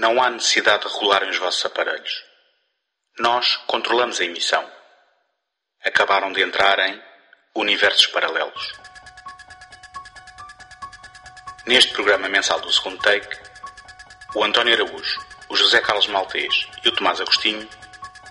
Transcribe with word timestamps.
Não 0.00 0.22
há 0.22 0.30
necessidade 0.30 0.88
de 0.88 0.94
regularem 0.94 1.28
os 1.28 1.36
vossos 1.36 1.62
aparelhos. 1.66 2.24
Nós 3.18 3.56
controlamos 3.66 4.18
a 4.18 4.24
emissão. 4.24 4.66
Acabaram 5.84 6.32
de 6.32 6.40
entrar 6.42 6.78
em 6.78 6.98
Universos 7.54 8.06
Paralelos. 8.06 8.72
Neste 11.66 11.92
programa 11.92 12.30
mensal 12.30 12.58
do 12.62 12.72
segundo 12.72 12.96
take, 13.02 13.36
o 14.34 14.42
António 14.42 14.72
Araújo, 14.72 15.20
o 15.50 15.54
José 15.54 15.82
Carlos 15.82 16.06
Maltês 16.06 16.66
e 16.82 16.88
o 16.88 16.92
Tomás 16.92 17.20
Agostinho 17.20 17.68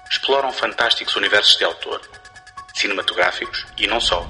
exploram 0.10 0.52
fantásticos 0.52 1.16
universos 1.18 1.56
de 1.56 1.66
autor, 1.66 2.02
cinematográficos 2.74 3.68
e 3.78 3.86
não 3.86 4.02
só. 4.02 4.28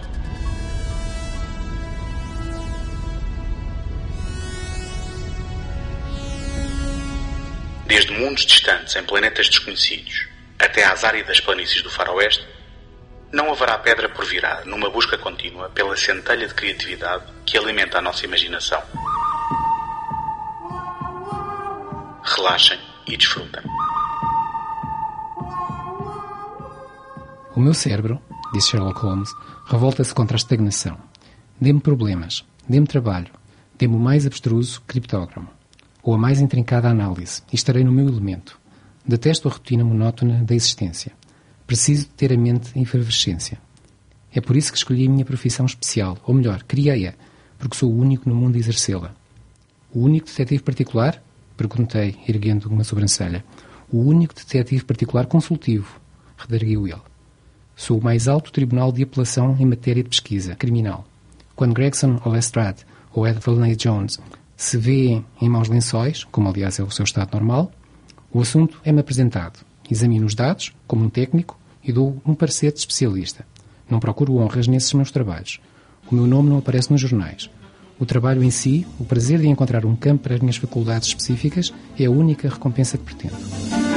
Desde 7.89 8.11
mundos 8.11 8.45
distantes 8.45 8.95
em 8.95 9.03
planetas 9.03 9.49
desconhecidos 9.49 10.27
até 10.59 10.85
às 10.85 11.03
áridas 11.03 11.39
planícies 11.39 11.81
do 11.81 11.89
faroeste, 11.89 12.47
não 13.33 13.51
haverá 13.51 13.79
pedra 13.79 14.07
por 14.07 14.25
virar 14.25 14.63
numa 14.63 14.91
busca 14.91 15.17
contínua 15.17 15.71
pela 15.71 15.97
centelha 15.97 16.47
de 16.47 16.53
criatividade 16.53 17.23
que 17.47 17.57
alimenta 17.57 17.97
a 17.97 18.01
nossa 18.01 18.25
imaginação. 18.25 18.79
Relaxem 22.23 22.79
e 23.07 23.17
desfrutem. 23.17 23.63
O 27.55 27.59
meu 27.59 27.73
cérebro, 27.73 28.21
disse 28.53 28.69
Sherlock 28.69 28.99
Holmes, 28.99 29.31
revolta-se 29.65 30.13
contra 30.13 30.35
a 30.35 30.37
estagnação. 30.37 30.95
Dê-me 31.59 31.79
problemas, 31.79 32.45
dê-me 32.67 32.85
trabalho, 32.85 33.33
dê-me 33.79 33.95
o 33.95 33.99
mais 33.99 34.27
abstruso 34.27 34.79
criptógramo, 34.81 35.49
ou 36.01 36.13
a 36.13 36.17
mais 36.17 36.39
intrincada 36.39 36.89
análise, 36.89 37.41
e 37.51 37.55
estarei 37.55 37.83
no 37.83 37.91
meu 37.91 38.07
elemento. 38.07 38.59
Detesto 39.05 39.47
a 39.47 39.51
rotina 39.51 39.83
monótona 39.83 40.43
da 40.43 40.55
existência. 40.55 41.11
Preciso 41.65 42.03
de 42.03 42.09
ter 42.11 42.33
a 42.33 42.37
mente 42.37 42.71
em 42.77 42.83
efervescência. 42.83 43.59
É 44.33 44.39
por 44.39 44.55
isso 44.55 44.71
que 44.71 44.77
escolhi 44.77 45.07
a 45.07 45.09
minha 45.09 45.25
profissão 45.25 45.65
especial, 45.65 46.17
ou 46.23 46.33
melhor, 46.33 46.63
criei-a, 46.63 47.13
porque 47.57 47.75
sou 47.75 47.91
o 47.91 47.97
único 47.97 48.29
no 48.29 48.35
mundo 48.35 48.55
a 48.55 48.59
exercê-la. 48.59 49.13
O 49.93 50.01
único 50.01 50.27
detetive 50.27 50.63
particular? 50.63 51.21
Perguntei, 51.57 52.17
erguendo 52.27 52.69
uma 52.69 52.83
sobrancelha. 52.83 53.43
O 53.91 53.99
único 53.99 54.35
detetive 54.35 54.83
particular 54.83 55.25
consultivo, 55.25 55.99
redarguiu 56.37 56.87
ele. 56.87 57.01
Sou 57.75 57.97
o 57.97 58.03
mais 58.03 58.27
alto 58.27 58.51
tribunal 58.51 58.91
de 58.91 59.03
apelação 59.03 59.57
em 59.59 59.65
matéria 59.65 60.03
de 60.03 60.09
pesquisa 60.09 60.55
criminal. 60.55 61.07
Quando 61.55 61.73
Gregson 61.73 62.19
ou 62.23 62.31
Lestrade 62.31 62.85
ou 63.11 63.27
Edward 63.27 63.75
Jones 63.75 64.19
se 64.59 64.75
vêem 64.75 65.25
em 65.41 65.47
maus 65.47 65.69
lençóis, 65.69 66.25
como 66.25 66.49
aliás 66.49 66.77
é 66.79 66.83
o 66.83 66.91
seu 66.91 67.05
estado 67.05 67.31
normal, 67.31 67.71
o 68.29 68.41
assunto 68.41 68.77
é-me 68.83 68.99
apresentado. 68.99 69.65
Examino 69.89 70.25
os 70.25 70.35
dados, 70.35 70.73
como 70.85 71.05
um 71.05 71.09
técnico, 71.09 71.57
e 71.81 71.93
dou 71.93 72.21
um 72.25 72.35
parecer 72.35 72.73
de 72.73 72.79
especialista. 72.79 73.45
Não 73.89 74.01
procuro 74.01 74.35
honras 74.35 74.67
nesses 74.67 74.91
meus 74.91 75.11
trabalhos. 75.11 75.61
O 76.11 76.13
meu 76.13 76.27
nome 76.27 76.49
não 76.49 76.57
aparece 76.57 76.91
nos 76.91 76.99
jornais. 76.99 77.49
O 77.97 78.05
trabalho 78.05 78.43
em 78.43 78.51
si, 78.51 78.85
o 78.99 79.05
prazer 79.05 79.39
de 79.39 79.47
encontrar 79.47 79.85
um 79.85 79.95
campo 79.95 80.23
para 80.23 80.35
as 80.35 80.41
minhas 80.41 80.57
faculdades 80.57 81.07
específicas, 81.07 81.73
é 81.97 82.03
a 82.03 82.11
única 82.11 82.49
recompensa 82.49 82.97
que 82.97 83.05
pretendo. 83.05 83.88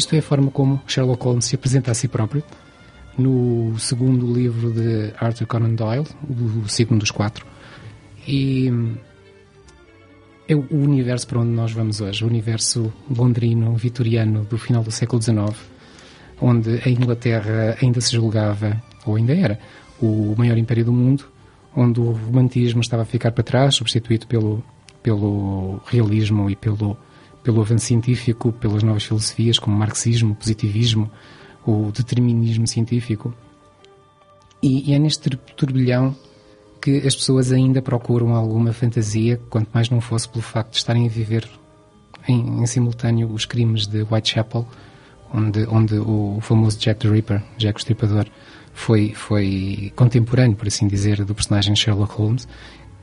Isto 0.00 0.16
é 0.16 0.20
a 0.20 0.22
forma 0.22 0.50
como 0.50 0.80
Sherlock 0.86 1.22
Holmes 1.22 1.44
se 1.44 1.56
apresenta 1.56 1.90
a 1.90 1.94
si 1.94 2.08
próprio 2.08 2.42
no 3.18 3.78
segundo 3.78 4.32
livro 4.32 4.72
de 4.72 5.12
Arthur 5.18 5.46
Conan 5.46 5.74
Doyle, 5.74 6.06
o 6.26 6.66
segundo 6.66 7.00
dos 7.00 7.10
quatro. 7.10 7.44
E 8.26 8.72
é 10.48 10.54
o 10.54 10.64
universo 10.70 11.26
para 11.26 11.40
onde 11.40 11.50
nós 11.50 11.72
vamos 11.72 12.00
hoje, 12.00 12.24
o 12.24 12.26
universo 12.26 12.90
londrino, 13.14 13.74
vitoriano 13.74 14.42
do 14.44 14.56
final 14.56 14.82
do 14.82 14.90
século 14.90 15.20
XIX, 15.20 15.54
onde 16.40 16.80
a 16.82 16.88
Inglaterra 16.88 17.76
ainda 17.82 18.00
se 18.00 18.14
julgava, 18.14 18.82
ou 19.04 19.16
ainda 19.16 19.34
era, 19.34 19.60
o 20.00 20.34
maior 20.34 20.56
império 20.56 20.86
do 20.86 20.94
mundo, 20.94 21.26
onde 21.76 22.00
o 22.00 22.12
romantismo 22.12 22.80
estava 22.80 23.02
a 23.02 23.04
ficar 23.04 23.32
para 23.32 23.44
trás, 23.44 23.74
substituído 23.74 24.26
pelo, 24.26 24.64
pelo 25.02 25.78
realismo 25.84 26.48
e 26.48 26.56
pelo, 26.56 26.96
pelo 27.42 27.60
avanço 27.60 27.86
científico, 27.86 28.52
pelas 28.52 28.82
novas 28.82 29.04
filosofias 29.04 29.58
como 29.58 29.76
marxismo, 29.76 30.34
positivismo, 30.34 31.10
o 31.66 31.90
determinismo 31.92 32.66
científico. 32.66 33.34
E, 34.62 34.90
e 34.90 34.94
é 34.94 34.98
neste 34.98 35.30
turbilhão 35.56 36.14
que 36.80 36.98
as 37.06 37.14
pessoas 37.14 37.52
ainda 37.52 37.82
procuram 37.82 38.34
alguma 38.34 38.72
fantasia, 38.72 39.40
quanto 39.50 39.68
mais 39.72 39.90
não 39.90 40.00
fosse 40.00 40.28
pelo 40.28 40.42
facto 40.42 40.72
de 40.72 40.78
estarem 40.78 41.06
a 41.06 41.08
viver 41.08 41.48
em, 42.26 42.62
em 42.62 42.66
simultâneo 42.66 43.30
os 43.32 43.44
crimes 43.44 43.86
de 43.86 44.02
Whitechapel, 44.02 44.66
onde, 45.32 45.66
onde 45.66 45.98
o 45.98 46.38
famoso 46.40 46.78
Jack 46.78 47.00
the 47.00 47.08
Ripper, 47.08 47.42
Jack 47.56 47.78
o 47.78 47.80
Estripador, 47.80 48.26
foi, 48.72 49.12
foi 49.14 49.92
contemporâneo, 49.94 50.56
por 50.56 50.66
assim 50.66 50.88
dizer, 50.88 51.24
do 51.24 51.34
personagem 51.34 51.76
Sherlock 51.76 52.14
Holmes, 52.14 52.48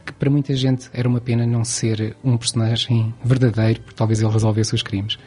que 0.07 0.13
para 0.13 0.29
muita 0.29 0.55
gente 0.55 0.89
era 0.93 1.07
uma 1.07 1.19
pena 1.19 1.45
não 1.45 1.63
ser 1.63 2.15
um 2.23 2.37
personagem 2.37 3.13
verdadeiro, 3.23 3.81
porque 3.81 3.95
talvez 3.95 4.21
ele 4.21 4.31
resolvesse 4.31 4.73
os 4.73 4.81
crimes. 4.81 5.17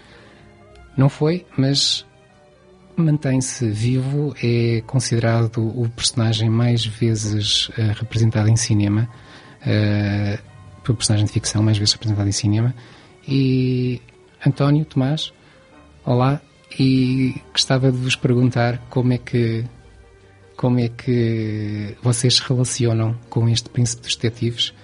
Não 0.96 1.08
foi, 1.08 1.46
mas 1.56 2.06
mantém-se 2.96 3.68
vivo, 3.70 4.34
é 4.42 4.82
considerado 4.86 5.58
o 5.58 5.88
personagem 5.91 6.48
mais 6.50 6.84
vezes 6.84 7.68
uh, 7.68 7.92
representado 7.98 8.48
em 8.48 8.56
cinema, 8.56 9.08
uh, 9.62 10.50
o 10.88 10.94
personagem 10.94 11.26
de 11.26 11.32
ficção 11.32 11.62
mais 11.62 11.78
vezes 11.78 11.92
representado 11.92 12.28
em 12.28 12.32
cinema. 12.32 12.74
E 13.28 14.00
António 14.44 14.84
Tomás, 14.84 15.32
olá, 16.04 16.41
e 16.78 17.34
gostava 17.52 17.92
de 17.92 17.98
vos 17.98 18.16
perguntar 18.16 18.78
como 18.91 19.12
é 19.12 19.18
que 19.18 19.64
como 20.60 20.78
é 20.78 20.91
que 20.91 21.97
vocês 22.03 22.34
se 22.34 22.43
relacionam 22.43 23.16
com 23.31 23.48
este 23.48 23.71
príncipe 23.71 24.03
dos 24.03 24.15
detetives 24.15 24.75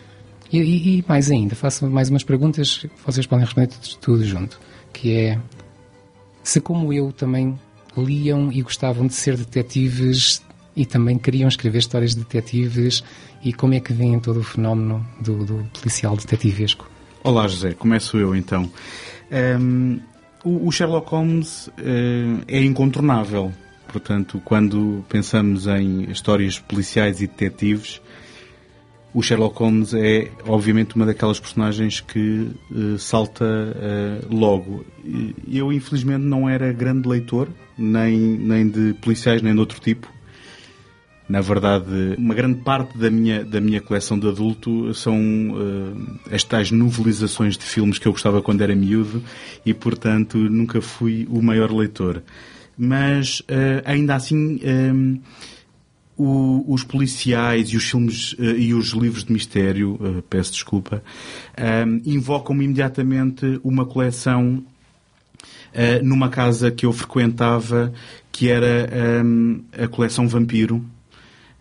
e, 0.50 0.58
e, 0.58 0.98
e 1.00 1.04
mais 1.06 1.30
ainda, 1.30 1.54
faço 1.54 1.86
mais 1.86 2.08
umas 2.08 2.24
perguntas, 2.24 2.86
vocês 3.04 3.26
podem 3.26 3.44
responder 3.44 3.68
tudo, 4.00 4.24
junto, 4.24 4.58
que 4.90 5.12
é 5.12 5.38
se 6.42 6.62
como 6.62 6.94
eu 6.94 7.12
também 7.12 7.58
liam 7.94 8.50
e 8.50 8.62
gostavam 8.62 9.06
de 9.06 9.12
ser 9.12 9.36
detetives 9.36 10.42
e 10.74 10.86
também 10.86 11.18
queriam 11.18 11.46
escrever 11.46 11.80
histórias 11.80 12.14
de 12.14 12.20
detetives 12.20 13.04
e 13.44 13.52
como 13.52 13.74
é 13.74 13.80
que 13.80 13.92
vem 13.92 14.18
todo 14.18 14.40
o 14.40 14.42
fenómeno 14.42 15.06
do, 15.20 15.44
do 15.44 15.70
policial 15.78 16.16
detetivesco? 16.16 16.88
Olá 17.22 17.46
José, 17.48 17.74
começo 17.74 18.16
eu 18.16 18.34
então. 18.34 18.72
Um, 19.60 20.00
o, 20.42 20.68
o, 20.68 20.72
Sherlock 20.72 21.10
Holmes 21.10 21.66
uh, 21.66 22.42
é 22.48 22.64
incontornável, 22.64 23.52
portanto, 23.96 24.42
quando 24.44 25.02
pensamos 25.08 25.66
em 25.66 26.10
histórias 26.10 26.58
policiais 26.58 27.22
e 27.22 27.26
detetives, 27.26 27.98
o 29.14 29.22
Sherlock 29.22 29.58
Holmes 29.58 29.94
é, 29.94 30.30
obviamente, 30.46 30.94
uma 30.94 31.06
daquelas 31.06 31.40
personagens 31.40 32.00
que 32.00 32.50
uh, 32.70 32.98
salta 32.98 33.46
uh, 33.46 34.34
logo. 34.34 34.84
Eu, 35.50 35.72
infelizmente, 35.72 36.22
não 36.22 36.46
era 36.46 36.70
grande 36.74 37.08
leitor, 37.08 37.48
nem, 37.78 38.18
nem 38.18 38.68
de 38.68 38.92
policiais, 39.00 39.40
nem 39.40 39.54
de 39.54 39.60
outro 39.60 39.80
tipo. 39.80 40.12
Na 41.26 41.40
verdade, 41.40 42.16
uma 42.18 42.34
grande 42.34 42.60
parte 42.60 42.98
da 42.98 43.10
minha, 43.10 43.42
da 43.42 43.62
minha 43.62 43.80
coleção 43.80 44.18
de 44.18 44.28
adulto 44.28 44.92
são 44.92 45.16
uh, 45.16 46.20
as 46.30 46.44
tais 46.44 46.70
novelizações 46.70 47.56
de 47.56 47.64
filmes 47.64 47.98
que 47.98 48.06
eu 48.06 48.12
gostava 48.12 48.42
quando 48.42 48.60
era 48.60 48.76
miúdo 48.76 49.24
e, 49.64 49.72
portanto, 49.72 50.36
nunca 50.36 50.82
fui 50.82 51.26
o 51.30 51.40
maior 51.40 51.72
leitor. 51.72 52.22
Mas, 52.78 53.42
ainda 53.84 54.14
assim 54.14 54.60
o, 56.16 56.64
os 56.66 56.82
policiais 56.82 57.68
e 57.68 57.76
os 57.76 57.84
filmes 57.84 58.32
uh, 58.32 58.42
e 58.42 58.72
os 58.72 58.88
livros 58.88 59.24
de 59.24 59.32
mistério, 59.32 59.94
uh, 59.94 60.22
peço 60.22 60.52
desculpa, 60.52 61.02
uh, 61.58 62.02
invocam-me 62.04 62.64
imediatamente 62.64 63.60
uma 63.62 63.84
coleção 63.84 64.64
numa 66.02 66.30
casa 66.30 66.70
que 66.70 66.86
eu 66.86 66.92
frequentava, 66.92 67.92
que 68.32 68.48
era 68.48 68.88
um, 69.22 69.62
a 69.78 69.86
coleção 69.86 70.26
Vampiro, 70.26 70.82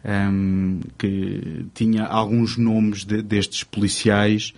um, 0.06 0.80
que 0.98 1.66
tinha 1.74 2.06
alguns 2.06 2.56
nomes 2.56 3.04
de, 3.04 3.22
destes 3.22 3.66
policiais. 3.66 4.54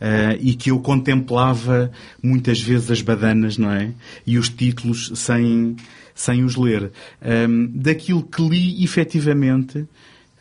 Uh, 0.00 0.32
e 0.40 0.54
que 0.54 0.70
eu 0.70 0.78
contemplava 0.78 1.90
muitas 2.22 2.58
vezes 2.58 2.90
as 2.90 3.02
badanas, 3.02 3.58
não 3.58 3.70
é? 3.70 3.90
E 4.26 4.38
os 4.38 4.48
títulos 4.48 5.12
sem, 5.14 5.76
sem 6.14 6.44
os 6.44 6.56
ler. 6.56 6.92
Um, 7.22 7.70
daquilo 7.74 8.22
que 8.22 8.42
li, 8.42 8.84
efetivamente, 8.84 9.86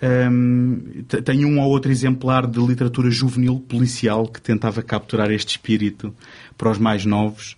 um, 0.02 1.04
tenho 1.24 1.48
um 1.48 1.60
ou 1.60 1.70
outro 1.70 1.92
exemplar 1.92 2.48
de 2.48 2.60
literatura 2.60 3.10
juvenil 3.12 3.60
policial 3.60 4.28
que 4.28 4.42
tentava 4.42 4.82
capturar 4.82 5.30
este 5.32 5.50
espírito 5.50 6.14
para 6.58 6.72
os 6.72 6.78
mais 6.78 7.06
novos. 7.06 7.58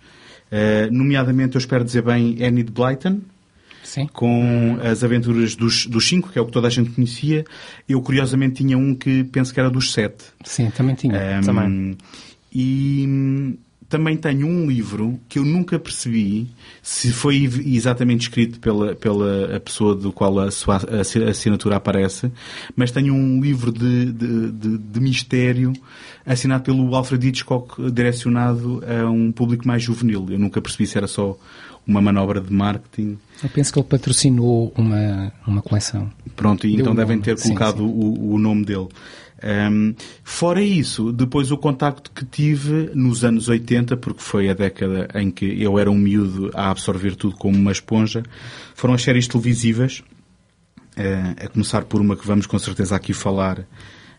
Uh, 0.50 0.92
nomeadamente, 0.92 1.54
eu 1.54 1.58
espero 1.58 1.84
dizer 1.84 2.02
bem, 2.02 2.42
Enid 2.42 2.70
Blyton, 2.70 3.20
Sim. 3.82 4.06
com 4.12 4.78
as 4.82 5.02
aventuras 5.02 5.54
dos, 5.54 5.86
dos 5.86 6.06
cinco, 6.06 6.30
que 6.30 6.38
é 6.38 6.42
o 6.42 6.46
que 6.46 6.52
toda 6.52 6.66
a 6.66 6.70
gente 6.70 6.90
conhecia. 6.90 7.44
Eu, 7.88 8.00
curiosamente, 8.02 8.56
tinha 8.56 8.76
um 8.76 8.94
que 8.94 9.24
penso 9.24 9.52
que 9.54 9.60
era 9.60 9.70
dos 9.70 9.92
sete. 9.92 10.24
Sim, 10.44 10.70
também 10.70 10.94
tinha. 10.94 11.38
Um, 11.38 11.44
Também. 11.44 11.98
E 12.54 13.58
também 13.92 14.16
tenho 14.16 14.46
um 14.46 14.66
livro 14.66 15.20
que 15.28 15.38
eu 15.38 15.44
nunca 15.44 15.78
percebi 15.78 16.48
se 16.82 17.12
foi 17.12 17.44
exatamente 17.66 18.22
escrito 18.22 18.58
pela, 18.58 18.94
pela 18.94 19.54
a 19.56 19.60
pessoa 19.60 19.94
do 19.94 20.10
qual 20.10 20.38
a 20.40 20.50
sua 20.50 20.76
assi- 21.00 21.22
assinatura 21.22 21.76
aparece, 21.76 22.32
mas 22.74 22.90
tenho 22.90 23.12
um 23.14 23.38
livro 23.40 23.70
de, 23.70 24.06
de, 24.10 24.50
de- 24.50 24.78
de 24.78 25.00
mistério 25.00 25.74
assinado 26.24 26.64
pelo 26.64 26.94
Alfred 26.94 27.28
Hitchcock 27.28 27.90
direcionado 27.90 28.82
a 28.86 29.10
um 29.10 29.30
público 29.30 29.66
mais 29.68 29.82
juvenil. 29.82 30.26
Eu 30.30 30.38
nunca 30.38 30.60
percebi 30.62 30.86
se 30.86 30.96
era 30.96 31.06
só 31.06 31.36
uma 31.86 32.00
manobra 32.00 32.40
de 32.40 32.52
marketing. 32.52 33.18
Eu 33.42 33.48
penso 33.50 33.72
que 33.72 33.78
ele 33.78 33.86
patrocinou 33.88 34.72
uma, 34.76 35.32
uma 35.46 35.60
coleção. 35.60 36.10
Pronto, 36.36 36.66
e 36.66 36.70
Deu 36.70 36.80
então 36.80 36.92
um 36.92 36.96
devem 36.96 37.16
nome. 37.16 37.24
ter 37.24 37.36
Sim, 37.38 37.48
colocado 37.48 37.78
sim. 37.78 37.82
O, 37.84 38.34
o 38.34 38.38
nome 38.38 38.64
dele. 38.64 38.88
Ahm, 39.42 39.94
fora 40.22 40.62
isso, 40.62 41.12
depois 41.12 41.50
o 41.50 41.56
contacto 41.58 42.10
que 42.12 42.24
tive 42.24 42.90
nos 42.94 43.24
anos 43.24 43.48
80, 43.48 43.96
porque 43.96 44.20
foi 44.22 44.48
a 44.48 44.54
década 44.54 45.08
em 45.14 45.30
que 45.30 45.60
eu 45.62 45.78
era 45.78 45.90
um 45.90 45.98
miúdo 45.98 46.50
a 46.54 46.70
absorver 46.70 47.16
tudo 47.16 47.36
como 47.36 47.56
uma 47.58 47.72
esponja, 47.72 48.22
foram 48.74 48.94
as 48.94 49.02
séries 49.02 49.26
televisivas, 49.26 50.02
eh, 50.96 51.34
a 51.44 51.48
começar 51.48 51.84
por 51.84 52.00
uma 52.00 52.14
que 52.16 52.26
vamos 52.26 52.46
com 52.46 52.58
certeza 52.58 52.94
aqui 52.94 53.12
falar, 53.12 53.66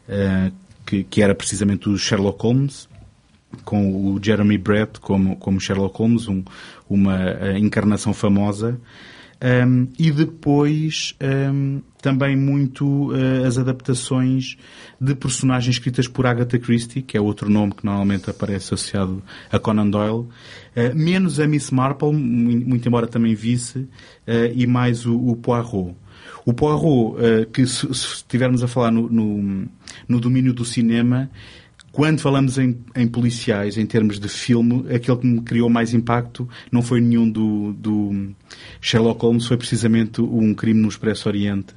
eh, 0.09 0.51
que, 0.85 1.03
que 1.03 1.21
era 1.21 1.33
precisamente 1.33 1.87
o 1.87 1.97
Sherlock 1.97 2.41
Holmes, 2.43 2.89
com 3.63 4.11
o 4.13 4.19
Jeremy 4.21 4.57
Brett 4.57 4.99
como, 4.99 5.35
como 5.37 5.59
Sherlock 5.61 5.97
Holmes, 5.99 6.27
um- 6.27 6.43
uma 6.89 7.15
eh, 7.29 7.57
encarnação 7.59 8.13
famosa. 8.13 8.77
Um, 9.43 9.89
e 9.99 10.09
depois 10.09 11.15
um, 11.51 11.81
também 12.01 12.33
muito 12.33 13.11
uh, 13.11 13.45
as 13.45 13.57
adaptações 13.57 14.55
de 15.01 15.13
personagens 15.13 15.75
escritas 15.75 16.07
por 16.07 16.25
Agatha 16.25 16.57
Christie, 16.57 17.01
que 17.01 17.17
é 17.17 17.21
outro 17.21 17.49
nome 17.49 17.73
que 17.73 17.83
normalmente 17.85 18.29
aparece 18.29 18.73
associado 18.73 19.21
a 19.51 19.59
Conan 19.59 19.89
Doyle, 19.89 20.13
uh, 20.13 20.29
menos 20.95 21.41
a 21.41 21.47
Miss 21.47 21.71
Marple, 21.71 22.13
mu- 22.13 22.65
muito 22.65 22.87
embora 22.87 23.05
também 23.05 23.35
visse, 23.35 23.79
uh, 23.79 23.89
e 24.55 24.65
mais 24.65 25.05
o, 25.05 25.13
o 25.17 25.35
Poirot. 25.35 25.93
O 26.45 26.53
Poirot, 26.53 27.17
que 27.51 27.65
se, 27.67 27.85
se 27.93 28.15
estivermos 28.15 28.63
a 28.63 28.67
falar 28.67 28.91
no, 28.91 29.09
no, 29.09 29.67
no 30.07 30.19
domínio 30.21 30.53
do 30.53 30.63
cinema, 30.63 31.29
quando 31.93 32.19
falamos 32.19 32.57
em, 32.57 32.75
em 32.95 33.07
policiais, 33.07 33.77
em 33.77 33.85
termos 33.85 34.19
de 34.19 34.27
filme, 34.27 34.83
aquele 34.91 35.15
que 35.15 35.27
me 35.27 35.41
criou 35.41 35.69
mais 35.69 35.93
impacto 35.93 36.49
não 36.71 36.81
foi 36.81 36.99
nenhum 36.99 37.29
do, 37.29 37.71
do 37.73 38.31
Sherlock 38.81 39.21
Holmes, 39.21 39.45
foi 39.45 39.57
precisamente 39.57 40.19
um 40.19 40.55
crime 40.55 40.81
no 40.81 40.87
Expresso 40.87 41.29
Oriente, 41.29 41.75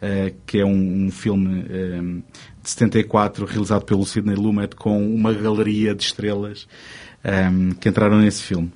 eh, 0.00 0.32
que 0.46 0.60
é 0.60 0.64
um, 0.64 1.04
um 1.04 1.10
filme 1.10 1.66
eh, 1.68 2.00
de 2.62 2.70
74 2.70 3.44
realizado 3.44 3.84
pelo 3.84 4.06
Sidney 4.06 4.34
Lumet 4.34 4.74
com 4.74 5.14
uma 5.14 5.30
galeria 5.34 5.94
de 5.94 6.04
estrelas 6.04 6.66
eh, 7.22 7.50
que 7.80 7.88
entraram 7.88 8.18
nesse 8.18 8.42
filme. 8.42 8.70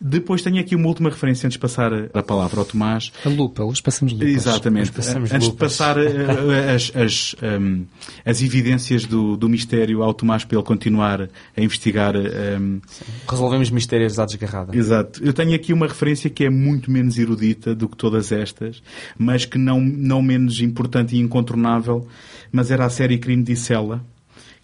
Depois 0.00 0.42
tenho 0.42 0.60
aqui 0.60 0.74
uma 0.76 0.88
última 0.88 1.08
referência 1.10 1.46
antes 1.46 1.54
de 1.54 1.60
passar 1.60 1.90
a 2.12 2.22
palavra 2.22 2.60
ao 2.60 2.64
Tomás. 2.66 3.12
A 3.24 3.28
lupa, 3.28 3.62
hoje 3.64 3.82
passamos 3.82 4.12
lupas. 4.12 4.28
Exatamente. 4.28 4.92
Passamos 4.92 5.32
Antes 5.32 5.46
de 5.48 5.52
lupas. 5.52 5.72
passar 5.76 5.96
eh, 5.98 6.74
as, 6.74 6.92
as, 6.94 7.36
ehm, 7.42 7.82
as 8.24 8.42
evidências 8.42 9.04
do, 9.04 9.36
do 9.36 9.48
mistério 9.48 10.02
ao 10.02 10.12
Tomás 10.14 10.44
para 10.44 10.56
ele 10.58 10.66
continuar 10.66 11.22
a 11.56 11.60
investigar. 11.60 12.14
ehm, 12.16 12.80
Resolvemos 13.28 13.70
mistérios 13.70 14.18
à 14.18 14.24
desgarrada. 14.26 14.76
Exato. 14.76 15.22
Eu 15.24 15.32
tenho 15.32 15.54
aqui 15.54 15.72
uma 15.72 15.86
referência 15.86 16.28
que 16.30 16.44
é 16.44 16.50
muito 16.50 16.90
menos 16.90 17.18
erudita 17.18 17.74
do 17.74 17.88
que 17.88 17.96
todas 17.96 18.32
estas, 18.32 18.82
mas 19.18 19.44
que 19.44 19.58
não, 19.58 19.80
não 19.80 20.20
menos 20.22 20.60
importante 20.60 21.16
e 21.16 21.18
incontornável, 21.20 22.06
mas 22.52 22.70
era 22.70 22.84
a 22.84 22.90
série 22.90 23.18
Crime 23.18 23.42
de 23.42 23.56
Cela, 23.56 24.04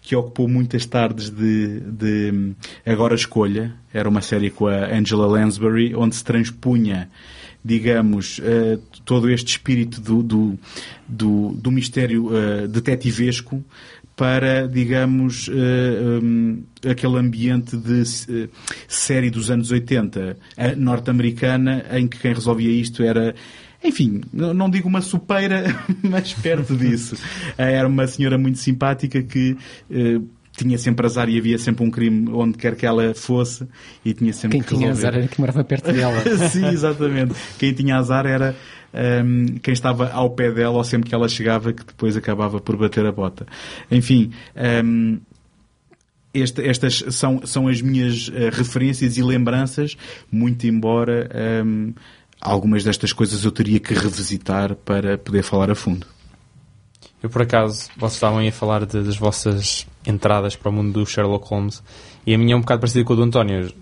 que 0.03 0.15
ocupou 0.15 0.47
muitas 0.47 0.85
tardes 0.85 1.29
de, 1.29 1.79
de 1.79 2.53
Agora 2.85 3.15
Escolha. 3.15 3.73
Era 3.93 4.09
uma 4.09 4.21
série 4.21 4.49
com 4.49 4.67
a 4.67 4.93
Angela 4.93 5.25
Lansbury, 5.25 5.95
onde 5.95 6.15
se 6.15 6.23
transpunha, 6.23 7.09
digamos, 7.63 8.41
eh, 8.43 8.77
todo 9.05 9.29
este 9.29 9.47
espírito 9.51 10.01
do, 10.01 10.21
do, 10.21 10.59
do, 11.07 11.53
do 11.55 11.71
mistério 11.71 12.29
eh, 12.35 12.67
detetivesco 12.67 13.63
para, 14.15 14.67
digamos, 14.67 15.49
eh, 15.49 16.19
hum, 16.21 16.63
aquele 16.87 17.17
ambiente 17.17 17.75
de 17.75 18.03
série 18.87 19.29
dos 19.29 19.49
anos 19.49 19.71
80 19.71 20.37
eh, 20.55 20.75
norte-americana, 20.75 21.85
em 21.91 22.07
que 22.07 22.19
quem 22.19 22.33
resolvia 22.33 22.69
isto 22.69 23.01
era, 23.03 23.33
enfim, 23.83 24.21
não 24.31 24.69
digo 24.69 24.87
uma 24.87 25.01
supeira, 25.01 25.63
mas 26.01 26.33
perto 26.33 26.75
disso. 26.75 27.15
Era 27.57 27.87
uma 27.87 28.07
senhora 28.07 28.37
muito 28.37 28.57
simpática 28.57 29.21
que 29.21 29.57
eh, 29.91 30.19
tinha 30.55 30.77
sempre 30.77 31.05
azar 31.05 31.27
e 31.29 31.37
havia 31.37 31.57
sempre 31.57 31.83
um 31.83 31.89
crime 31.89 32.29
onde 32.31 32.57
quer 32.57 32.75
que 32.75 32.85
ela 32.85 33.13
fosse 33.13 33.67
e 34.05 34.13
tinha 34.13 34.31
sempre 34.31 34.59
Quem 34.59 34.67
que 34.67 34.75
tinha 34.75 34.91
azar 34.91 35.15
era 35.15 35.27
que 35.27 35.39
morava 35.39 35.63
perto 35.63 35.91
dela. 35.91 36.21
Sim, 36.49 36.67
exatamente. 36.67 37.33
Quem 37.57 37.73
tinha 37.73 37.97
azar 37.97 38.25
era 38.25 38.55
hum, 39.25 39.45
quem 39.61 39.73
estava 39.73 40.11
ao 40.11 40.29
pé 40.29 40.51
dela 40.51 40.77
ou 40.77 40.83
sempre 40.83 41.09
que 41.09 41.15
ela 41.15 41.27
chegava 41.27 41.73
que 41.73 41.83
depois 41.83 42.15
acabava 42.15 42.59
por 42.59 42.77
bater 42.77 43.05
a 43.05 43.11
bota. 43.11 43.45
Enfim, 43.91 44.31
hum, 44.85 45.19
este- 46.33 46.61
estas 46.67 47.03
são, 47.09 47.45
são 47.45 47.67
as 47.67 47.81
minhas 47.81 48.31
eh, 48.33 48.49
referências 48.51 49.17
e 49.17 49.23
lembranças, 49.23 49.95
muito 50.31 50.65
embora 50.67 51.29
hum, 51.65 51.93
algumas 52.43 52.83
destas 52.83 53.13
coisas 53.13 53.43
eu 53.45 53.51
teria 53.51 53.79
que 53.79 53.93
revisitar 53.93 54.75
para 54.75 55.17
poder 55.17 55.43
falar 55.43 55.71
a 55.71 55.75
fundo. 55.75 56.05
Eu, 57.21 57.29
por 57.29 57.41
acaso, 57.41 57.89
vocês 57.95 58.13
estavam 58.15 58.39
aí 58.39 58.49
a 58.49 58.51
falar 58.51 58.85
de- 58.85 59.01
das 59.01 59.15
vossas 59.15 59.87
entradas 60.05 60.55
para 60.57 60.69
o 60.69 60.73
mundo 60.73 60.91
do 60.99 61.05
Sherlock 61.05 61.47
Holmes 61.47 61.81
e 62.27 62.33
a 62.33 62.37
minha 62.37 62.53
é 62.53 62.57
um 62.57 62.61
bocado 62.61 62.81
parecida 62.81 63.05
com 63.05 63.13
a 63.13 63.15
do 63.15 63.23
António. 63.23 63.73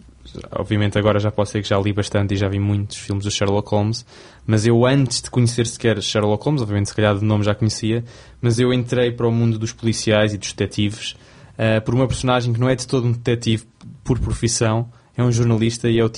Obviamente, 0.52 0.98
agora 0.98 1.19
já 1.19 1.31
posso 1.31 1.54
ser 1.54 1.63
que 1.63 1.68
já 1.68 1.78
li 1.80 1.92
bastante 1.92 2.36
e 2.36 2.38
já 2.38 2.48
vi 2.48 2.60
muitos 2.60 2.98
filmes 2.98 3.25
do 3.25 3.31
Sherlock 3.31 3.69
Holmes, 3.72 4.06
mas 4.46 4.66
eu, 4.68 4.86
antes 4.86 5.24
de 5.24 5.30
conhecer 5.31 5.66
sequer 5.66 6.00
Sherlock 6.02 6.46
Holmes, 6.46 6.62
obviamente, 6.62 6.90
se 6.90 6.96
calhar 6.96 7.18
de 7.18 7.25
nome 7.25 7.44
já 7.44 7.56
conhecia, 7.56 8.06
mas 8.40 8.60
eu 8.60 8.72
entrei 8.72 9.12
para 9.12 9.28
o 9.28 9.31
mundo 9.31 9.58
dos 9.58 9.74
policiais 9.74 10.34
e 10.34 10.38
dos 10.38 10.53
detetives 10.53 11.15
eh, 11.58 11.80
por 11.80 11.96
uma 11.96 12.08
personagem 12.08 12.53
que 12.53 12.60
não 12.60 12.70
é 12.70 12.75
de 12.75 12.86
todo 12.88 13.08
um 13.08 13.12
detetive 13.12 13.65
por 14.03 14.20
profissão, 14.20 14.88
é 15.18 15.24
um 15.24 15.32
jornalista 15.32 15.89
e 15.89 15.98
é 16.00 16.03
o 16.03 16.10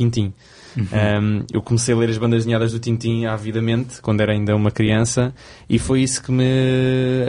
Tintin. 0.73 0.95
Um, 0.95 1.45
eu 1.51 1.61
comecei 1.61 1.93
a 1.93 1.97
ler 1.97 2.09
as 2.09 2.17
bandas 2.17 2.39
desenhadas 2.39 2.71
do 2.71 2.79
Tintin 2.79 3.25
avidamente, 3.25 4.01
quando 4.01 4.21
era 4.21 4.31
ainda 4.31 4.55
uma 4.55 4.71
criança, 4.71 5.33
e 5.69 5.77
foi 5.79 6.01
isso 6.01 6.21
que 6.21 6.31
me 6.31 6.43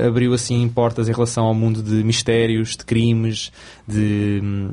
abriu 0.07 0.33
assim 0.35 0.69
portas 0.69 1.09
em 1.09 1.13
relação 1.13 1.45
ao 1.45 1.55
mundo 1.55 1.83
de 1.83 2.03
mistérios, 2.03 2.77
de 2.77 2.85
crimes, 2.85 3.53
de 3.87 4.41
hum, 4.43 4.71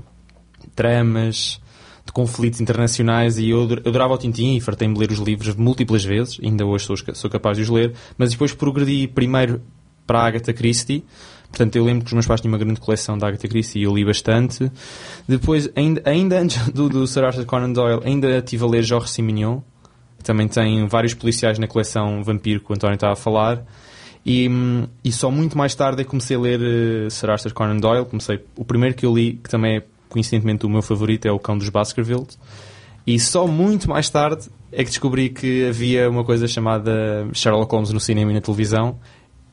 tramas, 0.75 1.59
de 2.05 2.11
conflitos 2.11 2.61
internacionais. 2.61 3.37
E 3.37 3.49
eu 3.49 3.63
ador- 3.63 3.81
eu 3.83 3.89
adorava 3.89 4.13
o 4.13 4.17
Tintin 4.17 4.55
e 4.55 4.61
fartei-me 4.61 4.97
ler 4.97 5.11
os 5.11 5.19
livros 5.19 5.55
múltiplas 5.55 6.03
vezes, 6.03 6.39
ainda 6.41 6.65
hoje 6.65 6.85
sou, 6.85 6.95
sou 7.13 7.29
capaz 7.29 7.57
de 7.57 7.63
os 7.63 7.69
ler, 7.69 7.93
mas 8.17 8.31
depois 8.31 8.53
progredi 8.53 9.07
primeiro 9.07 9.61
para 10.07 10.19
a 10.19 10.27
Agatha 10.27 10.53
Christie. 10.53 11.03
Portanto, 11.51 11.75
eu 11.75 11.83
lembro 11.83 12.05
que 12.05 12.07
os 12.07 12.13
meus 12.13 12.25
pais 12.25 12.39
tinham 12.39 12.53
uma 12.53 12.57
grande 12.57 12.79
coleção 12.79 13.17
da 13.17 13.27
Agatha 13.27 13.47
Christie 13.47 13.81
e 13.81 13.83
eu 13.83 13.93
li 13.93 14.05
bastante. 14.05 14.71
Depois, 15.27 15.69
ainda, 15.75 16.01
ainda 16.05 16.39
antes 16.39 16.65
do, 16.71 16.87
do 16.87 17.05
Sir 17.05 17.25
Arthur 17.25 17.45
Conan 17.45 17.73
Doyle, 17.73 18.01
ainda 18.05 18.37
estive 18.37 18.63
a 18.63 18.67
ler 18.67 18.83
Jorge 18.83 19.09
Simenon, 19.09 19.61
que 20.17 20.23
também 20.23 20.47
tem 20.47 20.87
vários 20.87 21.13
policiais 21.13 21.59
na 21.59 21.67
coleção 21.67 22.23
Vampiro 22.23 22.61
que 22.61 22.71
o 22.71 22.73
António 22.73 22.95
estava 22.95 23.13
a 23.13 23.17
falar. 23.17 23.65
E, 24.25 24.47
hum, 24.47 24.87
e 25.03 25.11
só 25.11 25.29
muito 25.29 25.57
mais 25.57 25.75
tarde 25.75 26.01
é 26.01 26.05
comecei 26.05 26.37
a 26.37 26.39
ler 26.39 26.61
eh, 26.61 27.09
Sir 27.09 27.29
Arthur 27.29 27.53
Conan 27.53 27.77
Doyle. 27.77 28.05
Comecei, 28.05 28.39
o 28.55 28.63
primeiro 28.63 28.95
que 28.95 29.05
eu 29.05 29.13
li, 29.13 29.33
que 29.43 29.49
também 29.49 29.77
é 29.77 29.83
coincidentemente 30.07 30.65
o 30.65 30.69
meu 30.69 30.81
favorito, 30.81 31.25
é 31.25 31.31
O 31.31 31.39
Cão 31.39 31.57
dos 31.57 31.69
Baskervilles. 31.69 32.37
E 33.05 33.19
só 33.19 33.47
muito 33.47 33.89
mais 33.89 34.09
tarde 34.09 34.47
é 34.71 34.83
que 34.83 34.89
descobri 34.89 35.29
que 35.29 35.67
havia 35.67 36.09
uma 36.09 36.23
coisa 36.23 36.47
chamada 36.47 37.27
Sherlock 37.33 37.71
Holmes 37.71 37.91
no 37.91 37.99
cinema 37.99 38.31
e 38.31 38.35
na 38.35 38.41
televisão. 38.41 38.99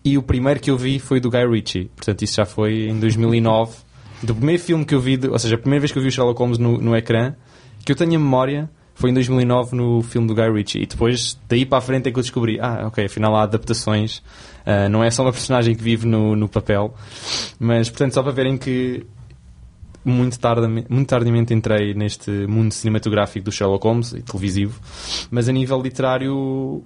E 0.08 0.16
o 0.16 0.22
primeiro 0.22 0.58
que 0.58 0.70
eu 0.70 0.76
vi 0.78 0.98
foi 0.98 1.20
do 1.20 1.30
Guy 1.30 1.46
Ritchie. 1.46 1.90
Portanto, 1.94 2.22
isso 2.22 2.36
já 2.36 2.46
foi 2.46 2.88
em 2.88 2.98
2009. 2.98 3.76
Do 4.22 4.34
primeiro 4.34 4.62
filme 4.62 4.82
que 4.86 4.94
eu 4.94 5.00
vi, 5.00 5.20
ou 5.28 5.38
seja, 5.38 5.56
a 5.56 5.58
primeira 5.58 5.82
vez 5.82 5.92
que 5.92 5.98
eu 5.98 6.02
vi 6.02 6.08
o 6.08 6.10
Sherlock 6.10 6.40
Holmes 6.40 6.56
no, 6.56 6.78
no 6.78 6.96
ecrã, 6.96 7.34
que 7.84 7.92
eu 7.92 7.96
tenho 7.96 8.16
a 8.16 8.18
memória, 8.18 8.70
foi 8.94 9.10
em 9.10 9.14
2009 9.14 9.76
no 9.76 10.00
filme 10.00 10.26
do 10.26 10.34
Guy 10.34 10.50
Ritchie. 10.50 10.82
E 10.82 10.86
depois, 10.86 11.38
daí 11.46 11.66
para 11.66 11.76
a 11.76 11.80
frente, 11.82 12.08
é 12.08 12.10
que 12.10 12.18
eu 12.18 12.22
descobri: 12.22 12.58
ah, 12.58 12.86
ok, 12.86 13.04
afinal 13.04 13.36
há 13.36 13.42
adaptações. 13.42 14.22
Ah, 14.64 14.88
não 14.88 15.04
é 15.04 15.10
só 15.10 15.22
uma 15.22 15.32
personagem 15.32 15.74
que 15.74 15.82
vive 15.82 16.06
no, 16.06 16.34
no 16.34 16.48
papel. 16.48 16.94
Mas, 17.60 17.90
portanto, 17.90 18.14
só 18.14 18.22
para 18.22 18.32
verem 18.32 18.56
que 18.56 19.04
muito, 20.02 20.40
tardamente, 20.40 20.90
muito 20.90 21.06
tardiamente 21.06 21.52
entrei 21.52 21.92
neste 21.92 22.30
mundo 22.46 22.72
cinematográfico 22.72 23.44
do 23.44 23.52
Sherlock 23.52 23.86
Holmes 23.86 24.12
e 24.14 24.22
televisivo, 24.22 24.80
mas 25.30 25.50
a 25.50 25.52
nível 25.52 25.82
literário 25.82 26.82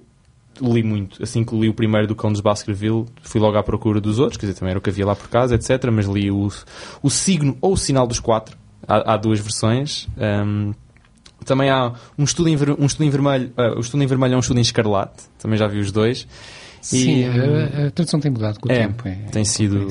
li 0.61 0.83
muito. 0.83 1.21
Assim 1.23 1.43
que 1.43 1.55
li 1.57 1.69
o 1.69 1.73
primeiro 1.73 2.07
do 2.07 2.15
Cão 2.15 2.31
dos 2.31 2.41
Baskerville, 2.41 3.05
fui 3.21 3.39
logo 3.41 3.57
à 3.57 3.63
procura 3.63 3.99
dos 4.01 4.19
outros, 4.19 4.37
quer 4.37 4.45
dizer, 4.47 4.59
também 4.59 4.71
era 4.71 4.79
o 4.79 4.81
que 4.81 4.89
havia 4.89 5.05
lá 5.05 5.15
por 5.15 5.27
casa, 5.29 5.55
etc. 5.55 5.85
Mas 5.91 6.05
li 6.05 6.29
o, 6.31 6.49
o 7.01 7.09
Signo 7.09 7.57
ou 7.61 7.73
o 7.73 7.77
Sinal 7.77 8.05
dos 8.07 8.19
Quatro. 8.19 8.57
Há, 8.87 9.13
há 9.13 9.17
duas 9.17 9.39
versões. 9.39 10.07
Um, 10.17 10.73
Também 11.45 11.69
há 11.69 11.93
um 12.17 12.23
estudo 12.23 12.49
em, 12.49 12.55
ver- 12.55 12.75
um 12.79 12.85
estudo 12.85 13.05
em 13.05 13.09
vermelho, 13.09 13.51
uh, 13.57 13.77
o 13.77 13.79
estudo 13.81 14.01
em 14.03 14.07
vermelho 14.07 14.33
é 14.33 14.37
um 14.37 14.39
estudo 14.41 14.57
em 14.59 14.61
escarlate, 14.61 15.23
também 15.39 15.57
já 15.57 15.67
vi 15.67 15.79
os 15.79 15.91
dois. 15.91 16.27
Sim, 16.81 17.19
E- 17.21 17.25
a, 17.25 17.87
a 17.87 17.91
tradução 17.91 18.19
tem 18.19 18.29
mudado 18.31 18.59
com 18.59 18.67
o 18.69 18.71
É, 18.71 18.79
tempo. 18.87 19.07
é- 19.07 19.13
tem 19.31 19.43
sido. 19.45 19.87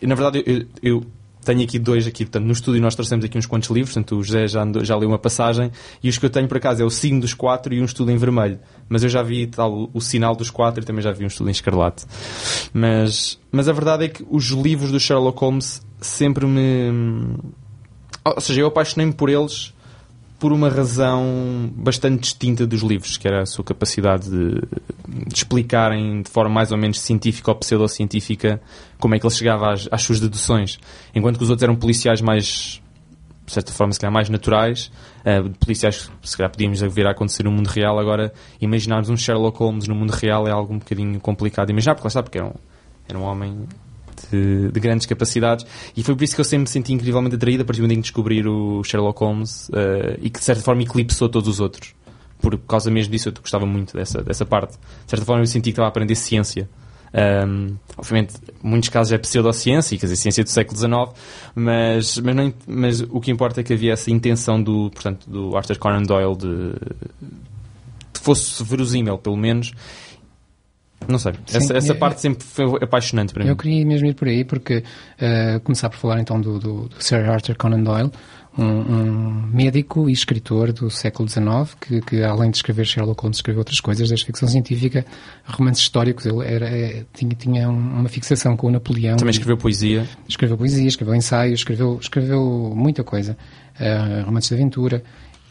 E, 0.00 0.06
na 0.06 0.14
verdade, 0.14 0.42
eu, 0.46 0.66
eu 0.82 1.06
tenho 1.48 1.62
aqui 1.64 1.78
dois 1.78 2.06
aqui, 2.06 2.24
portanto, 2.24 2.44
no 2.44 2.52
estúdio 2.52 2.80
nós 2.82 2.94
trouxemos 2.94 3.24
aqui 3.24 3.38
uns 3.38 3.46
quantos 3.46 3.70
livros, 3.70 3.94
portanto, 3.94 4.16
o 4.18 4.22
José 4.22 4.46
já, 4.46 4.62
andou- 4.62 4.84
já 4.84 4.94
leu 4.96 5.08
uma 5.08 5.18
passagem, 5.18 5.70
e 6.02 6.08
os 6.08 6.18
que 6.18 6.26
eu 6.26 6.30
tenho 6.30 6.46
por 6.46 6.58
acaso 6.58 6.82
é 6.82 6.84
o 6.84 6.90
signo 6.90 7.20
dos 7.20 7.32
quatro 7.32 7.72
e 7.72 7.80
um 7.80 7.84
estudo 7.86 8.10
em 8.10 8.16
vermelho. 8.18 8.58
Mas 8.88 9.02
eu 9.02 9.08
já 9.08 9.22
vi 9.22 9.46
tal, 9.46 9.88
o, 9.92 10.00
sinal 10.00 10.36
dos 10.36 10.50
quatro 10.50 10.82
e 10.82 10.86
também 10.86 11.02
já 11.02 11.10
vi 11.10 11.24
um 11.24 11.28
estudo 11.28 11.48
em 11.48 11.52
escarlate. 11.52 12.04
Mas, 12.72 13.38
mas 13.50 13.68
a 13.68 13.72
verdade 13.72 14.04
é 14.04 14.08
que 14.08 14.24
os 14.30 14.46
livros 14.50 14.92
do 14.92 15.00
Sherlock 15.00 15.40
Holmes 15.40 15.80
sempre 16.00 16.46
me. 16.46 17.36
Ou 18.24 18.40
seja, 18.40 18.60
eu 18.60 18.66
apaixonei-me 18.66 19.12
por 19.12 19.28
eles 19.30 19.72
por 20.38 20.52
uma 20.52 20.68
razão 20.68 21.70
bastante 21.74 22.20
distinta 22.20 22.66
dos 22.66 22.82
livros, 22.82 23.16
que 23.16 23.26
era 23.26 23.42
a 23.42 23.46
sua 23.46 23.64
capacidade 23.64 24.30
de, 24.30 24.60
de 25.26 25.34
explicarem 25.34 26.22
de 26.22 26.30
forma 26.30 26.54
mais 26.54 26.70
ou 26.70 26.78
menos 26.78 27.00
científica 27.00 27.50
ou 27.50 27.56
pseudocientífica 27.56 28.60
como 29.00 29.14
é 29.14 29.18
que 29.18 29.26
ele 29.26 29.34
chegava 29.34 29.72
às, 29.72 29.88
às 29.90 30.02
suas 30.02 30.20
deduções. 30.20 30.78
Enquanto 31.14 31.38
que 31.38 31.42
os 31.42 31.50
outros 31.50 31.64
eram 31.64 31.74
policiais 31.74 32.20
mais, 32.20 32.80
de 33.44 33.52
certa 33.52 33.72
forma, 33.72 33.92
se 33.92 33.98
calhar 33.98 34.12
mais 34.12 34.28
naturais, 34.28 34.92
eh, 35.24 35.42
policiais 35.58 36.08
que 36.22 36.30
se 36.30 36.36
calhar 36.36 36.52
podíamos 36.52 36.80
vir 36.80 37.06
a 37.06 37.10
acontecer 37.10 37.42
no 37.42 37.50
mundo 37.50 37.66
real. 37.66 37.98
Agora, 37.98 38.32
imaginarmos 38.60 39.10
um 39.10 39.16
Sherlock 39.16 39.58
Holmes 39.58 39.88
no 39.88 39.94
mundo 39.94 40.10
real 40.10 40.46
é 40.46 40.52
algo 40.52 40.72
um 40.72 40.78
bocadinho 40.78 41.18
complicado 41.18 41.66
de 41.66 41.72
imaginar, 41.72 41.96
porque 41.96 42.06
lá 42.06 42.08
está, 42.08 42.22
porque 42.22 42.38
era 42.38 42.46
um, 42.46 42.54
era 43.08 43.18
um 43.18 43.24
homem 43.24 43.66
de, 44.30 44.70
de 44.70 44.80
grandes 44.80 45.06
capacidades 45.06 45.66
e 45.96 46.02
foi 46.02 46.14
por 46.14 46.24
isso 46.24 46.34
que 46.34 46.40
eu 46.40 46.44
sempre 46.44 46.62
me 46.62 46.68
senti 46.68 46.92
incrivelmente 46.92 47.36
atraído 47.36 47.62
a 47.62 47.66
partir 47.66 47.80
do 47.80 47.84
momento 47.84 47.98
em 47.98 48.00
que 48.02 48.08
descobrir 48.08 48.46
o 48.46 48.82
Sherlock 48.84 49.20
Holmes 49.20 49.70
eh, 49.72 50.18
e 50.22 50.30
que 50.30 50.38
de 50.38 50.44
certa 50.44 50.62
forma 50.62 50.82
eclipsou 50.82 51.28
todos 51.28 51.48
os 51.48 51.60
outros. 51.60 51.94
Por 52.40 52.56
causa 52.58 52.90
mesmo 52.90 53.10
disso, 53.10 53.28
eu 53.28 53.32
gostava 53.32 53.66
muito 53.66 53.96
dessa, 53.96 54.22
dessa 54.22 54.46
parte. 54.46 54.72
De 54.72 55.10
certa 55.10 55.24
forma, 55.24 55.42
eu 55.42 55.46
senti 55.46 55.64
que 55.64 55.70
estava 55.70 55.88
a 55.88 55.90
aprender 55.90 56.14
ciência. 56.14 56.68
Um, 57.12 57.76
obviamente, 57.96 58.34
muitos 58.62 58.90
casos 58.90 59.12
é 59.12 59.18
pseudociência, 59.18 59.96
quer 59.98 60.06
dizer, 60.06 60.16
ciência 60.16 60.44
do 60.44 60.50
século 60.50 60.78
XIX, 60.78 60.92
mas, 61.54 62.18
mas, 62.18 62.36
não, 62.36 62.54
mas 62.66 63.00
o 63.00 63.20
que 63.20 63.30
importa 63.30 63.60
é 63.60 63.64
que 63.64 63.72
havia 63.72 63.94
essa 63.94 64.10
intenção 64.10 64.62
do, 64.62 64.90
portanto, 64.90 65.28
do 65.28 65.56
Arthur 65.56 65.78
Conan 65.78 66.02
Doyle 66.02 66.36
de, 66.36 66.72
de 68.12 68.20
fosse 68.20 68.62
verosímil, 68.62 69.18
pelo 69.18 69.36
menos. 69.36 69.72
Não 71.08 71.18
sei, 71.18 71.32
Sim, 71.46 71.56
essa, 71.56 71.74
essa 71.76 71.92
é- 71.92 71.96
parte 71.96 72.20
sempre 72.20 72.44
foi 72.44 72.66
apaixonante 72.82 73.32
para 73.32 73.42
mim. 73.42 73.48
Eu 73.50 73.56
queria 73.56 73.84
mesmo 73.86 74.06
ir 74.08 74.14
por 74.14 74.28
aí, 74.28 74.44
porque 74.44 74.84
eh, 75.18 75.58
começar 75.64 75.88
por 75.88 75.96
falar 75.96 76.20
então 76.20 76.38
do, 76.40 76.58
do, 76.58 76.88
do 76.88 77.02
Sir 77.02 77.28
Arthur 77.28 77.56
Conan 77.56 77.82
Doyle, 77.82 78.10
um, 78.58 78.64
um 78.64 79.50
médico 79.52 80.08
e 80.10 80.12
escritor 80.12 80.72
do 80.72 80.90
século 80.90 81.28
XIX, 81.28 81.74
que, 81.80 82.00
que 82.00 82.22
além 82.24 82.50
de 82.50 82.56
escrever 82.56 82.84
Sherlock 82.84 83.22
Holmes, 83.22 83.38
escreveu 83.38 83.60
outras 83.60 83.80
coisas, 83.80 84.08
desde 84.08 84.26
ficção 84.26 84.48
científica, 84.48 85.06
romances 85.46 85.82
históricos. 85.82 86.26
Ele 86.26 86.44
era, 86.44 86.68
eh, 86.68 87.04
tinha, 87.14 87.34
tinha 87.36 87.68
um- 87.70 88.00
uma 88.00 88.08
fixação 88.08 88.56
com 88.56 88.66
o 88.66 88.70
Napoleão. 88.70 89.16
Também 89.16 89.30
e- 89.30 89.36
escreveu 89.36 89.56
poesia. 89.56 90.06
Escreveu 90.28 90.58
poesia, 90.58 90.88
escreveu 90.88 91.14
ensaios, 91.14 91.60
escreveu, 91.60 91.98
escreveu 92.00 92.72
muita 92.74 93.02
coisa, 93.04 93.36
uh, 93.80 94.24
romances 94.26 94.48
de 94.48 94.54
aventura. 94.56 95.02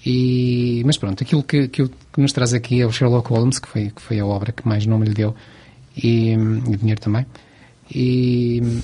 E, 0.09 0.83
mas 0.85 0.97
pronto, 0.97 1.21
aquilo 1.21 1.43
que, 1.43 1.67
que, 1.67 1.85
que 1.85 2.21
nos 2.21 2.31
traz 2.31 2.53
aqui 2.53 2.79
é 2.79 2.85
o 2.85 2.91
Sherlock 2.93 3.29
Holmes, 3.29 3.59
que 3.59 3.67
foi, 3.67 3.89
que 3.89 4.01
foi 4.01 4.19
a 4.19 4.25
obra 4.25 4.53
que 4.53 4.65
mais 4.65 4.85
nome 4.85 5.05
lhe 5.05 5.13
deu, 5.13 5.35
e, 6.01 6.31
e 6.31 6.77
dinheiro 6.77 7.01
também. 7.01 7.25
E, 7.93 8.81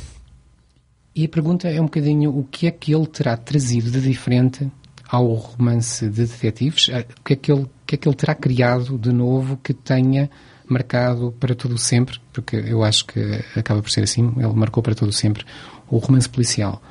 e 1.16 1.24
a 1.24 1.30
pergunta 1.30 1.70
é 1.70 1.80
um 1.80 1.86
bocadinho 1.86 2.38
o 2.38 2.44
que 2.44 2.68
é 2.68 2.72
que 2.72 2.94
ele 2.94 3.08
terá 3.08 3.38
trazido 3.38 3.90
de 3.90 4.02
diferente 4.02 4.70
ao 5.08 5.34
romance 5.34 6.10
de 6.10 6.26
detetives? 6.26 6.90
Eh, 6.90 7.06
O 7.18 7.24
que 7.24 7.34
é 7.34 7.36
que 7.38 7.52
ele, 7.54 7.68
que 7.88 7.96
é 7.96 7.98
que 7.98 8.06
ele 8.10 8.16
terá 8.18 8.36
criado 8.36 8.98
de 8.98 9.14
novo 9.14 9.56
que 9.64 9.74
tenha 9.74 10.30
marcado 10.68 11.34
para 11.40 11.56
todo 11.56 11.78
sempre? 11.78 12.20
Porque 12.34 12.58
eu 12.58 12.84
acho 12.84 13.06
que 13.06 13.22
acaba 13.56 13.82
por 13.82 13.90
ser 13.90 14.04
assim, 14.04 14.34
ele 14.36 14.54
marcou 14.54 14.84
para 14.84 14.94
todo 14.94 15.14
sempre 15.14 15.46
o 15.90 16.00
romance 16.00 16.28
policial. 16.28 16.82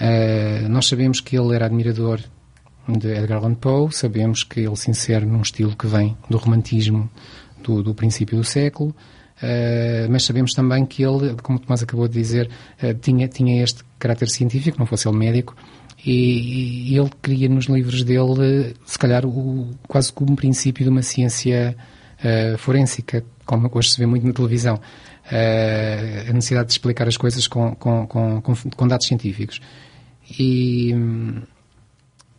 Eh, 0.00 0.66
nós 0.68 0.88
sabemos 0.88 1.20
que 1.20 1.38
ele 1.38 1.54
era 1.54 1.66
admirador 1.66 2.20
de 2.88 3.08
Edgar 3.08 3.38
Allan 3.38 3.54
Poe, 3.54 3.92
sabemos 3.92 4.44
que 4.44 4.60
ele 4.60 4.76
se 4.76 4.90
insere 4.90 5.26
num 5.26 5.42
estilo 5.42 5.76
que 5.76 5.86
vem 5.86 6.16
do 6.30 6.38
romantismo 6.38 7.10
do, 7.62 7.82
do 7.82 7.94
princípio 7.94 8.36
do 8.36 8.44
século, 8.44 8.94
eh, 9.42 10.06
mas 10.08 10.24
sabemos 10.24 10.54
também 10.54 10.86
que 10.86 11.02
ele, 11.02 11.34
como 11.42 11.58
Tomás 11.58 11.82
acabou 11.82 12.08
de 12.08 12.14
dizer, 12.14 12.48
eh, 12.80 12.94
tinha, 12.94 13.28
tinha 13.28 13.62
este 13.62 13.82
caráter 13.98 14.28
científico, 14.28 14.78
não 14.78 14.86
fosse 14.86 15.08
ele 15.08 15.16
médico, 15.16 15.56
e, 16.04 16.92
e 16.92 16.96
ele 16.96 17.10
cria 17.20 17.48
nos 17.48 17.66
livros 17.66 18.02
dele, 18.04 18.74
se 18.84 18.98
calhar, 18.98 19.26
o, 19.26 19.70
quase 19.88 20.12
como 20.12 20.32
um 20.32 20.36
princípio 20.36 20.84
de 20.84 20.90
uma 20.90 21.02
ciência 21.02 21.76
eh, 22.22 22.56
forénsica, 22.56 23.24
como 23.44 23.70
hoje 23.72 23.90
se 23.90 23.98
vê 23.98 24.06
muito 24.06 24.26
na 24.26 24.32
televisão. 24.32 24.80
A 25.28 26.32
necessidade 26.32 26.68
de 26.68 26.72
explicar 26.74 27.08
as 27.08 27.16
coisas 27.16 27.48
com, 27.48 27.74
com, 27.74 28.06
com, 28.06 28.40
com, 28.40 28.54
com 28.54 28.86
dados 28.86 29.08
científicos. 29.08 29.60
E, 30.38 30.94
hum, 30.94 31.42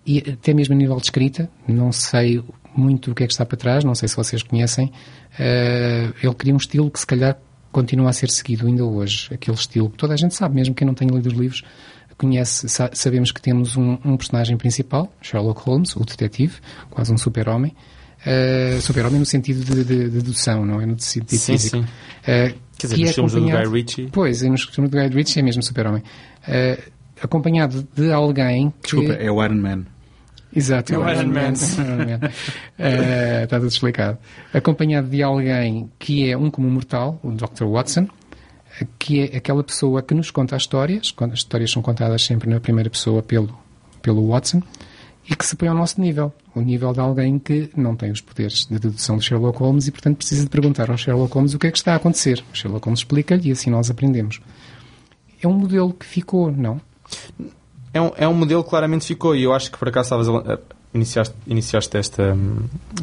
e 0.08 0.20
até 0.32 0.54
mesmo 0.54 0.74
a 0.74 0.78
nível 0.78 0.96
de 0.96 1.04
escrita, 1.04 1.50
não 1.68 1.92
sei 1.92 2.42
muito 2.76 3.12
o 3.12 3.16
que 3.16 3.24
é 3.24 3.28
que 3.28 3.34
está 3.34 3.46
para 3.46 3.58
trás, 3.58 3.84
não 3.84 3.94
sei 3.94 4.08
se 4.08 4.16
vocês 4.16 4.42
conhecem, 4.42 4.92
eh, 5.38 6.10
ele 6.24 6.34
cria 6.34 6.54
um 6.54 6.58
estilo 6.58 6.90
que 6.90 7.00
se 7.00 7.06
calhar 7.08 7.38
continua 7.72 8.10
a 8.10 8.14
ser 8.14 8.30
seguido 8.30 8.66
ainda 8.68 8.86
hoje. 8.86 9.28
Aquele 9.34 9.58
estilo 9.58 9.90
que 9.90 9.98
toda 9.98 10.14
a 10.14 10.18
gente 10.18 10.34
sabe, 10.34 10.56
mesmo 10.56 10.74
quem 10.74 10.86
não 10.88 10.94
tenha 10.94 11.12
lido 11.12 11.28
os 11.28 11.34
livros, 11.34 11.64
conhece, 12.18 12.68
sa- 12.70 12.90
sabemos 12.94 13.32
que 13.32 13.42
temos 13.42 13.76
um, 13.78 13.98
um 14.04 14.18
personagem 14.18 14.58
principal, 14.58 15.12
Sherlock 15.22 15.62
Holmes, 15.62 15.96
o 15.96 16.04
detetive, 16.06 16.56
quase 16.90 17.14
um 17.14 17.18
super-homem. 17.18 17.76
Eh, 18.26 18.80
super-homem 18.82 19.20
no 19.20 19.26
sentido 19.26 19.64
de, 19.64 19.84
de, 19.84 20.04
de 20.06 20.10
dedução, 20.10 20.66
não 20.66 20.82
é 20.82 20.86
no 20.86 21.00
sentido 21.00 21.38
Sim, 21.40 21.54
físico. 21.54 21.78
sim. 21.78 21.86
Eh, 22.26 22.54
Quer 22.78 22.88
dizer, 22.88 22.96
que 22.96 23.02
nos 23.02 23.10
é 23.10 23.14
filmes 23.14 23.32
do 23.34 23.38
acompanhado- 23.40 23.70
Guy 23.70 23.80
Ritchie. 23.80 24.10
Pois, 24.12 24.42
nos 24.44 24.64
filmes 24.64 24.92
do 24.92 24.98
Guy 24.98 25.08
Ritchie 25.16 25.40
é 25.40 25.44
mesmo 25.44 25.62
super-homem. 25.64 26.04
Eh, 26.48 26.80
acompanhado 27.22 27.88
de 27.96 28.12
alguém 28.12 28.70
que... 28.82 28.96
Desculpa, 28.96 29.14
é 29.14 29.32
o 29.32 29.44
Iron 29.44 29.56
Man. 29.56 29.86
Exato, 30.56 31.00
o 31.00 31.10
Iron 31.10 31.28
Man. 31.28 31.54
Eh, 32.80 33.44
está 33.44 33.58
tudo 33.58 33.70
explicado. 33.70 34.18
Acompanhado 34.54 35.10
de 35.10 35.22
alguém 35.22 35.90
que 36.00 36.30
é 36.30 36.38
um 36.38 36.50
como 36.50 36.70
mortal, 36.70 37.20
o 37.24 37.32
Dr. 37.32 37.66
Watson, 37.66 38.08
que 39.00 39.22
é 39.22 39.38
aquela 39.38 39.64
pessoa 39.64 40.02
que 40.02 40.14
nos 40.14 40.32
conta 40.32 40.56
as 40.56 40.64
histórias, 40.64 41.12
quando 41.12 41.34
as 41.34 41.40
histórias 41.40 41.72
são 41.72 41.82
contadas 41.82 42.24
sempre 42.24 42.50
na 42.50 42.60
primeira 42.60 42.90
pessoa 42.90 43.24
pelo, 43.24 43.58
pelo 44.02 44.28
Watson, 44.28 44.62
e 45.30 45.36
que 45.36 45.46
se 45.46 45.56
põe 45.56 45.68
ao 45.68 45.76
nosso 45.76 46.00
nível, 46.00 46.34
o 46.56 46.62
nível 46.62 46.94
de 46.94 47.00
alguém 47.00 47.38
que 47.38 47.70
não 47.76 47.96
tem 47.96 48.12
os 48.12 48.22
poderes 48.22 48.66
de 48.66 48.80
dedução 48.80 49.18
de 49.18 49.26
Sherlock 49.26 49.60
Holmes 49.60 49.88
e, 49.88 49.92
portanto, 49.92 50.18
precisa 50.18 50.44
de 50.44 50.50
perguntar 50.50 50.90
ao 50.90 50.98
Sherlock 50.98 51.34
Holmes 51.34 51.54
o 51.54 51.60
que 51.60 51.68
é 51.68 51.72
que 51.72 51.78
está 51.78 51.94
a 51.94 51.96
acontecer. 51.98 52.44
O 52.54 52.56
Sherlock 52.56 52.86
Holmes 52.86 53.00
explica-lhe 53.00 53.50
e 53.50 53.52
assim 53.52 53.70
nós 53.70 53.90
aprendemos. 53.90 54.40
É 55.42 55.48
um 55.48 55.54
modelo 55.54 55.94
que 55.94 56.06
ficou, 56.06 56.52
não? 56.52 56.80
É 57.98 58.02
um, 58.02 58.12
é 58.16 58.28
um 58.28 58.34
modelo 58.34 58.64
que 58.64 58.70
claramente 58.70 59.06
ficou 59.06 59.36
e 59.36 59.44
eu 59.44 59.54
acho 59.54 59.72
que 59.72 59.78
por 59.78 59.88
acaso 59.90 60.08
estavas 60.16 60.30
a, 60.30 60.54
a- 60.54 60.60
iniciaste, 60.94 61.36
iniciaste 61.46 61.98
esta, 61.98 62.36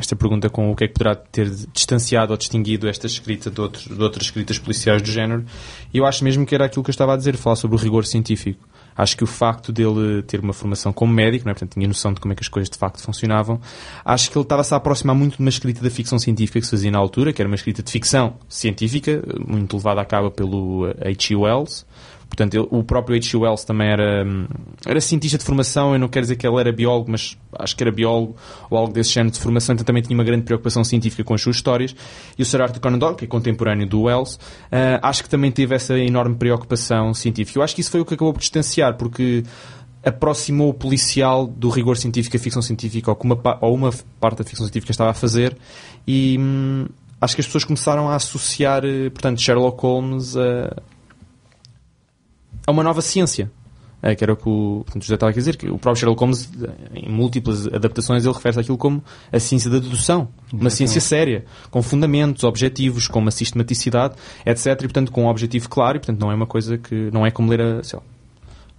esta 0.01 0.17
pergunta 0.17 0.49
com 0.49 0.71
o 0.71 0.75
que 0.77 0.85
é 0.85 0.89
que 0.89 0.95
poderá 0.95 1.15
ter 1.15 1.49
distanciado 1.73 2.33
ou 2.33 2.37
distinguido 2.39 2.89
esta 2.89 3.07
escrita 3.07 3.51
de, 3.51 3.61
outros, 3.61 3.85
de 3.87 4.03
outras 4.03 4.27
escritas 4.27 4.59
policiais 4.59 5.03
do 5.03 5.11
género 5.11 5.45
e 5.93 5.99
eu 5.99 6.07
acho 6.07 6.25
mesmo 6.25 6.47
que 6.47 6.55
era 6.55 6.65
aquilo 6.65 6.83
que 6.83 6.91
eu 6.91 6.93
estava 6.93 7.13
a 7.15 7.17
dizer, 7.17 7.37
falar 7.37 7.57
sobre 7.57 7.77
o 7.77 7.79
rigor 7.81 8.05
científico. 8.07 8.67
Acho 8.97 9.17
que 9.17 9.25
o 9.25 9.27
facto 9.27 9.73
dele 9.73 10.23
ter 10.23 10.39
uma 10.41 10.53
formação 10.53 10.93
como 10.93 11.13
médico, 11.13 11.45
não 11.45 11.51
é? 11.51 11.55
portanto 11.55 11.73
tinha 11.75 11.87
noção 11.89 12.13
de 12.13 12.21
como 12.21 12.33
é 12.33 12.37
que 12.37 12.43
as 12.43 12.49
coisas 12.49 12.71
de 12.71 12.79
facto 12.79 13.01
funcionavam, 13.03 13.61
acho 14.05 14.31
que 14.31 14.39
ele 14.39 14.45
estava-se 14.45 14.73
a 14.73 14.77
aproximar 14.77 15.17
muito 15.17 15.35
de 15.37 15.41
uma 15.41 15.49
escrita 15.49 15.83
da 15.83 15.91
ficção 15.91 16.17
científica 16.19 16.61
que 16.61 16.65
se 16.67 16.71
fazia 16.71 16.93
na 16.93 16.99
altura, 16.99 17.33
que 17.33 17.43
era 17.43 17.49
uma 17.49 17.57
escrita 17.57 17.83
de 17.83 17.91
ficção 17.91 18.35
científica, 18.49 19.21
muito 19.47 19.77
levada 19.77 20.01
a 20.01 20.05
cabo 20.05 20.31
pelo 20.31 20.87
eh, 20.89 21.11
H.G. 21.11 21.35
Wells, 21.35 21.85
Portanto, 22.35 22.55
ele- 22.55 22.67
o 22.71 22.83
próprio 22.83 23.17
H.G. 23.17 23.37
Wells 23.37 23.65
também 23.65 23.89
era, 23.89 24.25
hum, 24.27 24.47
era 24.85 25.01
cientista 25.01 25.39
de 25.39 25.45
formação, 25.45 25.93
eu 25.93 26.01
não 26.01 26.09
quero 26.09 26.25
dizer 26.25 26.35
que 26.37 26.45
ele 26.47 26.59
era 26.59 26.73
biólogo, 26.73 27.11
mas 27.13 27.39
acho 27.59 27.77
que 27.77 27.83
era 27.85 27.93
biólogo 27.93 28.35
ou 28.69 28.77
algo 28.77 28.93
desse 28.93 29.11
género 29.11 29.33
de 29.33 29.41
formação, 29.41 29.75
então 29.75 29.85
também 29.85 30.03
tinha 30.03 30.19
uma 30.19 30.25
grande 30.25 30.43
preocupação 30.43 30.83
científica 30.83 31.23
com 31.23 31.33
as 31.35 31.41
suas 31.41 31.57
histórias. 31.57 31.95
E 32.37 32.43
o 32.43 32.45
Sir 32.45 32.61
Arthur 32.61 32.81
Conan 32.81 32.99
Doyle, 32.99 33.15
que 33.17 33.25
é 33.25 33.29
contemporâneo 33.29 33.87
do 33.87 34.03
Wells, 34.03 34.39
ah, 34.73 34.99
acho 35.09 35.23
que 35.23 35.29
também 35.29 35.53
teve 35.53 35.75
essa 35.77 35.97
enorme 35.97 36.35
preocupação 36.35 37.15
científica. 37.15 37.59
Eu 37.59 37.63
acho 37.63 37.75
que 37.75 37.81
isso 37.83 37.91
foi 37.91 38.01
o 38.01 38.05
que 38.05 38.15
acabou 38.15 38.33
por 38.33 38.41
distanciar, 38.41 38.97
porque 38.97 39.45
aproximou 40.05 40.71
o 40.71 40.75
policial 40.75 41.47
do 41.47 41.69
rigor 41.69 41.97
científico, 41.97 42.37
a 42.37 42.41
ficção 42.41 42.61
científica, 42.61 43.11
ou, 43.11 43.19
uma, 43.23 43.59
ou 43.61 43.75
uma 43.75 43.91
parte 44.21 44.39
da 44.39 44.45
ficção 44.45 44.67
científica 44.67 44.91
estava 44.91 45.11
a 45.11 45.15
fazer, 45.15 45.57
e 46.07 46.37
hum, 46.39 46.87
acho 47.21 47.35
que 47.35 47.41
as 47.41 47.47
pessoas 47.47 47.65
começaram 47.65 48.09
a 48.09 48.17
associar, 48.17 48.85
eh, 48.85 49.09
portanto, 49.09 49.41
Sherlock 49.41 49.81
Holmes 49.81 50.37
a, 50.37 50.77
a 52.67 52.73
uma 52.73 52.83
nova 52.83 53.01
ciência. 53.03 53.51
É, 54.03 54.15
que 54.15 54.23
era 54.23 54.35
o 54.35 54.37
que 54.37 54.47
o, 54.47 54.83
portanto, 54.85 55.03
José 55.03 55.15
estava 55.15 55.31
a 55.31 55.35
dizer, 55.35 55.57
que 55.57 55.67
o 55.67 55.79
próprio 55.79 56.01
Sherlock 56.01 56.21
Holmes, 56.21 56.51
em 56.95 57.11
múltiplas 57.11 57.67
adaptações, 57.69 58.23
ele 58.27 58.35
refere-se 58.35 58.61
àquilo 58.61 58.77
como 58.77 59.03
a 59.33 59.41
ciência 59.41 59.71
da 59.71 59.79
dedução. 59.79 60.29
Uma 60.53 60.69
ciência 60.69 61.01
séria, 61.01 61.47
com 61.71 61.83
fundamentos, 61.83 62.45
objetivos, 62.45 63.09
com 63.09 63.19
uma 63.19 63.31
sistematicidade, 63.31 64.15
etc. 64.45 64.67
E, 64.67 64.77
portanto, 64.77 65.11
com 65.11 65.25
um 65.25 65.29
objetivo 65.29 65.71
claro, 65.71 65.97
e, 65.97 66.01
portanto, 66.01 66.21
não 66.21 66.31
é 66.31 66.35
uma 66.35 66.47
coisa 66.47 66.77
que... 66.77 67.11
Não 67.15 67.25
é 67.25 67.31
como 67.31 67.49
ler 67.49 67.63
a... 67.63 67.77
Lá, 67.77 68.03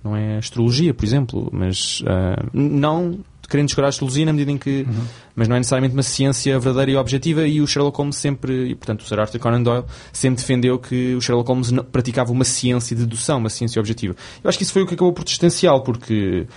não 0.06 0.16
é 0.16 0.38
astrologia, 0.38 0.94
por 0.94 1.04
exemplo, 1.04 1.50
mas 1.52 2.04
ah, 2.06 2.46
não 2.54 3.18
querendo 3.48 3.68
descurar 3.68 3.88
a 3.88 3.90
astrologia 3.90 4.26
na 4.26 4.34
medida 4.34 4.52
em 4.52 4.58
que. 4.58 4.86
Uhum. 4.88 5.06
Mas 5.36 5.48
não 5.48 5.56
é 5.56 5.60
necessariamente 5.60 5.94
uma 5.94 6.04
ciência 6.04 6.58
verdadeira 6.60 6.92
e 6.92 6.96
objetiva, 6.96 7.48
e 7.48 7.62
o 7.62 7.68
Sherlock 7.68 7.98
Holmes 7.98 8.16
sempre, 8.16 8.70
e 8.70 8.76
portanto 8.76 9.02
o 9.02 9.06
Sir 9.06 9.20
Arthur 9.20 9.40
Conan 9.40 9.62
Doyle, 9.62 9.86
sempre 10.14 10.42
defendeu 10.42 10.80
que 10.80 11.16
o 11.16 11.22
Sherlock 11.22 11.48
Holmes 11.50 11.72
praticava 11.92 12.32
uma 12.32 12.46
ciência 12.46 12.96
de 12.96 13.04
dedução, 13.04 13.38
uma 13.38 13.50
ciência 13.50 13.80
objetiva. 13.80 14.16
Eu 14.44 14.48
acho 14.48 14.58
que 14.58 14.64
isso 14.64 14.74
foi 14.74 14.84
o 14.84 14.88
que 14.88 14.94
acabou 14.94 15.14
por 15.14 15.24
distanciá-lo, 15.24 15.82
porque 15.82 16.48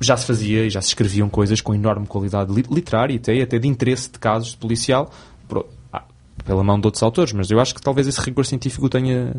já 0.00 0.16
se 0.16 0.26
fazia 0.26 0.64
e 0.66 0.70
já 0.70 0.80
se 0.80 0.88
escreviam 0.88 1.28
coisas 1.28 1.60
com 1.60 1.74
enorme 1.74 2.06
qualidade 2.06 2.52
literária 2.52 3.14
e 3.14 3.16
até, 3.16 3.42
até 3.42 3.58
de 3.58 3.68
interesse 3.68 4.10
de 4.10 4.18
casos 4.18 4.50
de 4.50 4.56
policial 4.56 5.10
ah, 5.92 6.04
pela 6.44 6.62
mão 6.62 6.78
de 6.78 6.86
outros 6.86 7.02
autores, 7.02 7.32
mas 7.32 7.50
eu 7.50 7.58
acho 7.58 7.74
que 7.74 7.80
talvez 7.80 8.06
esse 8.06 8.20
rigor 8.20 8.46
científico 8.46 8.88
tenha 8.88 9.34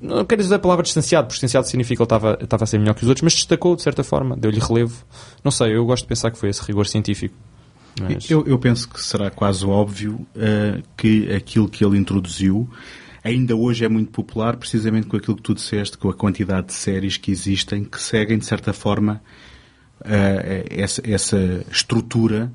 não 0.00 0.24
quero 0.24 0.42
dizer 0.42 0.54
a 0.54 0.58
palavra 0.58 0.82
distanciado, 0.82 1.26
porque 1.26 1.34
distanciado 1.34 1.66
significa 1.66 1.96
que 1.96 2.02
ele 2.02 2.06
estava, 2.06 2.38
estava 2.40 2.64
a 2.64 2.66
ser 2.66 2.78
melhor 2.78 2.94
que 2.94 3.02
os 3.02 3.08
outros, 3.08 3.22
mas 3.22 3.34
destacou 3.34 3.74
de 3.74 3.82
certa 3.82 4.04
forma, 4.04 4.36
deu-lhe 4.36 4.60
relevo. 4.60 5.04
Não 5.42 5.50
sei, 5.50 5.74
eu 5.76 5.84
gosto 5.84 6.04
de 6.04 6.08
pensar 6.08 6.30
que 6.30 6.38
foi 6.38 6.50
esse 6.50 6.62
rigor 6.62 6.86
científico. 6.86 7.34
Mas... 8.00 8.30
Eu, 8.30 8.46
eu, 8.46 8.58
penso 8.58 8.88
que 8.88 9.02
será 9.02 9.30
quase 9.30 9.66
óbvio 9.66 10.26
uh, 10.36 10.82
que 10.96 11.32
aquilo 11.32 11.68
que 11.68 11.84
ele 11.84 11.98
introduziu 11.98 12.68
ainda 13.24 13.56
hoje 13.56 13.84
é 13.84 13.88
muito 13.88 14.10
popular, 14.10 14.56
precisamente 14.56 15.06
com 15.06 15.16
aquilo 15.16 15.36
que 15.36 15.42
tu 15.42 15.54
disseste, 15.54 15.98
com 15.98 16.08
a 16.08 16.14
quantidade 16.14 16.68
de 16.68 16.74
séries 16.74 17.16
que 17.16 17.30
existem 17.30 17.84
que 17.84 18.00
seguem, 18.00 18.38
de 18.38 18.46
certa 18.46 18.72
forma, 18.72 19.20
uh, 20.00 20.64
essa, 20.70 21.02
essa, 21.04 21.64
estrutura 21.70 22.52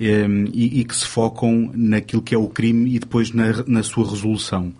um, 0.00 0.44
e, 0.52 0.80
e, 0.80 0.84
que 0.84 0.94
se 0.94 1.06
focam 1.06 1.70
naquilo 1.74 2.22
que 2.22 2.34
é 2.34 2.38
o 2.38 2.48
crime 2.48 2.94
e 2.94 2.98
depois 2.98 3.32
na, 3.32 3.64
na 3.66 3.82
sua 3.82 4.08
resolução. 4.08 4.72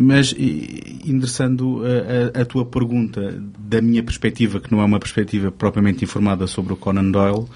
Mas, 0.00 0.32
endereçando 0.32 1.82
a, 1.84 2.38
a, 2.38 2.42
a, 2.42 2.44
tua 2.44 2.64
pergunta, 2.64 3.42
da 3.58 3.82
minha 3.82 4.00
perspectiva, 4.00 4.60
que 4.60 4.70
não 4.70 4.80
é 4.80 4.84
uma 4.84 5.00
perspectiva 5.00 5.50
propriamente 5.50 6.04
informada 6.04 6.46
sobre 6.46 6.72
o 6.72 6.76
Conan 6.76 7.10
Doyle, 7.10 7.46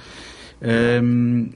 um, 1.01 1.51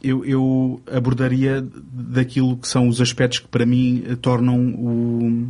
eu, 0.00 0.24
eu, 0.24 0.80
abordaria 0.92 1.66
daquilo 1.92 2.56
que 2.56 2.68
são 2.68 2.86
os 2.86 3.00
aspectos 3.00 3.40
que 3.40 3.48
para 3.48 3.66
mim 3.66 4.04
tornam 4.22 4.56
o 4.74 5.48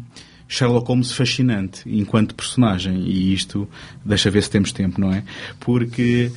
Sherlock 0.48 0.88
Holmes 0.88 1.12
fascinante 1.12 1.82
enquanto 1.86 2.34
personagem. 2.34 3.02
E 3.02 3.34
isto, 3.34 3.68
deixa 4.02 4.30
ver 4.30 4.42
se 4.42 4.50
temos 4.50 4.72
tempo, 4.72 4.98
não 4.98 5.12
é? 5.12 5.22
Porque 5.60 6.32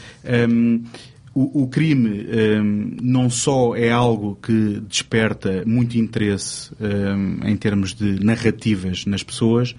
um, 0.50 0.84
o, 1.34 1.64
o, 1.64 1.68
crime 1.68 2.26
um, 2.60 2.98
não 3.02 3.30
só 3.30 3.76
é 3.76 3.90
algo 3.90 4.38
que 4.42 4.82
desperta 4.82 5.64
muito 5.66 5.98
interesse 5.98 6.72
um, 6.80 7.48
em 7.48 7.56
termos 7.56 7.94
de 7.94 8.24
narrativas 8.24 9.06
nas 9.06 9.24
pessoas, 9.24 9.74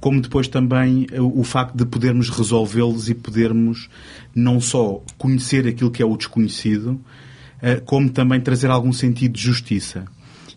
como 0.00 0.20
depois 0.20 0.46
também 0.46 1.06
o, 1.18 1.42
facto 1.42 1.74
de 1.76 1.84
podermos 1.84 2.28
resolvê-los 2.28 3.08
e 3.08 3.14
podermos 3.14 3.88
não 4.34 4.60
só 4.60 5.02
conhecer 5.18 5.66
aquilo 5.66 5.90
que 5.90 6.02
é 6.02 6.06
o 6.06 6.16
desconhecido, 6.16 6.90
uh, 6.90 7.82
como 7.84 8.10
também 8.10 8.40
trazer 8.40 8.70
algum 8.70 8.92
sentido 8.92 9.32
de 9.32 9.42
justiça. 9.42 10.04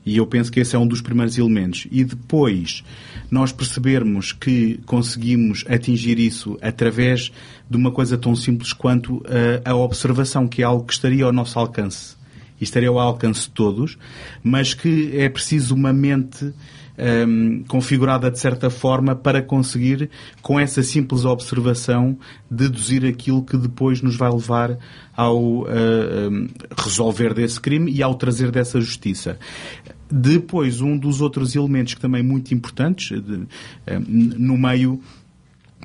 E 0.08 0.16
eu 0.16 0.26
penso 0.26 0.50
que 0.50 0.62
esse 0.62 0.74
é 0.74 0.80
um 0.80 0.88
dos 0.88 1.02
primeiros 1.02 1.38
elementos. 1.38 1.86
E 1.92 2.02
depois 2.06 2.82
nós 3.30 3.52
percebermos 3.52 4.32
que 4.32 4.80
conseguimos 4.86 5.66
atingir 5.68 6.18
isso 6.18 6.58
através 6.62 7.30
de 7.70 7.76
uma 7.76 7.92
coisa 7.92 8.18
tão 8.18 8.34
simples 8.34 8.72
quanto 8.72 9.22
a, 9.66 9.72
a 9.72 9.76
observação, 9.76 10.48
que 10.48 10.62
é 10.62 10.66
algo 10.66 10.86
que 10.86 10.94
estaria 10.94 11.26
ao 11.26 11.34
nosso 11.34 11.60
alcance. 11.60 12.16
E 12.60 12.64
estaria 12.64 12.88
ao 12.88 12.98
alcance 12.98 13.42
de 13.42 13.50
todos, 13.50 13.98
mas 14.42 14.74
que 14.74 15.12
é 15.14 15.28
preciso 15.28 15.76
uma 15.76 15.92
mente 15.92 16.54
um, 16.98 17.64
configurada 17.68 18.32
de 18.32 18.40
certa 18.40 18.70
forma 18.70 19.16
para 19.16 19.42
conseguir, 19.42 20.10
com 20.42 20.60
essa 20.60 20.82
simples 20.82 21.26
observação, 21.26 22.18
deduzir 22.50 23.06
aquilo 23.06 23.44
que 23.44 23.58
depois 23.58 24.02
nos 24.02 24.16
vai 24.16 24.32
levar 24.32 24.78
ao 25.16 25.38
uh, 25.38 25.66
um, 26.32 26.48
resolver 26.78 27.34
desse 27.34 27.60
crime 27.60 27.92
e 27.92 28.02
ao 28.02 28.16
trazer 28.16 28.52
dessa 28.52 28.82
justiça. 28.82 29.38
Depois, 30.10 30.82
um 30.82 30.98
dos 30.98 31.22
outros 31.22 31.56
elementos 31.56 31.94
que 31.94 32.02
também 32.02 32.24
muito 32.24 32.54
importantes 32.54 33.22
de, 33.22 33.34
um, 33.36 33.48
no 34.38 34.58
meio 34.58 35.02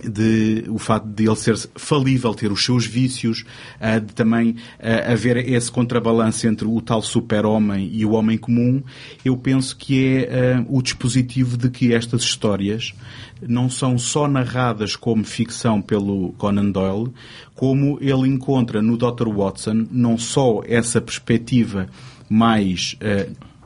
de 0.03 0.65
o 0.69 0.79
facto 0.79 1.07
de 1.07 1.27
ele 1.27 1.37
ser 1.37 1.57
falível, 1.77 2.35
ter 2.35 2.51
os 2.51 2.65
seus 2.65 2.87
vícios, 2.87 3.45
uh, 3.81 4.01
de 4.01 4.15
também 4.15 4.51
uh, 4.51 5.13
haver 5.13 5.37
esse 5.37 5.71
contrabalanço 5.71 6.47
entre 6.47 6.67
o 6.67 6.81
tal 6.81 7.03
super-homem 7.03 7.91
e 7.93 8.05
o 8.05 8.13
homem 8.13 8.39
comum, 8.39 8.83
eu 9.25 9.37
penso 9.37 9.77
que 9.77 10.25
é 10.25 10.59
uh, 10.59 10.67
o 10.77 10.83
dispositivo 10.83 11.57
de 11.57 11.69
que 11.69 11.93
estas 11.93 12.23
histórias 12.23 12.95
não 13.41 13.69
são 13.69 13.99
só 13.99 14.27
narradas 14.27 14.97
como 14.97 15.25
ficção 15.25 15.83
pelo 15.83 16.33
Conan 16.39 16.71
Doyle, 16.71 17.13
como 17.55 17.99
ele 18.01 18.29
encontra 18.29 18.81
no 18.81 18.97
Dr. 18.97 19.29
Watson 19.29 19.87
não 19.91 20.17
só 20.17 20.63
essa 20.67 21.01
perspectiva 21.01 21.89
mais 22.29 22.97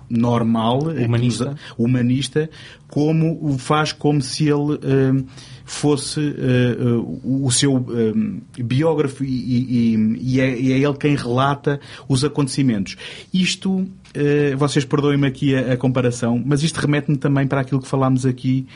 normal, 0.08 0.78
humanista. 0.82 1.56
humanista, 1.76 2.50
como 2.88 3.38
o 3.42 3.58
faz 3.58 3.92
como 3.92 4.22
se 4.22 4.48
ele 4.48 4.78
fosse 5.66 6.20
uh, 6.20 7.02
uh, 7.02 7.44
o 7.44 7.50
seu 7.50 7.74
um, 7.74 8.40
biógrafo 8.56 9.24
e, 9.24 9.28
e, 9.28 10.16
e, 10.20 10.40
é, 10.40 10.58
e, 10.58 10.72
é, 10.72 10.78
ele 10.78 10.94
quem 10.94 11.16
relata 11.16 11.80
os 12.08 12.22
acontecimentos. 12.22 12.96
Isto, 13.34 13.80
uh, 13.80 14.56
vocês 14.56 14.84
perdoem-me 14.84 15.26
aqui 15.26 15.56
a, 15.56 15.72
a, 15.72 15.76
comparação, 15.76 16.40
mas 16.46 16.62
isto 16.62 16.76
remete-me 16.76 17.18
também 17.18 17.48
para 17.48 17.60
aquilo 17.60 17.82
que 17.82 17.88
falámos 17.88 18.24
aqui 18.24 18.66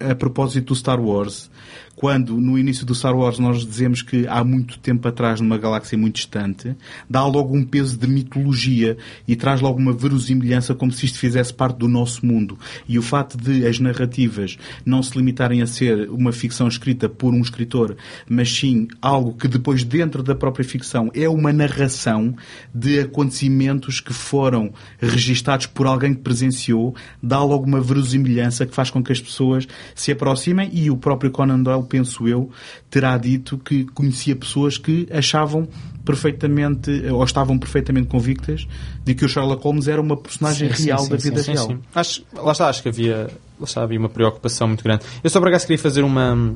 a 0.00 0.14
propósito 0.14 0.68
do 0.68 0.74
Star 0.74 1.00
Wars 1.00 1.50
quando 1.96 2.36
no 2.36 2.58
início 2.58 2.84
do 2.84 2.94
Star 2.94 3.16
Wars 3.16 3.38
nós 3.38 3.64
dizemos 3.64 4.02
que 4.02 4.28
há 4.28 4.44
muito 4.44 4.78
tempo 4.78 5.08
atrás, 5.08 5.40
numa 5.40 5.56
galáxia 5.56 5.96
muito 5.96 6.16
distante, 6.16 6.76
dá 7.08 7.24
logo 7.24 7.56
um 7.56 7.64
peso 7.64 7.98
de 7.98 8.06
mitologia 8.06 8.98
e 9.26 9.34
traz 9.34 9.62
logo 9.62 9.78
uma 9.78 9.94
verosimilhança 9.94 10.74
como 10.74 10.92
se 10.92 11.06
isto 11.06 11.18
fizesse 11.18 11.54
parte 11.54 11.78
do 11.78 11.88
nosso 11.88 12.24
mundo. 12.24 12.58
E 12.86 12.98
o 12.98 13.02
fato 13.02 13.38
de 13.38 13.66
as 13.66 13.80
narrativas 13.80 14.58
não 14.84 15.02
se 15.02 15.16
limitarem 15.16 15.62
a 15.62 15.66
ser 15.66 16.10
uma 16.10 16.32
ficção 16.32 16.68
escrita 16.68 17.08
por 17.08 17.32
um 17.32 17.40
escritor, 17.40 17.96
mas 18.28 18.52
sim 18.52 18.86
algo 19.00 19.32
que 19.32 19.48
depois 19.48 19.82
dentro 19.82 20.22
da 20.22 20.34
própria 20.34 20.64
ficção 20.64 21.10
é 21.14 21.26
uma 21.26 21.52
narração 21.52 22.36
de 22.74 23.00
acontecimentos 23.00 24.00
que 24.00 24.12
foram 24.12 24.70
registados 24.98 25.64
por 25.64 25.86
alguém 25.86 26.12
que 26.12 26.20
presenciou, 26.20 26.94
dá 27.22 27.42
logo 27.42 27.64
uma 27.64 27.80
verosimilhança 27.80 28.66
que 28.66 28.74
faz 28.74 28.90
com 28.90 29.02
que 29.02 29.12
as 29.12 29.20
pessoas 29.20 29.66
se 29.94 30.12
aproximem 30.12 30.68
e 30.74 30.90
o 30.90 30.96
próprio 30.96 31.30
Conan 31.30 31.62
Doyle 31.62 31.85
penso 31.86 32.28
eu, 32.28 32.50
terá 32.90 33.16
dito 33.16 33.56
que 33.58 33.84
conhecia 33.84 34.36
pessoas 34.36 34.76
que 34.76 35.08
achavam 35.10 35.68
perfeitamente, 36.04 36.90
ou 37.10 37.24
estavam 37.24 37.58
perfeitamente 37.58 38.06
convictas 38.06 38.66
de 39.04 39.14
que 39.14 39.24
o 39.24 39.28
Sherlock 39.28 39.62
Holmes 39.64 39.88
era 39.88 40.00
uma 40.00 40.16
personagem 40.16 40.72
sim, 40.72 40.84
real 40.84 41.00
sim, 41.00 41.10
da 41.10 41.16
vida 41.16 41.42
sim, 41.42 41.52
real. 41.52 41.78
Acho, 41.94 42.24
lá 42.34 42.52
está, 42.52 42.68
acho 42.68 42.82
que 42.82 42.88
havia, 42.88 43.28
lá 43.58 43.64
está, 43.64 43.82
havia 43.82 43.98
uma 43.98 44.08
preocupação 44.08 44.68
muito 44.68 44.84
grande. 44.84 45.04
Eu 45.22 45.30
só 45.30 45.40
por 45.40 45.48
acaso 45.48 45.66
queria 45.66 45.82
fazer 45.82 46.02
uma 46.02 46.54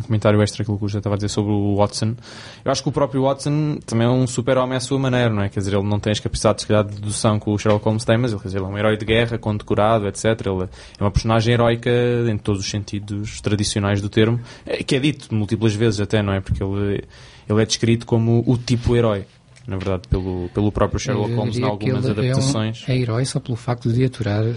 um 0.00 0.02
comentário 0.02 0.42
extra 0.42 0.64
que 0.64 0.70
o 0.70 0.88
já 0.88 0.98
estava 0.98 1.14
a 1.14 1.18
dizer 1.18 1.28
sobre 1.28 1.52
o 1.52 1.76
Watson. 1.76 2.16
Eu 2.64 2.72
acho 2.72 2.82
que 2.82 2.88
o 2.88 2.92
próprio 2.92 3.22
Watson 3.22 3.78
também 3.86 4.06
é 4.06 4.10
um 4.10 4.26
super-homem 4.26 4.76
à 4.76 4.80
sua 4.80 4.98
maneira, 4.98 5.30
não 5.30 5.42
é? 5.42 5.48
Quer 5.48 5.60
dizer, 5.60 5.74
ele 5.74 5.86
não 5.86 6.00
tem 6.00 6.10
as 6.10 6.20
capacidades, 6.20 6.66
de 6.66 6.94
dedução 6.94 7.38
que 7.38 7.48
o 7.48 7.58
Sherlock 7.58 7.84
Holmes 7.84 8.04
tem, 8.04 8.16
mas 8.16 8.32
ele, 8.32 8.40
quer 8.40 8.48
dizer, 8.48 8.58
ele 8.58 8.66
é 8.66 8.68
um 8.68 8.78
herói 8.78 8.96
de 8.96 9.04
guerra, 9.04 9.38
condecorado, 9.38 10.08
etc. 10.08 10.24
Ele 10.46 10.68
é 10.98 11.02
uma 11.02 11.10
personagem 11.10 11.54
heroica 11.54 11.90
em 12.28 12.38
todos 12.38 12.60
os 12.60 12.70
sentidos 12.70 13.40
tradicionais 13.40 14.00
do 14.00 14.08
termo, 14.08 14.40
eh, 14.66 14.82
que 14.82 14.96
é 14.96 14.98
dito 14.98 15.34
múltiplas 15.34 15.74
vezes 15.74 16.00
até, 16.00 16.22
não 16.22 16.32
é? 16.32 16.40
Porque 16.40 16.62
ele, 16.62 17.04
ele 17.48 17.62
é 17.62 17.66
descrito 17.66 18.06
como 18.06 18.42
o 18.46 18.56
tipo 18.56 18.96
herói 18.96 19.26
na 19.70 19.76
verdade, 19.76 20.08
pelo, 20.08 20.50
pelo 20.52 20.72
próprio 20.72 20.98
Sherlock 20.98 21.32
Holmes 21.32 21.56
em 21.56 21.62
algumas 21.62 22.04
adaptações. 22.04 22.84
É, 22.88 22.90
um, 22.90 22.94
é 22.94 22.98
herói 22.98 23.24
só 23.24 23.38
pelo 23.38 23.56
facto 23.56 23.92
de 23.92 24.04
aturar 24.04 24.42
uh, 24.42 24.56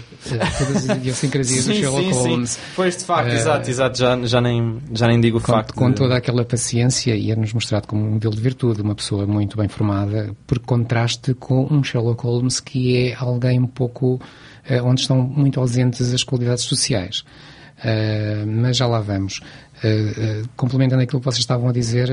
todas 0.58 0.90
as 0.90 0.96
idiosincrasias 0.96 1.66
do 1.66 1.74
Sherlock 1.74 2.12
sim, 2.12 2.12
Holmes. 2.12 2.50
Sim. 2.50 2.60
Pois, 2.74 2.96
de 2.96 3.04
facto, 3.04 3.30
uh, 3.30 3.34
exato, 3.34 3.70
exato, 3.70 3.98
já, 3.98 4.26
já, 4.26 4.40
nem, 4.40 4.80
já 4.92 5.06
nem 5.06 5.20
digo 5.20 5.38
o 5.38 5.40
com, 5.40 5.52
facto. 5.52 5.72
Com 5.72 5.88
de... 5.88 5.94
toda 5.94 6.16
aquela 6.16 6.44
paciência 6.44 7.14
e 7.14 7.30
é-nos 7.30 7.52
mostrado 7.52 7.86
como 7.86 8.04
um 8.04 8.10
modelo 8.10 8.34
de 8.34 8.40
virtude, 8.40 8.82
uma 8.82 8.96
pessoa 8.96 9.24
muito 9.24 9.56
bem 9.56 9.68
formada, 9.68 10.34
por 10.48 10.58
contraste 10.58 11.32
com 11.32 11.72
um 11.72 11.84
Sherlock 11.84 12.24
Holmes 12.24 12.58
que 12.58 12.96
é 12.96 13.14
alguém 13.14 13.60
um 13.60 13.68
pouco 13.68 14.14
uh, 14.14 14.84
onde 14.84 15.02
estão 15.02 15.22
muito 15.22 15.60
ausentes 15.60 16.12
as 16.12 16.24
qualidades 16.24 16.64
sociais. 16.64 17.24
Uh, 17.78 18.46
mas 18.46 18.76
já 18.76 18.86
lá 18.86 19.00
vamos. 19.00 19.40
Uh, 19.84 20.42
uh, 20.42 20.48
complementando 20.56 21.02
aquilo 21.02 21.20
que 21.20 21.26
vocês 21.26 21.40
estavam 21.40 21.68
a 21.68 21.72
dizer, 21.72 22.08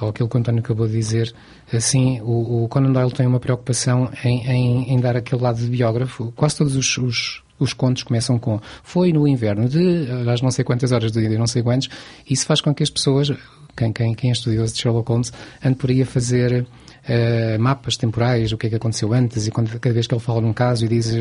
ou 0.00 0.10
aquilo 0.10 0.28
que 0.28 0.36
o 0.36 0.38
António 0.38 0.60
acabou 0.60 0.86
de 0.86 0.92
dizer, 0.92 1.34
Sim, 1.80 2.20
o, 2.20 2.64
o, 2.64 2.68
Conan 2.68 2.92
Doyle 2.92 3.10
tem 3.10 3.26
uma 3.26 3.40
preocupação 3.40 4.10
em, 4.22 4.46
em, 4.46 4.92
em 4.92 5.00
dar 5.00 5.16
aquele 5.16 5.42
lado 5.42 5.58
de 5.58 5.66
biógrafo. 5.66 6.32
Quase 6.36 6.56
todos 6.56 6.76
os, 6.76 6.98
os, 6.98 7.42
os, 7.58 7.72
contos 7.72 8.02
começam 8.02 8.38
com 8.38 8.60
foi 8.82 9.12
no 9.12 9.26
inverno 9.26 9.68
de 9.68 10.06
às 10.30 10.42
não 10.42 10.50
sei 10.50 10.64
quantas 10.64 10.92
horas 10.92 11.10
do 11.10 11.20
dia, 11.20 11.38
não 11.38 11.46
sei 11.46 11.62
quantos. 11.62 11.88
Isso 12.28 12.46
faz 12.46 12.60
com 12.60 12.74
que 12.74 12.82
as 12.82 12.90
pessoas, 12.90 13.32
quem, 13.76 13.92
quem, 13.92 14.14
quem 14.14 14.30
é 14.30 14.32
estudioso 14.32 14.74
de 14.74 14.80
Sherlock 14.80 15.08
Holmes, 15.10 15.32
ande 15.64 15.76
por 15.76 15.90
aí 15.90 16.02
a 16.02 16.06
fazer 16.06 16.66
uh, 17.08 17.58
mapas 17.58 17.96
temporais, 17.96 18.52
o 18.52 18.56
que 18.56 18.66
é 18.66 18.70
que 18.70 18.76
aconteceu 18.76 19.12
antes, 19.12 19.46
e 19.46 19.50
quando, 19.50 19.68
cada 19.78 19.92
vez 19.92 20.06
que 20.06 20.14
ele 20.14 20.20
fala 20.20 20.40
num 20.40 20.52
caso 20.52 20.84
e 20.84 20.88
diz, 20.88 21.12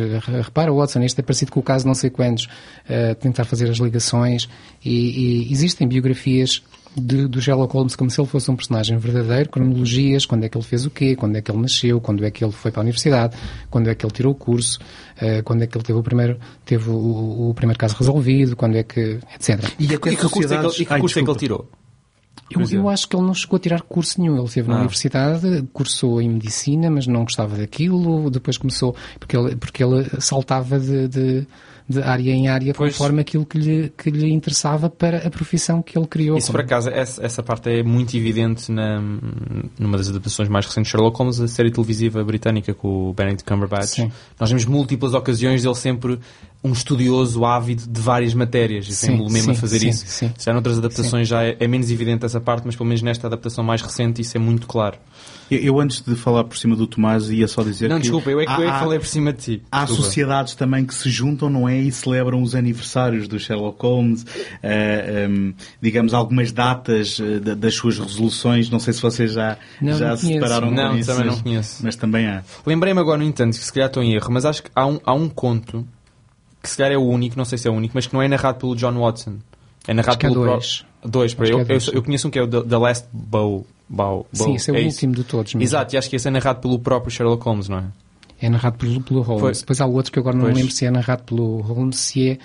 repara 0.43 0.71
Watson, 0.71 1.01
este 1.01 1.19
é 1.19 1.23
parecido 1.23 1.51
com 1.51 1.59
o 1.59 1.63
caso 1.63 1.85
não 1.85 1.95
sei 1.95 2.09
quantos, 2.09 2.45
uh, 2.45 3.15
tentar 3.19 3.45
fazer 3.45 3.69
as 3.69 3.77
ligações, 3.77 4.49
e, 4.83 5.47
e 5.47 5.51
existem 5.51 5.87
biografias 5.87 6.61
de, 6.95 7.27
do 7.27 7.41
Sherlock 7.41 7.73
Holmes 7.73 7.95
como 7.95 8.09
se 8.09 8.19
ele 8.19 8.27
fosse 8.27 8.49
um 8.51 8.55
personagem 8.55 8.97
verdadeiro, 8.97 9.49
cronologias, 9.49 10.25
quando 10.25 10.43
é 10.43 10.49
que 10.49 10.57
ele 10.57 10.65
fez 10.65 10.85
o 10.85 10.89
quê, 10.89 11.15
quando 11.15 11.35
é 11.35 11.41
que 11.41 11.51
ele 11.51 11.59
nasceu, 11.59 11.99
quando 11.99 12.23
é 12.23 12.31
que 12.31 12.43
ele 12.43 12.51
foi 12.51 12.71
para 12.71 12.81
a 12.81 12.83
universidade, 12.83 13.35
quando 13.69 13.89
é 13.89 13.95
que 13.95 14.05
ele 14.05 14.13
tirou 14.13 14.33
o 14.33 14.35
curso, 14.35 14.79
uh, 15.17 15.43
quando 15.43 15.63
é 15.63 15.67
que 15.67 15.77
ele 15.77 15.83
teve 15.83 15.99
o 15.99 16.03
primeiro, 16.03 16.39
teve 16.65 16.89
o, 16.89 17.49
o, 17.49 17.53
primeiro 17.53 17.79
caso 17.79 17.95
resolvido, 17.97 18.55
quando 18.55 18.75
é 18.75 18.83
que, 18.83 19.19
etc. 19.33 19.59
E, 19.79 19.85
e, 19.85 19.87
que, 19.87 19.97
curso 19.97 20.53
é 20.53 20.57
que, 20.57 20.65
ele, 20.65 20.73
e 20.79 20.85
que 20.85 20.99
curso 20.99 21.19
é 21.19 21.23
que 21.23 21.29
ele 21.29 21.39
tirou? 21.39 21.69
Eu, 22.59 22.81
eu, 22.81 22.89
acho 22.89 23.07
que 23.07 23.15
ele 23.15 23.25
não 23.25 23.33
chegou 23.33 23.57
a 23.57 23.59
tirar 23.59 23.81
curso 23.81 24.21
nenhum. 24.21 24.37
Ele 24.37 24.45
esteve 24.45 24.67
na 24.67 24.75
ah. 24.75 24.79
universidade, 24.79 25.63
cursou 25.73 26.21
em 26.21 26.29
medicina, 26.29 26.89
mas 26.89 27.07
não 27.07 27.23
gostava 27.23 27.57
daquilo. 27.57 28.29
Depois 28.29 28.57
começou, 28.57 28.95
porque 29.19 29.37
ele, 29.37 29.55
porque 29.55 29.83
ele 29.83 30.09
saltava 30.19 30.79
de, 30.79 31.07
de 31.07 31.47
de 31.87 32.01
área 32.01 32.31
em 32.31 32.47
área 32.47 32.73
pois. 32.73 32.93
conforme 32.93 33.21
aquilo 33.21 33.45
que 33.45 33.57
lhe, 33.57 33.93
que 33.97 34.09
lhe 34.09 34.31
interessava 34.31 34.89
para 34.89 35.27
a 35.27 35.29
profissão 35.29 35.81
que 35.81 35.97
ele 35.97 36.07
criou. 36.07 36.37
Isso, 36.37 36.47
como... 36.47 36.59
por 36.59 36.65
acaso, 36.65 36.89
essa, 36.89 37.23
essa 37.23 37.43
parte 37.43 37.69
é 37.69 37.83
muito 37.83 38.15
evidente 38.15 38.71
na, 38.71 39.01
numa 39.77 39.97
das 39.97 40.09
adaptações 40.09 40.49
mais 40.49 40.65
recentes 40.65 40.89
de 40.89 40.91
Sherlock 40.91 41.17
Holmes, 41.17 41.39
a 41.39 41.47
série 41.47 41.71
televisiva 41.71 42.23
britânica 42.23 42.73
com 42.73 43.09
o 43.09 43.13
Benedict 43.13 43.43
Cumberbatch. 43.43 43.87
Sim. 43.87 44.11
Nós 44.39 44.49
vemos 44.49 44.65
múltiplas 44.65 45.13
ocasiões 45.13 45.61
dele 45.61 45.75
sempre 45.75 46.19
um 46.63 46.71
estudioso 46.71 47.43
ávido 47.43 47.83
de 47.87 47.99
várias 47.99 48.33
matérias 48.33 48.87
e 48.87 48.95
sempre 48.95 49.29
mesmo 49.29 49.51
a 49.51 49.55
fazer 49.55 49.79
sim, 49.79 49.89
isso. 49.89 50.05
Sim. 50.07 50.31
Já 50.39 50.53
noutras 50.53 50.77
adaptações 50.77 51.27
já 51.27 51.43
é, 51.43 51.57
é, 51.59 51.67
menos 51.67 51.91
evidente 51.91 52.25
essa 52.25 52.39
parte, 52.39 52.63
mas 52.65 52.75
pelo 52.75 52.87
menos 52.87 53.01
nesta 53.01 53.27
adaptação 53.27 53.63
mais 53.65 53.81
recente 53.81 54.21
isso 54.21 54.37
é 54.37 54.39
muito 54.39 54.65
claro. 54.65 54.97
Eu, 55.51 55.59
eu 55.59 55.79
antes 55.81 56.01
de 56.01 56.15
falar 56.15 56.45
por 56.45 56.57
cima 56.57 56.73
do 56.73 56.87
Tomás 56.87 57.29
ia 57.29 57.49
só 57.49 57.63
dizer 57.63 57.89
não, 57.89 57.99
que... 57.99 58.07
Não, 58.07 58.19
desculpa, 58.19 58.29
eu 58.29 58.39
é 58.39 58.45
que, 58.45 58.51
há, 58.51 58.59
eu 58.61 58.69
é 58.69 58.71
que 58.71 58.79
falei 58.79 58.99
por 58.99 59.07
cima 59.07 59.33
de 59.33 59.39
ti. 59.39 59.63
Há 59.69 59.81
desculpa. 59.81 60.03
sociedades 60.03 60.55
também 60.55 60.85
que 60.85 60.95
se 60.95 61.09
juntam, 61.09 61.49
não 61.49 61.67
é? 61.67 61.77
E 61.77 61.91
celebram 61.91 62.41
os 62.41 62.55
aniversários 62.55 63.27
do 63.27 63.37
Sherlock 63.37 63.85
Holmes, 63.85 64.21
uh, 64.21 64.25
eh, 64.63 65.27
um, 65.29 65.47
ehm, 65.49 65.53
digamos, 65.81 66.13
algumas 66.13 66.53
datas 66.53 67.19
uh, 67.19 67.41
das 67.41 67.75
suas 67.75 67.99
resoluções. 67.99 68.69
Não 68.69 68.79
sei 68.79 68.93
se 68.93 69.01
vocês 69.01 69.33
já, 69.33 69.57
não, 69.81 69.97
já 69.97 70.09
não 70.09 70.17
se 70.17 70.27
separaram 70.27 70.71
não, 70.71 70.91
com 70.91 70.97
isso. 70.97 71.09
Não, 71.09 71.17
também 71.17 71.31
não 71.31 71.43
conheço. 71.43 71.83
Mas 71.83 71.95
também 71.97 72.25
há. 72.25 72.41
Lembrei-me 72.65 73.01
agora, 73.01 73.17
no 73.17 73.25
entanto, 73.25 73.57
que 73.57 73.65
se 73.65 73.73
calhar 73.73 73.89
estou 73.89 74.01
em 74.01 74.13
erro, 74.13 74.31
mas 74.31 74.45
acho 74.45 74.63
que 74.63 74.71
há 74.73 74.87
um, 74.87 74.99
há 75.03 75.13
um 75.13 75.27
conto 75.27 75.85
que 76.63 76.69
se 76.69 76.77
calhar 76.77 76.93
é 76.93 76.97
o 76.97 77.03
único, 77.03 77.37
não 77.37 77.43
sei 77.43 77.57
se 77.57 77.67
é 77.67 77.71
o 77.71 77.73
único, 77.73 77.91
mas 77.93 78.07
que 78.07 78.13
não 78.13 78.21
é 78.21 78.27
narrado 78.27 78.57
pelo 78.57 78.73
John 78.73 78.97
Watson. 78.97 79.35
É 79.85 79.93
narrado 79.93 80.17
Acho 80.17 80.33
pelo... 80.33 80.45
dois. 80.45 80.85
Pro... 81.01 81.11
Dois, 81.11 81.35
eu, 81.37 81.59
é 81.59 81.65
dois. 81.65 81.87
Eu, 81.87 81.93
eu, 81.95 82.03
conheço 82.03 82.29
um 82.29 82.31
que 82.31 82.39
é 82.39 82.41
o 82.41 82.47
The, 82.47 82.77
Last 82.77 83.07
Bow. 83.11 83.67
Bow, 83.89 84.25
Bow. 84.33 84.45
Sim, 84.45 84.55
esse 84.55 84.71
é, 84.71 84.73
é 84.73 84.77
o 84.77 84.79
isso. 84.79 84.95
último 84.95 85.15
de 85.15 85.23
todos. 85.25 85.53
Mesmo. 85.53 85.63
Exato, 85.63 85.93
e 85.93 85.97
acho 85.97 86.09
que 86.09 86.15
esse 86.15 86.25
é 86.25 86.31
narrado 86.31 86.61
pelo 86.61 86.79
próprio 86.79 87.11
Sherlock 87.11 87.43
Holmes, 87.43 87.67
não 87.67 87.79
é? 87.79 87.83
É 88.41 88.49
narrado 88.49 88.77
pelo, 88.77 89.01
pelo 89.01 89.21
Holmes. 89.21 89.41
Foi. 89.41 89.53
Depois 89.53 89.81
há 89.81 89.85
o 89.85 89.93
outro 89.93 90.11
que 90.11 90.19
agora 90.19 90.37
não 90.37 90.45
pois. 90.45 90.55
lembro 90.55 90.71
se 90.71 90.85
é 90.85 90.91
narrado 90.91 91.23
pelo 91.23 91.59
Holmes, 91.59 91.97
se 91.97 92.29
é 92.31 92.37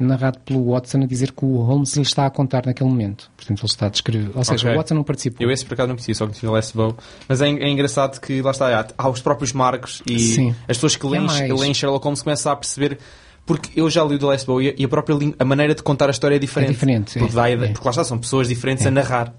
narrado 0.00 0.40
pelo 0.40 0.72
Watson 0.72 1.02
a 1.02 1.06
dizer 1.06 1.30
que 1.30 1.44
o 1.44 1.58
Holmes 1.58 1.94
lhe 1.94 2.02
está 2.02 2.26
a 2.26 2.30
contar 2.30 2.66
naquele 2.66 2.90
momento. 2.90 3.30
Portanto, 3.36 3.60
ele 3.60 3.66
está 3.66 3.86
a 3.86 3.88
descrever. 3.88 4.30
Ou 4.34 4.44
seja, 4.44 4.66
okay. 4.66 4.74
o 4.74 4.76
Watson 4.76 4.94
não 4.94 5.04
participou. 5.04 5.46
Eu 5.46 5.52
esse 5.52 5.64
por 5.64 5.74
acaso 5.74 5.88
não 5.88 5.94
conhecia, 5.94 6.14
só 6.14 6.24
conhecia 6.26 6.50
o 6.50 6.52
Last 6.52 6.76
Bow. 6.76 6.96
Mas 7.28 7.40
é, 7.40 7.48
é, 7.48 7.68
engraçado 7.68 8.20
que 8.20 8.42
lá 8.42 8.50
está, 8.50 8.80
há, 8.80 8.86
há 8.98 9.08
os 9.08 9.20
próprios 9.20 9.52
marcos 9.52 10.02
e 10.04 10.18
Sim. 10.18 10.50
as 10.62 10.76
pessoas 10.76 10.96
que 10.96 11.06
leem, 11.06 11.26
é 11.26 11.52
leem 11.52 11.72
Sherlock 11.72 12.02
Holmes 12.04 12.22
começam 12.22 12.52
a 12.52 12.56
perceber 12.56 12.98
porque 13.44 13.80
eu 13.80 13.90
já 13.90 14.04
li 14.04 14.14
o 14.14 14.18
The 14.18 14.26
Last 14.26 14.46
Bow 14.46 14.62
e 14.62 14.84
a 14.84 14.88
própria 14.88 15.16
a 15.38 15.44
maneira 15.44 15.74
de 15.74 15.82
contar 15.82 16.08
a 16.08 16.10
história 16.10 16.36
é 16.36 16.38
diferente. 16.38 16.70
É 16.70 16.72
diferente. 16.72 17.18
Porque, 17.18 17.38
é, 17.38 17.52
é. 17.52 17.56
porque 17.72 17.84
lá 17.84 17.90
está, 17.90 18.04
são 18.04 18.18
pessoas 18.18 18.48
diferentes 18.48 18.84
a 18.86 18.88
é. 18.88 18.92
narrar. 18.92 19.34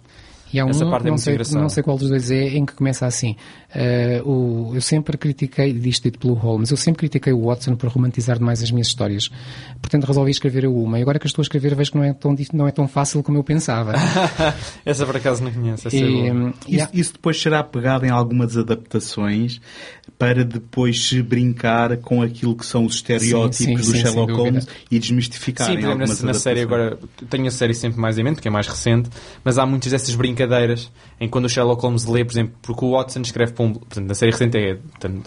E 0.53 0.59
há 0.59 0.65
um, 0.65 0.69
Essa 0.69 0.85
parte 0.85 1.07
é 1.07 1.09
não, 1.09 1.17
sei, 1.17 1.37
não 1.53 1.69
sei 1.69 1.81
qual 1.81 1.97
dos 1.97 2.09
dois 2.09 2.29
é, 2.29 2.49
em 2.49 2.63
que 2.65 2.73
começa 2.73 3.07
assim. 3.07 3.35
Uh, 3.75 4.29
o, 4.29 4.75
eu 4.75 4.81
sempre 4.81 5.17
critiquei, 5.17 5.73
disto 5.73 6.03
dito 6.03 6.19
pelo 6.19 6.35
Holmes, 6.35 6.69
eu 6.69 6.77
sempre 6.77 6.99
critiquei 6.99 7.33
o 7.33 7.45
Watson 7.45 7.75
por 7.75 7.89
romantizar 7.89 8.37
demais 8.37 8.61
as 8.61 8.69
minhas 8.69 8.87
histórias. 8.87 9.31
Portanto, 9.81 10.05
resolvi 10.05 10.29
escrever 10.29 10.67
uma. 10.67 10.99
E 10.99 11.01
agora 11.01 11.17
que 11.17 11.25
estou 11.25 11.41
a 11.41 11.43
escrever, 11.43 11.73
vejo 11.73 11.91
que 11.91 11.97
não 11.97 12.03
é 12.03 12.13
tão, 12.13 12.35
não 12.53 12.67
é 12.67 12.71
tão 12.71 12.87
fácil 12.87 13.23
como 13.23 13.39
eu 13.39 13.43
pensava. 13.43 13.93
Essa 14.85 15.07
por 15.07 15.17
acaso 15.17 15.43
não 15.43 15.51
conheço. 15.51 15.87
E, 15.91 16.31
um, 16.31 16.53
isso, 16.67 16.89
isso, 16.93 17.13
depois 17.13 17.41
será 17.41 17.63
pegado 17.63 18.05
em 18.05 18.09
algumas 18.09 18.55
adaptações 18.55 19.59
para 20.19 20.45
depois 20.45 21.07
se 21.07 21.21
brincar 21.21 21.97
com 21.97 22.21
aquilo 22.21 22.55
que 22.55 22.65
são 22.65 22.85
os 22.85 22.95
estereótipos 22.95 23.57
sim, 23.57 23.65
sim, 23.65 23.75
do 23.75 23.83
sim, 23.83 23.97
Sherlock 23.97 24.33
Holmes 24.33 24.67
e 24.91 24.99
desmistificar. 24.99 25.67
Sim, 25.67 25.73
por 25.73 25.79
exemplo, 25.79 26.07
na, 26.07 26.23
na 26.27 26.33
série 26.35 26.61
agora, 26.61 26.99
tenho 27.29 27.47
a 27.47 27.51
série 27.51 27.73
sempre 27.73 27.99
mais 27.99 28.19
em 28.19 28.23
mente, 28.23 28.35
porque 28.35 28.47
é 28.47 28.51
mais 28.51 28.67
recente, 28.67 29.09
mas 29.43 29.57
há 29.57 29.65
muitas 29.65 29.91
dessas 29.91 30.13
brincadeiras 30.13 30.42
em 31.19 31.29
quando 31.29 31.45
o 31.45 31.49
Sherlock 31.49 31.81
Holmes 31.81 32.05
lê, 32.05 32.23
por 32.23 32.33
exemplo, 32.33 32.53
porque 32.61 32.85
o 32.85 32.91
Watson 32.91 33.21
escreve 33.21 33.53
para 33.53 33.65
um. 33.65 33.73
Portanto, 33.73 34.07
na 34.07 34.13
série 34.13 34.31
recente 34.31 34.57
é, 34.57 34.77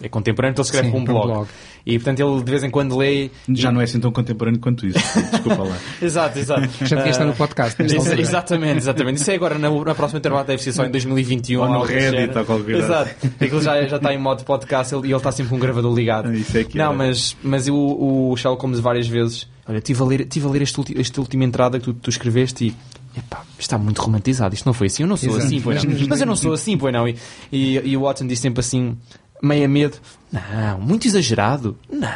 é 0.03 0.09
contemporâneo, 0.09 0.53
então 0.53 0.63
ele 0.63 0.69
escreve 0.69 0.91
para 0.91 0.99
um 0.99 1.05
blog. 1.05 1.27
blog. 1.27 1.49
E 1.87 1.99
portanto 1.99 2.19
ele 2.19 2.43
de 2.43 2.51
vez 2.51 2.65
em 2.65 2.71
quando 2.71 2.97
lê. 2.97 3.31
Já 3.51 3.71
não 3.71 3.81
é 3.81 3.85
assim 3.85 4.01
tão 4.01 4.11
contemporâneo 4.11 4.61
quanto 4.61 4.87
isso. 4.87 4.99
Desculpa 5.31 5.63
lá. 5.63 5.77
exato, 6.03 6.39
exato. 6.39 6.69
Já 6.85 6.97
devia 6.97 7.13
estar 7.13 7.25
no 7.25 7.35
podcast. 7.35 7.81
exatamente, 8.19 8.79
exatamente. 8.79 9.21
Isso 9.21 9.31
é 9.31 9.35
agora 9.35 9.57
na, 9.57 9.71
na 9.71 9.95
próxima 9.95 10.19
intervalo 10.19 10.45
deve 10.45 10.61
ser 10.63 10.73
só 10.73 10.85
em 10.85 10.91
2021. 10.91 11.61
Ou 11.61 11.69
no 11.69 11.83
Reddit 11.83 12.37
ou 12.37 12.45
qualquer 12.45 12.65
coisa. 12.65 12.79
Exato. 12.79 13.27
Aquilo 13.41 13.63
já, 13.63 13.87
já 13.87 13.97
está 13.97 14.13
em 14.13 14.19
modo 14.19 14.45
podcast 14.45 14.95
e 14.95 14.99
ele 14.99 15.15
está 15.15 15.31
sempre 15.31 15.51
com 15.51 15.57
um 15.57 15.61
gravador 15.61 15.95
ligado. 15.95 16.35
Isso 16.35 16.59
é 16.59 16.65
que 16.65 16.77
não, 16.77 16.93
mas, 16.93 17.37
mas 17.43 17.69
o, 17.69 18.31
o 18.33 18.37
Sherlock 18.37 18.63
Holmes 18.63 18.81
várias 18.81 19.07
vezes. 19.07 19.49
Olha, 19.69 19.79
estive 19.79 20.01
a 20.01 20.05
ler, 20.05 20.25
tive 20.27 20.47
a 20.47 20.51
ler 20.51 20.63
esta, 20.63 20.81
esta 20.97 21.21
última 21.21 21.45
entrada 21.45 21.79
que 21.79 21.85
tu, 21.85 21.95
tu 21.95 22.11
escreveste 22.11 22.67
e 22.67 22.75
epá, 23.17 23.43
está 23.59 23.79
muito 23.79 24.01
romantizado, 24.03 24.55
isto 24.55 24.67
não 24.67 24.75
foi 24.75 24.89
assim, 24.89 25.03
eu 25.03 25.09
não 25.09 25.17
sou 25.17 25.31
Exato. 25.31 25.47
assim, 25.47 25.61
pois 25.61 25.85
não. 25.85 26.09
Mas 26.09 26.21
eu 26.21 26.27
não 26.27 26.37
sou 26.37 26.53
assim, 26.53 26.77
pois 26.77 26.93
não. 26.93 27.09
E, 27.09 27.17
e, 27.51 27.79
e 27.79 27.97
o 27.97 28.03
Watson 28.03 28.27
diz 28.27 28.39
sempre 28.39 28.61
assim, 28.61 28.97
meia 29.43 29.69
medo. 29.69 29.97
Não, 30.33 30.81
muito 30.81 31.07
exagerado. 31.07 31.77
Não, 31.91 32.11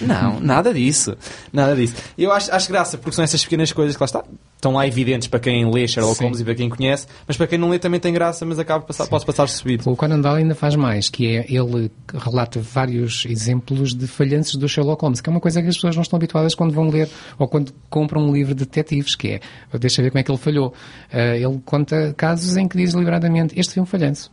não, 0.00 0.40
nada 0.40 0.72
disso. 0.72 1.16
Nada 1.52 1.76
disso. 1.76 1.94
Eu 2.16 2.32
acho, 2.32 2.52
acho 2.52 2.68
graça, 2.68 2.96
porque 2.96 3.14
são 3.14 3.22
essas 3.22 3.44
pequenas 3.44 3.70
coisas 3.72 3.96
que 3.96 4.02
lá 4.02 4.06
está, 4.06 4.24
estão 4.56 4.72
lá 4.72 4.86
evidentes 4.86 5.28
para 5.28 5.40
quem 5.40 5.70
lê 5.70 5.86
Sherlock 5.86 6.16
Sim. 6.16 6.24
Holmes 6.24 6.40
e 6.40 6.44
para 6.44 6.54
quem 6.54 6.68
conhece, 6.70 7.06
mas 7.26 7.36
para 7.36 7.46
quem 7.46 7.58
não 7.58 7.68
lê 7.68 7.78
também 7.78 8.00
tem 8.00 8.12
graça, 8.12 8.46
mas 8.46 8.58
acaba 8.58 8.84
passar, 8.84 9.06
posso 9.08 9.26
passar 9.26 9.46
subido. 9.48 9.90
O 9.90 9.94
Conan 9.94 10.20
Doyle 10.20 10.42
ainda 10.42 10.54
faz 10.54 10.74
mais, 10.74 11.10
que 11.10 11.36
é, 11.36 11.46
ele 11.48 11.90
relata 12.14 12.60
vários 12.60 13.26
exemplos 13.26 13.94
de 13.94 14.06
falhanços 14.06 14.56
do 14.56 14.68
Sherlock 14.68 15.02
Holmes, 15.02 15.20
que 15.20 15.28
é 15.28 15.32
uma 15.32 15.40
coisa 15.40 15.60
que 15.60 15.68
as 15.68 15.74
pessoas 15.74 15.94
não 15.94 16.02
estão 16.02 16.16
habituadas 16.16 16.54
quando 16.54 16.72
vão 16.72 16.88
ler 16.88 17.10
ou 17.38 17.46
quando 17.46 17.72
compram 17.90 18.22
um 18.22 18.32
livro 18.32 18.54
de 18.54 18.64
detetives, 18.64 19.14
que 19.14 19.28
é, 19.28 19.40
deixa 19.78 20.02
ver 20.02 20.10
como 20.10 20.20
é 20.20 20.22
que 20.22 20.30
ele 20.30 20.38
falhou. 20.38 20.68
Uh, 21.12 21.34
ele 21.34 21.60
conta 21.64 22.14
casos 22.16 22.56
em 22.56 22.66
que 22.66 22.76
diz 22.76 22.92
deliberadamente, 22.92 23.58
este 23.58 23.74
foi 23.74 23.82
um 23.82 23.86
falhanço. 23.86 24.30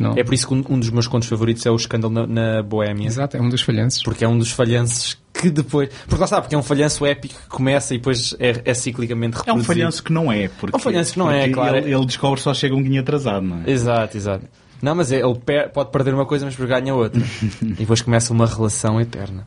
Não. 0.00 0.14
É 0.16 0.24
por 0.24 0.34
isso 0.34 0.46
que 0.46 0.54
um, 0.54 0.64
um, 0.70 0.78
dos 0.78 0.90
meus 0.90 1.06
contos 1.06 1.28
favoritos 1.28 1.64
é 1.66 1.70
o 1.70 1.76
Escândalo 1.76 2.12
na, 2.12 2.26
na 2.26 2.62
Boémia. 2.62 3.06
Exato, 3.06 3.36
é 3.36 3.40
um 3.40 3.48
dos 3.48 3.62
falhanços. 3.62 4.02
Porque 4.02 4.24
é 4.24 4.28
um 4.28 4.38
dos 4.38 4.50
falhanços 4.50 5.18
que 5.32 5.50
depois. 5.50 5.90
Porque 6.06 6.16
lá 6.16 6.24
está, 6.24 6.40
porque 6.40 6.54
é 6.54 6.58
um 6.58 6.62
falhanço 6.62 7.04
épico 7.04 7.34
que 7.34 7.48
começa 7.48 7.94
e 7.94 7.98
depois 7.98 8.34
é, 8.38 8.62
é 8.64 8.74
ciclicamente 8.74 9.36
reproduzido. 9.36 9.58
É 9.58 9.62
um 9.62 9.64
falhanço 9.64 10.02
que 10.02 10.12
não 10.12 10.32
é. 10.32 10.48
Porque, 10.48 10.74
é 10.74 10.76
um 10.76 10.80
falhanço 10.80 11.12
que 11.12 11.18
não 11.18 11.30
é, 11.30 11.48
claro. 11.48 11.76
Ele, 11.76 11.94
ele 11.94 12.06
descobre 12.06 12.40
só 12.40 12.54
chega 12.54 12.74
um 12.74 12.82
guinho 12.82 13.00
atrasado, 13.00 13.46
não 13.46 13.62
é? 13.62 13.70
Exato, 13.70 14.16
exato. 14.16 14.46
Não, 14.82 14.94
mas 14.94 15.12
é, 15.12 15.20
ele 15.20 15.38
pode 15.72 15.90
perder 15.90 16.14
uma 16.14 16.24
coisa, 16.24 16.46
mas 16.46 16.54
depois 16.54 16.70
ganha 16.70 16.94
outra. 16.94 17.20
e 17.62 17.66
depois 17.74 18.00
começa 18.00 18.32
uma 18.32 18.46
relação 18.46 19.00
eterna. 19.00 19.46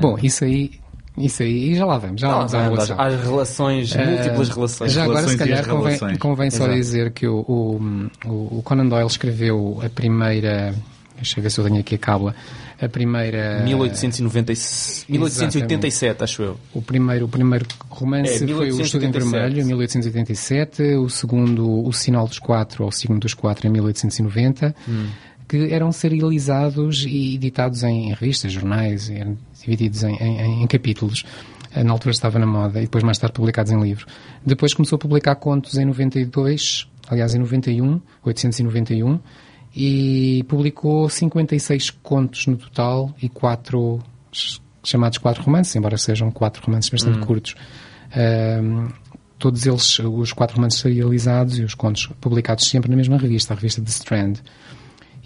Bom, 0.00 0.18
isso 0.20 0.44
aí 0.44 0.72
isso 1.16 1.44
aí, 1.44 1.70
e 1.70 1.74
já 1.76 1.86
lá 1.86 1.96
vamos, 1.96 2.20
já 2.20 2.28
lá 2.28 2.36
vamos 2.38 2.54
à 2.54 2.62
relação. 2.62 3.00
Às 3.00 3.22
relações, 3.22 3.94
uh, 3.94 3.98
múltiplas 3.98 4.48
relações. 4.48 4.92
Já 4.92 5.04
agora, 5.04 5.20
relações 5.20 5.38
se 5.38 5.38
calhar, 5.38 5.68
convém, 5.68 6.18
convém 6.18 6.50
só 6.50 6.66
dizer 6.66 7.12
que 7.12 7.26
o, 7.26 7.38
o, 7.38 8.58
o, 8.58 8.62
Conan 8.62 8.86
Doyle 8.86 9.06
escreveu 9.06 9.80
a 9.84 9.88
primeira. 9.88 10.74
Deixa 11.14 11.38
eu 11.38 11.42
ver 11.44 11.50
se 11.50 11.60
eu 11.60 11.64
tenho 11.64 11.78
aqui 11.78 11.94
a 11.94 11.98
cábula. 11.98 12.34
A 12.82 12.88
primeira. 12.88 13.62
1890, 13.62 14.52
1887, 15.08 16.24
acho 16.24 16.42
eu. 16.42 16.60
O 16.72 16.82
primeiro, 16.82 17.26
o 17.26 17.28
primeiro 17.28 17.64
romance 17.88 18.42
é, 18.42 18.48
foi 18.48 18.72
O 18.72 18.80
Estudo 18.80 19.04
em 19.04 19.12
Vermelho, 19.12 19.60
em 19.60 19.64
1887. 19.64 20.82
O 20.96 21.08
segundo, 21.08 21.86
O 21.86 21.92
Sinal 21.92 22.26
dos 22.26 22.40
Quatro, 22.40 22.82
ou 22.82 22.88
O 22.88 22.92
Signo 22.92 23.20
dos 23.20 23.34
Quatro, 23.34 23.68
em 23.68 23.70
1890. 23.70 24.74
Hum. 24.88 25.06
Que 25.46 25.72
eram 25.72 25.92
serializados 25.92 27.04
e 27.06 27.36
editados 27.36 27.84
em 27.84 28.12
revistas, 28.12 28.50
jornais, 28.50 29.10
divididos 29.64 30.02
em, 30.04 30.16
em, 30.16 30.62
em 30.62 30.66
capítulos. 30.66 31.24
Eh, 31.74 31.82
na 31.82 31.92
altura 31.92 32.12
estava 32.12 32.38
na 32.38 32.46
moda 32.46 32.78
e 32.78 32.82
depois 32.82 33.02
mais 33.02 33.18
tarde 33.18 33.34
publicados 33.34 33.72
em 33.72 33.80
livro. 33.80 34.06
Depois 34.44 34.72
começou 34.74 34.96
a 34.96 34.98
publicar 34.98 35.34
contos 35.36 35.76
em 35.76 35.84
92, 35.84 36.88
aliás 37.08 37.34
em 37.34 37.38
91, 37.38 38.00
891, 38.22 39.18
e 39.76 40.44
publicou 40.48 41.08
56 41.08 41.90
contos 41.90 42.46
no 42.46 42.56
total 42.56 43.12
e 43.20 43.28
quatro 43.28 44.00
chamados 44.84 45.18
quatro 45.18 45.42
romances, 45.42 45.74
embora 45.74 45.96
sejam 45.96 46.30
quatro 46.30 46.62
romances 46.64 46.90
bastante 46.90 47.18
hum. 47.18 47.22
curtos. 47.22 47.54
Um, 48.16 48.88
todos 49.38 49.66
eles, 49.66 49.98
os 49.98 50.32
quatro 50.32 50.56
romances 50.56 50.80
serializados 50.80 51.58
e 51.58 51.64
os 51.64 51.74
contos 51.74 52.06
publicados 52.20 52.68
sempre 52.68 52.90
na 52.90 52.96
mesma 52.96 53.16
revista, 53.16 53.52
a 53.52 53.56
revista 53.56 53.82
The 53.82 53.90
Strand. 53.90 54.34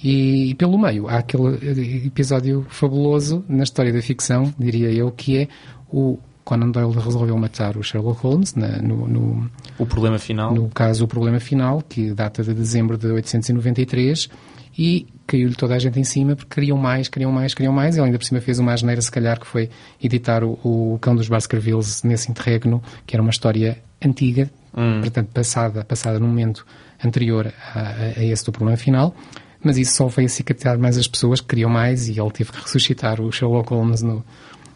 E, 0.03 0.55
pelo 0.55 0.79
meio 0.79 1.09
há 1.09 1.19
aquele 1.19 2.07
episódio 2.07 2.65
fabuloso 2.69 3.45
na 3.49 3.65
história 3.65 3.93
da 3.93 4.01
ficção, 4.01 4.53
diria 4.59 4.91
eu, 4.93 5.11
que 5.11 5.39
é 5.39 5.49
o 5.91 6.19
Conan 6.45 6.71
Doyle 6.71 6.99
resolveu 6.99 7.37
matar 7.37 7.77
o 7.77 7.83
Sherlock 7.83 8.23
Holmes 8.23 8.55
na, 8.55 8.81
no, 8.81 9.09
no, 9.09 9.51
o 9.79 9.85
problema 9.85 10.19
final. 10.19 10.55
no 10.55 10.69
caso 10.69 11.05
o 11.05 11.09
problema 11.09 11.41
final 11.41 11.83
que 11.87 12.13
data 12.13 12.43
de 12.43 12.55
dezembro 12.55 12.97
de 12.97 13.09
893 13.09 14.31
e 14.79 15.07
caiu-lhe 15.27 15.55
toda 15.55 15.75
a 15.75 15.79
gente 15.79 15.99
em 15.99 16.05
cima 16.05 16.37
porque 16.37 16.55
queriam 16.55 16.79
mais, 16.79 17.09
queriam 17.09 17.33
mais, 17.33 17.53
queriam 17.53 17.73
mais. 17.73 17.97
Ele 17.97 18.07
ainda 18.07 18.19
por 18.19 18.25
cima 18.25 18.41
fez 18.41 18.59
uma 18.59 18.73
asneira 18.73 19.01
se 19.03 19.11
calhar 19.11 19.39
que 19.39 19.47
foi 19.47 19.69
editar 20.03 20.45
o, 20.45 20.59
o 20.63 20.99
Cão 21.01 21.17
dos 21.17 21.29
Baskervilles 21.29 22.03
nesse 22.03 22.31
interregno 22.31 22.83
que 23.05 23.15
era 23.15 23.23
uma 23.23 23.31
história 23.31 23.79
antiga 24.03 24.49
hum. 24.75 25.01
portanto, 25.01 25.29
passada, 25.33 25.85
passada 25.85 26.19
num 26.19 26.29
momento 26.29 26.65
anterior 27.05 27.53
a, 27.75 27.81
a, 27.81 27.93
a 28.21 28.25
esse 28.25 28.45
do 28.45 28.53
problema 28.53 28.77
final, 28.77 29.15
mas 29.62 29.79
isso 29.79 29.97
só 29.97 30.07
veio 30.07 30.29
cicatar 30.29 30.79
mais 30.79 30.97
as 30.97 31.07
pessoas 31.07 31.40
que 31.40 31.49
queriam 31.49 31.71
mais 31.71 32.09
e 32.09 32.18
ele 32.18 32.31
teve 32.31 32.53
que 32.53 32.61
ressuscitar 32.61 33.21
o 33.21 33.31
Sherlock 33.33 33.71
Holmes 33.71 34.03
no, 34.03 34.25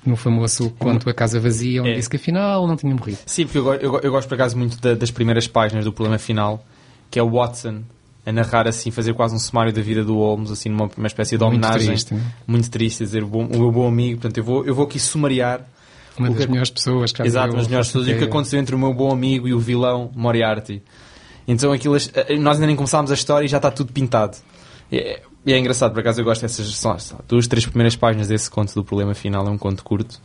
no 0.04 0.16
famoso 0.16 0.70
Conto 0.78 1.08
A 1.08 1.14
Casa 1.14 1.38
Vazia, 1.38 1.80
onde 1.80 1.92
é. 1.92 1.94
disse 1.94 2.10
que 2.10 2.16
afinal 2.16 2.66
não 2.66 2.76
tinha 2.76 2.94
morrido. 2.94 3.18
Sim, 3.26 3.44
porque 3.44 3.58
eu, 3.58 3.74
eu, 3.74 4.00
eu 4.00 4.10
gosto 4.10 4.28
por 4.28 4.34
acaso 4.34 4.56
muito 4.56 4.80
da, 4.80 4.94
das 4.94 5.10
primeiras 5.10 5.46
páginas 5.46 5.84
do 5.84 5.92
problema 5.92 6.18
final, 6.18 6.64
que 7.10 7.18
é 7.18 7.22
o 7.22 7.30
Watson 7.30 7.82
a 8.24 8.32
narrar 8.32 8.68
assim, 8.68 8.90
fazer 8.90 9.14
quase 9.14 9.34
um 9.34 9.38
sumário 9.38 9.72
da 9.72 9.82
vida 9.82 10.04
do 10.04 10.16
Holmes, 10.16 10.50
assim, 10.50 10.68
numa 10.68 10.88
uma 10.96 11.06
espécie 11.06 11.36
de 11.36 11.42
homenagem. 11.42 11.88
Muito 11.88 11.88
triste, 11.88 12.14
né? 12.14 12.32
muito 12.46 12.70
triste 12.70 12.98
dizer 13.04 13.24
o, 13.24 13.26
bom, 13.26 13.44
o 13.46 13.58
meu 13.58 13.72
bom 13.72 13.86
amigo. 13.86 14.20
Portanto, 14.20 14.38
eu 14.38 14.44
vou, 14.44 14.64
eu 14.64 14.74
vou 14.74 14.84
aqui 14.84 14.98
sumariar. 14.98 15.66
Uma 16.16 16.28
das 16.30 16.44
que... 16.44 16.50
melhores 16.50 16.70
pessoas 16.70 17.10
já 17.10 17.24
Exato, 17.24 17.48
uma 17.48 17.58
das 17.58 17.66
melhores 17.66 17.88
pessoas. 17.88 18.06
E 18.06 18.12
o 18.12 18.18
que 18.18 18.24
aconteceu 18.24 18.60
entre 18.60 18.74
o 18.74 18.78
meu 18.78 18.94
bom 18.94 19.10
amigo 19.10 19.48
e 19.48 19.54
o 19.54 19.58
vilão 19.58 20.10
Moriarty. 20.14 20.82
Então, 21.48 21.72
aquilo, 21.72 21.96
eh, 21.96 22.36
nós 22.38 22.56
ainda 22.56 22.66
nem 22.66 22.76
começámos 22.76 23.10
a 23.10 23.14
história 23.14 23.46
e 23.46 23.48
já 23.48 23.56
está 23.56 23.70
tudo 23.70 23.92
pintado. 23.92 24.36
É, 24.92 25.22
e 25.44 25.52
é 25.52 25.58
engraçado, 25.58 25.92
por 25.92 26.00
acaso 26.00 26.20
eu 26.20 26.24
gosto 26.24 26.42
dessas 26.42 26.66
só, 26.76 26.96
duas, 27.26 27.46
três 27.46 27.66
primeiras 27.66 27.96
páginas 27.96 28.28
desse 28.28 28.50
conto 28.50 28.74
do 28.74 28.84
problema 28.84 29.14
final, 29.14 29.46
é 29.46 29.50
um 29.50 29.58
conto 29.58 29.82
curto, 29.82 30.20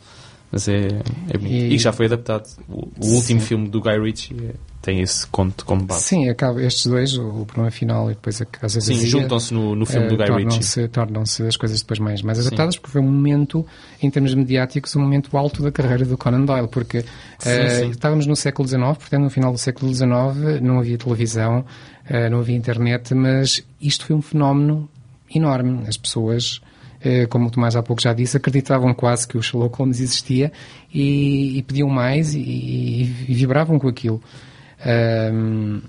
mas 0.50 0.68
é, 0.68 0.86
é 0.86 1.36
e, 1.40 1.74
e 1.74 1.78
já 1.78 1.92
foi 1.92 2.06
adaptado. 2.06 2.44
O, 2.68 2.88
o 3.00 3.06
último 3.14 3.40
filme 3.40 3.68
do 3.68 3.80
Guy 3.80 3.98
Ritchie 3.98 4.36
é, 4.48 4.54
tem 4.80 5.00
esse 5.00 5.26
conto 5.26 5.64
como 5.66 5.84
base. 5.84 6.04
Sim, 6.04 6.28
acaba 6.28 6.62
estes 6.62 6.86
dois, 6.86 7.18
o, 7.18 7.44
problema 7.44 7.70
final 7.70 8.10
e 8.10 8.14
depois 8.14 8.40
a 8.40 8.46
casa 8.46 8.80
Sim, 8.80 8.94
juntam-se 8.94 9.52
no, 9.52 9.74
no 9.74 9.84
filme 9.84 10.06
uh, 10.06 10.08
do 10.10 10.16
Guy 10.16 10.44
Ritchie. 10.44 10.88
Tornam-se 10.88 11.42
as 11.42 11.56
coisas 11.56 11.80
depois 11.80 11.98
mais, 11.98 12.22
mais 12.22 12.38
adaptadas, 12.38 12.74
sim. 12.74 12.80
porque 12.80 12.92
foi 12.92 13.02
um 13.02 13.10
momento, 13.10 13.66
em 14.00 14.10
termos 14.10 14.32
mediáticos, 14.34 14.94
um 14.96 15.00
momento 15.00 15.36
alto 15.36 15.62
da 15.62 15.70
carreira 15.70 16.04
do 16.04 16.16
Conan 16.16 16.44
Doyle, 16.44 16.68
porque 16.68 17.02
sim, 17.38 17.50
uh, 17.50 17.70
sim. 17.70 17.90
estávamos 17.90 18.26
no 18.26 18.36
século 18.36 18.66
XIX, 18.66 18.84
portanto 18.84 19.22
no 19.22 19.30
final 19.30 19.52
do 19.52 19.58
século 19.58 19.92
XIX 19.92 20.62
não 20.62 20.78
havia 20.78 20.96
televisão, 20.96 21.64
uh, 22.10 22.30
não 22.30 22.40
havia 22.40 22.56
internet, 22.56 23.14
mas 23.14 23.64
isto 23.80 24.06
foi 24.06 24.16
um 24.16 24.22
fenómeno 24.22 24.88
enorme. 25.34 25.84
As 25.86 25.96
pessoas, 25.96 26.60
eh, 27.00 27.26
como 27.26 27.46
o 27.46 27.50
Tomás 27.50 27.76
há 27.76 27.82
pouco 27.82 28.02
já 28.02 28.12
disse, 28.12 28.36
acreditavam 28.36 28.94
quase 28.94 29.26
que 29.26 29.36
o 29.36 29.42
Sherlock 29.42 29.76
Holmes 29.78 30.00
existia 30.00 30.52
e, 30.92 31.58
e 31.58 31.62
pediam 31.62 31.88
mais 31.88 32.34
e, 32.34 32.40
e, 32.40 33.02
e, 33.28 33.34
vibravam 33.34 33.78
com 33.78 33.88
aquilo. 33.88 34.22
Um... 35.32 35.80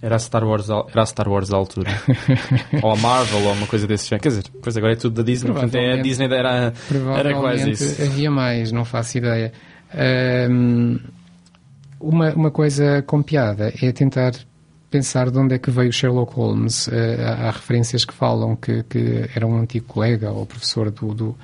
Era 0.00 0.16
a 0.16 0.18
Star 0.18 0.44
Wars, 0.44 0.68
era 0.68 1.02
a 1.02 1.06
Star 1.06 1.28
Wars 1.28 1.52
à 1.52 1.56
altura. 1.56 1.90
ou 2.82 2.90
a 2.90 2.96
Marvel, 2.96 3.40
ou 3.46 3.52
uma 3.52 3.68
coisa 3.68 3.86
desse 3.86 4.08
género. 4.08 4.22
Quer 4.22 4.28
dizer, 4.30 4.44
pois 4.60 4.76
agora 4.76 4.94
é 4.94 4.96
tudo 4.96 5.14
da 5.14 5.22
Disney. 5.22 5.52
Portanto, 5.52 5.74
é, 5.76 5.92
a 5.92 6.02
Disney 6.02 6.26
era, 6.26 6.72
era 7.16 7.34
quase 7.34 7.70
isso. 7.70 8.02
havia 8.02 8.30
mais, 8.30 8.72
não 8.72 8.84
faço 8.84 9.18
ideia. 9.18 9.52
Um, 10.50 10.98
uma, 12.00 12.34
uma 12.34 12.50
coisa 12.50 13.00
com 13.02 13.22
piada 13.22 13.72
é 13.80 13.92
tentar 13.92 14.32
pensar 14.92 15.30
de 15.30 15.38
onde 15.38 15.54
é 15.54 15.58
que 15.58 15.70
veio 15.70 15.90
Sherlock 15.90 16.34
Holmes. 16.34 16.86
Uh, 16.86 16.92
há 17.24 17.50
referências 17.50 18.04
que 18.04 18.12
falam 18.12 18.54
que, 18.54 18.82
que, 18.82 19.28
era 19.34 19.46
um 19.46 19.58
antigo 19.58 19.86
colega 19.86 20.30
ou 20.30 20.44
professor 20.44 20.90
do, 20.90 21.14
do, 21.14 21.36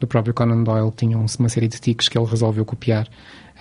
do 0.00 0.06
próprio 0.08 0.34
Conan 0.34 0.64
Doyle, 0.64 0.90
tinham 0.90 1.24
uma 1.38 1.48
série 1.48 1.68
de 1.68 1.80
tiques 1.80 2.08
que 2.08 2.18
ele 2.18 2.26
resolveu 2.26 2.64
copiar. 2.64 3.06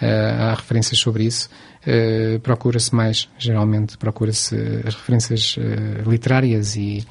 Uh, 0.02 0.42
há 0.42 0.56
referências 0.56 1.00
sobre 1.00 1.26
isso. 1.26 1.48
Uh, 1.86 2.40
procura-se 2.40 2.94
mais, 2.94 3.30
geralmente, 3.38 3.98
procura-se 3.98 4.56
as 4.84 4.96
referências 4.96 5.56
literárias 6.06 6.76
e, 6.76 7.06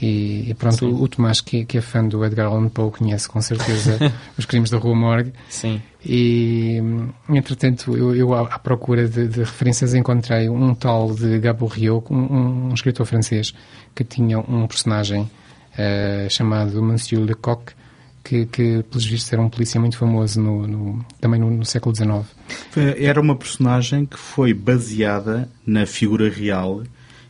e, 0.00 0.50
e 0.50 0.54
pronto, 0.54 0.86
o, 0.86 1.02
o, 1.02 1.08
Tomás, 1.08 1.40
que, 1.40 1.64
que, 1.64 1.78
é 1.78 1.80
fã 1.80 2.06
do 2.06 2.24
Edgar 2.24 2.46
Allan 2.46 2.68
Poe, 2.68 2.90
conhece 2.90 3.28
com 3.28 3.40
certeza 3.40 3.98
os 4.36 4.44
crimes 4.44 4.70
da 4.70 4.78
Rua 4.78 4.94
Morgue. 4.94 5.32
Sim. 5.48 5.80
E, 6.04 6.78
entretanto, 7.28 7.96
eu, 7.96 8.14
eu 8.14 8.34
à, 8.34 8.58
procura 8.58 9.08
de, 9.08 9.28
de, 9.28 9.40
referências 9.40 9.94
encontrei 9.94 10.48
um 10.48 10.74
tal 10.74 11.14
de 11.14 11.38
Gaboriau, 11.38 12.04
um, 12.10 12.68
um, 12.68 12.74
escritor 12.74 13.06
francês, 13.06 13.54
que 13.94 14.02
tinha 14.02 14.38
um 14.38 14.66
personagem 14.66 15.22
uh, 15.22 16.28
chamado 16.28 16.82
Monsieur 16.82 17.24
Lecoq, 17.24 17.72
que, 18.24 18.46
que, 18.46 18.82
pelos 18.82 19.06
vistos, 19.06 19.32
era 19.32 19.40
um 19.40 19.48
polícia 19.48 19.80
muito 19.80 19.96
famoso 19.96 20.40
no, 20.40 20.66
no, 20.66 21.06
também 21.20 21.38
no, 21.38 21.50
no, 21.50 21.64
século 21.64 21.94
XIX. 21.94 22.24
Era 22.98 23.20
uma 23.20 23.36
personagem 23.36 24.06
que 24.06 24.18
foi 24.18 24.52
baseada 24.52 25.48
na 25.64 25.86
figura 25.86 26.28
real 26.28 26.82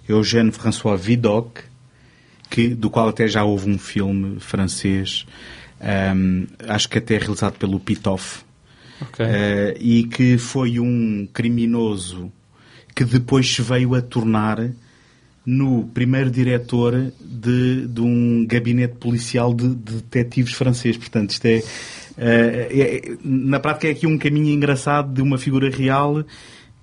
Eugène 0.09 0.51
François 0.51 0.97
Vidocq, 0.97 1.74
que, 2.55 2.69
do 2.69 2.89
qual 2.89 3.09
até 3.09 3.27
já 3.27 3.43
houve 3.43 3.69
um 3.69 3.77
filme 3.77 4.39
francês, 4.39 5.27
um, 6.15 6.47
acho 6.69 6.89
que 6.89 6.99
até 6.99 7.19
realizado 7.19 7.55
pelo 7.55 7.81
Pitoff, 7.81 8.45
okay. 9.03 9.27
uh, 9.27 9.77
e 9.81 10.05
que 10.05 10.39
foi 10.39 10.79
um 10.79 11.29
criminoso 11.33 12.31
que 12.95 13.05
depois 13.05 13.53
se 13.53 13.61
veio 13.61 13.97
a 13.97 14.01
tornar 14.01 14.71
no 15.45 15.89
primeiro 15.89 16.31
diretor 16.31 17.13
de, 17.21 17.89
de 17.89 18.01
um 18.01 18.47
gabinete 18.47 18.95
policial 19.01 19.53
de, 19.53 19.75
de 19.75 19.95
detetives 19.95 20.53
francês. 20.53 20.97
Portanto, 20.97 21.31
isto 21.31 21.47
é, 21.47 21.59
uh, 21.59 21.61
é, 22.17 23.17
na 23.25 23.59
prática 23.59 23.89
é 23.89 23.91
aqui 23.91 24.07
um 24.07 24.17
caminho 24.17 24.55
engraçado 24.55 25.13
de 25.13 25.21
uma 25.21 25.39
figura 25.39 25.69
real 25.69 26.25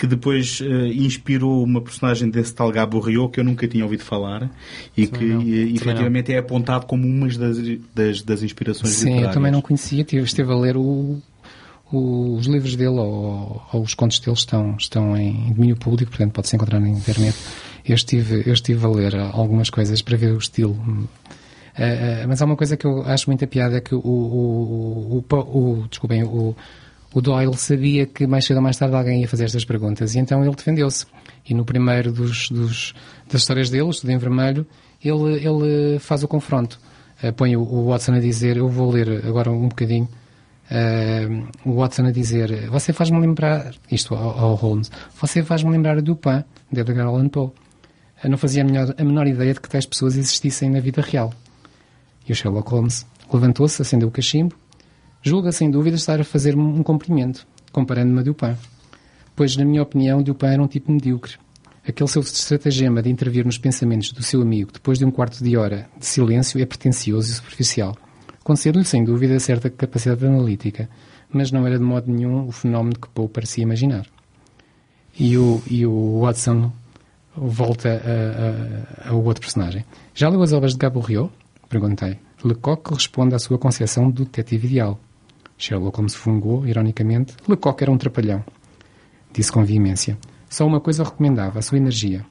que 0.02 0.08
depois 0.08 0.60
uh, 0.62 0.66
inspirou 0.88 1.64
uma 1.64 1.80
personagem 1.80 2.28
desse 2.28 2.56
tal 2.56 2.72
Gabo 2.72 3.00
Rio 3.00 3.30
que 3.30 3.40
eu 3.40 3.44
nunca 3.44 3.68
tinha 3.68 3.84
ouvido 3.84 4.04
falar 4.04 4.50
e 4.98 5.06
também 5.06 5.30
que 5.30 5.34
não. 5.36 5.76
Efetivamente 5.76 6.34
é 6.34 6.40
apontado 6.40 6.88
como 6.88 7.06
uma 7.06 7.28
das, 7.28 7.58
das, 7.94 8.24
das 8.24 8.42
inspirações 8.42 8.94
Sim, 8.94 9.02
literárias. 9.02 9.30
eu 9.30 9.34
também 9.36 9.52
não 9.52 9.62
conhecia, 9.62 10.04
tive, 10.04 10.24
esteve 10.24 10.52
a 10.52 10.56
ler 10.56 10.76
o, 10.76 11.22
o, 11.92 12.36
os 12.36 12.48
livros 12.48 12.76
dele 12.76 12.98
ou, 12.98 13.62
ou, 13.72 13.82
os 13.84 13.94
contos 13.94 14.18
dele 14.18 14.36
estão, 14.36 14.76
estão 14.76 15.16
em 15.16 15.54
domínio 15.54 15.78
público, 15.78 16.10
portanto 16.10 16.34
pode-se 16.34 16.56
encontrar 16.56 16.80
na 16.80 16.90
internet. 16.90 17.38
Eu 17.86 17.94
estive, 17.94 18.42
eu 18.44 18.54
estive 18.54 18.84
a 18.84 18.90
ler 18.90 19.16
algumas 19.16 19.70
coisas 19.70 20.02
para 20.02 20.18
ver 20.18 20.34
o 20.34 20.40
estilo. 20.40 20.74
Uh, 20.74 21.04
uh, 21.04 22.28
mas 22.28 22.42
há 22.42 22.46
uma 22.46 22.56
coisa 22.56 22.76
que 22.76 22.88
eu 22.88 23.04
acho 23.04 23.30
muita 23.30 23.46
piada 23.46 23.78
é 23.78 23.82
que 23.82 23.94
o, 23.94 24.00
o, 24.00 25.24
o, 25.30 25.36
o, 25.38 25.88
desculpem, 25.88 26.24
o, 26.24 26.56
o 27.13 27.21
Doyle 27.21 27.56
sabia 27.58 28.06
que 28.06 28.26
mais 28.26 28.45
cedo 28.45 28.58
ou 28.58 28.63
mais 28.63 28.78
tarde 28.78 28.95
alguém 28.95 29.21
ia 29.21 29.28
fazer 29.28 29.45
estas 29.45 29.65
perguntas 29.65 30.15
e 30.15 30.19
então 30.19 30.43
ele 30.43 30.56
defendeu-se. 30.56 31.06
E 31.47 31.54
no 31.54 31.65
primeiro 31.65 32.12
dos, 32.12 32.50
dos, 32.50 32.93
das 33.30 33.41
histórias 33.41 33.69
dele, 33.69 33.89
Estudo 33.89 34.12
em 34.12 34.17
Vermelho, 34.17 34.65
ele, 35.04 35.45
ele 35.45 36.00
faz 36.00 36.24
o 36.24 36.28
confronto. 36.28 36.80
Uh, 37.21 37.34
põe 37.34 37.56
o, 37.56 37.86
Watson 37.88 38.13
a 38.13 38.19
dizer, 38.19 38.58
eu 38.58 38.69
vou 38.69 38.91
ler 38.91 39.26
agora 39.26 39.52
um 39.52 39.67
bocadinho, 39.67 40.08
uh, 40.71 41.69
o 41.69 41.76
Watson 41.76 42.06
a 42.06 42.12
dizer, 42.12 42.69
você 42.69 42.93
faz-me 42.93 43.19
lembrar, 43.19 43.74
isto 43.91 44.15
ao, 44.15 44.39
ao, 44.39 44.56
Holmes, 44.56 44.89
você 45.19 45.43
faz-me 45.43 45.69
lembrar 45.69 46.02
do 46.02 46.15
Pan, 46.15 46.43
de 46.71 46.82
Edgar 46.82 47.08
Allan 47.08 47.28
Poe. 47.28 47.47
Uh, 48.24 48.30
não 48.30 48.38
fazia 48.38 48.63
a, 48.63 48.65
melhor, 48.65 48.95
a 48.97 49.04
menor 49.04 49.28
ideia 49.28 49.54
de 49.54 49.60
que 49.60 49.69
tais 49.69 49.86
pessoas 49.86 50.15
existissem 50.15 50.69
na 50.69 50.80
vida 50.80 51.02
real. 51.02 51.34
E 52.28 52.32
o 52.32 52.36
Sherlock 52.36 52.69
Holmes 52.71 53.06
levantou-se, 53.32 53.82
acendeu 53.82 54.08
o 54.08 54.12
cachimbo, 54.12 54.56
julga 55.22 55.52
sem 55.52 55.70
dúvida 55.70 55.96
estar 55.96 56.20
a 56.20 56.24
fazer 56.24 56.56
um 56.56 56.84
cumprimento, 56.84 57.48
comparando-me 57.72 58.20
a 58.20 58.24
Dupin. 58.24 58.56
Pois, 59.36 59.56
na 59.56 59.66
minha 59.66 59.82
opinião, 59.82 60.22
Dupin 60.22 60.48
era 60.48 60.62
um 60.62 60.68
tipo 60.68 60.92
medíocre. 60.92 61.38
Aquele 61.88 62.10
seu 62.10 62.22
estratagema 62.22 63.02
de 63.02 63.10
intervir 63.10 63.44
nos 63.44 63.58
pensamentos 63.58 64.12
do 64.12 64.22
seu 64.22 64.42
amigo 64.42 64.72
depois 64.72 65.00
de 65.00 65.06
um 65.06 65.10
quarto 65.10 65.44
de 65.44 65.58
hora 65.58 65.90
de 65.98 66.06
silêncio 66.06 66.62
é 66.62 66.66
pretencioso 66.66 67.32
e 67.32 67.34
superficial. 67.34 67.98
Concedo-lhe, 68.44 68.86
sem 68.86 69.04
dúvida, 69.04 69.40
certa 69.40 69.70
capacidade 69.70 70.26
analítica, 70.26 70.90
mas 71.32 71.52
não 71.52 71.66
era 71.66 71.78
de 71.78 71.84
modo 71.84 72.12
nenhum 72.12 72.48
o 72.48 72.52
fenómeno 72.52 73.00
que 73.00 73.08
Poe 73.10 73.28
parecia 73.28 73.64
imaginar. 73.64 74.06
E 75.18 75.38
o, 75.38 75.62
e 75.70 75.86
o 75.86 76.22
Watson 76.22 76.72
volta 77.36 78.02
ao 79.06 79.24
outro 79.24 79.42
personagem. 79.42 79.86
Já 80.14 80.30
leu 80.30 80.42
as 80.42 80.54
obras 80.54 80.74
de 80.74 80.78
Gaboriau? 80.78 81.32
Perguntei. 81.70 82.20
Lecoq 82.44 82.94
responde 82.94 83.36
à 83.36 83.40
sua 83.40 83.58
concepção 83.58 84.10
do 84.10 84.26
detetive 84.26 84.68
ideal. 84.68 85.00
Sherlock 85.62 85.95
Holmes 85.97 86.15
fungou, 86.15 86.65
ironicamente. 86.65 87.36
Lecoq 87.47 87.82
era 87.84 87.91
um 87.91 87.97
trapalhão. 87.97 88.43
Disse 89.32 89.52
com 89.52 89.63
veemência. 89.63 90.17
Só 90.50 90.65
uma 90.65 90.82
coisa 90.82 91.04
recomendava, 91.04 91.60
a 91.60 91.62
sua 91.62 91.78
energia. 91.78 92.26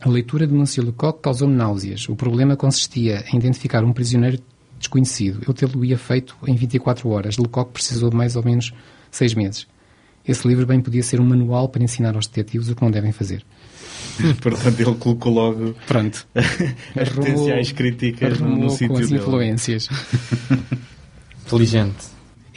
A 0.00 0.08
leitura 0.08 0.46
de 0.46 0.52
Monsieur 0.52 0.84
Lecoq 0.84 1.20
causou-me 1.22 1.54
náuseas. 1.54 2.08
O 2.08 2.16
problema 2.16 2.56
consistia 2.56 3.24
em 3.32 3.36
identificar 3.36 3.84
um 3.84 3.92
prisioneiro 3.92 4.38
desconhecido. 4.78 5.42
Eu 5.46 5.54
tê-lo-ia 5.54 5.96
feito 5.96 6.36
em 6.46 6.54
24 6.54 7.08
horas. 7.08 7.38
Lecoq 7.38 7.72
precisou 7.72 8.10
de 8.10 8.16
mais 8.16 8.34
ou 8.34 8.44
menos 8.44 8.72
seis 9.10 9.34
meses. 9.34 9.66
Esse 10.26 10.46
livro 10.46 10.66
bem 10.66 10.80
podia 10.80 11.02
ser 11.02 11.20
um 11.20 11.24
manual 11.24 11.68
para 11.68 11.82
ensinar 11.82 12.14
aos 12.14 12.26
detetives 12.26 12.68
o 12.68 12.74
que 12.74 12.82
não 12.82 12.90
devem 12.90 13.12
fazer. 13.12 13.44
Portanto, 14.42 14.80
ele 14.80 14.94
colocou 14.96 15.32
logo 15.32 15.74
Pronto. 15.86 16.26
as 16.34 17.08
potenciais 17.08 17.72
críticas 17.72 18.40
no, 18.40 18.56
no 18.56 18.70
sítio 18.70 18.88
com 18.88 18.98
as 18.98 19.10
influências. 19.10 19.88
Inteligente. 21.48 22.06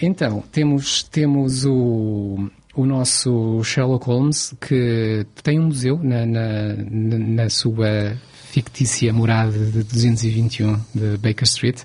Então, 0.02 0.44
temos, 0.52 1.04
temos 1.04 1.66
o, 1.66 2.50
o 2.76 2.86
nosso 2.86 3.64
Sherlock 3.64 4.06
Holmes, 4.06 4.56
que 4.60 5.26
tem 5.44 5.60
um 5.60 5.66
museu 5.66 6.00
na, 6.02 6.26
na, 6.26 6.74
na 6.76 7.50
sua 7.50 8.18
fictícia 8.52 9.14
morada 9.14 9.58
de 9.58 9.84
221 9.84 10.80
de 10.94 11.18
Baker 11.18 11.44
Street. 11.44 11.82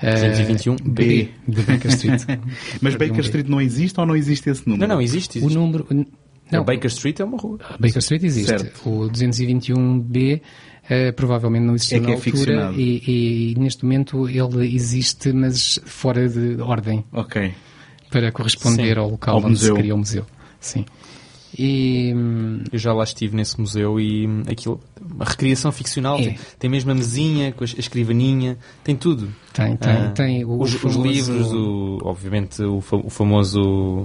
221 0.00 0.74
uh, 0.74 0.76
B. 0.84 1.04
B 1.04 1.30
de 1.48 1.62
Baker 1.62 1.90
Street. 1.90 2.22
Mas 2.80 2.94
Baker 2.94 3.20
Street 3.20 3.48
não 3.48 3.60
existe 3.60 3.98
ou 3.98 4.06
não 4.06 4.14
existe 4.14 4.48
esse 4.48 4.68
número? 4.68 4.86
Não, 4.86 4.94
não, 4.94 5.02
existe. 5.02 5.38
existe. 5.38 5.56
O 5.56 5.60
número, 5.60 5.86
Não. 5.90 6.60
A 6.60 6.62
Baker 6.62 6.86
Street 6.86 7.18
é 7.18 7.24
uma 7.24 7.36
rua. 7.36 7.58
A 7.68 7.78
Baker 7.78 7.98
Street 7.98 8.22
existe. 8.22 8.48
Certo. 8.48 8.88
O 8.88 9.10
221B 9.10 10.40
eh, 10.88 11.12
provavelmente 11.12 11.64
não 11.64 11.74
existiu 11.74 11.98
É 11.98 12.00
que 12.00 12.06
na 12.06 12.12
é 12.12 12.16
altura 12.16 12.72
e, 12.76 13.52
e 13.52 13.58
neste 13.58 13.84
momento 13.84 14.28
ele 14.28 14.74
existe, 14.74 15.32
mas 15.32 15.78
fora 15.84 16.28
de 16.28 16.60
ordem, 16.60 17.04
Ok. 17.12 17.52
para 18.10 18.30
corresponder 18.32 18.94
Sim. 18.94 19.00
ao 19.00 19.10
local 19.10 19.34
Ao 19.36 19.40
onde 19.40 19.50
museu. 19.50 19.74
se 19.74 19.80
cria 19.80 19.94
o 19.94 19.98
museu. 19.98 20.26
Sim. 20.60 20.84
E 21.58 22.12
hum, 22.14 22.62
Eu 22.70 22.78
já 22.78 22.92
lá 22.92 23.04
estive 23.04 23.34
nesse 23.34 23.58
museu 23.58 23.98
e 23.98 24.26
hum, 24.26 24.42
aquilo, 24.48 24.80
uma 25.00 25.24
recriação 25.24 25.72
ficcional, 25.72 26.18
É. 26.18 26.22
tem, 26.24 26.38
tem 26.58 26.70
mesmo 26.70 26.90
a 26.90 26.94
mesinha, 26.94 27.52
com 27.52 27.64
a 27.64 27.66
escrivaninha, 27.66 28.58
tem 28.84 28.94
tudo. 28.94 29.28
tem, 29.52 29.76
tem, 29.76 29.90
Ah, 29.92 30.10
tem 30.10 30.44
o, 30.44 30.60
os, 30.60 30.82
os 30.84 30.94
livros, 30.96 31.50
o, 31.52 31.98
obviamente 32.02 32.62
o, 32.62 32.78
o 32.92 33.10
famoso. 33.10 34.04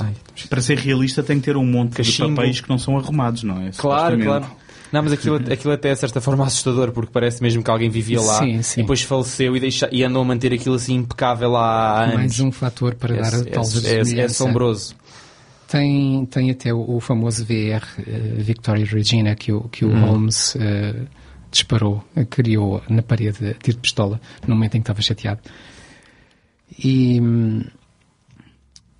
Ai, 0.00 0.12
Para 0.48 0.60
ser 0.60 0.78
realista 0.78 1.22
tem 1.22 1.38
que 1.40 1.44
ter 1.46 1.56
um 1.56 1.64
monte 1.66 1.96
Cachimbo. 1.96 2.28
de 2.30 2.34
papéis 2.36 2.60
que 2.60 2.68
não 2.68 2.78
são 2.78 2.96
arrumados, 2.98 3.42
não 3.42 3.60
é? 3.62 3.70
Claro, 3.76 4.18
claro. 4.22 4.46
Não, 4.92 5.02
mas 5.02 5.12
aquilo, 5.12 5.36
aquilo 5.36 5.72
até 5.72 5.90
é 5.90 5.94
de 5.94 6.00
certa 6.00 6.20
forma 6.20 6.44
assustador, 6.46 6.92
porque 6.92 7.10
parece 7.12 7.42
mesmo 7.42 7.62
que 7.62 7.70
alguém 7.70 7.90
vivia 7.90 8.20
lá 8.20 8.38
Sim, 8.38 8.62
sim. 8.62 8.80
e 8.80 8.82
depois 8.82 9.02
faleceu 9.02 9.56
e, 9.56 9.60
deixa, 9.60 9.88
e 9.92 10.02
andou 10.02 10.22
a 10.22 10.24
manter 10.24 10.52
aquilo 10.52 10.74
assim 10.76 10.94
impecável 10.94 11.56
há 11.56 12.04
anos. 12.04 12.14
mais 12.14 12.40
um 12.40 12.50
fator 12.50 12.94
para 12.94 13.14
é, 13.16 13.20
dar 13.20 13.34
é, 13.34 13.44
tal 13.44 13.64
é, 13.64 14.20
é 14.20 14.24
assombroso. 14.24 14.94
Tem, 15.66 16.24
tem 16.26 16.50
até 16.50 16.72
o, 16.72 16.96
o 16.96 17.00
famoso 17.00 17.44
VR 17.44 17.84
eh, 17.98 18.36
Victoria 18.38 18.86
Regina 18.86 19.34
que 19.34 19.52
o, 19.52 19.68
que 19.68 19.84
o 19.84 19.90
Hum. 19.90 20.00
Holmes 20.00 20.56
eh, 20.56 20.94
disparou, 21.50 22.02
eh, 22.16 22.24
criou 22.24 22.82
na 22.88 23.02
parede 23.02 23.50
a 23.50 23.52
tiro 23.54 23.76
de 23.76 23.82
pistola 23.82 24.18
no 24.46 24.54
momento 24.54 24.76
em 24.76 24.80
que 24.80 24.84
estava 24.84 25.02
chateado. 25.02 25.40
E, 26.82 27.20
hum, 27.20 27.64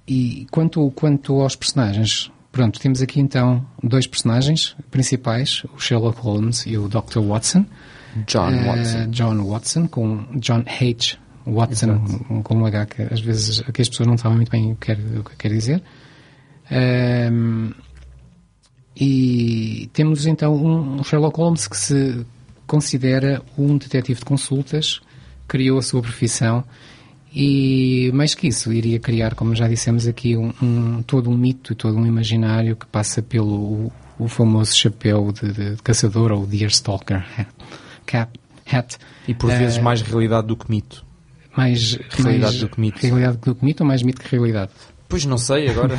e 0.07 0.46
quanto, 0.51 0.90
quanto 0.90 1.40
aos 1.40 1.57
personagens, 1.57 2.31
pronto, 2.52 2.78
temos 2.80 3.00
aqui 3.02 3.20
então 3.20 3.64
dois 3.82 4.06
personagens 4.06 4.74
principais, 4.90 5.64
o 5.74 5.78
Sherlock 5.80 6.20
Holmes 6.20 6.64
e 6.66 6.76
o 6.76 6.88
Dr. 6.88 7.20
Watson. 7.20 7.64
John 8.26 8.50
Eh, 8.50 8.64
Watson. 8.66 9.11
John 9.11 9.44
Watson, 9.48 9.87
com 9.88 10.26
John 10.40 10.64
H. 10.66 11.18
Watson, 11.46 11.92
um- 12.30 12.42
com 12.42 12.56
um 12.56 12.66
H, 12.66 12.87
que 12.87 13.02
às 13.02 13.20
vezes 13.20 13.62
aqui 13.66 13.82
as 13.82 13.88
pessoas 13.88 14.06
não 14.08 14.16
sabem 14.18 14.37
muito 14.37 14.50
bem 14.50 14.72
o 14.72 14.76
que 14.76 14.87
quer, 14.94 14.98
o 15.18 15.22
que 15.24 15.37
quer 15.37 15.48
dizer. 15.50 15.82
Ehm, 16.70 17.70
e 18.96 19.88
temos 19.92 20.26
então 20.26 20.54
um, 20.54 20.96
um 21.00 21.04
Sherlock 21.04 21.37
Holmes 21.38 21.68
que 21.68 21.76
se 21.76 22.26
considera 22.66 23.42
um 23.56 23.78
detetive 23.78 24.18
de 24.18 24.24
consultas, 24.24 25.00
criou 25.46 25.78
a 25.78 25.82
sua 25.82 26.02
profissão 26.02 26.64
e, 27.34 28.10
mais 28.14 28.34
que 28.34 28.48
isso, 28.48 28.72
iria 28.72 28.98
criar, 28.98 29.34
como 29.34 29.54
já 29.54 29.68
dissemos 29.68 30.06
aqui, 30.06 30.36
um, 30.36 30.52
um- 30.62 31.02
todo 31.02 31.30
um 31.30 31.36
mito 31.36 31.72
e 31.72 31.76
todo 31.76 31.96
um 31.96 32.06
imaginário 32.06 32.74
que 32.76 32.86
passa 32.86 33.20
pelo 33.22 33.92
o, 34.18 34.28
famoso 34.28 34.74
chapéu 34.74 35.30
de, 35.32 35.52
de- 35.52 35.74
de 35.76 35.82
caçador 35.82 36.32
ou 36.32 36.46
Deerstalker 36.46 37.24
hat, 37.38 37.48
cap, 38.06 38.38
hat. 38.72 38.96
E 39.28 39.34
por 39.34 39.50
vezes 39.50 39.76
Eh, 39.78 39.82
mais 39.82 40.00
realidade 40.02 40.46
do 40.46 40.56
que 40.56 40.70
mito. 40.70 41.04
mais 41.56 41.98
realidade 42.10 42.40
mais 42.40 42.60
do 42.60 42.68
que 42.68 42.80
mito. 42.80 42.98
Realidade 43.06 43.38
do 43.38 43.54
que 43.54 43.64
mito 43.64 43.82
ou 43.82 43.86
mais 43.86 44.02
mito 44.02 44.20
que 44.22 44.28
realidade? 44.30 44.70
Pois 45.08 45.24
não 45.24 45.38
sei 45.38 45.68
agora. 45.70 45.98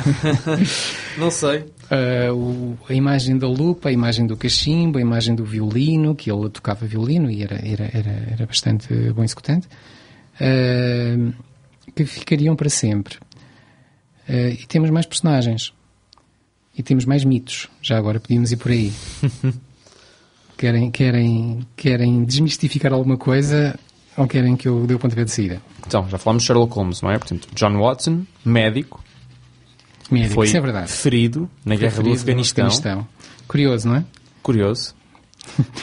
não 1.18 1.30
sei. 1.30 1.64
Uh, 1.90 2.32
o- 2.34 2.78
a 2.88 2.94
imagem 2.94 3.36
da 3.38 3.48
lupa, 3.48 3.88
a 3.88 3.92
imagem 3.92 4.26
do 4.26 4.36
cachimbo, 4.36 4.98
a 4.98 5.00
imagem 5.00 5.34
do 5.34 5.44
violino, 5.44 6.14
que 6.14 6.30
ele 6.30 6.48
tocava 6.50 6.86
violino 6.86 7.28
e 7.30 7.42
era, 7.42 7.56
era, 7.56 7.90
era, 7.92 8.26
era 8.32 8.46
bastante 8.46 8.88
bom 9.12 9.24
executante, 9.24 9.66
uh, 10.40 11.34
que 11.94 12.04
ficariam 12.04 12.56
para 12.56 12.68
sempre. 12.68 13.16
Uh, 14.28 14.50
e 14.52 14.66
temos 14.66 14.90
mais 14.90 15.06
personagens. 15.06 15.72
E 16.76 16.82
temos 16.82 17.04
mais 17.04 17.24
mitos. 17.24 17.68
Já 17.82 17.98
agora 17.98 18.20
podíamos 18.20 18.52
ir 18.52 18.56
por 18.56 18.70
aí. 18.70 18.92
querem, 20.56 20.90
querem, 20.90 21.66
querem 21.76 22.24
desmistificar 22.24 22.92
alguma 22.92 23.16
coisa 23.16 23.78
ou 24.16 24.26
querem 24.26 24.56
que 24.56 24.68
eu 24.68 24.86
dê 24.86 24.94
o 24.94 24.98
pontapé 24.98 25.24
de 25.24 25.30
saída? 25.30 25.60
Então, 25.86 26.08
já 26.08 26.18
falámos 26.18 26.42
de 26.42 26.46
Sherlock 26.46 26.74
Holmes, 26.74 27.02
não 27.02 27.10
é? 27.10 27.18
Portanto, 27.18 27.48
John 27.54 27.78
Watson, 27.78 28.24
médico, 28.44 29.02
Médico, 30.10 30.34
foi 30.34 30.46
isso 30.46 30.56
é 30.56 30.60
verdade. 30.60 30.90
ferido 30.90 31.48
na 31.64 31.76
guerra 31.76 32.02
do 32.02 32.10
Preferido 32.10 32.40
Afeganistão. 32.40 33.06
Curioso, 33.46 33.88
não 33.88 33.96
é? 33.96 34.04
Curioso. 34.42 34.94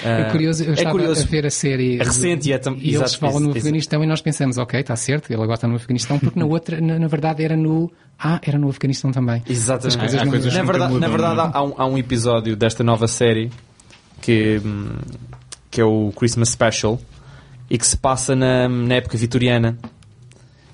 É 0.03 0.21
Ah, 0.23 0.31
curioso, 0.31 0.63
eu 0.63 0.71
é 0.71 0.73
estava 0.73 0.91
curioso. 0.91 1.23
a 1.23 1.25
ver 1.27 1.45
a 1.45 1.49
série 1.51 1.99
É 1.99 2.03
recente 2.03 2.49
e 2.49 2.53
é 2.53 2.57
tam- 2.57 2.75
e 2.75 2.89
eles 2.89 2.95
exato, 2.95 3.19
falam 3.19 3.39
no 3.39 3.51
Afeganistão 3.51 4.03
e 4.03 4.07
nós 4.07 4.21
pensamos, 4.21 4.57
ok, 4.57 4.79
está 4.79 4.95
certo, 4.95 5.29
ele 5.31 5.41
agora 5.41 5.55
está 5.55 5.67
no 5.67 5.75
Afeganistão, 5.75 6.17
porque 6.19 6.39
na 6.39 6.45
outra, 6.45 6.79
na, 6.81 6.97
na 6.99 7.07
verdade 7.07 7.43
era 7.43 7.55
no... 7.55 7.91
Ah, 8.19 8.39
era 8.43 8.57
no 8.57 8.69
Afeganistão 8.69 9.11
também. 9.11 9.43
Exatamente. 9.47 9.87
As 9.87 9.95
coisas 9.95 10.21
não 10.23 10.29
coisas 10.31 10.53
na 10.53 10.63
verdade, 10.63 10.93
mudam, 10.93 11.09
na 11.09 11.15
verdade 11.17 11.51
há, 11.53 11.63
um, 11.63 11.73
há 11.77 11.85
um 11.85 11.97
episódio 11.97 12.55
desta 12.55 12.83
nova 12.83 13.07
série 13.07 13.51
que, 14.21 14.59
hum, 14.65 14.89
que 15.69 15.79
é 15.81 15.85
o 15.85 16.11
Christmas 16.15 16.49
Special 16.49 16.99
e 17.69 17.77
que 17.77 17.85
se 17.85 17.95
passa 17.97 18.35
na, 18.35 18.67
na 18.67 18.95
época 18.95 19.17
vitoriana. 19.17 19.77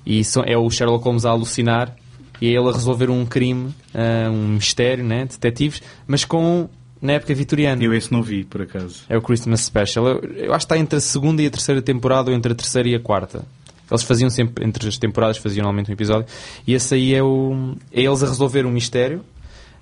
E 0.06 0.22
são- 0.24 0.44
é 0.46 0.56
o 0.56 0.68
Sherlock 0.70 1.04
Holmes 1.04 1.24
a 1.24 1.30
alucinar 1.30 1.94
e 2.40 2.46
é 2.48 2.50
ele 2.58 2.68
a 2.68 2.72
resolver 2.72 3.10
um 3.10 3.24
crime, 3.26 3.74
ah, 3.94 4.30
um 4.30 4.48
mistério, 4.54 5.04
né? 5.04 5.24
Detetives, 5.26 5.82
mas 6.06 6.24
com 6.24 6.68
na 7.04 7.12
época 7.12 7.34
vitoriana. 7.34 7.82
Eu 7.84 7.92
esse 7.92 8.10
não 8.10 8.22
vi, 8.22 8.44
por 8.44 8.62
acaso. 8.62 9.02
É 9.08 9.16
o 9.16 9.22
Christmas 9.22 9.60
Special. 9.60 10.06
Eu, 10.08 10.20
eu 10.34 10.54
acho 10.54 10.66
que 10.66 10.72
está 10.72 10.78
entre 10.78 10.96
a 10.96 11.00
segunda 11.00 11.42
e 11.42 11.46
a 11.46 11.50
terceira 11.50 11.82
temporada 11.82 12.30
ou 12.30 12.36
entre 12.36 12.52
a 12.52 12.54
terceira 12.54 12.88
e 12.88 12.94
a 12.94 13.00
quarta. 13.00 13.44
Eles 13.90 14.02
faziam 14.02 14.30
sempre, 14.30 14.64
entre 14.64 14.88
as 14.88 14.96
temporadas, 14.96 15.36
faziam 15.36 15.62
normalmente 15.62 15.90
um 15.90 15.92
episódio. 15.92 16.26
E 16.66 16.72
esse 16.72 16.94
aí 16.94 17.14
é, 17.14 17.22
o, 17.22 17.76
é 17.92 18.02
eles 18.02 18.22
a 18.22 18.26
resolver 18.26 18.64
um 18.64 18.70
mistério. 18.70 19.22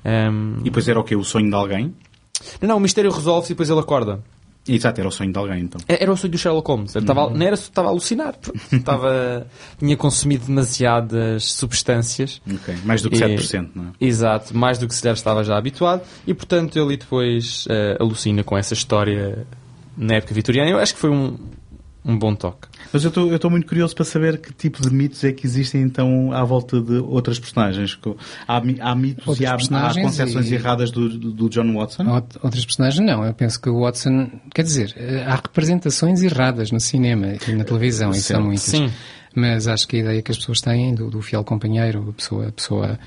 Ahm, 0.05 0.59
E 0.61 0.65
depois 0.65 0.89
era 0.89 0.99
o 0.99 1.05
quê? 1.05 1.15
O 1.15 1.23
sonho 1.23 1.49
de 1.49 1.55
alguém? 1.55 1.95
não, 2.61 2.71
não, 2.71 2.77
o 2.79 2.81
mistério 2.81 3.11
resolve-se 3.13 3.53
e 3.53 3.55
depois 3.55 3.71
ele 3.71 3.79
acorda. 3.79 4.21
Exato, 4.69 5.01
era 5.01 5.09
o 5.09 5.13
sonho 5.13 5.33
de 5.33 5.39
alguém, 5.39 5.61
então. 5.63 5.81
É- 5.89 6.03
Era 6.03 6.13
o 6.13 6.17
sonho 6.17 6.31
do 6.31 6.39
Sherlock 6.39 6.69
Holmes. 6.69 6.95
Ele 6.95 7.03
estava, 7.05 7.29
não 7.31 7.45
era, 7.47 7.55
estava 7.55 7.89
a 7.89 7.91
alucinar. 7.91 8.35
Estava, 8.73 9.47
tinha 9.79 9.97
consumido 9.97 10.47
demasiadas 10.47 11.45
substâncias. 11.53 12.41
Ok. 12.49 12.75
Mais 12.85 13.03
do 13.03 13.11
que 13.11 13.17
E- 13.17 13.21
7%, 13.21 13.71
não 13.75 13.85
é? 13.87 13.87
Exato, 14.01 14.57
mais 14.57 14.79
do 14.79 14.87
que 14.87 14.95
se 14.95 15.05
lhe 15.07 15.13
estava 15.13 15.43
já 15.43 15.57
habituado. 15.59 16.03
E 16.27 16.33
portanto 16.33 16.79
ele 16.79 16.97
depois 16.97 17.65
eh, 17.69 17.97
alucina 17.99 18.45
com 18.45 18.57
essa 18.57 18.75
história 18.75 19.47
na 19.97 20.15
época 20.15 20.33
vitoriana. 20.33 20.71
Eu 20.71 20.79
acho 20.79 20.95
que 20.95 21.01
foi 21.01 21.11
um, 21.11 21.37
um 22.05 22.19
bom 22.19 22.35
toque. 22.35 22.67
Mas 22.93 23.05
eu 23.05 23.09
estou- 23.09 23.29
eu 23.29 23.37
estou 23.37 23.51
muito 23.51 23.67
curioso 23.67 23.95
para 23.95 24.05
saber 24.05 24.39
que 24.39 24.53
tipo 24.53 24.83
de 24.83 24.93
mitos 24.93 25.23
é 25.23 25.31
que 25.33 25.47
existem 25.47 25.83
então 25.83 26.33
à 26.33 26.43
volta 26.45 26.81
de 26.81 26.95
outras 26.95 27.39
personagens. 27.39 27.97
Há, 28.49 28.57
há 28.57 28.95
mitos 28.95 29.27
Outros 29.29 29.41
e 29.41 29.47
há, 29.47 29.53
há 29.53 29.57
personagens 29.57 30.07
concepções 30.07 30.51
e- 30.51 30.55
erradas 30.55 30.91
do, 30.91 31.09
do 31.33 31.49
John 31.49 31.73
Watson? 31.75 32.03
Out- 32.09 32.39
Outras 32.43 32.65
personagens 32.65 33.05
não, 33.07 33.25
eu 33.25 33.33
penso 33.35 33.61
que 33.61 33.69
o 33.71 33.81
Watson, 33.83 34.31
quer 34.53 34.63
dizer, 34.63 34.95
eh, 34.97 35.25
há 35.27 35.37
representações 35.37 36.23
erradas 36.23 36.71
no 36.73 36.81
cinema 36.81 37.35
e 37.49 37.53
na 37.53 37.63
televisão, 37.65 38.11
e 38.11 38.15
Certo. 38.15 38.39
são 38.39 38.47
muitas. 38.47 38.65
Sim. 38.65 38.91
Mas 39.35 39.67
acho 39.67 39.87
que 39.89 39.97
a 39.97 40.01
ideia 40.01 40.21
que 40.23 40.31
as 40.31 40.37
pessoas 40.39 40.61
têm 40.61 40.95
do, 40.95 41.09
do 41.09 41.23
fiel 41.23 41.43
companheiro, 41.45 42.09
a 42.11 42.13
pessoa, 42.13 42.49
a 42.49 42.53
pessoa 42.53 42.99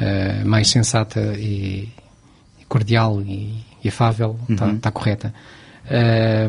eh, 0.00 0.44
mais 0.44 0.68
sensata 0.68 1.20
e, 1.38 1.88
cordial 2.68 3.20
e, 3.22 3.64
e 3.82 3.88
afável, 3.88 4.38
está 4.76 4.90
correta. 4.90 5.34
Eh, 5.94 6.48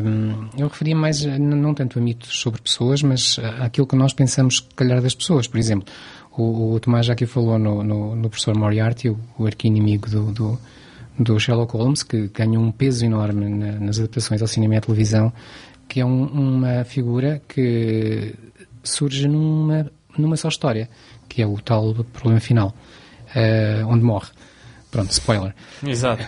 eu 0.56 0.68
referia 0.68 0.96
mais, 0.96 1.22
n- 1.22 1.38
não 1.38 1.74
tanto 1.74 1.98
a 1.98 2.02
mitos 2.02 2.34
sobre 2.40 2.62
pessoas, 2.62 3.02
mas 3.02 3.38
a- 3.38 3.66
àquilo 3.66 3.86
que 3.86 3.94
nós 3.94 4.14
pensamos, 4.14 4.60
calhar, 4.74 5.02
das 5.02 5.14
pessoas. 5.14 5.46
Por 5.46 5.58
exemplo, 5.58 5.92
o, 6.34 6.72
o 6.72 6.80
Tomás 6.80 7.04
já 7.04 7.12
aqui 7.12 7.26
falou 7.26 7.58
no, 7.58 7.82
no, 7.84 8.16
no 8.16 8.30
professor 8.30 8.56
Moriarty, 8.56 9.10
o, 9.10 9.18
o 9.38 9.44
arqui-inimigo 9.46 10.08
do, 10.08 10.32
do, 10.32 10.58
do 11.18 11.38
Sherlock 11.38 11.76
Holmes, 11.76 12.02
que 12.02 12.28
ganhou 12.28 12.62
um 12.62 12.72
peso 12.72 13.04
enorme 13.04 13.46
na- 13.50 13.72
nas 13.80 13.98
adaptações 13.98 14.40
ao 14.40 14.48
cinema 14.48 14.74
e 14.74 14.76
à 14.78 14.80
televisão, 14.80 15.30
que 15.86 16.00
é 16.00 16.06
um- 16.06 16.24
uma 16.26 16.82
figura 16.84 17.42
que 17.46 18.34
surge 18.82 19.28
numa, 19.28 19.90
numa 20.16 20.36
só 20.38 20.48
história, 20.48 20.88
que 21.28 21.42
é 21.42 21.46
o 21.46 21.60
tal 21.60 21.92
problema 22.14 22.40
final, 22.40 22.74
eh, 23.34 23.82
onde 23.86 24.02
morre. 24.02 24.30
Pronto, 24.90 25.10
spoiler. 25.10 25.54
Exato. 25.86 26.24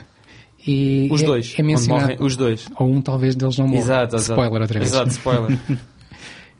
E 0.66 1.08
Os 1.12 1.22
é- 1.22 1.26
dois. 1.26 1.46
É, 1.50 1.52
onde 1.52 1.62
mencionado, 1.62 2.02
morrem 2.02 2.16
os 2.20 2.36
dois. 2.36 2.66
ou 2.78 2.88
um 2.90 3.00
talvez 3.00 3.36
deles 3.36 3.56
não 3.58 3.68
morra. 3.68 3.78
Exato, 3.80 4.16
exato. 4.16 4.32
Spoiler 4.40 4.62
outra 4.62 4.78
vez. 4.80 4.90
Exato, 4.92 5.10
spoiler. 5.10 5.58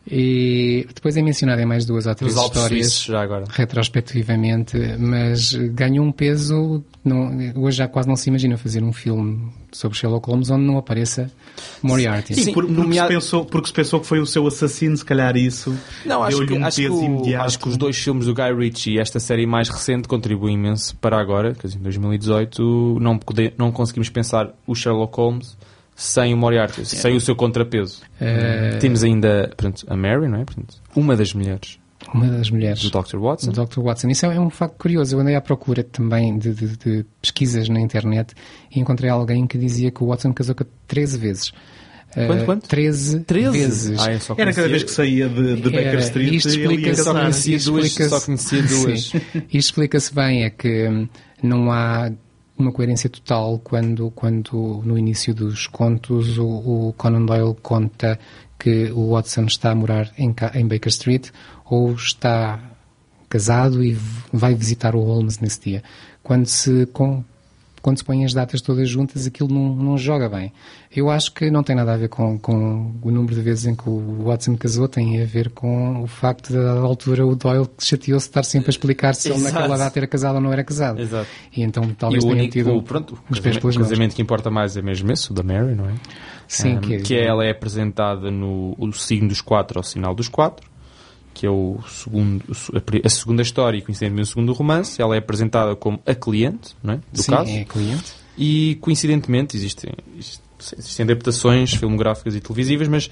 E 0.09 0.87
depois 0.95 1.17
é 1.17 1.23
mencionado 1.23 1.61
em 1.61 1.67
mais 1.67 1.85
duas 1.85 2.07
ou 2.07 2.15
três 2.15 2.37
Alpes 2.37 2.57
histórias 2.57 2.87
Suíços, 2.87 3.05
já 3.07 3.21
agora. 3.23 3.45
retrospectivamente, 3.49 4.77
mas 4.99 5.53
ganhou 5.73 6.05
um 6.05 6.13
peso. 6.13 6.83
Não, 7.05 7.31
hoje 7.57 7.79
já 7.79 7.89
quase 7.89 8.09
não 8.09 8.17
se 8.17 8.29
imagina 8.29 8.57
fazer 8.57 8.83
um 8.83 8.93
filme 8.93 9.49
sobre 9.73 9.97
Sherlock 9.99 10.29
Holmes 10.29 10.51
onde 10.51 10.65
não 10.65 10.79
apareça 10.79 11.31
Moriarty. 11.83 12.35
Sim, 12.35 12.43
Sim, 12.45 12.53
por- 12.53 12.67
porque, 12.67 12.81
nomeado- 12.81 13.09
se 13.09 13.15
pensou, 13.15 13.45
porque 13.45 13.67
se 13.69 13.73
pensou 13.75 14.01
que 14.01 14.07
foi 14.07 14.21
o 14.21 14.27
seu 14.27 14.47
assassino, 14.47 14.97
se 14.97 15.05
calhar 15.05 15.37
isso 15.37 15.77
Não, 16.05 16.23
acho 16.23 16.37
deu-lhe 16.39 16.53
que, 16.53 16.59
um 16.61 16.65
acho, 16.67 16.77
que 16.77 16.83
peso 16.83 16.95
o- 17.01 17.05
imediato. 17.05 17.45
acho 17.47 17.59
que 17.59 17.69
os 17.69 17.77
dois 17.77 17.97
filmes 17.97 18.27
do 18.27 18.35
Guy 18.35 18.53
Ritchie 18.57 18.93
e 18.95 18.99
esta 18.99 19.19
série 19.21 19.47
mais 19.47 19.69
recente 19.69 20.09
contribuem 20.09 20.55
imenso 20.55 20.97
para 20.97 21.21
agora, 21.21 21.53
dizer, 21.53 21.79
em 21.79 21.83
2018 21.83 22.99
não, 23.01 23.19
pode- 23.19 23.53
não 23.59 23.71
conseguimos 23.73 24.09
pensar 24.09 24.53
o 24.67 24.75
Sherlock 24.75 25.17
Holmes 25.17 25.57
sem 25.97 26.33
o 26.33 26.37
Moriarty, 26.37 26.85
sem 26.85 27.17
o 27.17 27.21
seu 27.21 27.35
contrapeso. 27.35 28.03
Eh, 28.21 28.77
Temos 28.81 29.03
ainda 29.03 29.49
portanto, 29.57 29.85
a 29.89 29.97
Mary, 29.97 30.29
não 30.29 30.41
é? 30.41 30.45
Portanto, 30.45 30.77
uma 30.95 31.17
das 31.17 31.33
mulheres. 31.33 31.79
Uma 32.15 32.29
das 32.29 32.51
mulheres. 32.51 32.89
Do 32.89 32.91
Dr. 33.03 33.17
Watson. 33.19 33.51
Do 33.51 33.65
Dr. 33.67 33.81
Watson. 33.81 34.09
Isso 34.11 34.27
é 34.27 34.39
um 34.39 34.51
facto 34.51 34.77
curioso. 34.79 35.17
Eu 35.17 35.21
andei 35.21 35.35
à 35.35 35.41
procura 35.41 35.83
também 35.83 36.39
de, 36.39 36.53
de, 36.55 36.77
de 36.77 37.07
pesquisas 37.21 37.69
na 37.69 37.81
internet 37.81 38.33
e 38.71 38.79
encontrei 38.79 39.11
alguém 39.11 39.47
que 39.47 39.59
dizia 39.59 39.91
que 39.91 40.05
o 40.05 40.09
Watson 40.09 40.33
casou 40.33 40.55
13 40.87 41.19
vezes. 41.19 41.53
Quanto, 42.15 42.45
quanto? 42.45 42.69
13, 42.69 43.21
13 43.21 43.59
vezes. 43.59 43.99
Ah, 44.01 44.13
Era 44.39 44.53
cada 44.55 44.69
vez 44.69 44.85
que 44.85 44.91
saía 44.91 45.29
de, 45.29 45.57
de 45.57 45.63
Baker 45.71 45.87
Era, 45.87 46.01
Street 46.01 46.33
isto 46.35 46.49
explica-se- 46.49 47.03
Só 47.03 47.13
conhecia 47.13 47.59
duas. 47.59 47.93
Só 47.93 48.21
conhecia 48.21 48.63
duas. 48.69 49.01
Sim. 49.09 49.19
Isto 49.35 49.57
explica-se 49.57 50.15
bem, 50.15 50.45
é 50.45 50.51
que 50.51 50.89
hum, 50.89 51.09
não 51.43 51.71
há 51.73 52.11
uma 52.59 52.73
coerência 52.73 53.09
total 53.11 53.59
quando, 53.59 54.11
quando 54.13 54.83
no 54.85 54.97
início 54.97 55.35
dos 55.35 55.67
contos 55.67 56.39
o, 56.39 56.47
o 56.89 56.95
Conan 56.97 57.25
Doyle 57.25 57.55
conta 57.63 58.19
que 58.59 58.91
o 58.93 59.13
Watson 59.13 59.45
está 59.45 59.71
a 59.71 59.75
morar 59.75 60.11
em, 60.17 60.35
em 60.55 60.67
Baker 60.67 60.89
Street 60.89 61.31
ou 61.65 61.93
está 61.93 62.61
casado 63.29 63.85
e 63.85 63.99
vai 64.33 64.55
visitar 64.55 64.95
o 64.95 65.03
Holmes 65.03 65.39
nesse 65.39 65.61
dia. 65.61 65.83
Quando 66.23 66.47
se, 66.47 66.87
quando 67.87 67.99
se 67.99 68.05
põem 68.05 68.25
as 68.25 68.35
datas 68.35 68.61
todas 68.61 68.89
juntas, 68.89 69.29
aquilo 69.29 69.49
não, 69.49 69.77
não 69.77 69.97
joga 69.97 70.29
bem. 70.29 70.53
Eu 70.91 71.09
acho 71.09 71.33
que 71.33 71.49
não 71.53 71.63
tem 71.63 71.77
nada 71.77 71.95
a 71.95 71.97
ver 71.97 72.09
com, 72.09 72.37
com 72.37 72.93
o 73.01 73.11
número 73.13 73.33
de 73.33 73.41
vezes 73.41 73.65
em 73.65 73.77
que 73.77 73.89
o 73.89 74.25
Watson 74.25 74.57
casou, 74.57 74.89
tem 74.89 75.23
a 75.23 75.25
ver 75.25 75.51
com 75.51 76.03
o 76.03 76.09
facto 76.09 76.49
de, 76.49 76.59
a 76.59 76.63
dada 76.63 76.81
altura, 76.81 77.25
o 77.25 77.37
Doyle 77.37 77.69
chateou-se 77.79 78.27
de 78.27 78.31
estar 78.31 78.43
sempre 78.43 78.71
a 78.71 78.73
explicar 78.73 79.15
se 79.15 79.31
ele 79.31 79.41
naquela 79.41 79.77
data 79.79 80.01
era 80.01 80.07
casado 80.09 80.35
ou 80.35 80.41
não 80.41 80.53
era 80.53 80.65
casado. 80.65 81.01
Exato. 81.01 81.29
E 81.57 81.63
então 81.63 81.85
E 81.85 81.95
talvez 81.95 82.25
o 82.25 82.27
tenha 82.27 82.41
único, 82.41 82.53
tido 82.55 82.75
o, 82.75 82.83
pronto, 82.83 83.15
o 83.31 83.35
casamento, 83.35 83.69
o 83.69 83.79
casamento 83.79 84.17
que 84.17 84.23
importa 84.23 84.51
mais 84.51 84.77
é 84.77 84.83
mesmo 84.83 85.13
esse, 85.13 85.31
o 85.31 85.35
da 85.35 85.45
Mary, 85.45 85.77
não 85.77 85.89
é? 85.89 85.95
Sim, 86.49 86.79
Um, 86.79 86.81
que, 86.81 86.99
que 87.03 87.15
ela 87.15 87.45
é 87.45 87.53
apresentada 87.53 88.33
no 88.33 88.75
o 88.77 88.93
signo 88.93 89.29
dos 89.29 89.41
quatro, 89.41 89.79
ao 89.79 89.85
sinal 89.85 90.13
dos 90.13 90.29
quatro, 90.29 90.69
que 91.39 91.45
é 91.45 91.51
o 91.51 91.79
segundo, 91.87 92.43
a, 92.49 93.07
a 93.07 93.11
segunda 93.11 93.43
história 93.43 93.77
e 93.77 93.83
coincidentemente 93.83 94.29
o 94.29 94.31
segundo 94.31 94.55
romance. 94.55 95.03
Ela 95.03 95.17
é 95.17 95.19
apresentada 95.19 95.77
como 95.77 96.01
a 96.07 96.15
cliente, 96.15 96.75
não 96.83 96.95
é? 96.95 97.01
Do 97.13 97.23
sim, 97.23 97.31
caso. 97.31 97.51
é 97.51 97.65
cliente. 97.65 98.15
E 98.39 98.79
coincidentemente 98.81 99.55
existem, 99.55 99.93
existem 100.79 101.05
adaptações 101.05 101.75
filmográficas 101.75 102.35
e 102.35 102.41
televisivas, 102.41 102.89
mas 102.89 103.11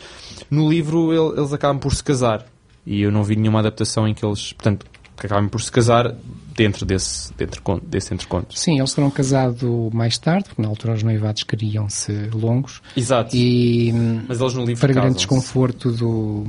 no 0.50 0.70
livro 0.70 1.12
ele- 1.12 1.38
eles 1.38 1.52
acabam 1.52 1.78
por 1.78 1.94
se 1.94 2.02
casar. 2.02 2.46
E 2.86 3.02
eu 3.02 3.12
não 3.12 3.22
vi 3.22 3.36
nenhuma 3.36 3.58
adaptação 3.58 4.08
em 4.08 4.14
que 4.14 4.24
eles, 4.24 4.54
portanto, 4.54 4.86
que 5.18 5.26
acabem 5.26 5.48
por 5.50 5.60
se 5.60 5.70
casar 5.70 6.14
dentro 6.56 6.86
desse, 6.86 7.30
dentro, 7.34 7.60
desse 7.82 8.14
entreconto. 8.14 8.58
Sim, 8.58 8.78
eles 8.78 8.94
foram 8.94 9.10
casados 9.10 9.92
mais 9.92 10.16
tarde, 10.16 10.44
porque 10.48 10.62
na 10.62 10.68
altura 10.68 10.94
os 10.94 11.02
noivados 11.02 11.42
queriam-se 11.42 12.10
longos. 12.32 12.80
Exato. 12.96 13.36
E 13.36 13.92
Mas 14.26 14.40
eles 14.40 14.54
no 14.54 14.64
livro 14.64 14.80
para 14.80 14.92
grande 14.94 15.16
desconforto 15.16 15.92
do, 15.92 16.46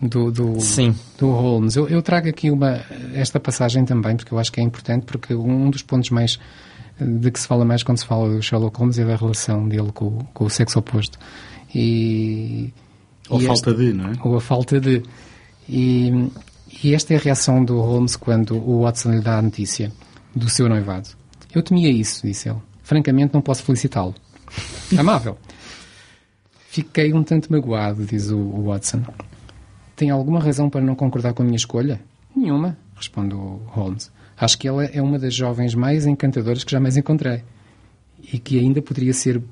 do, 0.00 0.30
do, 0.30 0.60
Sim. 0.60 0.94
do 1.18 1.30
Holmes. 1.30 1.76
Eu, 1.76 1.88
eu 1.88 2.00
trago 2.02 2.28
aqui 2.28 2.50
uma, 2.50 2.80
esta 3.14 3.38
passagem 3.40 3.84
também, 3.84 4.16
porque 4.16 4.32
eu 4.32 4.38
acho 4.38 4.52
que 4.52 4.60
é 4.60 4.62
importante, 4.62 5.04
porque 5.06 5.34
um 5.34 5.70
dos 5.70 5.82
pontos 5.82 6.10
mais 6.10 6.38
eh, 7.00 7.04
de 7.04 7.30
que 7.30 7.40
se 7.40 7.46
fala 7.46 7.64
mais 7.64 7.82
quando 7.82 7.98
se 7.98 8.06
fala 8.06 8.28
do 8.28 8.40
Sherlock 8.42 8.78
Holmes 8.78 8.98
é 8.98 9.04
da 9.04 9.16
relação 9.16 9.68
dele 9.68 9.90
com, 9.92 10.06
o- 10.06 10.24
com 10.32 10.44
o 10.44 10.50
sexo 10.50 10.78
oposto. 10.78 11.18
E, 11.74 12.72
Ou 13.28 13.40
e 13.42 13.46
falta 13.46 13.74
de, 13.74 13.92
não 13.92 14.10
é? 14.10 14.12
ou 14.22 14.36
a 14.36 14.40
falta 14.40 14.80
de. 14.80 15.02
E, 15.68 16.30
e 16.82 16.94
esta 16.94 17.12
é 17.12 17.16
a 17.16 17.20
reação 17.20 17.64
do 17.64 17.78
Holmes 17.80 18.16
quando 18.16 18.56
o 18.56 18.82
Watson 18.82 19.10
lhe 19.12 19.20
dá 19.20 19.38
a 19.38 19.42
notícia 19.42 19.92
do 20.34 20.48
seu 20.48 20.68
noivado. 20.68 21.08
Eu 21.54 21.62
temia 21.62 21.90
isso, 21.90 22.26
disse 22.26 22.48
ele. 22.48 22.58
Francamente, 22.82 23.34
não 23.34 23.40
posso 23.42 23.62
felicitá-lo. 23.64 24.14
Amável. 24.96 25.36
Fiquei 26.70 27.12
um 27.12 27.22
tanto 27.22 27.50
magoado, 27.52 28.04
diz 28.04 28.30
o, 28.30 28.38
o 28.38 28.64
Watson. 28.66 29.02
Tem 29.98 30.10
alguma 30.10 30.38
razão 30.38 30.70
para 30.70 30.80
não 30.80 30.94
concordar 30.94 31.34
com 31.34 31.42
a 31.42 31.44
minha 31.44 31.56
escolha? 31.56 32.00
Nenhuma, 32.36 32.78
responde 32.94 33.34
Holmes. 33.34 34.12
Acho 34.36 34.56
que 34.56 34.68
ela 34.68 34.84
é 34.84 35.02
uma 35.02 35.18
das 35.18 35.34
jovens 35.34 35.74
mais 35.74 36.06
encantadoras 36.06 36.62
que 36.62 36.70
jamais 36.70 36.96
encontrei. 36.96 37.42
E 38.32 38.38
que 38.38 38.60
ainda 38.60 38.80
poderia 38.80 39.12
ser 39.12 39.42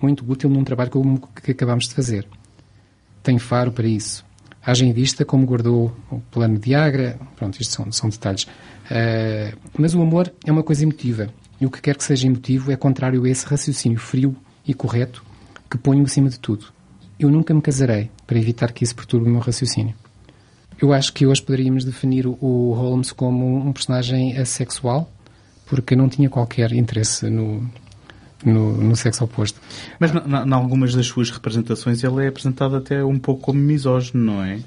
muito 0.00 0.28
útil 0.28 0.50
num 0.50 0.64
trabalho 0.64 0.90
como 0.90 1.14
o 1.14 1.40
que 1.40 1.52
acabamos 1.52 1.86
de 1.86 1.94
fazer. 1.94 2.26
Tem 3.22 3.38
faro 3.38 3.70
para 3.70 3.86
isso. 3.86 4.24
Haja 4.66 4.84
em 4.84 4.92
vista 4.92 5.24
como 5.24 5.46
guardou 5.46 5.96
o 6.10 6.18
plano 6.32 6.58
de 6.58 6.74
Agra. 6.74 7.16
Pronto, 7.36 7.60
isto 7.60 7.72
são, 7.72 7.92
são 7.92 8.10
detalhes. 8.10 8.48
Eh, 8.90 9.54
mas 9.78 9.94
o 9.94 10.02
amor 10.02 10.32
é 10.44 10.50
uma 10.50 10.64
coisa 10.64 10.82
emotiva. 10.82 11.28
E 11.60 11.64
o 11.64 11.70
que 11.70 11.80
quer 11.80 11.96
que 11.96 12.02
seja 12.02 12.26
emotivo 12.26 12.72
é 12.72 12.76
contrário 12.76 13.22
a 13.22 13.28
esse 13.28 13.46
raciocínio 13.46 14.00
frio 14.00 14.34
e 14.66 14.74
correto 14.74 15.24
que 15.70 15.78
ponho 15.78 16.02
acima 16.02 16.28
de 16.28 16.40
tudo. 16.40 16.72
Eu 17.24 17.30
nunca 17.30 17.52
me 17.54 17.60
casarei 17.62 18.10
para 18.26 18.38
evitar 18.38 18.72
que 18.72 18.84
isso 18.84 18.94
perturbe 18.94 19.28
o 19.28 19.30
meu 19.32 19.40
raciocínio. 19.40 19.94
Eu 20.80 20.92
acho 20.92 21.12
que 21.12 21.26
hoje 21.26 21.40
poderíamos 21.42 21.84
definir 21.84 22.26
o- 22.26 22.72
Holmes 22.74 23.12
como 23.12 23.56
um 23.68 23.72
personagem 23.72 24.36
assexual, 24.36 25.10
porque 25.66 25.94
não 25.94 26.08
tinha 26.08 26.28
qualquer 26.28 26.72
interesse 26.72 27.30
no, 27.30 27.62
no, 28.44 28.76
no 28.76 28.96
sexo 28.96 29.22
oposto. 29.24 29.60
Mas 30.00 30.10
em 30.12 30.52
algumas 30.52 30.94
das 30.94 31.06
suas 31.06 31.30
representações 31.30 32.02
ele 32.02 32.24
é 32.24 32.28
apresentado 32.28 32.74
até 32.76 33.04
um 33.04 33.18
pouco 33.18 33.42
como 33.42 33.60
misógino, 33.60 34.24
não 34.24 34.42
é? 34.42 34.58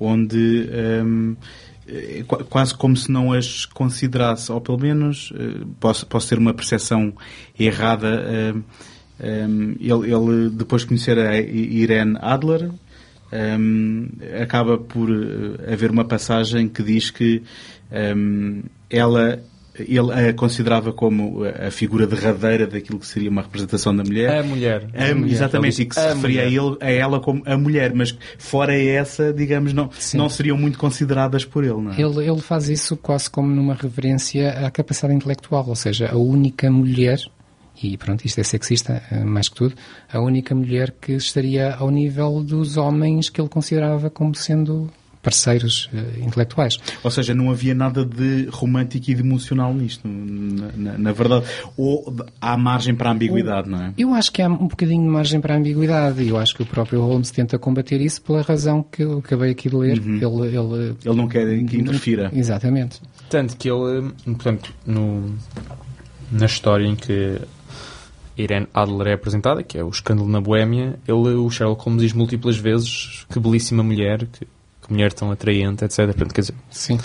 Onde 0.00 0.68
hum, 1.04 1.36
é 1.86 2.24
qua- 2.26 2.42
quase 2.44 2.74
como 2.74 2.96
se 2.96 3.10
não 3.12 3.32
as 3.32 3.64
considerasse, 3.66 4.50
ou 4.50 4.60
pelo 4.60 4.78
menos 4.78 5.32
eh, 5.36 5.64
posso, 5.78 6.06
posso 6.06 6.28
ter 6.28 6.38
uma 6.38 6.52
percepção 6.54 7.12
errada. 7.58 8.24
hum, 8.56 8.62
hum, 9.22 9.74
ele, 9.80 10.12
ele, 10.12 10.50
depois 10.50 10.82
de 10.82 10.88
conhecer 10.88 11.18
a 11.18 11.36
Irene 11.38 12.16
Adler, 12.20 12.70
hum, 13.32 14.08
acaba 14.42 14.78
por 14.78 15.08
eh, 15.10 15.72
haver 15.72 15.90
uma 15.90 16.04
passagem 16.04 16.68
que 16.68 16.82
diz 16.82 17.10
que 17.10 17.42
hum, 18.16 18.62
ela 18.88 19.40
ele 19.78 20.12
a 20.12 20.32
considerava 20.34 20.92
como 20.92 21.42
a 21.44 21.70
figura 21.70 22.06
derradeira 22.06 22.66
daquilo 22.66 22.98
que 22.98 23.06
seria 23.06 23.30
uma 23.30 23.40
representação 23.40 23.96
da 23.96 24.02
mulher. 24.02 24.40
A 24.40 24.42
mulher. 24.42 24.88
A- 24.94 25.14
mulher. 25.14 25.32
exatamente, 25.32 25.76
Ele 25.80 25.82
e 25.84 25.88
que 25.88 25.94
se 25.94 26.00
disse, 26.02 26.14
referia 26.14 26.42
a, 26.42 26.46
ele, 26.46 26.76
a 26.80 26.90
ela 26.90 27.20
como 27.20 27.42
a 27.46 27.56
mulher, 27.56 27.94
mas 27.94 28.14
fora 28.36 28.76
essa, 28.76 29.32
digamos, 29.32 29.72
não, 29.72 29.88
Sim. 29.98 30.18
não 30.18 30.28
seriam 30.28 30.58
muito 30.58 30.76
consideradas 30.78 31.44
por 31.46 31.64
ele, 31.64 31.80
não 31.80 31.92
é? 31.92 32.00
Ele, 32.00 32.28
ele 32.28 32.40
faz 32.40 32.68
isso 32.68 32.94
quase 32.96 33.30
como 33.30 33.48
numa 33.54 33.72
reverência 33.72 34.50
à 34.66 34.70
capacidade 34.70 35.14
intelectual, 35.14 35.64
ou 35.66 35.76
seja, 35.76 36.10
a 36.10 36.16
única 36.18 36.70
mulher, 36.70 37.18
e 37.82 37.96
pronto, 37.96 38.24
isto 38.24 38.40
é 38.40 38.44
sexista 38.44 39.02
eh, 39.10 39.24
mais 39.24 39.48
que 39.48 39.54
tudo, 39.56 39.74
a 40.12 40.20
única 40.20 40.54
mulher 40.54 40.94
que 41.00 41.12
estaria 41.12 41.74
ao 41.74 41.90
nível 41.90 42.42
dos 42.42 42.76
homens 42.76 43.28
que 43.30 43.40
ele 43.40 43.48
considerava 43.48 44.10
como 44.10 44.34
sendo 44.34 44.90
parceiros 45.22 45.90
eh, 45.92 46.20
intelectuais. 46.20 46.78
Ou 47.04 47.10
seja, 47.10 47.34
não 47.34 47.50
havia 47.50 47.74
nada 47.74 48.06
de 48.06 48.48
romântico 48.50 49.10
e 49.10 49.14
de 49.14 49.20
emocional 49.20 49.74
nisto, 49.74 50.08
na, 50.08 50.70
na- 50.74 50.98
na 50.98 51.12
verdade. 51.12 51.44
Ou 51.76 52.14
há 52.40 52.56
margem 52.56 52.94
para 52.94 53.10
a 53.10 53.12
ambiguidade, 53.12 53.68
não 53.68 53.82
é? 53.82 53.92
Eu 53.98 54.14
acho 54.14 54.32
que 54.32 54.40
há 54.40 54.48
um 54.48 54.66
bocadinho 54.68 55.02
de 55.02 55.08
margem 55.10 55.38
para 55.38 55.54
a 55.54 55.58
ambiguidade, 55.58 56.22
e 56.22 56.30
eu 56.30 56.38
acho 56.38 56.54
que 56.54 56.62
o 56.62 56.66
próprio 56.66 57.02
Holmes 57.02 57.30
tenta 57.30 57.58
combater 57.58 58.00
isso 58.00 58.22
pela 58.22 58.40
razão 58.40 58.82
que 58.82 59.02
eu 59.02 59.18
acabei 59.18 59.50
aqui 59.50 59.68
de 59.68 59.76
ler. 59.76 59.98
Ele, 59.98 60.22
ele, 60.24 60.96
Ele 61.04 61.14
não 61.14 61.28
quer 61.28 61.44
que 61.66 61.76
interfira. 61.76 62.30
Exatamente. 62.34 63.02
Tanto 63.28 63.58
que 63.58 63.68
ele, 63.70 64.10
portanto, 64.24 64.72
no, 64.86 65.34
na 66.32 66.46
história 66.46 66.86
em 66.86 66.96
que 66.96 67.38
Irene 68.42 68.66
Adler 68.74 69.08
é 69.08 69.12
apresentada, 69.14 69.62
que 69.62 69.78
é 69.78 69.84
o 69.84 69.88
escândalo 69.88 70.28
na 70.28 70.40
Boémia, 70.40 70.98
ele, 71.06 71.34
o 71.34 71.50
Sherlock 71.50 71.84
Holmes 71.84 72.02
diz 72.02 72.12
múltiplas 72.12 72.56
vezes 72.56 73.26
que 73.30 73.38
belíssima 73.38 73.82
mulher, 73.82 74.26
que, 74.26 74.46
que 74.46 74.92
mulher 74.92 75.12
tão 75.12 75.30
atraente, 75.30 75.84
etc. 75.84 76.06
Portanto, 76.06 76.34
quer 76.34 76.40
dizer, 76.40 76.54
Sim. 76.70 76.98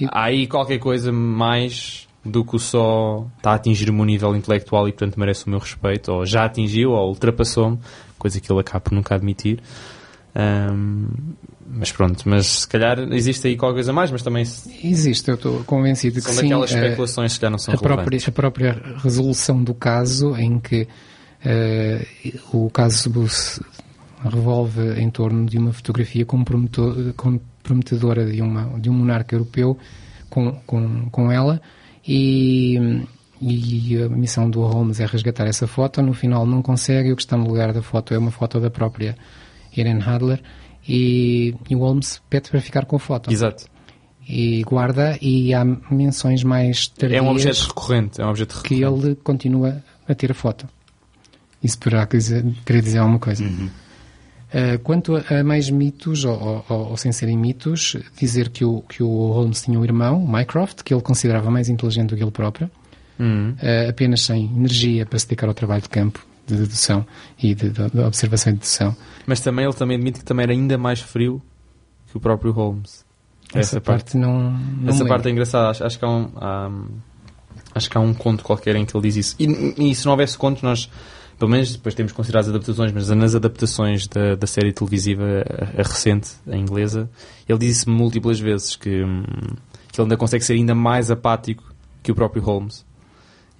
E- 0.00 0.06
há 0.10 0.24
aí 0.24 0.46
qualquer 0.46 0.78
coisa 0.78 1.12
mais 1.12 2.08
do 2.24 2.44
que 2.44 2.56
o 2.56 2.58
só 2.58 3.26
está 3.38 3.52
a 3.52 3.54
atingir 3.54 3.88
o 3.88 3.92
meu 3.94 4.04
nível 4.04 4.36
intelectual 4.36 4.86
e, 4.86 4.92
portanto, 4.92 5.18
merece 5.18 5.46
o 5.46 5.50
meu 5.50 5.58
respeito, 5.58 6.12
ou 6.12 6.26
já 6.26 6.44
atingiu, 6.44 6.90
ou 6.90 7.08
ultrapassou-me, 7.08 7.78
coisa 8.18 8.40
que 8.40 8.52
ele 8.52 8.60
acaba 8.60 8.80
por 8.80 8.92
nunca 8.92 9.14
admitir. 9.14 9.60
Ahm, 10.34 11.06
mas 11.72 11.92
pronto, 11.92 12.28
mas 12.28 12.46
se 12.46 12.68
calhar 12.68 12.98
existe 13.12 13.46
aí 13.46 13.56
qualquer 13.56 13.76
coisa 13.76 13.92
mais, 13.92 14.10
mas 14.10 14.22
também 14.22 14.44
são 14.44 14.72
Existe, 14.82 15.28
eu 15.28 15.36
estou 15.36 15.62
convencido 15.64 16.20
que 16.20 16.30
sim. 16.30 16.42
daquelas 16.42 16.72
eh, 16.72 16.84
especulações 16.84 17.36
que 17.36 17.42
já 17.42 17.50
não 17.50 17.58
são 17.58 17.74
a 17.74 17.76
própria, 17.76 18.04
relevantes. 18.04 18.28
a 18.28 18.32
própria 18.32 18.82
resolução 19.02 19.62
do 19.62 19.72
caso 19.72 20.36
em 20.36 20.58
que 20.58 20.88
eh, 21.44 22.04
o 22.52 22.68
caso 22.70 23.08
revolve 24.24 25.00
em 25.00 25.08
torno 25.10 25.46
de 25.46 25.58
uma 25.58 25.72
fotografia 25.72 26.26
comprometedora 26.26 28.26
de, 28.26 28.42
uma, 28.42 28.78
de 28.78 28.90
um 28.90 28.92
monarca 28.92 29.34
europeu 29.34 29.78
com, 30.28 30.52
com, 30.66 31.08
com 31.10 31.32
ela 31.32 31.60
e, 32.06 33.04
e 33.40 34.02
a 34.02 34.08
missão 34.08 34.50
do 34.50 34.60
Holmes 34.62 35.00
é 35.00 35.06
resgatar 35.06 35.46
essa 35.46 35.66
foto. 35.66 36.02
No 36.02 36.12
final 36.12 36.44
não 36.44 36.62
consegue, 36.62 37.12
o 37.12 37.16
que 37.16 37.22
está 37.22 37.36
no 37.36 37.46
lugar 37.46 37.72
da 37.72 37.80
foto 37.80 38.12
é 38.12 38.18
uma 38.18 38.30
foto 38.30 38.60
da 38.60 38.70
própria 38.70 39.16
Irene 39.76 40.02
Adler 40.02 40.42
e, 40.86 41.54
e 41.68 41.76
o 41.76 41.80
Holmes 41.80 42.20
pede 42.28 42.50
para 42.50 42.60
ficar 42.60 42.84
com 42.84 42.96
a 42.96 42.98
foto 42.98 43.30
Exato. 43.30 43.66
e 44.28 44.62
guarda 44.62 45.18
e 45.20 45.52
há 45.54 45.64
menções 45.64 46.42
mais 46.42 46.88
tardias 46.88 47.20
É 47.20 47.22
um 47.22 47.30
objeto 47.30 47.66
recorrente. 47.66 48.20
É 48.20 48.24
um 48.24 48.30
objeto 48.30 48.62
que 48.62 48.76
recorrente. 48.76 49.06
ele 49.06 49.14
continua 49.16 49.82
a 50.08 50.14
ter 50.14 50.30
a 50.30 50.34
foto. 50.34 50.68
Isso 51.62 51.78
poderá 51.78 52.06
querer 52.06 52.82
dizer, 52.82 52.98
alguma 52.98 53.18
coisa. 53.18 53.44
Uh, 53.44 54.78
quanto 54.82 55.14
a, 55.14 55.40
a, 55.40 55.44
mais 55.44 55.70
mitos, 55.70 56.24
ou, 56.24 56.64
ou, 56.68 56.90
ou, 56.90 56.96
sem 56.96 57.12
serem 57.12 57.36
mitos, 57.36 57.96
dizer 58.18 58.48
que 58.48 58.64
o, 58.64 58.82
que 58.82 59.02
o 59.02 59.30
Holmes 59.30 59.62
tinha 59.62 59.78
um 59.78 59.84
irmão, 59.84 60.26
Mycroft, 60.26 60.82
que 60.82 60.92
ele 60.92 61.02
considerava 61.02 61.50
mais 61.50 61.68
inteligente 61.68 62.08
do 62.08 62.16
que 62.16 62.22
ele 62.24 62.32
próprio, 62.32 62.68
uhum. 63.18 63.50
uh, 63.50 63.90
apenas 63.90 64.22
sem 64.22 64.46
energia 64.46 65.06
para 65.06 65.18
se 65.18 65.26
dedicar 65.26 65.46
ao 65.46 65.54
trabalho 65.54 65.82
de 65.82 65.88
campo, 65.88 66.26
de 66.54 66.62
dedução 66.62 67.06
e 67.42 67.54
de, 67.54 67.70
de, 67.70 67.90
de, 67.90 68.00
observação 68.00 68.52
e 68.52 68.56
dedução. 68.56 68.96
Mas 69.26 69.40
também 69.40 69.64
ele 69.64 69.74
também 69.74 69.96
admite 69.96 70.20
que 70.20 70.24
também 70.24 70.44
era 70.44 70.52
ainda 70.52 70.76
mais 70.76 71.00
frio 71.00 71.42
que 72.10 72.16
o 72.16 72.20
próprio 72.20 72.52
Holmes. 72.52 73.04
Essa, 73.50 73.58
essa 73.58 73.80
parte, 73.80 74.04
parte, 74.04 74.16
não, 74.16 74.52
não 74.52 74.88
Essa 74.88 75.04
parte 75.04 75.28
é 75.28 75.30
engraçada. 75.30 75.70
Acho, 75.70 75.84
acho 75.84 75.98
que 75.98 76.04
há 76.04 76.08
um, 76.08 76.30
há, 76.36 76.70
acho 77.74 77.90
que 77.90 77.98
há 77.98 78.00
um 78.00 78.14
conto 78.14 78.44
qualquer 78.44 78.76
em 78.76 78.84
que 78.84 78.96
ele 78.96 79.08
diz 79.08 79.16
isso. 79.16 79.36
E, 79.38 79.90
e 79.90 79.94
se 79.94 80.04
não 80.04 80.12
houvesse 80.12 80.38
contos, 80.38 80.62
nós 80.62 80.88
pelo 81.40 81.50
menos 81.50 81.72
depois 81.72 81.94
temos 81.94 82.12
considerado 82.12 82.42
as 82.44 82.48
adaptações, 82.50 82.92
mas 82.92 83.08
nas 83.08 83.34
adaptações 83.34 84.06
da, 84.06 84.34
da 84.34 84.46
série 84.46 84.74
televisiva 84.74 85.24
a, 85.48 85.80
a 85.80 85.82
recente, 85.82 86.32
a 86.46 86.54
inglesa, 86.54 87.08
ele 87.48 87.58
disse 87.58 87.88
múltiplas 87.88 88.38
vezes 88.38 88.76
que, 88.76 89.02
hum, 89.02 89.22
que 89.90 89.98
ele 89.98 90.04
ainda 90.04 90.18
consegue 90.18 90.44
ser 90.44 90.52
ainda 90.52 90.74
mais 90.74 91.10
apático 91.10 91.74
que 92.02 92.12
o 92.12 92.14
próprio 92.14 92.42
Holmes. 92.42 92.84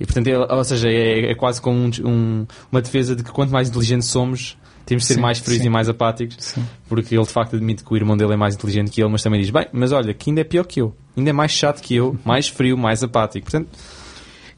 E 0.01 0.07
portanto, 0.07 0.27
ele, 0.27 0.39
ou 0.39 0.65
seja, 0.65 0.89
é, 0.89 1.31
é 1.31 1.35
quase 1.35 1.61
como 1.61 1.79
um, 1.79 1.91
um, 2.05 2.47
uma 2.73 2.81
defesa 2.81 3.15
de 3.15 3.23
que 3.23 3.31
quanto 3.31 3.53
mais 3.53 3.69
inteligentes 3.69 4.09
somos, 4.09 4.57
temos 4.87 5.03
de 5.03 5.09
ser 5.09 5.15
sim, 5.15 5.21
mais 5.21 5.39
frios 5.39 5.61
sim. 5.61 5.67
e 5.67 5.71
mais 5.71 5.91
apáticos, 5.91 6.37
sim. 6.41 6.65
porque 6.89 7.15
ele 7.15 7.25
de 7.25 7.31
facto 7.31 7.55
admite 7.55 7.85
que 7.85 7.93
o 7.93 7.97
irmão 7.97 8.17
dele 8.17 8.33
é 8.33 8.37
mais 8.37 8.55
inteligente 8.55 8.91
que 8.91 9.03
ele, 9.03 9.11
mas 9.11 9.23
também 9.23 9.41
diz, 9.41 9.51
bem, 9.51 9.67
mas 9.73 9.93
olha, 9.93 10.15
que 10.15 10.31
ainda 10.31 10.41
é 10.41 10.45
pior 10.45 10.65
que 10.65 10.81
eu, 10.81 10.97
ainda 11.15 11.29
é 11.29 11.33
mais 11.35 11.53
chato 11.53 11.83
que 11.83 11.95
eu, 11.95 12.17
mais 12.25 12.49
frio, 12.49 12.79
mais 12.79 13.03
apático. 13.03 13.51
Portanto, 13.51 13.69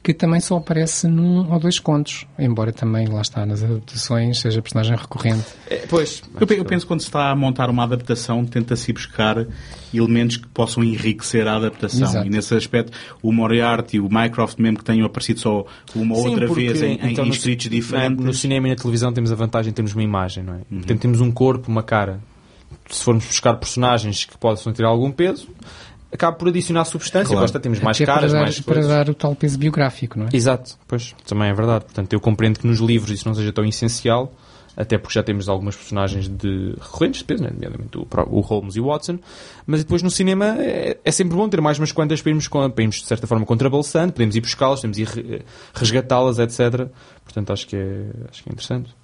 que 0.02 0.12
também 0.12 0.40
só 0.40 0.56
aparece 0.56 1.06
num 1.06 1.52
ou 1.52 1.60
dois 1.60 1.78
contos, 1.78 2.26
embora 2.36 2.72
também, 2.72 3.06
lá 3.06 3.20
está, 3.20 3.46
nas 3.46 3.62
adaptações 3.62 4.40
seja 4.40 4.60
personagem 4.60 4.96
recorrente. 4.96 5.44
É, 5.70 5.86
pois, 5.88 6.22
eu, 6.40 6.56
eu, 6.56 6.64
penso 6.64 6.84
que 6.84 6.88
quando 6.88 7.00
se 7.00 7.06
está 7.06 7.30
a 7.30 7.36
montar 7.36 7.70
uma 7.70 7.84
adaptação, 7.84 8.44
tenta-se 8.44 8.92
buscar 8.92 9.46
elementos 9.94 10.38
que 10.38 10.48
possam 10.48 10.82
enriquecer 10.82 11.46
a 11.46 11.56
adaptação. 11.56 12.08
Exato. 12.08 12.26
E 12.26 12.30
nesse 12.30 12.54
aspecto, 12.54 12.92
o 13.22 13.32
Moriarty 13.32 13.98
e 13.98 14.00
o 14.00 14.08
Mycroft, 14.10 14.58
mesmo 14.58 14.78
que 14.78 14.84
tenham 14.84 15.06
aparecido 15.06 15.38
só 15.38 15.64
uma 15.94 16.16
Sim, 16.16 16.28
outra 16.30 16.46
porque, 16.48 16.72
vez 16.72 16.82
em, 16.82 16.98
então, 17.10 17.24
em 17.24 17.30
escritos 17.30 17.68
diferentes. 17.68 18.24
No 18.24 18.34
cinema 18.34 18.66
e 18.66 18.70
na 18.70 18.76
televisão 18.76 19.12
temos 19.12 19.30
a 19.30 19.36
vantagem 19.36 19.70
de 19.70 19.76
termos 19.76 19.92
uma 19.92 20.02
imagem, 20.02 20.42
não 20.42 20.54
é? 20.54 20.56
Uhum. 20.68 20.78
Portanto, 20.78 21.00
temos 21.00 21.20
um 21.20 21.30
corpo, 21.30 21.70
uma 21.70 21.82
cara. 21.82 22.20
Se 22.90 23.04
formos 23.04 23.24
buscar 23.24 23.54
personagens 23.54 24.24
que 24.24 24.36
possam 24.36 24.72
ter 24.72 24.84
algum 24.84 25.12
peso, 25.12 25.48
acaba 26.12 26.36
por 26.36 26.48
adicionar 26.48 26.84
substância, 26.84 27.34
claro. 27.34 27.60
temos 27.60 27.80
mais 27.80 27.96
Até 27.96 28.06
caras, 28.06 28.30
para 28.30 28.38
dar, 28.38 28.44
mais 28.44 28.60
para 28.60 28.86
dar 28.86 29.08
o 29.08 29.14
tal 29.14 29.34
peso 29.34 29.58
biográfico, 29.58 30.18
não 30.18 30.26
é? 30.26 30.28
Exato, 30.32 30.78
pois, 30.86 31.14
também 31.26 31.48
é 31.48 31.54
verdade. 31.54 31.86
Portanto, 31.86 32.12
eu 32.12 32.20
compreendo 32.20 32.60
que 32.60 32.66
nos 32.66 32.78
livros 32.78 33.10
isso 33.10 33.26
não 33.26 33.34
seja 33.34 33.52
tão 33.52 33.64
essencial, 33.64 34.32
até 34.76 34.98
porque 34.98 35.14
já 35.14 35.22
temos 35.22 35.48
algumas 35.48 35.74
personagens 35.76 36.28
de 36.28 36.74
recorrentes 36.80 37.20
de 37.20 37.24
peso, 37.24 37.42
né? 37.42 37.50
nomeadamente 37.52 37.98
o, 37.98 38.06
o 38.30 38.40
Holmes 38.40 38.76
e 38.76 38.80
o 38.80 38.86
Watson, 38.86 39.18
mas 39.66 39.82
depois 39.82 40.02
no 40.02 40.10
cinema 40.10 40.56
é, 40.58 40.98
é 41.02 41.10
sempre 41.10 41.36
bom 41.36 41.48
ter 41.48 41.60
mais 41.60 41.78
umas 41.78 41.92
quantas 41.92 42.20
para 42.20 42.30
irmos, 42.30 42.48
para 42.48 42.70
irmos 42.78 42.96
de 42.96 43.06
certa 43.06 43.26
forma 43.26 43.44
contrabalançando, 43.44 44.12
podemos 44.12 44.36
ir 44.36 44.40
buscá-las, 44.40 44.80
podemos 44.80 44.98
ir 44.98 45.44
resgatá-las, 45.74 46.38
etc. 46.38 46.88
Portanto, 47.24 47.52
acho 47.52 47.66
que 47.66 47.76
é, 47.76 48.06
acho 48.30 48.42
que 48.42 48.50
é 48.50 48.52
interessante. 48.52 49.01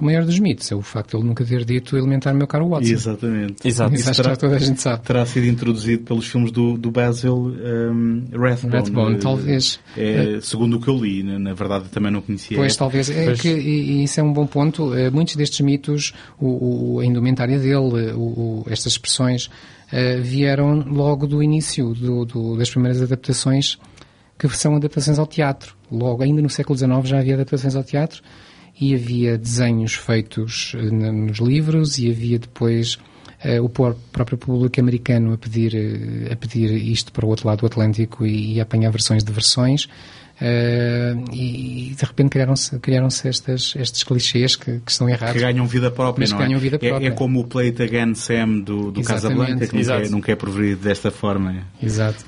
O 0.00 0.04
maior 0.04 0.24
dos 0.24 0.38
mitos 0.40 0.70
é 0.72 0.74
o 0.74 0.82
facto 0.82 1.10
de 1.10 1.16
ele 1.18 1.28
nunca 1.28 1.44
ter 1.44 1.64
dito 1.64 1.96
elementar 1.96 2.34
meu 2.34 2.48
caro 2.48 2.68
Watson. 2.68 2.92
Exatamente. 2.92 3.66
Exato. 3.66 3.94
Isso, 3.94 4.10
Isso 4.10 4.22
terá, 4.22 4.36
toda 4.36 4.56
a 4.56 4.58
gente 4.58 4.80
sabe. 4.80 5.02
Terá 5.04 5.24
sido 5.24 5.46
introduzido 5.46 6.02
pelos 6.02 6.26
filmes 6.26 6.50
do, 6.50 6.76
do 6.76 6.90
Basil 6.90 7.34
um, 7.34 8.24
Rathbone. 8.32 8.74
Rathbone, 8.74 9.18
talvez. 9.18 9.78
É, 9.96 10.40
segundo 10.42 10.78
o 10.78 10.80
que 10.80 10.88
eu 10.88 10.96
li, 10.96 11.22
na, 11.22 11.38
na 11.38 11.54
verdade 11.54 11.88
também 11.90 12.10
não 12.10 12.20
conhecia. 12.20 12.56
Pois, 12.56 12.76
talvez. 12.76 13.08
É 13.08 13.26
pois. 13.26 13.40
que, 13.40 13.48
e, 13.48 14.00
e, 14.00 14.04
isso 14.04 14.18
é 14.18 14.22
um 14.22 14.32
bom 14.32 14.46
ponto. 14.46 14.92
Uh, 14.92 15.12
muitos 15.12 15.36
destes 15.36 15.60
mitos, 15.60 16.12
o, 16.40 16.96
o, 16.96 17.00
a 17.00 17.06
indumentária 17.06 17.58
dele, 17.58 18.12
o, 18.16 18.64
estas 18.68 18.94
expressões, 18.94 19.46
uh, 19.46 20.20
vieram 20.20 20.84
logo 20.88 21.24
do 21.24 21.40
início 21.40 21.94
do, 21.94 22.24
do, 22.24 22.56
das 22.56 22.68
primeiras 22.68 23.00
adaptações, 23.00 23.78
que 24.36 24.48
são 24.48 24.74
adaptações 24.74 25.20
ao 25.20 25.26
teatro. 25.26 25.76
Logo, 25.88 26.24
ainda 26.24 26.42
no 26.42 26.50
século 26.50 26.76
XIX 26.76 27.04
já 27.04 27.20
havia 27.20 27.34
adaptações 27.34 27.76
ao 27.76 27.84
teatro 27.84 28.20
e 28.80 28.94
havia 28.94 29.38
desenhos 29.38 29.94
feitos 29.94 30.72
eh, 30.76 30.82
nos 30.82 31.38
livros 31.38 31.98
e 31.98 32.10
havia 32.10 32.38
depois 32.38 32.98
uh, 33.44 33.62
o 33.62 33.68
próprio 33.68 34.36
público 34.36 34.80
americano 34.80 35.32
a 35.32 35.38
pedir, 35.38 35.74
uh, 35.74 36.32
a 36.32 36.36
pedir 36.36 36.70
isto 36.72 37.12
para 37.12 37.24
o 37.24 37.28
outro 37.28 37.46
lado 37.46 37.60
do 37.60 37.66
Atlântico 37.66 38.26
e, 38.26 38.54
e 38.54 38.60
apanhar 38.60 38.90
versões 38.90 39.22
de 39.22 39.32
versões. 39.32 39.84
Uh, 40.34 41.30
e, 41.32 41.90
e, 41.90 41.94
de 41.94 42.04
repente 42.04 42.30
criaram-se 42.30 42.76
criaram 42.80 43.06
estas, 43.06 43.72
estes 43.76 44.02
clichês 44.02 44.56
que, 44.56 44.80
que, 44.80 44.90
estão 44.90 45.08
errados. 45.08 45.36
Que 45.36 45.40
ganham 45.40 45.64
vida 45.64 45.92
própria, 45.92 46.26
não 46.28 46.36
é? 46.36 46.40
ganham 46.40 46.58
vida 46.58 46.76
própria. 46.76 47.06
É, 47.06 47.08
é 47.08 47.12
como 47.12 47.38
o 47.38 47.44
Play 47.44 47.68
It 47.68 47.80
Again 47.80 48.16
Sam 48.16 48.58
do, 48.58 48.90
do 48.90 49.02
Casablanca, 49.04 49.64
que 49.68 49.76
nunca 49.76 49.94
é, 49.94 50.08
nunca 50.08 50.32
é 50.32 50.34
proverido 50.34 50.82
desta 50.82 51.12
forma. 51.12 51.64
Exato. 51.80 52.24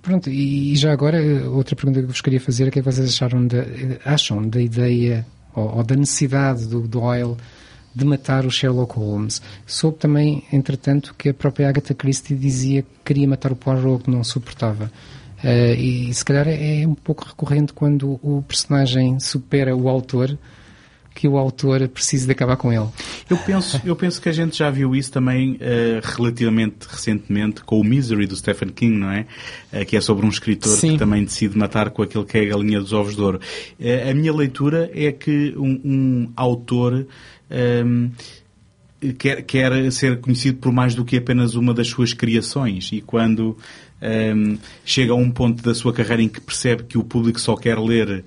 Pronto, 0.00 0.30
e 0.30 0.74
já 0.76 0.92
agora, 0.92 1.18
outra 1.50 1.76
pergunta 1.76 2.00
que 2.00 2.06
vos 2.06 2.20
queria 2.22 2.40
fazer 2.40 2.64
é 2.64 2.68
o 2.68 2.70
que 2.70 2.78
é 2.78 2.82
que 2.82 2.90
vocês 2.90 3.08
acharam 3.08 3.46
da, 3.46 3.64
acham 4.04 4.46
da 4.46 4.60
ideia 4.60 5.26
ou, 5.54 5.76
ou 5.76 5.82
da 5.82 5.96
necessidade 5.96 6.66
do 6.66 6.80
Doyle 6.86 7.36
de 7.94 8.04
matar 8.04 8.44
o 8.44 8.50
Sherlock 8.50 8.96
Holmes. 8.96 9.40
Soube 9.66 9.98
também, 9.98 10.42
entretanto, 10.52 11.14
que 11.16 11.28
a 11.28 11.34
própria 11.34 11.68
Agatha 11.68 11.94
Christie 11.94 12.36
dizia 12.36 12.82
que 12.82 12.88
queria 13.04 13.28
matar 13.28 13.52
o 13.52 13.56
Poirot, 13.56 14.04
que 14.04 14.10
não 14.10 14.24
suportava. 14.24 14.90
Uh, 15.44 15.74
e 15.78 16.12
se 16.12 16.24
calhar 16.24 16.48
é, 16.48 16.82
é 16.82 16.88
um 16.88 16.94
pouco 16.94 17.24
recorrente 17.24 17.72
quando 17.72 18.18
o 18.22 18.42
personagem 18.48 19.20
supera 19.20 19.76
o 19.76 19.88
autor, 19.88 20.36
que 21.14 21.28
o 21.28 21.38
autor 21.38 21.86
precisa 21.88 22.26
de 22.26 22.32
acabar 22.32 22.56
com 22.56 22.72
ele. 22.72 22.88
Eu 23.30 23.38
penso, 23.38 23.80
eu 23.84 23.94
penso 23.94 24.20
que 24.20 24.28
a 24.28 24.32
gente 24.32 24.58
já 24.58 24.68
viu 24.68 24.96
isso 24.96 25.12
também 25.12 25.52
uh, 25.52 25.58
relativamente 26.02 26.86
recentemente 26.88 27.62
com 27.62 27.80
o 27.80 27.84
Misery 27.84 28.26
do 28.26 28.34
Stephen 28.34 28.70
King, 28.70 28.98
não 28.98 29.10
é? 29.10 29.26
Uh, 29.72 29.84
que 29.86 29.96
é 29.96 30.00
sobre 30.00 30.26
um 30.26 30.28
escritor 30.28 30.76
Sim. 30.76 30.92
que 30.92 30.98
também 30.98 31.22
decide 31.22 31.56
matar 31.56 31.90
com 31.90 32.02
aquele 32.02 32.24
que 32.24 32.36
é 32.36 32.42
a 32.42 32.44
galinha 32.46 32.80
dos 32.80 32.92
ovos 32.92 33.14
de 33.14 33.22
ouro. 33.22 33.40
Uh, 33.78 34.10
a 34.10 34.14
minha 34.14 34.32
leitura 34.32 34.90
é 34.92 35.12
que 35.12 35.54
um, 35.56 35.80
um 35.84 36.32
autor 36.34 37.06
um, 37.50 38.10
quer, 39.12 39.42
quer 39.42 39.92
ser 39.92 40.20
conhecido 40.20 40.58
por 40.58 40.72
mais 40.72 40.96
do 40.96 41.04
que 41.04 41.16
apenas 41.16 41.54
uma 41.54 41.72
das 41.72 41.88
suas 41.88 42.12
criações 42.12 42.90
e 42.92 43.00
quando 43.00 43.56
um, 44.02 44.58
chega 44.84 45.12
a 45.12 45.16
um 45.16 45.30
ponto 45.30 45.62
da 45.62 45.74
sua 45.74 45.92
carreira 45.92 46.22
em 46.22 46.28
que 46.28 46.40
percebe 46.40 46.84
que 46.84 46.98
o 46.98 47.04
público 47.04 47.40
só 47.40 47.54
quer 47.54 47.78
ler 47.78 48.24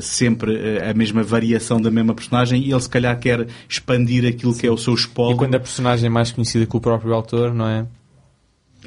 sempre 0.00 0.52
uh, 0.54 0.90
a 0.90 0.94
mesma 0.94 1.22
variação 1.22 1.80
da 1.80 1.90
mesma 1.90 2.14
personagem 2.14 2.62
e 2.62 2.72
ele 2.72 2.80
se 2.80 2.88
calhar 2.88 3.18
quer 3.18 3.46
expandir 3.68 4.26
aquilo 4.26 4.52
Sim. 4.52 4.60
que 4.60 4.66
é 4.66 4.70
o 4.70 4.76
seu 4.76 4.94
espólio. 4.94 5.34
E 5.34 5.38
quando 5.38 5.54
a 5.54 5.60
personagem 5.60 6.06
é 6.06 6.10
mais 6.10 6.30
conhecida 6.30 6.66
que 6.66 6.76
o 6.76 6.80
próprio 6.80 7.14
autor, 7.14 7.54
não 7.54 7.66
é? 7.66 7.86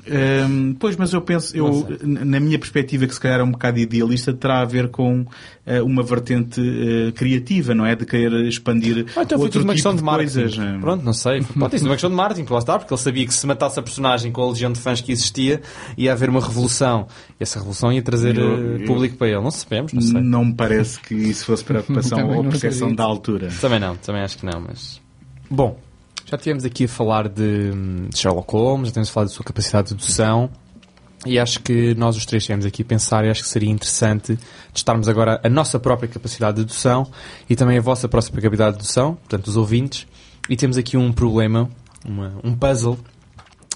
Um, 0.07 0.73
pois, 0.73 0.97
mas 0.97 1.13
eu 1.13 1.21
penso, 1.21 1.55
eu, 1.55 1.87
na 2.01 2.39
minha 2.39 2.59
perspectiva, 2.59 3.07
que 3.07 3.13
se 3.13 3.19
calhar 3.19 3.39
é 3.39 3.43
um 3.43 3.51
bocado 3.51 3.79
idealista, 3.79 4.33
terá 4.33 4.61
a 4.61 4.65
ver 4.65 4.89
com 4.89 5.21
uh, 5.21 5.85
uma 5.85 6.03
vertente 6.03 6.59
uh, 6.59 7.13
criativa, 7.13 7.73
não 7.73 7.85
é? 7.85 7.95
De 7.95 8.05
querer 8.05 8.45
expandir 8.45 9.05
ah, 9.15 9.23
então 9.23 9.39
outro 9.39 9.61
tipo 9.61 9.73
de, 9.73 9.95
de 9.95 10.03
coisas. 10.03 10.59
É? 10.59 10.77
Pronto, 10.79 11.03
não 11.03 11.13
sei. 11.13 11.41
Pode 11.57 11.77
sido 11.77 11.87
uma 11.87 11.93
questão 11.93 12.09
de 12.09 12.15
marketing, 12.15 12.51
lá 12.51 12.59
está, 12.59 12.77
porque 12.77 12.93
ele 12.93 13.01
sabia 13.01 13.25
que 13.25 13.33
se 13.33 13.47
matasse 13.47 13.79
a 13.79 13.83
personagem 13.83 14.31
com 14.31 14.41
a 14.41 14.49
legião 14.49 14.71
de 14.71 14.79
fãs 14.79 14.99
que 14.99 15.11
existia, 15.11 15.61
ia 15.97 16.11
haver 16.11 16.29
uma 16.29 16.41
revolução. 16.41 17.07
E 17.39 17.43
essa 17.43 17.59
revolução 17.59 17.91
ia 17.91 18.01
trazer 18.01 18.37
eu, 18.37 18.75
uh, 18.75 18.85
público 18.85 19.15
para 19.15 19.27
ele. 19.27 19.41
Não 19.41 19.51
sabemos, 19.51 19.93
não 19.93 20.01
sei. 20.01 20.21
Não 20.21 20.45
me 20.45 20.53
parece 20.53 20.99
que 20.99 21.15
isso 21.15 21.45
fosse 21.45 21.63
preocupação 21.63 22.29
ou 22.35 22.43
percepção 22.43 22.93
da 22.93 23.03
altura. 23.03 23.49
Também 23.61 23.79
não, 23.79 23.95
também 23.95 24.21
acho 24.21 24.37
que 24.37 24.45
não, 24.45 24.61
mas... 24.61 25.01
Bom, 25.49 25.79
já 26.25 26.37
tivemos 26.37 26.65
aqui 26.65 26.85
a 26.85 26.87
falar 26.87 27.29
de, 27.29 27.71
de 28.09 28.17
Sherlock 28.17 28.51
Holmes, 28.51 28.89
já 28.89 28.95
temos 28.95 29.09
falado 29.09 29.29
da 29.29 29.33
sua 29.33 29.45
capacidade 29.45 29.89
de 29.89 29.95
dedução. 29.95 30.49
E 31.25 31.39
acho 31.39 31.61
que 31.61 31.95
nós 31.95 32.15
os 32.15 32.25
três 32.25 32.43
estivemos 32.43 32.65
aqui 32.65 32.83
a 32.83 32.85
pensar 32.85 33.25
e 33.25 33.29
acho 33.29 33.41
que 33.41 33.47
seria 33.47 33.69
interessante 33.69 34.37
testarmos 34.71 35.07
agora 35.07 35.39
a 35.43 35.49
nossa 35.49 35.79
própria 35.79 36.07
capacidade 36.07 36.57
de 36.57 36.63
dedução 36.63 37.09
e 37.49 37.55
também 37.55 37.79
a 37.79 37.81
vossa 37.81 38.07
própria 38.07 38.41
capacidade 38.41 38.73
de 38.73 38.77
dedução, 38.77 39.15
portanto, 39.15 39.47
os 39.47 39.57
ouvintes. 39.57 40.05
E 40.47 40.55
temos 40.55 40.77
aqui 40.77 40.97
um 40.97 41.11
problema, 41.11 41.67
uma, 42.05 42.33
um 42.43 42.55
puzzle 42.55 42.99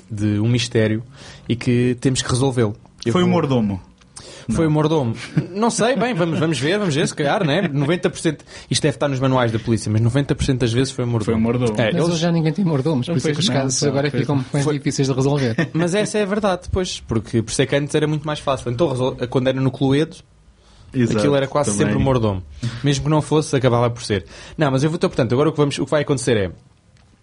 de 0.09 0.39
um 0.39 0.47
mistério 0.47 1.03
e 1.47 1.55
que 1.55 1.97
temos 1.99 2.21
que 2.21 2.29
resolvê-lo. 2.29 2.75
Foi 3.11 3.23
o 3.23 3.25
um 3.25 3.31
mordomo. 4.49 4.55
Foi 4.55 4.67
o 4.67 4.71
mordomo. 4.71 5.15
Não 5.51 5.69
sei, 5.69 5.95
bem, 5.95 6.13
vamos, 6.13 6.39
vamos 6.39 6.59
ver, 6.59 6.77
vamos 6.79 6.95
ver, 6.95 7.07
se 7.07 7.15
calhar, 7.15 7.45
né? 7.45 7.67
90%, 7.67 8.39
isto 8.69 8.81
deve 8.81 8.95
estar 8.95 9.07
nos 9.07 9.19
manuais 9.19 9.51
da 9.51 9.59
polícia, 9.59 9.91
mas 9.91 10.01
90% 10.01 10.57
das 10.57 10.73
vezes 10.73 10.91
foi 10.91 11.05
o 11.05 11.07
mordomo. 11.07 11.25
Foi 11.25 11.33
o 11.35 11.39
mordomo. 11.39 11.79
É, 11.79 11.91
mas 11.91 12.07
eles... 12.07 12.19
já 12.19 12.31
ninguém 12.31 12.51
tem 12.51 12.65
mordomos, 12.65 13.07
por 13.07 13.17
isso 13.17 13.29
é 13.29 13.33
que 13.33 13.39
os 13.39 13.49
casos 13.49 13.83
agora 13.83 14.09
ficam 14.09 14.43
mais 14.51 14.65
foi... 14.65 14.77
difíceis 14.77 15.07
de 15.07 15.13
resolver. 15.13 15.55
Mas 15.73 15.93
essa 15.93 16.17
é 16.17 16.23
a 16.23 16.25
verdade, 16.25 16.67
pois, 16.71 16.99
porque 16.99 17.41
por 17.41 17.51
isso 17.51 17.61
é 17.61 17.65
que 17.65 17.75
antes 17.75 17.93
era 17.93 18.07
muito 18.07 18.25
mais 18.25 18.39
fácil. 18.39 18.71
Então, 18.71 19.15
quando 19.29 19.47
era 19.47 19.59
no 19.59 19.71
Cluedo, 19.71 20.17
Exato, 20.93 21.19
aquilo 21.19 21.35
era 21.35 21.47
quase 21.47 21.71
também. 21.71 21.87
sempre 21.87 22.01
o 22.01 22.03
mordomo. 22.03 22.43
Mesmo 22.83 23.05
que 23.05 23.09
não 23.09 23.21
fosse, 23.21 23.55
acabava 23.55 23.89
por 23.89 24.03
ser. 24.03 24.25
Não, 24.57 24.71
mas 24.71 24.83
eu 24.83 24.89
vou, 24.89 24.97
então, 24.97 25.09
portanto, 25.09 25.33
agora 25.33 25.49
o 25.49 25.51
que, 25.51 25.57
vamos, 25.57 25.77
o 25.77 25.85
que 25.85 25.91
vai 25.91 26.01
acontecer 26.01 26.37
é, 26.37 26.51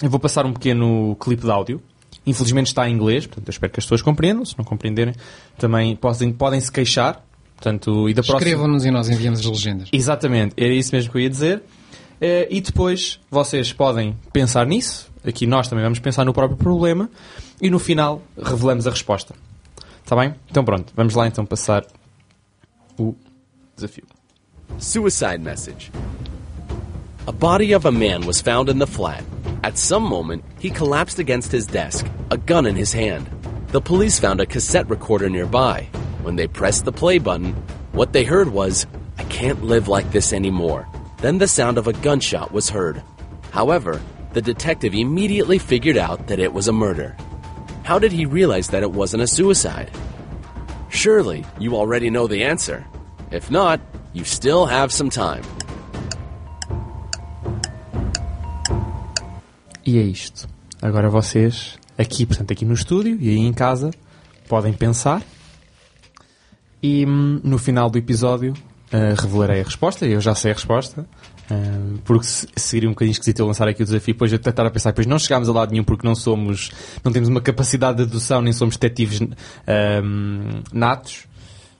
eu 0.02 0.10
vou 0.10 0.20
passar 0.20 0.46
um 0.46 0.52
pequeno 0.52 1.16
clipe 1.20 1.42
de 1.42 1.50
áudio, 1.50 1.82
Infelizmente 2.26 2.66
está 2.66 2.88
em 2.88 2.94
inglês, 2.94 3.26
portanto 3.26 3.48
eu 3.48 3.52
espero 3.52 3.72
que 3.72 3.78
as 3.78 3.84
pessoas 3.84 4.02
compreendam. 4.02 4.44
Se 4.44 4.56
não 4.58 4.64
compreenderem, 4.64 5.14
também 5.56 5.94
podem, 5.94 6.32
podem 6.32 6.60
se 6.60 6.70
queixar. 6.72 7.24
Portanto, 7.54 8.08
e 8.08 8.14
da 8.14 8.20
Escrevam-nos 8.20 8.82
próxima... 8.82 8.88
e 8.88 8.90
nós 8.90 9.08
enviamos 9.08 9.40
as 9.40 9.46
legendas. 9.46 9.88
Exatamente, 9.92 10.54
era 10.58 10.74
isso 10.74 10.94
mesmo 10.94 11.10
que 11.10 11.16
eu 11.16 11.22
ia 11.22 11.30
dizer. 11.30 11.62
Eh, 12.20 12.48
e 12.50 12.60
depois 12.60 13.20
vocês 13.30 13.72
podem 13.72 14.16
pensar 14.32 14.66
nisso. 14.66 15.10
Aqui 15.24 15.46
nós 15.46 15.68
também 15.68 15.84
vamos 15.84 15.98
pensar 15.98 16.24
no 16.24 16.32
próprio 16.32 16.56
problema. 16.56 17.08
E 17.60 17.70
no 17.70 17.78
final 17.78 18.22
revelamos 18.36 18.86
a 18.86 18.90
resposta. 18.90 19.34
Está 20.02 20.14
bem? 20.16 20.34
Então 20.50 20.64
pronto, 20.64 20.92
vamos 20.94 21.14
lá 21.14 21.26
então 21.26 21.44
passar 21.44 21.84
o 22.98 23.14
desafio. 23.74 24.04
Suicide 24.78 25.38
message. 25.38 25.90
A 27.26 27.32
body 27.32 27.74
of 27.74 27.86
a 27.86 27.90
man 27.90 28.24
was 28.26 28.40
found 28.40 28.70
in 28.70 28.78
the 28.78 28.86
flat. 28.86 29.24
At 29.62 29.78
some 29.78 30.02
moment, 30.02 30.44
he 30.58 30.70
collapsed 30.70 31.18
against 31.18 31.52
his 31.52 31.66
desk, 31.66 32.06
a 32.30 32.36
gun 32.36 32.66
in 32.66 32.76
his 32.76 32.92
hand. 32.92 33.28
The 33.68 33.80
police 33.80 34.18
found 34.18 34.40
a 34.40 34.46
cassette 34.46 34.88
recorder 34.88 35.28
nearby. 35.28 35.88
When 36.22 36.36
they 36.36 36.46
pressed 36.46 36.84
the 36.84 36.92
play 36.92 37.18
button, 37.18 37.52
what 37.92 38.12
they 38.12 38.24
heard 38.24 38.48
was, 38.48 38.86
I 39.18 39.24
can't 39.24 39.64
live 39.64 39.88
like 39.88 40.10
this 40.12 40.32
anymore. 40.32 40.86
Then 41.18 41.38
the 41.38 41.48
sound 41.48 41.78
of 41.78 41.86
a 41.86 41.92
gunshot 41.92 42.52
was 42.52 42.70
heard. 42.70 43.02
However, 43.50 44.00
the 44.32 44.42
detective 44.42 44.94
immediately 44.94 45.58
figured 45.58 45.96
out 45.96 46.26
that 46.26 46.38
it 46.38 46.52
was 46.52 46.68
a 46.68 46.72
murder. 46.72 47.16
How 47.84 47.98
did 47.98 48.12
he 48.12 48.26
realize 48.26 48.68
that 48.68 48.82
it 48.82 48.92
wasn't 48.92 49.22
a 49.22 49.26
suicide? 49.26 49.90
Surely 50.90 51.44
you 51.58 51.74
already 51.76 52.10
know 52.10 52.26
the 52.26 52.44
answer. 52.44 52.86
If 53.30 53.50
not, 53.50 53.80
you 54.12 54.24
still 54.24 54.66
have 54.66 54.92
some 54.92 55.10
time. 55.10 55.42
E 59.86 59.98
é 59.98 60.02
isto. 60.02 60.48
Agora 60.82 61.08
vocês, 61.08 61.78
aqui, 61.96 62.26
portanto, 62.26 62.50
aqui 62.52 62.64
no 62.64 62.74
estúdio 62.74 63.16
e 63.20 63.28
aí 63.30 63.38
em 63.38 63.52
casa, 63.52 63.90
podem 64.48 64.72
pensar. 64.72 65.22
E 66.82 67.06
hum, 67.06 67.40
no 67.42 67.58
final 67.58 67.88
do 67.88 67.96
episódio 67.98 68.52
uh, 68.52 69.20
revelarei 69.20 69.60
a 69.60 69.64
resposta. 69.64 70.04
Eu 70.06 70.20
já 70.20 70.34
sei 70.34 70.50
a 70.50 70.54
resposta. 70.54 71.06
Uh, 71.50 71.98
porque 72.04 72.26
se- 72.26 72.48
seria 72.56 72.88
um 72.88 72.92
bocadinho 72.92 73.12
esquisito 73.12 73.38
eu 73.38 73.46
lançar 73.46 73.68
aqui 73.68 73.80
o 73.80 73.84
desafio, 73.84 74.14
depois 74.14 74.32
eu 74.32 74.38
tentar 74.40 74.66
a 74.66 74.70
pensar, 74.70 74.90
depois 74.90 75.06
não 75.06 75.16
chegámos 75.16 75.48
a 75.48 75.52
lado 75.52 75.70
nenhum 75.70 75.84
porque 75.84 76.04
não 76.04 76.16
somos, 76.16 76.72
não 77.04 77.12
temos 77.12 77.28
uma 77.28 77.40
capacidade 77.40 77.98
de 77.98 78.06
dedução, 78.06 78.42
nem 78.42 78.52
somos 78.52 78.76
detetives 78.76 79.20
hum, 79.20 79.28
natos. 80.72 81.24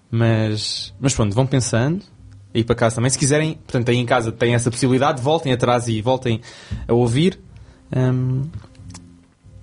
Mas, 0.09 0.95
mas 1.01 1.13
pronto, 1.15 1.35
vão 1.35 1.47
pensando. 1.47 2.01
Aí 2.55 2.63
para 2.65 2.77
casa 2.77 2.97
também. 2.97 3.11
Se 3.11 3.19
quiserem, 3.19 3.55
portanto, 3.55 3.89
aí 3.91 3.97
em 3.97 4.07
casa 4.07 4.31
têm 4.33 4.55
essa 4.55 4.71
possibilidade, 4.71 5.21
voltem 5.21 5.53
atrás 5.53 5.89
e 5.89 6.01
voltem 6.01 6.41
a 6.87 6.95
ouvir. 6.95 7.39
Hum, 7.95 8.43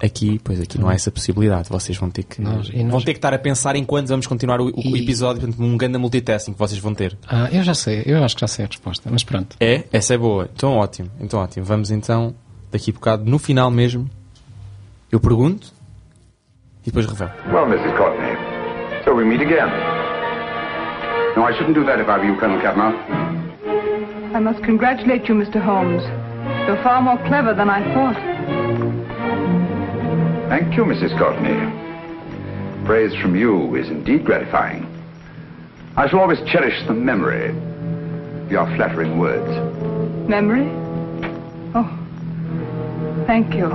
aqui, 0.02 0.40
pois 0.44 0.60
aqui 0.60 0.80
não 0.80 0.88
há 0.90 0.94
essa 0.94 1.10
possibilidade. 1.12 1.70
Vocês 1.70 1.98
vão 1.98 2.10
ter 2.10 2.24
que, 2.24 2.42
Nós- 2.42 2.70
vão 2.70 2.84
nós- 2.86 3.04
ter 3.04 3.14
que 3.14 3.18
estar 3.20 3.34
a 3.34 3.38
pensar 3.40 3.76
enquanto 3.76 4.08
vamos 4.08 4.28
continuar 4.28 4.60
o, 4.62 4.66
o 4.68 4.72
E- 4.98 5.04
episódio, 5.04 5.42
portanto, 5.42 5.64
um 5.64 5.78
grande 5.78 5.98
multitasking 5.98 6.54
que 6.54 6.60
vocês 6.60 6.80
vão 6.80 6.94
ter. 6.94 7.18
Ah, 7.28 7.50
eu 7.52 7.64
já 7.64 7.74
sei, 7.74 8.04
eu 8.06 8.24
acho 8.24 8.36
que 8.36 8.42
já 8.42 8.48
sei 8.48 8.66
a 8.66 8.68
resposta, 8.68 9.10
mas 9.12 9.24
pronto. 9.24 9.56
É? 9.60 9.84
Essa 9.92 10.14
é 10.14 10.18
boa. 10.18 10.50
Então 10.54 10.72
ótimo, 10.78 11.10
então 11.20 11.40
ótimo. 11.40 11.66
Vamos 11.66 11.92
então, 11.92 12.34
daqui 12.72 12.92
a 12.92 12.94
bocado, 12.94 13.26
no 13.30 13.40
final 13.40 13.70
mesmo, 13.72 14.10
eu 15.12 15.20
pergunto 15.20 15.72
e 16.82 16.86
depois 16.88 17.06
revelo. 17.06 17.32
Well, 17.52 17.66
Mrs. 17.68 17.96
Courtney, 17.98 18.36
so 19.06 19.12
we 19.16 19.24
meet 19.26 19.42
again. 19.42 19.70
No, 21.36 21.48
I 21.50 21.54
shouldn't 21.54 21.74
do 21.80 21.86
that 21.86 22.00
if 22.00 22.08
I 22.08 22.18
were 22.18 22.28
you, 22.28 22.38
Colonel 22.38 22.62
Cavanaugh. 22.62 22.94
I 24.36 24.40
must 24.40 24.62
congratulate 24.66 25.28
you, 25.32 25.36
Mr. 25.40 25.60
Holmes. 25.64 26.04
You're 26.66 26.82
far 26.82 27.02
more 27.02 27.18
clever 27.28 27.54
than 27.54 27.70
I 27.70 27.82
thought. 27.94 28.16
Thank 30.50 30.78
you, 30.78 30.86
Mrs. 30.86 31.18
Courtney. 31.18 31.60
Praise 32.86 33.14
from 33.22 33.36
you 33.36 33.76
is 33.76 33.90
indeed 33.90 34.24
gratifying. 34.24 34.86
I 35.98 36.08
shall 36.08 36.20
always 36.20 36.40
cherish 36.52 36.82
the 36.88 36.94
memory 36.94 37.50
of 37.50 38.52
your 38.52 38.66
flattering 38.76 39.20
words. 39.20 39.50
Memory? 40.30 40.68
Oh, 41.76 41.90
thank 43.28 43.54
you. 43.54 43.68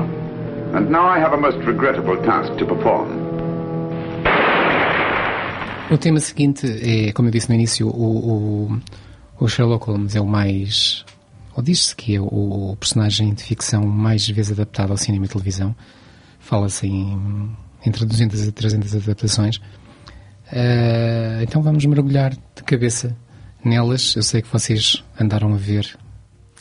And 0.74 0.90
now 0.90 1.06
I 1.06 1.18
have 1.18 1.32
a 1.32 1.36
most 1.36 1.58
regrettable 1.66 2.16
task 2.22 2.56
to 2.58 2.64
perform. 2.66 3.28
O 5.90 5.96
tema 5.96 6.20
seguinte 6.20 6.66
é, 6.66 7.12
como 7.12 7.28
eu 7.28 7.32
disse 7.32 7.48
no 7.48 7.54
início, 7.54 7.88
o, 7.88 8.70
o, 8.70 8.80
o 9.40 9.48
Sherlock 9.48 9.86
Holmes 9.86 10.16
é 10.16 10.20
o 10.20 10.26
mais. 10.26 11.04
Ou 11.58 11.62
diz-se 11.62 11.96
que 11.96 12.14
é 12.14 12.20
o, 12.20 12.76
personagem 12.78 13.34
de 13.34 13.42
ficção 13.42 13.84
mais 13.84 14.28
vezes 14.28 14.52
adaptado 14.52 14.92
ao 14.92 14.96
cinema 14.96 15.24
e 15.24 15.28
televisão. 15.28 15.74
Fala-se 16.38 16.86
em 16.86 17.50
entre 17.84 18.06
200 18.06 18.46
e 18.46 18.52
300 18.52 18.94
adaptações. 18.94 19.60
Ah, 20.52 21.42
então 21.42 21.60
vamos 21.60 21.84
mergulhar 21.84 22.30
de 22.30 22.62
cabeça 22.64 23.16
nelas. 23.64 24.14
Eu 24.14 24.22
sei 24.22 24.40
que 24.40 24.46
vocês 24.46 25.02
andaram 25.20 25.52
a 25.52 25.56
ver 25.56 25.98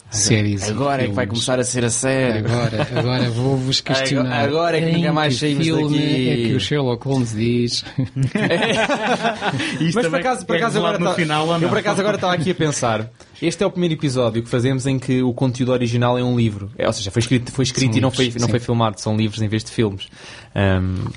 séries. 0.09 0.69
Agora 0.69 1.03
é 1.03 1.07
que 1.07 1.13
vai 1.13 1.27
começar 1.27 1.59
a 1.59 1.63
ser 1.63 1.83
a 1.85 1.89
sério. 1.89 2.45
Agora, 2.45 2.87
agora 2.99 3.29
vou-vos 3.29 3.79
questionar. 3.81 4.43
Agora 4.45 4.77
é 4.77 4.89
que 4.91 4.97
nunca 4.97 5.13
mais 5.13 5.33
que 5.33 5.39
saímos 5.39 5.65
filme 5.65 5.97
daqui. 5.97 6.29
É 6.29 6.35
que 6.47 6.53
o 6.55 6.59
Sherlock 6.59 7.07
Holmes 7.07 7.33
diz. 7.33 7.83
Isto 9.79 9.95
Mas 9.95 10.07
por 10.07 10.15
acaso, 10.19 10.45
por 10.45 10.55
é 10.55 10.59
acaso 10.59 10.77
agora 10.77 10.97
no 10.99 11.05
tá- 11.05 11.13
final 11.13 11.61
eu 11.61 11.69
por 11.69 11.77
acaso 11.77 11.99
agora 12.01 12.15
estava 12.15 12.33
aqui 12.33 12.51
a 12.51 12.55
pensar. 12.55 13.09
Este 13.41 13.63
é 13.63 13.67
o 13.67 13.71
primeiro 13.71 13.93
episódio 13.95 14.41
que 14.41 14.49
fazemos 14.49 14.85
em 14.87 14.97
que 14.97 15.21
o 15.21 15.33
conteúdo 15.33 15.71
original 15.71 16.17
é 16.17 16.23
um 16.23 16.35
livro. 16.35 16.71
É, 16.77 16.87
ou 16.87 16.93
seja, 16.93 17.11
foi 17.11 17.19
escrito, 17.19 17.51
foi 17.51 17.63
escrito 17.63 17.97
e 17.97 18.01
não 18.01 18.09
foi, 18.09 18.33
não 18.39 18.47
foi 18.49 18.59
filmado, 18.59 18.99
são 18.99 19.15
livros 19.15 19.41
em 19.41 19.47
vez 19.47 19.63
de 19.63 19.71
filmes. 19.71 20.07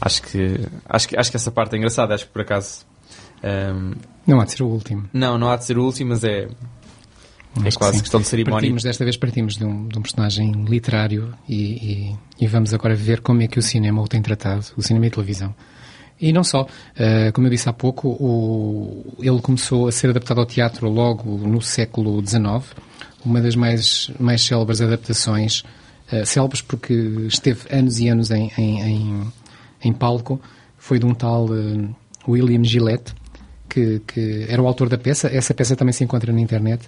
Acho, 0.01 0.23
que, 0.23 0.61
acho, 0.89 1.09
que, 1.09 1.17
acho 1.17 1.31
que 1.31 1.37
essa 1.37 1.51
parte 1.51 1.75
é 1.75 1.79
engraçada. 1.79 2.15
Acho 2.15 2.27
que 2.27 2.33
por 2.33 2.43
acaso. 2.43 2.85
Não 4.27 4.39
há 4.41 4.45
de 4.45 4.53
ser 4.53 4.63
o 4.63 4.67
último. 4.67 5.09
não, 5.13 5.39
não 5.39 5.51
há 5.51 5.57
de 5.57 5.65
ser 5.65 5.79
o 5.79 5.85
último, 5.85 6.11
mas 6.11 6.23
é 6.25 6.47
Acho 7.57 7.65
que 7.71 7.77
quase 7.79 7.97
sim. 7.97 8.03
questão 8.03 8.21
de 8.21 8.27
cerimónia. 8.29 8.61
Partimos, 8.61 8.83
desta 8.83 9.05
vez 9.05 9.17
partimos 9.17 9.57
de 9.57 9.65
um, 9.65 9.89
de 9.89 9.99
um 9.99 10.03
personagem 10.03 10.53
literário 10.65 11.35
e, 11.49 11.55
e- 11.55 12.17
e 12.41 12.47
vamos 12.47 12.73
agora 12.73 12.95
ver 12.95 13.21
como 13.21 13.43
é 13.43 13.49
que 13.49 13.59
o 13.59 13.63
cinema 13.63 14.01
o 14.01 14.07
tem 14.09 14.23
tratado, 14.23 14.65
o 14.77 14.83
cinema 14.83 15.07
e 15.07 15.09
a 15.09 15.11
televisão. 15.11 15.55
E 16.21 16.33
não 16.33 16.45
só, 16.45 16.67
eh, 16.97 17.33
como 17.33 17.47
eu 17.47 17.51
disse 17.51 17.69
há 17.69 17.73
pouco, 17.73 18.09
o- 18.09 19.15
ele 19.21 19.41
começou 19.41 19.89
a 19.89 19.93
ser 19.93 20.11
adaptado 20.11 20.39
ao 20.39 20.47
teatro 20.47 20.89
logo 20.89 21.37
no 21.47 21.61
século 21.61 22.21
XIX, 22.25 22.65
uma 23.25 23.41
das 23.41 23.57
mais, 23.57 24.11
mais 24.21 24.43
célebres 24.43 24.81
adaptações, 24.81 25.65
eh, 26.13 26.25
célebres 26.25 26.61
porque 26.63 26.93
esteve 27.27 27.61
anos 27.75 27.99
e 27.99 28.09
anos 28.09 28.31
em, 28.31 28.51
em, 28.57 28.81
em, 28.83 29.33
em 29.83 29.93
palco, 29.93 30.41
foi 30.79 30.99
de 30.99 31.07
um 31.07 31.15
tal 31.15 31.47
eh, 31.55 31.89
William 32.29 32.63
Gillette, 32.65 33.13
que, 33.69 34.01
que 34.07 34.47
era 34.49 34.61
o 34.63 34.67
autor 34.67 34.89
da 34.89 34.99
peça. 34.99 35.29
Essa 35.29 35.55
peça 35.55 35.75
também 35.75 35.93
se 35.93 36.05
encontra 36.05 36.33
na 36.33 36.41
internet. 36.41 36.87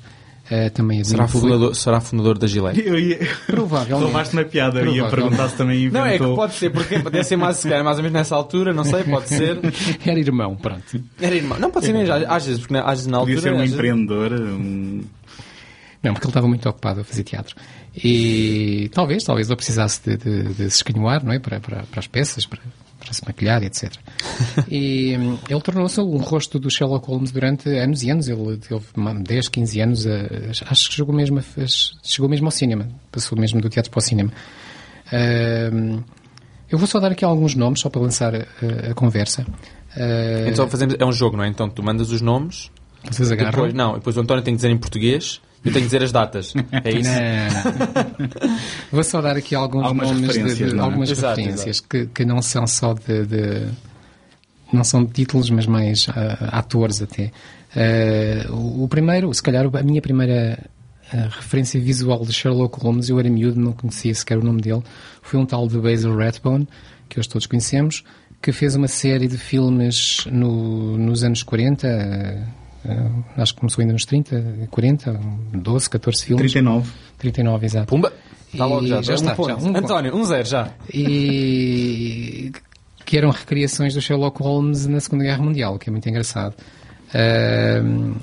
Eh, 0.53 0.69
também 0.69 1.01
é 1.01 1.05
Será 1.05 1.27
fundador, 1.27 1.75
será 1.75 1.99
fundador 1.99 2.37
da 2.37 2.47
Gillette? 2.47 2.83
Eu 2.85 2.99
ia... 2.99 3.19
Provavelmente. 3.47 4.05
Roubaste 4.05 4.37
na 4.37 4.45
piada, 4.45 4.81
eu 4.81 4.95
ia 4.95 5.09
perguntar 5.09 5.49
se 5.49 5.57
também 5.57 5.85
inventou. 5.85 6.01
Não, 6.01 6.07
é 6.07 6.19
que 6.19 6.25
pode 6.37 6.55
ser, 6.55 6.71
porque 6.71 6.99
deve 6.99 7.25
ser 7.25 7.37
mais, 7.37 7.57
se 7.57 7.69
calhar, 7.69 7.83
mais 7.83 7.97
ou 7.97 8.03
menos 8.03 8.13
nessa 8.19 8.37
altura, 8.37 8.75
não 8.75 8.85
sei, 8.85 9.03
pode 9.05 9.29
ser. 9.29 9.59
Era 10.05 10.21
irmão, 10.21 10.55
pronto. 10.55 11.03
Era 11.19 11.35
irmão. 11.35 11.59
Não, 11.59 11.71
pode 11.71 11.87
ser 11.87 11.95
mesmo, 11.95 12.13
às 12.13 12.45
vezes, 12.45 12.61
porque 12.61 12.77
às 12.77 12.85
vezes 12.85 13.07
na 13.07 13.17
altura. 13.17 13.37
Podia 13.37 13.51
ser 13.51 13.57
um 13.57 13.61
vezes- 13.61 13.75
empreendedor, 13.75 14.33
um... 14.35 15.01
Não, 16.03 16.13
porque 16.13 16.27
ele 16.27 16.31
estava 16.31 16.49
muito 16.49 16.69
ocupado 16.69 17.01
a 17.01 17.05
fazer 17.05 17.23
teatro. 17.23 17.57
E 17.97 18.91
talvez, 18.93 19.25
talvez 19.25 19.49
ele 19.49 19.57
precisasse 19.57 20.01
de, 20.05 20.17
de, 20.19 20.43
de 20.55 20.71
se 20.71 20.77
escanhoar, 20.77 21.25
não 21.25 21.33
é? 21.33 21.39
Para, 21.39 21.61
para, 21.61 21.85
para 21.85 22.01
as 22.01 22.07
peças, 22.07 22.45
para, 22.45 22.61
para 23.05 23.13
se 23.13 23.23
maquilhar, 23.27 23.63
etc. 23.63 23.93
E 24.71 25.13
ele 25.49 25.61
tornou-se 25.63 26.01
um 26.01 26.17
rosto 26.19 26.59
do 26.59 26.71
Sherlock 26.71 27.07
Holmes 27.09 27.31
durante 27.33 27.69
anos 27.69 28.03
e 28.03 28.11
anos. 28.11 28.29
Ele 28.29 28.57
teve 28.57 28.81
uma- 28.97 29.15
10, 29.15 29.49
15 29.49 29.81
anos. 29.81 30.07
a- 30.07 30.71
acho 30.71 30.89
que 30.89 30.95
chegou 30.97 31.15
mesmo, 31.15 31.39
a, 31.39 31.43
chegou 32.03 32.29
mesmo 32.29 32.47
ao 32.47 32.51
cinema. 32.51 32.89
Passou 33.11 33.39
mesmo 33.39 33.61
do 33.61 33.69
teatro 33.69 33.91
para 33.91 33.99
o 33.99 34.03
cinema. 34.03 34.31
Hum, 35.13 36.03
eu 36.71 36.79
vou 36.79 36.87
só 36.87 36.99
dar 37.01 37.13
aqui 37.13 37.25
alguns 37.25 37.55
nomes, 37.55 37.81
só 37.81 37.91
para 37.91 38.01
lançar 38.01 38.35
a, 38.35 38.47
a 38.91 38.95
conversa. 38.95 39.43
Uh, 39.97 40.49
Então 40.49 40.69
fazemos, 40.69 40.97
é 40.99 41.05
um 41.05 41.13
jogo, 41.13 41.37
não 41.37 41.45
é? 41.45 41.49
Então 41.49 41.69
tu 41.69 41.83
mandas 41.83 42.11
os 42.11 42.23
nomes, 42.23 42.71
vocês 43.11 43.31
agarram. 43.31 43.51
depois, 43.51 43.75
não, 43.75 43.95
depois 43.95 44.17
o 44.17 44.21
António 44.21 44.43
tem 44.43 44.55
que 44.55 44.57
dizer 44.57 44.71
em 44.71 44.79
português 44.79 45.41
eu 45.65 45.73
tenho 45.73 45.75
que 45.75 45.81
dizer 45.83 46.03
as 46.03 46.13
datas. 46.13 46.53
É 46.85 46.91
isso? 46.91 47.11
Não. 47.11 48.59
Vou 48.91 49.05
só 49.05 49.21
dar 49.21 49.37
aqui 49.37 49.55
alguns 49.55 49.85
Algumas 49.85 50.09
nomes 50.09 50.21
de, 50.23 50.27
referências, 50.39 50.71
de- 50.71 50.77
não 50.77 50.83
é? 50.85 50.87
algumas 50.87 51.11
Exato, 51.11 51.41
referências 51.41 51.81
Que, 51.81 52.07
que 52.07 52.25
não 52.25 52.43
são 52.43 52.67
só 52.67 52.95
de, 52.95 53.27
de- 53.27 53.69
não 54.73 54.85
são 54.85 55.05
de 55.05 55.13
títulos, 55.13 55.51
mas 55.51 55.67
mais 55.67 56.07
ah, 56.11 56.49
atores 56.59 57.01
até. 57.03 57.31
Ah, 57.77 58.51
o, 58.53 58.85
o 58.85 58.89
primeiro, 58.89 59.33
se 59.35 59.43
calhar 59.43 59.65
a 59.67 59.83
minha 59.83 60.01
primeira 60.03 60.59
ah, 61.13 61.29
referência 61.31 61.81
visual 61.81 62.25
de 62.25 62.33
Sherlock 62.33 62.81
Holmes, 62.81 63.09
eu 63.09 63.19
era 63.19 63.29
miúdo, 63.31 63.61
não 63.61 63.73
conhecia 63.73 64.15
sequer 64.15 64.39
o 64.39 64.43
nome 64.45 64.61
dele, 64.63 64.83
foi 65.23 65.39
um 65.39 65.47
tal 65.47 65.67
de 65.69 65.79
Basil 65.79 66.17
Rathbone, 66.17 66.67
que 67.09 67.19
hoje 67.21 67.29
todos 67.29 67.47
conhecemos, 67.47 68.03
que 68.41 68.51
fez 68.51 68.75
uma 68.75 68.89
série 68.89 69.29
de 69.29 69.37
filmes 69.39 70.25
no- 70.31 70.97
nos 70.99 71.23
anos 71.23 71.43
40, 71.43 71.87
ah, 71.87 71.93
ah, 71.93 72.62
acho 73.37 73.55
que 73.55 73.61
começou 73.61 73.83
ainda 73.83 73.93
nos 73.93 74.05
30, 74.05 74.69
40, 74.71 75.21
12, 75.55 75.91
14 75.91 76.25
filmes. 76.25 76.53
39. 76.53 76.91
39, 77.19 77.67
exato. 77.67 77.87
Pumba! 77.87 78.13
Está 78.53 78.67
logo 78.67 78.87
já, 78.87 79.01
já 79.01 79.13
um 79.13 79.17
está, 79.17 79.35
ponto. 79.35 79.49
já, 79.49 79.57
um. 79.57 79.77
António, 79.77 80.15
um 80.17 80.25
zero 80.25 80.47
já. 80.49 80.71
E 80.93 82.53
que 83.05 83.17
eram 83.17 83.31
recriações 83.31 83.95
do 83.95 84.01
Sherlock 84.01 84.43
Holmes 84.43 84.87
na 84.87 85.01
Segunda 85.01 85.25
Guerra 85.25 85.43
Mundial, 85.43 85.79
que 85.79 85.89
é 85.89 85.93
muito 85.93 86.09
engraçado. 86.09 86.55
Ahm, 87.15 88.15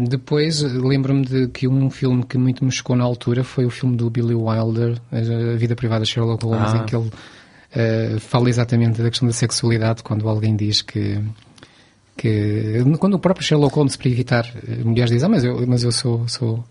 depois 0.00 0.62
lembro-me 0.62 1.24
de 1.24 1.48
que 1.48 1.68
um 1.68 1.90
filme 1.90 2.24
que 2.24 2.38
muito 2.38 2.64
me 2.64 2.70
chocou 2.70 2.96
na 2.96 3.04
altura 3.04 3.44
foi 3.44 3.64
o 3.64 3.70
filme 3.70 3.96
do 3.96 4.08
Billy 4.10 4.34
Wilder, 4.34 4.98
A 5.12 5.56
Vida 5.56 5.74
Privada 5.76 6.04
de 6.04 6.10
Sherlock 6.10 6.44
Holmes, 6.44 6.72
Ah. 6.72 6.76
em 6.78 6.86
que 6.86 6.96
ele 6.96 7.10
eh, 7.74 8.16
fala 8.18 8.48
exatamente 8.50 9.00
da 9.02 9.08
questão 9.08 9.26
da 9.26 9.32
sexualidade 9.34 10.02
quando 10.02 10.28
alguém 10.28 10.54
diz 10.56 10.82
que 10.82 11.18
que 12.16 12.82
quando 12.98 13.14
o 13.14 13.18
próprio 13.18 13.44
Sherlock 13.46 13.74
Holmes 13.74 13.96
para 13.96 14.08
evitar 14.08 14.46
eh, 14.68 14.84
mulheres 14.84 15.10
diz 15.10 15.22
ah 15.24 15.28
mas 15.28 15.44
eu 15.44 15.66
mas 15.66 15.82
eu 15.82 15.90
sou 15.92 16.26
sou 16.28 16.64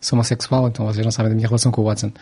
sou 0.00 0.16
homossexual 0.16 0.68
então 0.68 0.86
vocês 0.86 1.04
não 1.04 1.10
sabem 1.10 1.30
da 1.30 1.36
minha 1.36 1.48
relação 1.48 1.72
com 1.72 1.80
o 1.82 1.84
Watson 1.84 2.12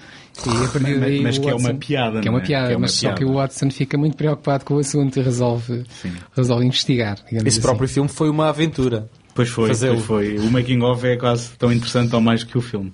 e 0.46 0.48
a 0.64 0.68
partir 0.68 0.80
Mas- 0.92 1.00
daí 1.00 1.20
mas 1.20 1.36
o 1.36 1.40
que 1.42 1.48
é 1.48 1.54
uma 1.54 1.62
Watson- 1.62 1.78
piada, 1.78 2.20
que 2.20 2.28
é 2.28 2.30
não 2.30 2.38
uma 2.38 2.42
é? 2.42 2.46
piada 2.46 2.66
Que 2.68 2.72
é 2.72 2.76
uma 2.76 2.80
mas 2.82 2.92
só 2.92 3.00
piada. 3.00 3.16
que 3.18 3.24
o 3.24 3.32
Watson 3.34 3.70
fica 3.70 3.98
muito 3.98 4.16
preocupado 4.16 4.64
com 4.64 4.74
o 4.74 4.78
assunto 4.78 5.18
e 5.18 5.22
resolve 5.22 5.84
Sim. 6.00 6.12
resolve 6.34 6.64
investigar 6.64 7.18
Esse 7.30 7.46
assim. 7.48 7.60
próprio 7.60 7.88
filme 7.88 8.08
foi 8.08 8.30
uma 8.30 8.48
aventura. 8.48 9.08
Pois 9.34 9.48
foi, 9.48 9.68
pois 9.76 10.02
foi. 10.04 10.38
O 10.38 10.50
making 10.50 10.80
of 10.82 11.04
é 11.06 11.16
quase 11.16 11.50
tão 11.58 11.70
interessante 11.72 12.14
ou 12.14 12.20
mais 12.20 12.44
que 12.44 12.56
o 12.56 12.60
filme. 12.62 12.92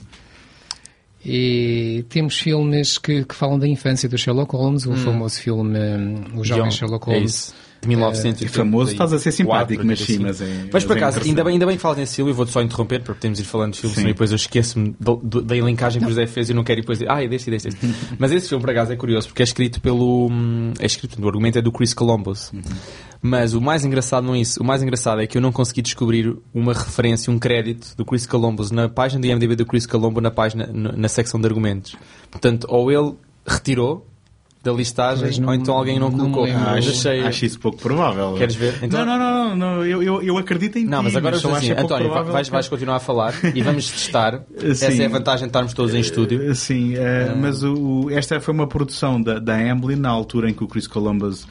E 1.24 2.04
temos 2.08 2.38
filmes 2.38 2.96
que, 2.96 3.24
que 3.26 3.34
falam 3.34 3.58
da 3.58 3.68
infância 3.68 4.08
do 4.08 4.16
Sherlock 4.16 4.56
Holmes, 4.56 4.86
o 4.86 4.94
famoso 4.94 5.38
filme 5.38 5.78
hum, 5.78 6.24
O 6.38 6.44
Jovem 6.44 6.64
Young, 6.64 6.70
Sherlock 6.72 7.10
é 7.10 7.14
Holmes. 7.14 7.54
De 7.82 7.88
1984. 7.88 8.44
É 8.44 8.64
famoso, 8.64 8.92
estás 8.92 9.12
a 9.12 9.18
ser 9.18 9.32
simpático, 9.32 9.82
mas 9.86 9.98
sim, 10.00 10.18
85. 10.18 10.22
mas 10.22 10.40
é- 10.42 10.68
Mas 10.70 10.84
por 10.84 10.96
é 10.96 11.00
acaso, 11.00 11.20
ainda 11.24 11.42
bem, 11.42 11.54
ainda 11.54 11.64
bem 11.66 11.76
que 11.76 11.82
falas 11.82 11.96
nesse 11.96 12.16
filme, 12.16 12.30
eu 12.30 12.34
vou-te 12.34 12.52
só 12.52 12.60
interromper, 12.60 12.98
porque 13.00 13.14
podemos 13.20 13.40
ir 13.40 13.44
falando 13.44 13.72
de 13.72 13.80
filmes, 13.80 13.94
Sim. 13.94 14.00
senão 14.02 14.12
depois 14.12 14.30
eu 14.30 14.36
esqueço-me 14.36 14.94
da 15.44 15.56
elencagem 15.56 16.00
que 16.00 16.06
o 16.06 16.10
José 16.10 16.26
fez 16.26 16.50
e 16.50 16.54
não 16.54 16.62
quero 16.62 16.80
ir 16.80 16.82
depois 16.82 16.98
dizer, 16.98 17.10
ah, 17.10 17.24
é 17.24 17.26
deste 17.28 17.48
e 17.48 17.50
deste, 17.52 17.70
deste. 17.70 17.94
Mas 18.18 18.32
esse 18.32 18.48
filme, 18.48 18.60
por 18.62 18.70
acaso, 18.70 18.92
é 18.92 18.96
curioso, 18.96 19.28
porque 19.28 19.42
é 19.42 19.44
escrito 19.44 19.80
pelo. 19.80 20.28
É 20.78 20.84
escrito, 20.84 21.18
o 21.22 21.26
argumento 21.26 21.58
é 21.58 21.62
do 21.62 21.72
Chris 21.72 21.94
Columbus. 21.94 22.52
Mas 23.22 23.54
o 23.54 23.60
mais 23.60 23.84
engraçado 23.84 24.24
não 24.24 24.34
é 24.34 24.40
isso. 24.40 24.60
O 24.62 24.64
mais 24.64 24.82
engraçado 24.82 25.20
é 25.20 25.26
que 25.26 25.36
eu 25.36 25.42
não 25.42 25.52
consegui 25.52 25.82
descobrir 25.82 26.36
uma 26.54 26.72
referência, 26.72 27.30
um 27.32 27.38
crédito 27.38 27.94
do 27.96 28.04
Chris 28.04 28.26
Columbus 28.26 28.70
na 28.70 28.88
página 28.88 29.20
do 29.20 29.26
IMDb 29.26 29.56
do 29.56 29.66
Chris 29.66 29.86
Columbus 29.86 30.22
na 30.22 30.30
página, 30.30 30.68
na, 30.72 30.92
na 30.92 31.08
secção 31.08 31.40
de 31.40 31.46
argumentos. 31.46 31.96
Portanto, 32.30 32.66
ou 32.70 32.90
ele 32.90 33.14
retirou 33.46 34.06
da 34.62 34.72
listagem, 34.72 35.24
Mas 35.26 35.38
não- 35.38 35.48
ou 35.48 35.54
então 35.54 35.74
alguém 35.74 35.98
não 35.98 36.10
não 36.10 36.30
colocou. 36.30 36.46
Mas 36.52 36.86
Acho, 36.86 36.90
achei. 36.90 37.20
acho 37.26 37.44
isso 37.46 37.58
pouco 37.58 37.78
provável. 37.78 38.34
Queres 38.34 38.54
ver? 38.54 38.74
Então- 38.82 39.06
Não, 39.06 39.18
não, 39.18 39.32
não, 39.32 39.48
não, 39.48 39.56
não, 39.76 39.84
eu, 39.86 40.02
eu, 40.02 40.22
eu 40.22 40.36
acredito 40.36 40.76
em 40.78 40.84
Não, 40.84 40.98
ti, 40.98 41.04
mas 41.04 41.16
agora 41.16 41.36
acho 41.36 41.48
assim, 41.48 41.68
pouco 41.68 41.80
António, 41.82 42.06
provável 42.08 42.32
vais, 42.32 42.48
vais 42.50 42.68
continuar 42.68 42.96
a 42.96 43.00
falar 43.00 43.32
e 43.54 43.62
vamos 43.62 43.88
testar. 43.90 44.42
Essa 44.62 44.90
Sim. 44.90 45.00
é 45.02 45.06
a 45.06 45.08
vantagem 45.08 45.44
de 45.46 45.48
estarmos 45.48 45.72
todos 45.72 45.94
em 45.94 46.00
estúdio. 46.00 46.42
Eh, 46.50 46.54
Sim, 46.54 46.94
eh, 46.94 47.34
mas 47.40 47.62
o, 47.62 47.74
o- 48.04 48.10
esta 48.10 48.38
foi 48.38 48.52
uma 48.52 48.66
produção 48.66 49.20
da, 49.22 49.38
da 49.38 49.56
Amblin 49.56 49.96
na 49.96 50.10
altura 50.10 50.50
em 50.50 50.52
que 50.52 50.62
o 50.62 50.68
Chris 50.68 50.86
Columbus 50.86 51.46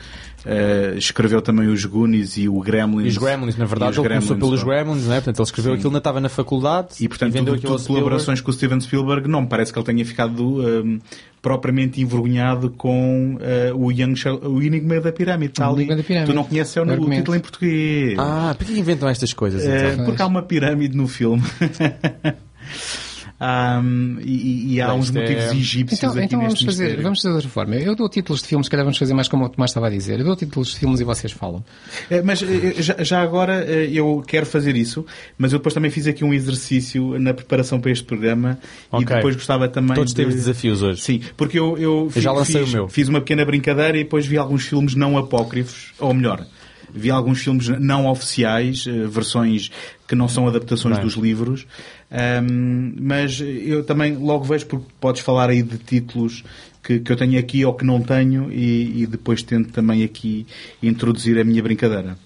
eh, 0.46 0.94
escreveu 0.98 1.42
também 1.42 1.68
os 1.68 1.84
Goonies 1.86 2.38
e 2.38 2.48
o 2.50 2.60
Gremlins. 2.60 3.06
E 3.06 3.10
os 3.10 3.18
Gremlins, 3.18 3.58
na 3.58 3.66
E 3.66 3.68
verdade, 3.68 4.00
ele 4.00 4.08
começou 4.08 4.36
Gremlins, 4.36 4.40
pelos 4.40 4.64
pá. 4.64 4.70
Gremlins, 4.70 5.06
não 5.06 5.14
é? 5.14 5.16
Portanto, 5.18 5.38
ele 5.40 5.44
escreveu 5.46 5.72
Sim. 5.72 5.78
aquilo, 5.78 5.90
ainda 5.90 5.98
estava 5.98 6.20
na 6.20 6.30
faculdade 6.30 6.88
E 7.00 7.08
portanto, 7.08 7.34
vendeu 7.34 7.56
tudo, 7.60 7.76
tudo 7.76 7.88
colaborações 7.88 8.42
com 8.42 8.50
o 8.50 8.54
Steven 8.54 8.80
Spielberg, 8.80 9.28
não 9.28 9.42
me 9.42 9.48
parece 9.48 9.72
que 9.74 9.80
ele 9.80 9.86
tenha 9.86 10.06
ficado 10.06 10.62
ehm, 10.68 11.00
propriamente 11.42 12.02
envergonhado 12.02 12.70
com 12.72 13.38
eh, 13.42 13.72
o, 13.74 13.92
Young 13.92 14.14
o 14.44 14.62
Enigma 14.62 15.00
da 15.00 15.12
Pirâmide. 15.12 15.54
Enigma 15.62 15.96
da 15.96 16.04
Pirâmide. 16.04 16.32
Tu 16.32 16.36
não 16.36 16.44
conheces 16.44 16.76
é 16.78 16.82
o, 16.82 17.10
título 17.10 17.38
em 17.38 17.40
português. 17.40 18.20
Ah, 18.20 18.56
por 18.58 18.66
que 18.66 18.78
inventam 18.80 19.08
estas 19.10 19.34
coisas? 19.34 19.64
Eh, 19.66 19.94
Então? 19.94 20.06
porque 20.06 20.22
há 20.22 20.26
uma 20.28 20.42
pirâmide 20.42 20.96
no 20.98 21.08
filme. 21.08 21.44
Ahm, 23.40 24.18
e, 24.22 24.74
e 24.76 24.82
há 24.82 24.94
uns 24.94 25.10
é- 25.16 25.20
motivos 25.22 25.44
egípcios 25.54 26.00
Então, 26.00 26.10
aqui 26.12 26.24
então 26.26 26.40
vamos 26.40 26.54
neste 26.56 26.66
fazer, 26.66 26.84
mistério. 26.84 27.04
vamos 27.04 27.20
fazer 27.20 27.30
de 27.30 27.36
outra 27.36 27.50
forma. 27.50 27.76
Eu 27.76 27.96
dou 27.96 28.10
títulos 28.10 28.42
de 28.42 28.48
filmes, 28.50 28.66
se 28.68 28.72
calhar 28.72 28.86
vamos 28.86 28.98
fazer 28.98 29.14
mais 29.14 29.28
como 29.30 29.46
o 29.46 29.50
Tomás 29.50 29.72
estava 29.72 29.88
a 29.88 29.90
dizer. 29.90 30.20
Eu 30.20 30.26
dou 30.26 30.36
títulos 30.36 30.70
de 30.70 30.76
filmes 30.80 31.00
e 31.00 31.04
vocês 31.06 31.32
falam. 31.32 31.64
Eh, 32.10 32.22
Mas 32.22 32.44
eh, 32.44 32.74
já, 32.82 33.02
já 33.04 33.22
agora 33.22 33.64
eh, 33.66 33.90
eu 33.94 34.22
quero 34.28 34.46
fazer 34.46 34.76
isso, 34.76 35.06
mas 35.38 35.54
eu 35.54 35.60
depois 35.60 35.74
também 35.74 35.90
fiz 35.90 36.06
aqui 36.06 36.24
um 36.26 36.34
exercício 36.34 37.18
na 37.18 37.34
preparação 37.34 37.80
para 37.80 37.92
este 37.92 38.04
programa 38.04 38.60
Ok. 38.92 39.04
e 39.08 39.16
depois 39.16 39.36
gostava 39.36 39.68
também 39.70 39.96
Todos 39.96 40.12
de... 40.14 40.18
temos 40.18 40.36
desafios 40.36 40.82
hoje. 40.84 41.02
Sim, 41.02 41.22
porque 41.38 41.58
eu, 41.58 41.78
eu, 41.78 42.10
fi- 42.10 42.20
já 42.22 42.32
lancei 42.34 42.64
fiz, 42.64 42.74
o 42.74 42.76
meu. 42.76 42.88
fiz 42.90 43.08
uma 43.08 43.20
pequena 43.22 43.46
brincadeira 43.46 43.98
e 43.98 44.04
depois 44.04 44.26
vi 44.26 44.38
alguns 44.38 44.66
filmes 44.66 44.96
não 44.96 45.18
apócrifos, 45.18 45.94
ou 45.98 46.14
melhor, 46.14 46.46
vi 46.94 47.12
alguns 47.12 47.40
filmes 47.42 47.68
não 47.80 48.08
oficiais, 48.08 48.86
eh, 48.88 49.06
versões 49.08 49.72
que 50.08 50.16
não 50.16 50.28
são 50.28 50.48
adaptações 50.48 50.96
Bem. 50.98 51.06
dos 51.06 51.16
livros, 51.16 51.66
Ahm, 52.12 52.96
mas 53.00 53.40
eu 53.40 53.84
também 53.84 54.16
logo 54.16 54.44
vejo 54.44 54.66
porque 54.66 54.86
podes 55.00 55.22
falar 55.22 55.50
aí 55.50 55.62
de 55.62 55.78
títulos 55.78 56.44
que, 56.84 57.00
que 57.00 57.12
eu 57.12 57.16
tenho 57.16 57.40
aqui 57.40 57.64
ou 57.64 57.74
que 57.74 57.86
não 57.86 58.02
tenho 58.02 58.52
e, 58.52 59.04
e 59.04 59.06
depois 59.08 59.44
tento 59.44 59.72
também 59.72 60.04
aqui 60.04 60.48
introduzir 60.82 61.40
a 61.40 61.44
minha 61.44 61.62
brincadeira. 61.62 62.18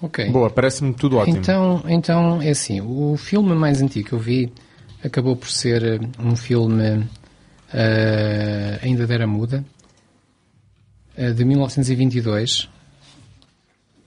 Ok. 0.00 0.30
Boa, 0.30 0.50
parece-me 0.50 0.94
tudo 0.94 1.16
ótimo. 1.16 1.36
Então, 1.36 1.82
então, 1.88 2.42
é 2.42 2.50
assim, 2.50 2.80
o 2.80 3.16
filme 3.16 3.54
mais 3.54 3.82
antigo 3.82 4.08
que 4.08 4.14
eu 4.14 4.18
vi 4.18 4.52
acabou 5.02 5.36
por 5.36 5.48
ser 5.48 5.82
eh, 5.82 6.00
um 6.20 6.36
filme 6.36 7.04
eh, 7.72 8.78
ainda 8.82 9.06
da 9.06 9.14
era 9.14 9.26
muda, 9.26 9.64
eh, 11.16 11.32
de 11.32 11.44
1922, 11.44 12.68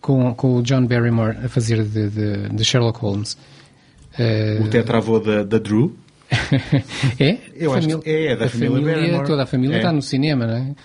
com, 0.05 0.33
com 0.35 0.55
o 0.57 0.61
John 0.61 0.85
Barrymore 0.85 1.35
a 1.43 1.49
fazer 1.49 1.83
de, 1.83 2.09
de- 2.09 2.49
de 2.49 2.63
Sherlock 2.63 2.99
Holmes. 2.99 3.35
Eh, 4.19 4.59
O 4.61 4.67
tetravô 4.69 5.19
da, 5.19 5.43
da 5.43 5.57
Drew. 5.57 5.95
é? 7.19 7.37
Eu 7.55 7.73
acho 7.73 7.99
que 7.99 8.09
é, 8.09 8.33
é 8.33 8.35
da 8.35 8.45
a 8.45 8.49
família 8.49 8.81
Barrymore. 8.95 9.25
Toda 9.27 9.43
a 9.43 9.45
família 9.45 9.75
É. 9.75 9.77
está 9.79 9.91
no 9.91 10.01
cinema, 10.01 10.45
não 10.45 10.55
é? 10.55 10.75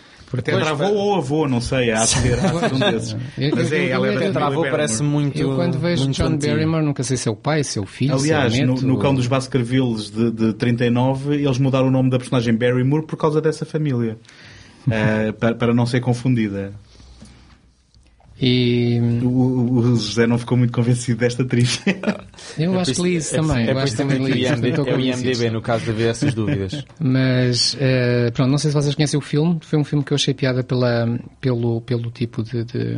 Tetravô 0.44 0.84
ou 0.84 1.16
avô, 1.16 1.48
não 1.48 1.60
sei, 1.60 1.90
há 1.90 2.02
de 2.04 2.08
ser, 2.08 2.38
há 2.38 2.46
de 2.52 2.58
ser 2.60 2.74
um 2.74 2.78
desses. 2.92 3.16
Eu- 3.36 3.50
Mas 3.56 3.72
eu- 3.72 3.78
é, 3.78 3.84
eu- 3.86 3.92
ela 3.94 4.08
é 4.08 4.12
família 4.32 4.46
Avô 4.46 4.62
parece 4.62 5.02
muito. 5.02 5.38
Eu 5.40 5.54
quando 5.56 5.78
vejo 5.78 6.04
muito 6.04 6.16
John 6.16 6.26
infantil. 6.28 6.50
Barrymore 6.54 6.84
nunca 6.84 7.02
sei 7.02 7.16
se 7.16 7.28
é 7.28 7.32
o 7.32 7.36
pai, 7.36 7.64
se 7.64 7.78
é 7.78 7.82
o 7.82 7.86
filho, 7.86 8.14
Aliás, 8.14 8.52
se 8.52 8.60
é 8.60 8.64
o 8.64 8.66
no, 8.68 8.74
neto, 8.74 8.86
no 8.86 8.98
Cão 8.98 9.12
dos 9.14 9.26
Baskervilles 9.26 10.08
de, 10.10 10.30
de 10.30 10.52
39, 10.54 11.34
eles 11.34 11.58
mudaram 11.58 11.88
o 11.88 11.90
nome 11.90 12.10
da 12.10 12.18
personagem 12.18 12.54
Barrymore 12.56 13.04
por 13.06 13.16
causa 13.16 13.40
dessa 13.40 13.64
família. 13.66 14.16
Eh, 14.90 15.32
para, 15.32 15.54
para 15.54 15.74
não 15.74 15.84
ser 15.84 16.00
confundida. 16.00 16.72
E 18.42 18.98
O, 19.22 19.78
o- 19.78 19.96
José 19.96 20.26
não 20.26 20.38
ficou 20.38 20.56
muito 20.56 20.72
convencido 20.72 21.18
desta 21.20 21.42
atriz. 21.42 21.82
eu 22.58 22.74
É 22.74 22.80
acho 22.80 22.94
que 22.94 23.02
li 23.02 23.16
isso 23.16 23.34
é 23.34 23.38
também. 23.38 23.66
É 23.66 23.72
eu 23.72 23.78
acho 23.78 23.92
que 23.92 23.98
também 23.98 24.16
também 24.16 24.32
li 24.32 24.42
isso. 24.44 24.52
é 24.54 24.56
o. 24.94 25.00
IMDB, 25.00 25.50
no 25.50 25.60
caso 25.60 25.84
de 25.84 25.90
haver 25.90 26.08
essas 26.08 26.32
dúvidas. 26.32 26.84
Mas, 26.98 27.76
eh, 27.78 28.30
pronto, 28.32 28.50
não 28.50 28.56
sei 28.58 28.70
se 28.70 28.74
vocês 28.76 28.94
conhecem 28.94 29.18
o 29.18 29.20
filme. 29.22 29.58
Foi 29.62 29.78
um 29.78 29.84
filme 29.84 30.02
que 30.04 30.12
eu 30.12 30.14
achei 30.14 30.32
piada 30.32 30.62
pela, 30.64 31.18
pelo, 31.40 31.80
pelo 31.82 32.10
tipo 32.10 32.42
de, 32.42 32.64
de, 32.64 32.96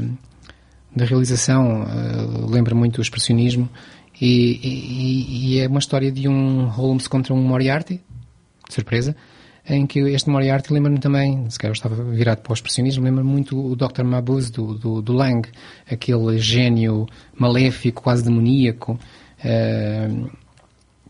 de 0.94 1.04
realização. 1.04 1.82
eh, 1.88 2.46
lembra 2.48 2.74
muito 2.74 2.98
o 2.98 3.02
expressionismo. 3.02 3.68
E, 4.20 4.60
e- 4.62 5.54
e 5.56 5.58
é 5.58 5.66
uma 5.66 5.80
história 5.80 6.12
de 6.12 6.28
um 6.28 6.66
Holmes 6.66 7.08
contra 7.08 7.34
um 7.34 7.42
Moriarty. 7.42 8.00
De 8.68 8.74
surpresa. 8.74 9.16
Em 9.68 9.86
que 9.86 10.00
este 10.00 10.28
Moriarty 10.28 10.72
lembra-me 10.72 10.98
também, 10.98 11.48
se 11.48 11.56
calhar 11.58 11.70
eu 11.70 11.74
estava 11.74 11.94
virado 12.02 12.40
para 12.42 12.50
o 12.50 12.54
expressionismo, 12.54 13.04
lembra-me 13.04 13.30
muito 13.30 13.56
o 13.56 13.76
Dr. 13.76 14.02
Mabuse 14.02 14.50
do, 14.50 14.74
do, 14.74 15.00
do 15.00 15.12
Lang. 15.12 15.48
Aquele 15.90 16.36
gênio 16.38 17.06
maléfico, 17.38 18.02
quase 18.02 18.24
demoníaco. 18.24 18.98
eh, 19.44 20.08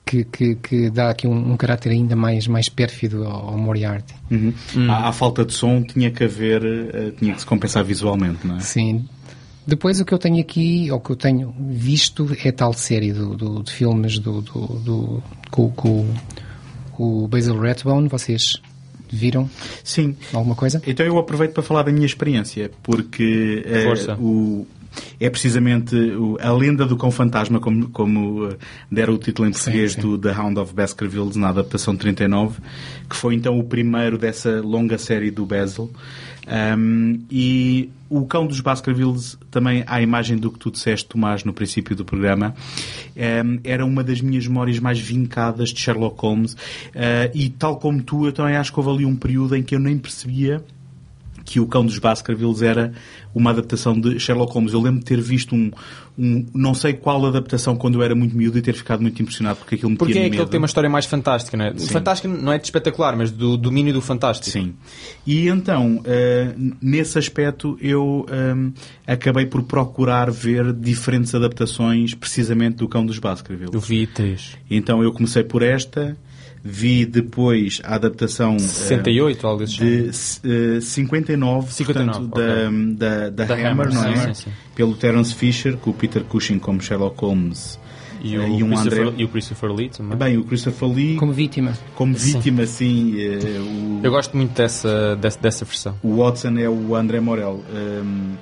que, 0.05 0.25
que, 0.25 0.55
que 0.57 0.91
dá 0.91 1.11
aqui 1.11 1.27
um, 1.27 1.53
um 1.53 1.57
caráter 1.57 1.91
ainda 1.93 2.15
mais, 2.17 2.47
mais 2.47 2.69
pérfido 2.69 3.25
ao, 3.25 3.51
ao 3.51 3.59
Moriarty. 3.59 4.13
Uhum. 4.31 4.53
À, 4.91 5.09
à 5.09 5.13
falta 5.13 5.45
de 5.45 5.53
som 5.55 5.83
tinha 5.83 6.11
que 6.11 6.25
haver, 6.25 6.63
eh, 6.65 7.13
tinha 7.19 7.33
que 7.33 7.41
se 7.41 7.47
compensar 7.47 7.83
visualmente, 7.85 8.47
não 8.47 8.57
é? 8.57 8.61
Sim. 8.61 9.05
Depois 9.67 10.01
o 10.01 10.05
que 10.05 10.13
eu 10.13 10.19
tenho 10.19 10.41
aqui, 10.41 10.91
ou 10.91 10.99
que 11.01 11.11
eu 11.11 11.17
tenho 11.17 11.55
visto, 11.57 12.29
é 12.45 12.49
a 12.49 12.53
tal 12.53 12.73
série 12.73 13.13
do, 13.13 13.37
do- 13.37 13.63
de 13.63 13.71
filmes 13.73 14.19
do, 14.19 14.43
do, 14.43 14.67
do- 14.81 15.23
com, 15.53 15.71
com 15.71 16.07
o 16.99 17.27
Basil 17.29 17.59
Rathbone. 17.59 18.09
Vocês 18.09 18.61
viram 19.11 19.49
Sim. 19.85 20.17
alguma 20.33 20.55
coisa? 20.55 20.81
Então 20.87 21.05
eu 21.05 21.19
aproveito 21.19 21.53
para 21.53 21.63
falar 21.63 21.83
da 21.83 21.93
minha 21.93 22.07
experiência, 22.07 22.71
porque 22.83 23.63
eh, 23.67 23.83
Força. 23.85 24.15
o, 24.19 24.67
é 25.21 25.29
precisamente 25.29 25.95
o- 25.95 26.39
a 26.41 26.51
lenda 26.53 26.87
do 26.87 26.97
cão 26.97 27.11
fantasma, 27.11 27.61
como, 27.61 27.89
como 27.91 28.47
eh, 28.49 28.57
deram 28.91 29.15
o 29.15 29.19
título 29.19 29.47
em 29.49 29.53
português 29.53 29.93
sim. 29.93 30.01
do 30.01 30.17
The 30.17 30.33
Hound 30.39 30.59
of 30.59 30.73
Baskervilles, 30.75 31.37
na 31.37 31.51
adaptação 31.51 31.93
de 31.95 32.01
39, 32.01 32.61
que 33.09 33.15
foi 33.17 33.35
então 33.35 33.59
o 33.59 33.65
primeiro 33.65 34.17
dessa 34.17 34.61
longa 34.63 34.97
série 34.97 35.31
do 35.31 35.45
Basil. 35.45 35.91
Um, 36.47 37.21
e 37.31 37.91
o 38.09 38.27
cão 38.27 38.47
dos 38.47 38.61
Baskervilles, 38.61 39.39
também 39.51 39.85
à 39.87 40.03
imagem 40.03 40.37
do 40.37 40.51
que 40.51 40.59
tu 40.59 40.71
disseste, 40.71 41.09
Tomás, 41.09 41.45
no 41.45 41.53
princípio 41.53 41.97
do 41.97 42.05
programa, 42.05 42.55
um, 43.17 43.61
era 43.65 43.85
uma 43.87 44.03
das 44.05 44.21
minhas 44.21 44.47
memórias 44.47 44.79
mais 44.79 44.99
vincadas 44.99 45.71
de 45.71 45.81
Sherlock 45.81 46.21
Holmes. 46.21 46.55
Uh, 46.55 47.31
e 47.35 47.49
tal 47.49 47.77
como 47.77 48.03
tu, 48.03 48.27
eu 48.27 48.33
também 48.33 48.57
acho 48.57 48.73
que 48.73 48.79
houve 48.79 48.91
ali 48.91 49.07
um 49.07 49.17
período 49.17 49.57
em 49.57 49.63
que 49.63 49.75
eu 49.75 49.79
nem 49.79 49.97
percebia 49.99 50.63
que 51.45 51.61
o 51.61 51.67
Cão 51.67 51.85
dos 51.85 51.99
Baskervilles 51.99 52.63
era 52.63 52.93
uma 53.35 53.51
adaptação 53.51 53.99
de 53.99 54.19
Sherlock 54.19 54.53
Holmes. 54.53 54.73
Eu 54.73 54.81
lembro 54.81 55.01
de 55.01 55.07
ter 55.07 55.21
visto 55.21 55.55
um, 55.55 55.71
um 56.19 56.47
não 56.55 56.75
sei 56.75 56.93
qual 56.93 57.25
adaptação 57.25 57.77
quando 57.77 57.99
eu 57.99 58.03
era 58.03 58.15
muito 58.15 58.37
miúdo 58.37 58.59
e 58.59 58.63
ter 58.63 58.75
ficado 58.75 59.01
muito 59.01 59.21
impressionado 59.21 59.59
porque 59.59 59.77
aquilo 59.77 59.91
me 59.91 59.97
Porque 59.97 60.19
é 60.19 60.27
aquele 60.27 60.45
que 60.45 60.51
tem 60.51 60.59
uma 60.59 60.67
história 60.67 60.91
mais 60.91 61.07
fantástica, 61.07 61.57
não 61.57 61.67
é? 61.67 61.75
Sim. 61.77 61.89
Fantástica 61.89 62.29
não 62.29 62.53
é 62.53 62.59
de 62.59 62.65
espetacular, 62.65 63.17
mas 63.17 63.31
do 63.31 63.57
domínio 63.57 63.93
do 63.93 64.01
fantástico. 64.01 64.51
Sim. 64.51 64.75
E 65.27 65.49
então, 65.49 66.01
eh, 66.05 66.55
nesse 66.81 67.19
aspecto, 67.19 67.79
eu 67.81 68.27
ehm, 68.31 68.73
acabei 69.07 69.47
por 69.47 69.63
procurar 69.63 70.31
ver 70.31 70.73
diferentes 70.73 71.35
adaptações 71.35 72.15
precisamente 72.15 72.77
do 72.77 72.89
Cão 72.89 73.05
dos 73.05 73.19
Baskervilles. 73.19 73.75
Eu 73.75 73.81
vi 73.81 74.07
três. 74.07 74.57
Então 74.71 75.03
eu 75.03 75.13
comecei 75.13 75.43
por 75.43 75.63
esta, 75.63 76.17
vi 76.65 77.05
depois 77.05 77.81
a 77.85 77.97
adaptação 77.97 78.55
eh, 78.57 78.59
68, 78.61 79.47
algo 79.47 79.61
desse 79.65 79.75
género. 79.77 80.11
de 80.43 80.77
eh, 80.77 80.81
59, 80.81 81.73
59, 81.73 82.29
portanto, 82.29 82.97
da, 82.97 83.21
da, 83.21 83.31
da 83.31 83.45
Da 83.47 83.55
Hammer, 83.55 83.89
Hammer, 83.89 83.93
não 83.95 84.03
sim, 84.03 84.09
é? 84.31 84.35
sim, 84.35 84.45
sim. 84.45 84.51
Pelo 84.75 84.95
Terence 84.95 85.35
Fisher, 85.35 85.77
com 85.77 85.91
o 85.91 85.95
Peter 85.95 86.23
Cushing 86.25 86.59
como 86.59 86.81
Sherlock 86.81 87.21
Holmes 87.21 87.79
E 88.23 88.35
eh, 88.37 88.39
o, 88.39 88.59
e 88.59 88.63
um 88.63 88.69
Christopher, 88.69 89.03
André. 89.09 89.15
e 89.19 89.25
o 89.25 89.29
Christopher 89.29 89.73
Lee 89.73 89.89
também. 89.91 90.17
Bem, 90.19 90.37
o 90.39 90.45
Christopher 90.45 90.89
Lee 90.89 91.17
Como 91.17 91.33
vítima. 91.33 91.73
como 91.97 92.15
vítima, 92.15 92.65
sim. 92.67 93.15
eh, 93.21 93.59
o, 93.59 94.01
Eu 94.05 94.11
gosto 94.13 94.37
muito 94.37 94.53
dessa, 94.55 95.17
dessa, 95.17 95.41
dessa 95.41 95.65
versão. 95.65 95.97
o 96.03 96.17
Watson 96.19 96.57
é 96.59 96.69
o 96.69 96.95
André 96.95 97.19
Morel. 97.21 97.65
Um, 97.75 98.35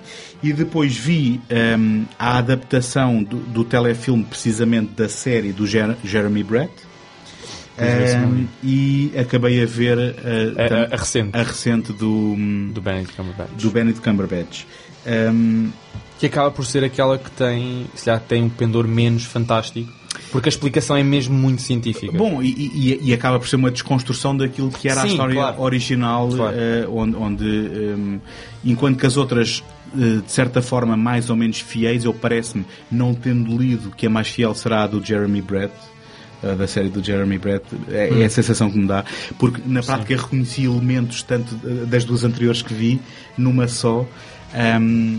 e 0.42 0.52
depois 0.52 0.94
vi 0.96 1.40
um, 1.78 2.04
a 2.18 2.36
adaptação 2.38 3.22
do, 3.22 3.36
do 3.38 3.64
telefilme, 3.64 4.24
precisamente 4.24 4.92
da 4.94 5.08
série 5.08 5.52
do 5.52 5.66
Jer- 5.66 5.96
Jeremy 6.04 6.42
Brett. 6.42 6.72
Um, 7.80 8.46
e 8.62 9.12
acabei 9.18 9.62
a 9.62 9.66
ver 9.66 9.96
uh, 9.98 10.60
A, 10.62 10.68
tam- 10.68 10.76
a, 10.90 10.94
a 10.94 10.96
recente, 10.96 11.30
a 11.36 11.42
recente 11.42 11.92
do, 11.92 12.34
do 12.72 12.80
Benedict 12.80 13.16
Cumberbatch. 13.16 13.50
do 13.56 13.70
Benedict 13.70 14.02
Cumberbatch. 14.02 14.64
Um, 15.06 15.70
Que 16.18 16.26
acaba 16.26 16.50
por 16.50 16.66
ser 16.66 16.84
aquela 16.84 17.16
que 17.16 17.30
tem, 17.30 17.86
se 17.94 18.04
calhar, 18.04 18.20
tem 18.20 18.42
um 18.42 18.50
pendor 18.50 18.86
menos 18.86 19.24
fantástico, 19.24 19.90
porque 20.30 20.48
a 20.48 20.50
explicação 20.50 20.94
é 20.96 21.02
mesmo 21.02 21.34
muito 21.34 21.62
científica. 21.62 22.12
Bom, 22.16 22.42
e, 22.42 22.48
e- 22.50 23.00
e 23.04 23.14
acaba 23.14 23.38
por 23.38 23.48
ser 23.48 23.56
uma 23.56 23.70
desconstrução 23.70 24.36
daquilo 24.36 24.70
que 24.70 24.86
era 24.86 25.00
a 25.00 25.04
Sim, 25.04 25.12
história 25.12 25.34
claro. 25.34 25.62
original, 25.62 26.28
Claro. 26.28 26.54
eh, 26.58 26.86
onde, 26.90 27.16
onde, 27.16 27.44
ehm, 27.46 28.18
enquanto 28.62 28.98
que 28.98 29.06
as 29.06 29.16
outras, 29.16 29.64
eh, 29.96 30.20
de 30.22 30.30
certa 30.30 30.60
forma, 30.60 30.94
mais 30.94 31.30
ou 31.30 31.36
menos 31.36 31.58
fiéis, 31.60 32.04
eu 32.04 32.12
parece-me, 32.12 32.66
não 32.92 33.14
tendo 33.14 33.56
lido, 33.56 33.90
que 33.96 34.06
a 34.06 34.10
mais 34.10 34.28
fiel 34.28 34.54
será 34.54 34.82
a 34.82 34.86
do 34.86 35.02
Jeremy 35.02 35.40
Brett, 35.40 35.72
eh, 36.43 36.55
da 36.55 36.66
série 36.66 36.88
do 36.88 37.03
Jeremy 37.03 37.38
Brett, 37.38 37.64
é, 37.88 38.11
Hum. 38.12 38.22
é 38.22 38.24
a 38.24 38.30
sensação 38.30 38.70
que 38.70 38.78
me 38.78 38.86
dá, 38.86 39.05
porque 39.38 39.61
na 39.66 39.82
prática 39.82 40.16
reconheci 40.16 40.64
elementos 40.64 41.22
tanto 41.22 41.55
eh, 41.64 41.84
das 41.86 42.05
duas 42.05 42.24
anteriores 42.24 42.62
que 42.62 42.74
vi, 42.74 43.01
numa 43.36 43.68
só. 43.68 44.07
ehm, 44.55 45.18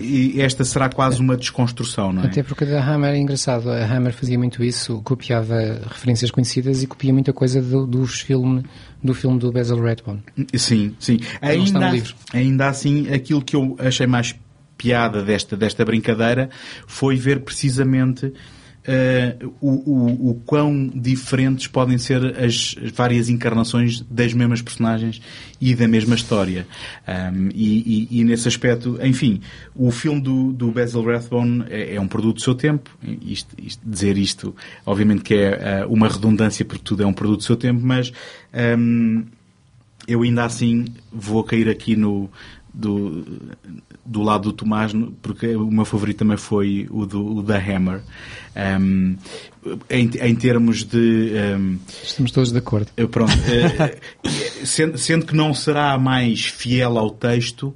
e 0.00 0.40
esta 0.40 0.64
será 0.64 0.88
quase 0.88 1.20
uma 1.20 1.36
desconstrução, 1.36 2.12
não 2.12 2.22
é? 2.22 2.26
Até 2.26 2.40
porque 2.44 2.62
a 2.64 2.80
Hammer 2.88 3.14
é 3.14 3.18
engraçado. 3.18 3.68
A 3.68 3.84
Hammer 3.84 4.12
fazia 4.12 4.38
muito 4.38 4.62
isso, 4.62 5.00
copiava 5.02 5.56
referências 5.88 6.30
conhecidas 6.30 6.84
e 6.84 6.86
copia 6.86 7.12
muita 7.12 7.32
coisa 7.32 7.60
do, 7.60 7.84
dos 7.84 8.20
filme, 8.20 8.62
do 9.02 9.12
filme 9.12 9.40
do 9.40 9.50
Basil 9.50 9.82
Rathbone. 9.82 10.22
Sim, 10.54 10.94
sim. 11.00 11.18
Ainda, 11.40 11.92
ainda 12.32 12.68
assim, 12.68 13.12
aquilo 13.12 13.42
que 13.42 13.56
eu 13.56 13.76
achei 13.80 14.06
mais 14.06 14.36
piada 14.78 15.20
desta, 15.20 15.56
desta 15.56 15.84
brincadeira 15.84 16.48
foi 16.86 17.16
ver 17.16 17.40
precisamente 17.40 18.32
eh, 18.84 19.36
o, 19.60 19.70
o, 19.70 20.30
o 20.30 20.34
quão 20.44 20.88
diferentes 20.94 21.66
podem 21.66 21.98
ser 21.98 22.36
as 22.42 22.74
várias 22.94 23.28
encarnações 23.28 24.00
das 24.10 24.32
mesmas 24.34 24.60
personagens 24.60 25.20
e 25.60 25.74
da 25.74 25.86
mesma 25.86 26.14
história. 26.14 26.66
Um, 27.06 27.48
e, 27.54 28.08
e- 28.10 28.20
e 28.20 28.24
nesse 28.24 28.48
aspecto, 28.48 28.98
enfim, 29.02 29.40
o 29.74 29.90
filme 29.90 30.20
do, 30.20 30.52
do 30.52 30.70
Basil 30.72 31.02
Rathbone 31.04 31.64
é, 31.70 31.94
é 31.94 32.00
um 32.00 32.08
produto 32.08 32.36
do 32.36 32.42
seu 32.42 32.54
tempo. 32.54 32.90
Isto- 33.24 33.54
isto- 33.62 33.82
dizer 33.86 34.18
isto, 34.18 34.54
obviamente 34.84 35.22
que 35.22 35.34
é 35.34 35.58
eh, 35.82 35.86
uma 35.88 36.08
redundância 36.08 36.64
porque 36.64 36.82
tudo 36.84 37.02
é 37.02 37.06
um 37.06 37.12
produto 37.12 37.38
do 37.38 37.44
seu 37.44 37.56
tempo, 37.56 37.80
mas 37.84 38.12
hum, 38.78 39.24
eu 40.08 40.22
ainda 40.22 40.44
assim 40.44 40.86
vou 41.12 41.44
cair 41.44 41.68
aqui 41.68 41.94
no 41.94 42.28
do, 42.74 43.24
do 44.04 44.22
lado 44.22 44.44
do 44.44 44.52
Tomás 44.52 44.92
porque 45.20 45.54
o 45.54 45.70
meu 45.70 45.84
favorito 45.84 46.18
também 46.18 46.36
foi 46.36 46.86
o, 46.90 47.06
do, 47.06 47.38
o 47.38 47.42
da 47.42 47.58
Hammer 47.58 48.02
Um, 48.54 49.16
em, 49.88 50.10
em 50.20 50.34
termos 50.34 50.84
de 50.84 51.32
um, 51.56 51.78
Estamos 52.02 52.30
todos 52.32 52.52
de 52.52 52.58
acordo. 52.58 52.88
eh, 52.98 53.06
Pronto, 53.06 53.32
eh, 53.48 53.98
sendo, 54.62 54.98
sendo 54.98 55.24
que 55.24 55.34
não 55.34 55.54
será 55.54 55.96
mais 55.98 56.44
fiel 56.44 56.98
ao 56.98 57.08
texto, 57.10 57.74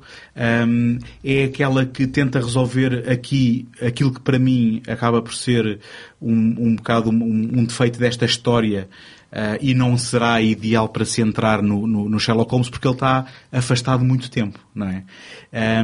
hum, 0.68 0.99
é 1.24 1.44
aquela 1.44 1.86
que 1.86 2.07
tenta 2.07 2.38
resolver 2.40 3.09
aqui 3.11 3.66
aquilo 3.80 4.12
que 4.12 4.20
para 4.20 4.38
mim 4.38 4.82
acaba 4.86 5.22
por 5.22 5.32
ser 5.32 5.80
um, 6.20 6.55
um 6.59 6.76
bocado 6.76 7.09
um, 7.09 7.14
um 7.14 7.64
defeito 7.64 7.99
desta 7.99 8.26
história 8.26 8.86
ah, 9.39 9.59
e 9.61 9.74
não 9.74 9.99
será 9.99 10.41
ideal 10.41 10.89
para 10.89 11.05
se 11.05 11.20
entrar 11.20 11.61
no, 11.62 11.87
no- 11.87 12.09
no 12.09 12.18
Sherlock 12.18 12.51
Holmes 12.51 12.70
porque 12.70 12.89
ele 12.89 12.95
está 12.95 13.26
afastado 13.53 14.03
muito 14.03 14.30
tempo, 14.30 14.59
não 14.74 14.89
é? 14.89 15.03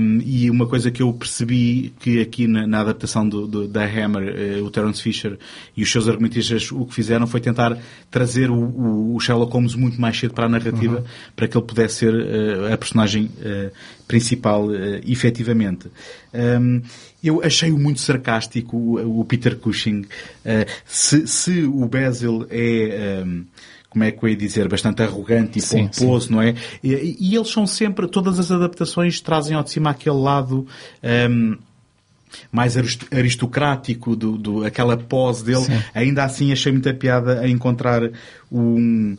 Hum, 0.00 0.20
e 0.24 0.48
uma 0.50 0.66
coisa 0.66 0.90
que 0.90 1.03
eu 1.03 1.12
percebi 1.12 1.92
que 2.00 2.20
aqui 2.20 2.46
na, 2.46 2.66
na 2.66 2.80
adaptação 2.80 3.28
do, 3.28 3.46
do- 3.46 3.68
da 3.68 3.84
Hammer, 3.84 4.34
eh, 4.36 4.61
o 4.62 4.70
Terence 4.70 5.03
Fisher 5.03 5.38
e 5.76 5.82
os 5.82 5.90
seus 5.92 6.09
argumentistas 6.09 6.72
o 6.72 6.86
que 6.86 6.94
fizeram 6.94 7.26
foi 7.26 7.40
tentar 7.40 7.76
trazer 8.11 8.50
o, 8.50 8.55
o- 8.55 9.14
o 9.16 9.20
Sherlock 9.20 9.53
Holmes 9.53 9.74
muito 9.74 10.00
mais 10.00 10.18
cedo 10.18 10.32
para 10.34 10.46
a 10.46 10.48
narrativa 10.48 11.05
para 11.36 11.46
que 11.46 11.57
ele 11.57 11.66
pudesse 11.66 11.96
ser 11.96 12.14
eh, 12.14 12.72
a 12.72 12.76
personagem 12.78 13.30
principal 14.09 14.74
eh, 14.74 15.00
efetivamente. 15.07 15.88
Hum, 16.34 16.80
eu 17.22 17.42
achei-o 17.42 17.78
muito 17.78 18.00
sarcástico, 18.00 18.76
o, 18.76 19.20
o 19.20 19.24
Peter 19.24 19.56
Cushing. 19.56 20.04
Eh, 20.44 20.66
se, 20.84 21.26
se 21.26 21.62
o 21.64 21.86
Basil 21.86 22.46
é, 22.50 23.22
hum, 23.24 23.44
como 23.88 24.04
é 24.04 24.10
que 24.10 24.24
eu 24.24 24.28
ia 24.28 24.36
dizer, 24.36 24.68
bastante 24.68 25.02
arrogante 25.02 25.58
e 25.58 25.62
Sim, 25.62 25.86
pomposo, 25.88 26.32
não 26.32 26.40
é? 26.40 26.54
E, 26.82 27.16
e 27.20 27.34
eles 27.36 27.48
são 27.50 27.66
sempre, 27.66 28.08
todas 28.08 28.38
as 28.38 28.50
adaptações 28.50 29.20
trazem 29.20 29.54
ao 29.56 29.62
de 29.62 29.70
cima 29.70 29.90
aquele 29.90 30.16
lado 30.16 30.66
hum, 31.30 31.56
mais 32.50 32.76
arist- 32.76 33.06
aristocrático, 33.12 34.16
do, 34.16 34.38
do- 34.38 34.64
aquela 34.64 34.96
pose 34.96 35.44
dele. 35.44 35.64
Sim. 35.64 35.82
Ainda 35.94 36.24
assim 36.24 36.50
achei 36.52 36.72
muita 36.72 36.94
piada 36.94 37.40
a 37.40 37.48
encontrar 37.48 38.10
um, 38.50 39.16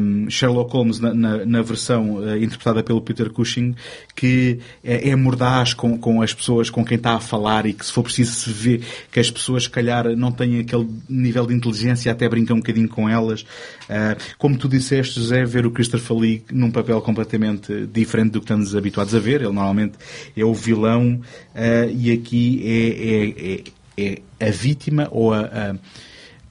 um, 0.00 0.30
Sherlock 0.30 0.72
Holmes 0.72 0.98
na, 1.00 1.12
na- 1.12 1.44
na 1.44 1.62
versão 1.62 2.26
eh, 2.26 2.38
interpretada 2.38 2.82
pelo 2.82 3.00
Peter 3.02 3.28
Cushing 3.30 3.74
que 4.16 4.60
é, 4.82 5.10
é 5.10 5.16
mordaz 5.16 5.74
com, 5.74 5.98
com 5.98 6.22
as 6.22 6.32
pessoas 6.32 6.70
com 6.70 6.84
quem 6.84 6.96
está 6.96 7.14
a 7.14 7.20
falar 7.20 7.66
e 7.66 7.72
que 7.74 7.84
se 7.84 7.92
for 7.92 8.02
preciso 8.02 8.32
se 8.32 8.50
vê 8.50 8.80
que 9.12 9.20
as 9.20 9.30
pessoas 9.30 9.64
se 9.64 9.70
calhar 9.70 10.08
não 10.16 10.32
têm 10.32 10.60
aquele 10.60 10.88
nível 11.08 11.46
de 11.46 11.54
inteligência 11.54 12.10
até 12.10 12.28
brinca 12.28 12.54
um 12.54 12.58
bocadinho 12.58 12.88
com 12.88 13.08
elas. 13.08 13.44
Ah, 13.88 14.16
como 14.38 14.56
tu 14.56 14.68
disseste, 14.68 15.20
José, 15.20 15.44
ver 15.44 15.66
o 15.66 15.70
Christopher 15.70 16.16
Lee 16.16 16.44
num 16.50 16.70
papel 16.70 17.00
completamente 17.02 17.86
diferente 17.92 18.32
do 18.32 18.40
que 18.40 18.44
estamos 18.44 18.74
habituados 18.74 19.14
a 19.14 19.18
ver. 19.18 19.40
Ele 19.42 19.52
normalmente 19.52 19.94
é 20.36 20.44
o 20.44 20.54
vilão 20.54 21.20
ah, 21.54 21.86
e 21.90 22.10
aqui 22.10 22.62
é, 22.64 23.60
é- 24.02 24.04
é- 24.04 24.22
é 24.40 24.48
a 24.48 24.50
vítima 24.50 25.08
ou 25.10 25.34
a, 25.34 25.40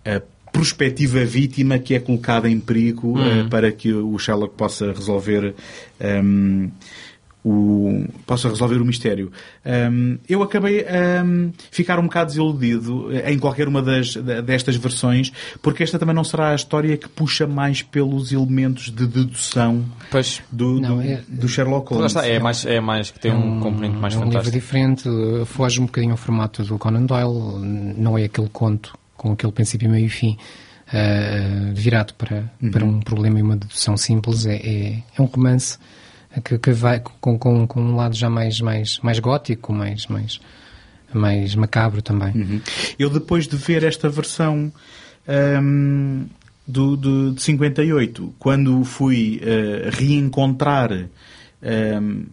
a- 0.05 0.15
a 0.17 0.21
prospectiva 0.57 1.23
vítima 1.23 1.77
que 1.77 1.93
é 1.93 1.99
colocada 1.99 2.49
em 2.49 2.59
perigo 2.59 3.15
eh, 3.21 3.43
para 3.49 3.71
que 3.71 3.93
o 3.93 4.17
Sherlock 4.17 4.55
possa 4.55 4.91
resolver 4.91 5.53
ehm, 5.99 6.69
o, 7.45 8.05
possa 8.25 8.49
resolver 8.49 8.81
o 8.81 8.85
mistério. 8.85 9.31
Ehm, 9.63 10.17
eu 10.27 10.41
acabei 10.43 10.81
a 10.81 11.23
ficar 11.71 11.97
um 11.99 12.03
bocado 12.03 12.29
desiludido 12.31 13.09
eh, 13.15 13.31
em 13.31 13.39
qualquer 13.39 13.67
uma 13.67 13.81
das, 13.81 14.15
da- 14.15 14.41
destas 14.41 14.75
versões, 14.75 15.31
porque 15.61 15.83
esta 15.83 15.97
também 15.99 16.13
não 16.15 16.23
será 16.23 16.51
a 16.51 16.55
história 16.55 16.97
que 16.97 17.07
puxa 17.07 17.45
mais 17.47 17.81
pelos 17.83 18.31
elementos 18.33 18.85
de 18.91 19.05
dedução 19.07 19.85
Pois, 20.11 20.41
do, 20.51 20.79
Não, 20.81 20.95
do, 20.97 21.01
é- 21.03 21.21
do 21.27 21.47
Sherlock 21.47 21.93
Holmes. 21.93 22.11
está, 22.11 22.27
é 22.27 22.39
mais, 22.39 22.65
é 22.65 22.81
mais 22.81 23.11
que 23.11 23.19
tem 23.19 23.31
um, 23.31 23.59
componente 23.61 23.95
mais 23.95 24.13
é 24.13 24.17
um 24.17 24.21
livro 24.21 24.33
fantástico. 24.39 24.59
diferente, 24.59 25.07
uh, 25.07 25.45
foge 25.45 25.79
um 25.79 25.85
bocadinho 25.85 26.11
ao 26.13 26.17
formato 26.17 26.63
do 26.63 26.77
Conan 26.77 27.05
Doyle, 27.05 27.59
não 27.97 28.17
é 28.17 28.23
aquele 28.25 28.49
conto 28.49 28.97
com 29.17 29.31
aquele 29.31 29.51
princípio, 29.51 29.89
meio 29.89 30.05
e 30.05 30.09
fim, 30.09 30.37
uh, 30.87 31.73
virado 31.73 32.13
para, 32.13 32.51
para 32.71 32.85
um 32.85 32.99
problema 32.99 33.39
e 33.39 33.41
uma 33.41 33.57
dedução 33.57 33.97
simples. 33.97 34.45
É, 34.45 34.55
é, 34.55 35.03
é 35.17 35.21
um 35.21 35.25
romance 35.25 35.77
que, 36.43 36.57
que 36.57 36.71
vai 36.71 36.99
com, 37.19 37.37
com, 37.37 37.65
com 37.67 37.81
um 37.81 37.95
lado 37.95 38.15
já 38.15 38.29
mais, 38.29 38.61
mais, 38.61 38.99
mais 38.99 39.19
gótico, 39.19 39.73
mais, 39.73 40.05
mais, 40.07 40.39
mais 41.13 41.55
macabro 41.55 42.01
também. 42.01 42.31
Uhum. 42.35 42.61
Eu 42.99 43.09
depois 43.09 43.47
de 43.47 43.57
ver 43.57 43.83
esta 43.83 44.07
versão 44.09 44.71
hum, 45.61 46.25
do, 46.67 46.95
do- 46.95 47.31
de 47.33 47.41
58, 47.41 48.35
quando 48.37 48.83
fui 48.83 49.41
eh, 49.41 49.89
reencontrar 49.91 50.91
hum, 50.91 52.25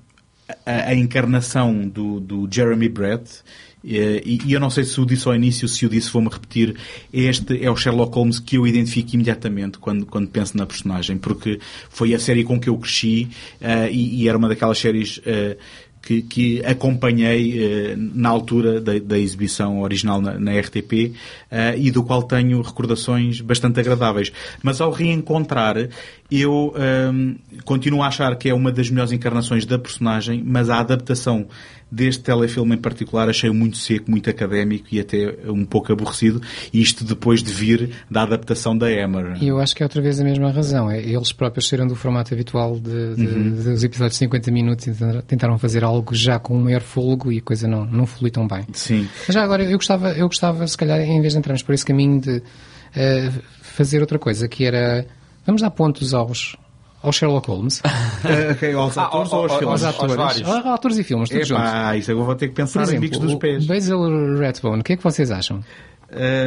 a, 0.66 0.72
a 0.88 0.94
encarnação 0.94 1.88
do, 1.88 2.20
do 2.20 2.48
Jeremy 2.50 2.88
Brett, 2.88 3.42
E, 3.84 4.40
e 4.46 4.52
eu 4.52 4.60
não 4.60 4.70
sei 4.70 4.84
se 4.84 4.98
o 5.00 5.04
disse 5.04 5.28
ao 5.28 5.34
início, 5.34 5.68
se 5.68 5.84
o 5.84 5.88
disse, 5.88 6.10
vou-me 6.10 6.28
repetir. 6.28 6.74
Este 7.12 7.62
é 7.62 7.70
o 7.70 7.76
Sherlock 7.76 8.14
Holmes 8.14 8.38
que 8.38 8.56
eu 8.56 8.66
identifico 8.66 9.14
imediatamente 9.14 9.78
quando, 9.78 10.06
quando 10.06 10.28
penso 10.28 10.56
na 10.56 10.64
personagem, 10.64 11.18
porque 11.18 11.60
foi 11.90 12.14
a 12.14 12.18
série 12.18 12.44
com 12.44 12.58
que 12.58 12.68
eu 12.68 12.78
cresci 12.78 13.28
eh, 13.60 13.90
e, 13.92 14.22
e 14.22 14.28
era 14.28 14.38
uma 14.38 14.48
daquelas 14.48 14.78
séries 14.78 15.20
eh, 15.26 15.56
que, 16.04 16.22
que 16.22 16.64
acompanhei 16.64 17.62
eh, 17.62 17.94
na 17.96 18.28
altura 18.28 18.80
da, 18.80 18.98
da 18.98 19.18
exibição 19.18 19.80
original 19.80 20.20
na, 20.20 20.38
na 20.38 20.52
RTP 20.58 21.14
eh, 21.50 21.74
e 21.78 21.90
do 21.90 22.02
qual 22.02 22.22
tenho 22.22 22.60
recordações 22.60 23.40
bastante 23.40 23.80
agradáveis. 23.80 24.30
Mas 24.62 24.80
ao 24.80 24.90
reencontrar, 24.90 25.88
eu 26.30 26.74
ehm, 26.76 27.34
continuo 27.64 28.02
a 28.02 28.08
achar 28.08 28.34
que 28.36 28.48
é 28.48 28.54
uma 28.54 28.72
das 28.72 28.90
melhores 28.90 29.12
encarnações 29.12 29.64
da 29.66 29.78
personagem, 29.78 30.42
mas 30.44 30.70
a 30.70 30.78
adaptação 30.80 31.46
deste 31.92 32.24
telefilme 32.24 32.74
em 32.74 32.78
particular 32.78 33.28
achei 33.28 33.50
muito 33.50 33.76
seco, 33.76 34.10
muito 34.10 34.28
académico 34.28 34.86
e 34.90 34.98
até 34.98 35.36
um 35.46 35.64
pouco 35.64 35.92
aborrecido. 35.92 36.40
Isto 36.72 37.04
depois 37.04 37.40
de 37.40 37.52
vir 37.52 37.90
da 38.10 38.22
adaptação 38.22 38.76
da 38.76 38.90
Emmer. 38.90 39.36
E 39.40 39.46
eu 39.48 39.60
acho 39.60 39.76
que 39.76 39.82
é 39.82 39.86
outra 39.86 40.02
vez 40.02 40.18
a 40.18 40.24
mesma 40.24 40.50
razão. 40.50 40.90
É, 40.90 40.98
eles 41.00 41.30
próprios 41.32 41.68
saíram 41.68 41.86
do 41.86 41.94
formato 41.94 42.34
habitual 42.34 42.80
de, 42.80 43.14
de- 43.14 43.26
Uhum. 43.26 43.50
dos 43.50 43.84
episódios 43.84 44.14
de 44.14 44.18
50 44.24 44.50
minutos 44.50 44.86
e 44.88 44.92
tentaram- 45.26 45.58
fazer 45.58 45.84
algo 45.84 46.14
já 46.14 46.38
com 46.40 46.56
um 46.56 46.62
maior 46.64 46.80
fôlego 46.80 47.30
e 47.30 47.38
a 47.38 47.42
coisa 47.42 47.68
não, 47.68 47.84
não 47.84 48.06
flui 48.06 48.30
tão 48.30 48.48
bem. 48.48 48.64
Sim. 48.72 49.06
Mas 49.28 49.34
já 49.34 49.44
agora, 49.44 49.62
eu 49.62 49.76
gostava, 49.76 50.10
eu 50.12 50.26
gostava, 50.26 50.66
se 50.66 50.76
calhar, 50.76 51.00
em 51.00 51.20
vez 51.20 51.34
de 51.34 51.38
entrarmos 51.38 51.62
por 51.62 51.74
esse 51.74 51.84
caminho, 51.86 52.20
de 52.20 52.42
eh, 52.96 53.30
fazer 53.62 54.00
outra 54.00 54.18
coisa, 54.18 54.48
que 54.48 54.64
era. 54.64 55.06
Vamos 55.46 55.60
dar 55.62 55.70
pontos 55.70 56.14
aos, 56.14 56.56
aos 57.02 57.16
Sherlock 57.16 57.48
Holmes, 57.48 57.82
Eh, 58.24 58.52
ok, 58.52 58.72
aos 58.74 58.96
atores 58.98 59.32
ao- 59.32 59.38
ou 59.38 59.42
aos 59.44 59.52
ao- 59.52 59.58
filmes? 59.58 59.84
aos 59.84 59.94
aos 60.00 60.12
atores, 60.12 60.42
aos 60.48 60.66
atores 60.66 60.98
e 60.98 61.04
filmes, 61.04 61.28
todos 61.28 61.46
juntos. 61.48 61.64
Epá, 61.68 61.96
isso 61.96 62.10
agora 62.10 62.26
vou 62.26 62.34
ter 62.34 62.48
que 62.48 62.54
Por 62.54 62.62
pensar 62.62 62.80
em 62.80 62.82
exemplo, 62.84 63.00
bicos 63.02 63.18
dos 63.18 63.32
o 63.32 63.38
pés. 63.38 63.66
Basil 63.66 64.38
Rathbone, 64.38 64.80
o 64.80 64.84
que 64.84 64.92
é 64.94 64.96
que 64.96 65.02
vocês 65.04 65.30
acham? 65.30 65.60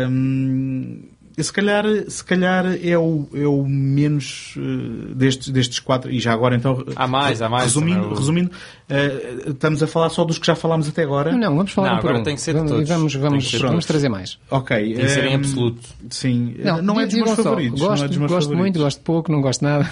Hum, 0.09 1.01
se 1.43 1.53
calhar, 1.53 1.85
se 2.07 2.23
calhar 2.23 2.65
é, 2.83 2.97
o, 2.97 3.27
é 3.33 3.45
o 3.45 3.63
menos 3.67 4.55
eh, 4.57 5.13
destes, 5.13 5.49
destes 5.49 5.79
quatro. 5.79 6.11
E 6.11 6.19
já 6.19 6.33
agora 6.33 6.55
então. 6.55 6.83
Há 6.95 7.07
mais, 7.07 7.41
há 7.41 7.47
mais, 7.49 7.65
Resumindo, 7.65 8.07
o- 8.07 8.13
resumindo 8.15 8.51
eh, 8.89 9.37
estamos 9.47 9.83
a 9.83 9.87
falar 9.87 10.09
só 10.09 10.23
dos 10.25 10.37
que 10.39 10.47
já 10.47 10.55
falámos 10.55 10.87
até 10.89 11.03
agora. 11.03 11.31
Não, 11.31 11.55
vamos 11.55 11.71
falar 11.71 11.89
Não, 11.89 11.97
um 11.97 11.99
por 12.01 12.07
agora 12.07 12.21
um. 12.21 12.23
tem 12.23 12.35
que 12.35 12.41
ser 12.41 12.51
de 12.53 12.57
vamos, 12.57 12.71
todos. 12.71 12.89
Vamos, 12.89 13.13
vamos, 13.15 13.51
vamos 13.51 13.61
todos. 13.71 13.85
trazer 13.85 14.09
mais. 14.09 14.39
Ok. 14.49 14.77
Tem 14.77 15.05
que 15.05 15.09
ser 15.09 15.25
em 15.25 15.33
hum, 15.35 15.39
absoluto. 15.39 15.81
Sim. 16.09 16.55
não, 16.83 16.99
é 16.99 17.05
dos 17.05 17.15
meus 17.15 17.29
só, 17.31 17.43
favoritos. 17.43 17.79
Gosto, 17.79 17.97
não 17.99 18.05
é 18.05 18.07
dos 18.07 18.17
meus 18.17 18.31
gosto 18.31 18.43
favoritos. 18.49 18.59
muito, 18.63 18.79
gosto 18.79 19.01
pouco, 19.01 19.31
não 19.31 19.41
gosto 19.41 19.63
nada. 19.63 19.89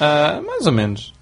Ah, 0.00 0.40
mais 0.44 0.66
ou 0.66 0.72
menos. 0.72 1.12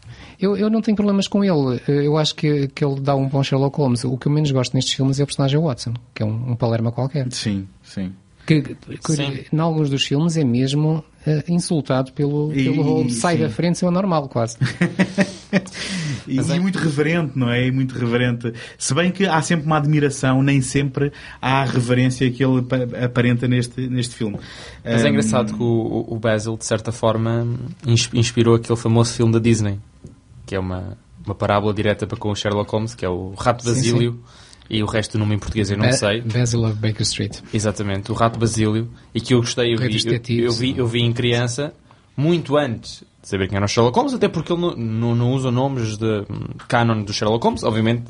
Eu, 0.40 0.56
eu 0.56 0.70
não 0.70 0.80
tenho 0.80 0.96
problemas 0.96 1.26
com 1.26 1.42
ele. 1.44 1.80
Eu 1.88 2.16
acho 2.16 2.34
que, 2.34 2.68
que 2.68 2.84
ele 2.84 3.00
dá 3.00 3.14
um 3.14 3.26
bom 3.28 3.42
Sherlock 3.42 3.76
Holmes. 3.76 4.04
O 4.04 4.16
que 4.16 4.28
eu 4.28 4.32
menos 4.32 4.50
gosto 4.52 4.72
nestes 4.74 4.94
filmes 4.94 5.18
é 5.18 5.24
o 5.24 5.26
personagem 5.26 5.60
Watson, 5.60 5.94
que 6.14 6.22
é 6.22 6.26
um, 6.26 6.52
um 6.52 6.56
palerma 6.56 6.92
qualquer. 6.92 7.26
Sim, 7.32 7.66
sim. 7.82 8.12
Que, 8.48 8.62
que 8.62 9.12
Sim. 9.12 9.40
em 9.52 9.58
alguns 9.60 9.90
dos 9.90 10.02
filmes 10.04 10.36
é 10.38 10.42
mesmo 10.44 11.04
eh, 11.26 11.44
insultado 11.48 12.12
pelo, 12.12 12.50
E- 12.54 12.64
pelo 12.64 12.82
Holmes. 12.82 13.16
Sai 13.18 13.36
sim. 13.36 13.42
da 13.42 13.50
frente, 13.50 13.74
isso 13.74 13.84
é 13.84 13.88
o 13.88 13.90
normal, 13.90 14.26
quase. 14.28 14.56
E, 16.26 16.36
e 16.38 16.60
muito 16.60 16.78
reverente, 16.78 17.32
não 17.38 17.50
é? 17.50 17.66
E 17.66 17.70
muito 17.70 17.94
reverente. 17.98 18.52
Se 18.76 18.92
bem 18.92 19.10
que 19.10 19.26
há 19.26 19.40
sempre 19.40 19.64
uma 19.64 19.78
admiração, 19.78 20.42
nem 20.42 20.60
sempre 20.60 21.10
há 21.40 21.62
a 21.62 21.64
reverência 21.64 22.30
que 22.30 22.44
ele 22.44 22.58
apa- 22.58 23.04
aparenta 23.04 23.48
neste, 23.48 23.86
neste 23.88 24.14
filme. 24.14 24.36
Mas 24.84 25.02
é 25.02 25.06
Hum, 25.06 25.10
engraçado 25.10 25.54
que 25.54 25.62
o, 25.62 26.04
o 26.06 26.18
Basil, 26.18 26.54
de 26.56 26.66
certa 26.66 26.92
forma, 26.92 27.46
ins- 27.86 28.10
inspirou 28.12 28.56
aquele 28.56 28.78
famoso 28.78 29.14
filme 29.14 29.32
da 29.32 29.38
Disney, 29.38 29.78
que 30.44 30.54
é 30.54 30.58
uma, 30.60 30.98
uma 31.24 31.34
parábola 31.34 31.72
direta 31.72 32.06
para 32.06 32.18
com 32.18 32.30
o 32.30 32.34
Sherlock 32.36 32.70
Holmes, 32.70 32.94
que 32.94 33.06
é 33.06 33.08
o 33.08 33.32
Rato 33.32 33.62
Sim, 33.62 33.70
Basílio, 33.70 34.20
e 34.70 34.82
o 34.82 34.86
resto 34.86 35.12
do 35.12 35.18
nome 35.20 35.34
em 35.34 35.38
português 35.38 35.70
eu 35.70 35.78
não 35.78 35.90
sei. 35.92 36.20
Basil 36.20 36.64
of 36.64 36.74
Baker 36.74 37.02
Street. 37.02 37.38
Exatamente, 37.52 38.10
o 38.12 38.14
Rato 38.14 38.38
Basílio, 38.38 38.90
e 39.14 39.20
que 39.20 39.34
eu 39.34 39.40
gostei, 39.40 39.74
eu 39.74 39.78
vi, 39.78 40.38
eu, 40.38 40.44
eu 40.44 40.52
vi, 40.52 40.78
eu 40.78 40.86
vi 40.86 41.00
em 41.00 41.12
criança, 41.12 41.72
muito 42.16 42.56
antes 42.56 43.04
de 43.22 43.28
saber 43.28 43.48
quem 43.48 43.56
era 43.56 43.64
o 43.64 43.68
Sherlock 43.68 43.96
Holmes, 43.96 44.14
até 44.14 44.28
porque 44.28 44.52
ele 44.52 44.60
não, 44.60 44.76
não, 44.76 45.14
não 45.14 45.32
usa 45.32 45.50
nomes 45.50 45.96
de 45.96 46.20
hum, 46.30 46.48
canon 46.66 47.02
do 47.02 47.12
Sherlock 47.12 47.44
Holmes, 47.44 47.62
obviamente. 47.62 48.04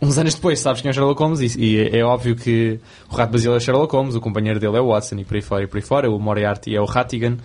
Uns 0.00 0.18
anos 0.18 0.34
depois 0.34 0.58
sabes 0.60 0.82
quem 0.82 0.88
é 0.88 0.92
o 0.92 0.94
Sherlock 0.94 1.20
Holmes 1.22 1.40
e, 1.40 1.60
e 1.60 1.78
é, 1.78 1.98
é 1.98 2.04
óbvio 2.04 2.36
que 2.36 2.78
o 3.10 3.14
Rato 3.14 3.32
Basílio 3.32 3.54
é 3.54 3.56
o 3.56 3.60
Sherlock 3.60 3.94
Holmes, 3.94 4.14
o 4.14 4.20
companheiro 4.20 4.58
dele 4.58 4.76
é 4.76 4.80
o 4.80 4.88
Watson 4.88 5.16
e 5.16 5.24
por 5.24 5.36
aí 5.36 5.42
fora 5.42 5.64
e 5.64 5.66
por 5.66 5.76
aí 5.76 5.82
fora, 5.82 6.10
o 6.10 6.18
Moriarty 6.18 6.74
é 6.74 6.80
o 6.80 6.84
Rattigan, 6.84 7.36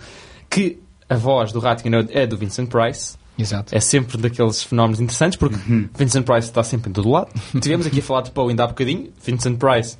que 0.50 0.80
a 1.08 1.16
voz 1.16 1.52
do 1.52 1.60
Rattigan 1.60 2.08
é 2.10 2.28
do 2.28 2.38
Vincent 2.38 2.70
Price, 2.70 3.18
Exato. 3.40 3.76
é 3.76 3.80
sempre 3.80 4.18
daqueles 4.18 4.64
fenómenos 4.64 5.00
interessantes 5.00 5.38
porque 5.38 5.58
Vincent 5.98 6.26
Price 6.26 6.48
está 6.48 6.64
sempre 6.64 6.90
em 6.90 6.94
todo 6.94 7.10
lado. 7.10 7.30
Tivemos 7.60 7.86
aqui 7.86 8.00
a 8.00 8.04
falar 8.04 8.22
de 8.22 8.32
Poe 8.32 8.50
ainda 8.50 8.64
há 8.64 8.68
bocadinho. 8.68 9.10
Vincent 9.24 9.58
Price, 9.58 9.98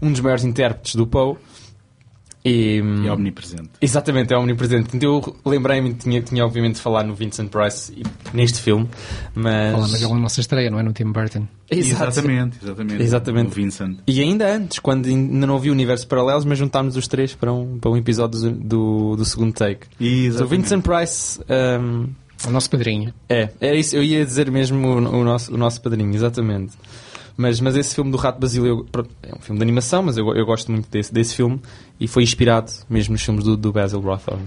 um 0.00 0.10
dos 0.10 0.20
maiores 0.20 0.44
intérpretes 0.44 0.94
do 0.94 1.06
Poe. 1.06 1.36
E, 2.44 2.82
É 3.06 3.12
omnipresente. 3.12 3.70
Exatamente, 3.80 4.34
é 4.34 4.36
omnipresente. 4.36 4.96
Então 4.96 5.22
eu 5.22 5.36
lembrei-me, 5.44 5.94
tinha, 5.94 6.20
tinha 6.20 6.44
obviamente 6.44 6.74
de 6.74 6.80
falar 6.80 7.04
no 7.04 7.14
Vincent 7.14 7.48
Price 7.48 7.92
neste 8.34 8.60
filme, 8.60 8.88
mas... 9.34 9.72
Falamos 9.72 9.92
daquela 9.92 10.18
nossa 10.18 10.40
estreia, 10.40 10.68
não 10.68 10.80
é? 10.80 10.82
No 10.82 10.92
Tim 10.92 11.12
Burton. 11.12 11.46
Exato. 11.70 12.10
Exatamente, 12.10 12.58
exatamente. 12.60 13.02
Exatamente. 13.02 13.46
O 13.46 13.50
Vincent. 13.50 13.98
E 14.08 14.20
ainda 14.20 14.52
antes, 14.52 14.80
quando 14.80 15.06
ainda 15.06 15.46
não 15.46 15.54
havia 15.54 15.70
universos 15.70 16.04
paralelos, 16.04 16.44
mas 16.44 16.58
juntámos 16.58 16.96
os 16.96 17.06
três 17.06 17.32
para 17.34 17.52
um, 17.52 17.78
para 17.78 17.90
um 17.90 17.96
episódio 17.96 18.40
do, 18.40 18.50
do, 18.50 19.16
do 19.16 19.24
segundo 19.24 19.52
take. 19.52 19.86
Então, 20.00 20.08
Exatamente. 20.08 20.62
Vincent 20.62 20.82
Price... 20.82 21.40
um, 21.48 22.08
O 22.46 22.50
nosso 22.50 22.68
padrinho. 22.68 23.12
É, 23.28 23.50
era 23.60 23.76
isso, 23.76 23.96
eu 23.96 24.02
ia 24.02 24.24
dizer 24.24 24.50
mesmo 24.50 24.86
o, 24.86 24.96
o 24.96 25.24
nosso, 25.24 25.54
o 25.54 25.56
nosso 25.56 25.80
padrinho, 25.80 26.14
exatamente. 26.14 26.76
Mas, 27.36 27.60
mas 27.60 27.76
esse 27.76 27.94
filme 27.94 28.10
do 28.10 28.16
Rato 28.16 28.38
Basílio 28.38 28.86
é 29.22 29.34
um 29.34 29.40
filme 29.40 29.58
de 29.58 29.62
animação, 29.62 30.02
mas 30.02 30.16
eu, 30.16 30.34
eu 30.34 30.44
gosto 30.44 30.70
muito 30.70 30.88
desse, 30.90 31.12
desse 31.12 31.34
filme 31.34 31.60
e 31.98 32.06
foi 32.06 32.22
inspirado 32.22 32.70
mesmo 32.90 33.12
nos 33.12 33.22
filmes 33.22 33.44
do, 33.44 33.56
do 33.56 33.72
Basil 33.72 34.00
Rothorne. 34.00 34.46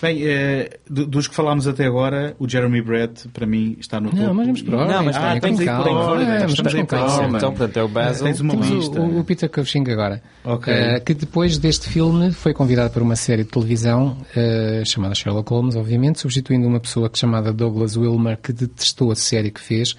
Bem, 0.00 0.18
eh, 0.22 0.70
do- 0.88 1.06
dos 1.06 1.26
que 1.28 1.34
falámos 1.34 1.66
até 1.66 1.84
agora, 1.86 2.34
o 2.38 2.48
Jeremy 2.48 2.82
Brett, 2.82 3.28
para 3.28 3.46
mim, 3.46 3.76
está 3.80 4.00
no 4.00 4.10
topo. 4.10 4.22
Não, 4.22 4.34
mas 4.34 4.46
vamos 4.46 4.62
ordem. 4.62 4.94
Não, 4.96 5.04
mas 5.04 5.16
Ah, 5.16 5.38
tem- 5.40 5.56
tem- 5.56 5.66
calma. 5.66 5.90
É, 6.22 6.26
mas 6.44 6.52
estamos 6.52 6.56
vamos 6.56 6.74
em 6.74 6.80
com 6.80 6.86
calma. 6.86 7.36
Então, 7.38 7.52
portanto, 7.52 7.76
é 7.76 7.82
o 7.82 7.88
Basil. 7.88 8.24
Tens 8.24 8.40
uma 8.40 8.50
Temos 8.52 8.68
lista. 8.68 9.00
o, 9.00 9.18
o 9.20 9.24
Peter 9.24 9.48
Cushing 9.50 9.84
agora, 9.90 10.22
Ok. 10.44 10.72
eh, 10.72 11.00
que 11.00 11.14
depois 11.14 11.58
deste 11.58 11.88
filme 11.88 12.32
foi 12.32 12.52
convidado 12.52 12.90
para 12.92 13.02
uma 13.02 13.16
série 13.16 13.44
de 13.44 13.50
televisão 13.50 14.16
eh, 14.36 14.82
chamada 14.86 15.14
Sherlock 15.14 15.50
Holmes, 15.50 15.76
obviamente, 15.76 16.20
substituindo 16.20 16.66
uma 16.66 16.80
pessoa 16.80 17.08
que 17.08 17.18
chamada 17.18 17.52
Douglas 17.52 17.96
Wilmer, 17.96 18.38
que 18.40 18.52
detestou 18.52 19.10
a 19.10 19.14
série 19.16 19.50
que 19.50 19.60
fez, 19.60 19.94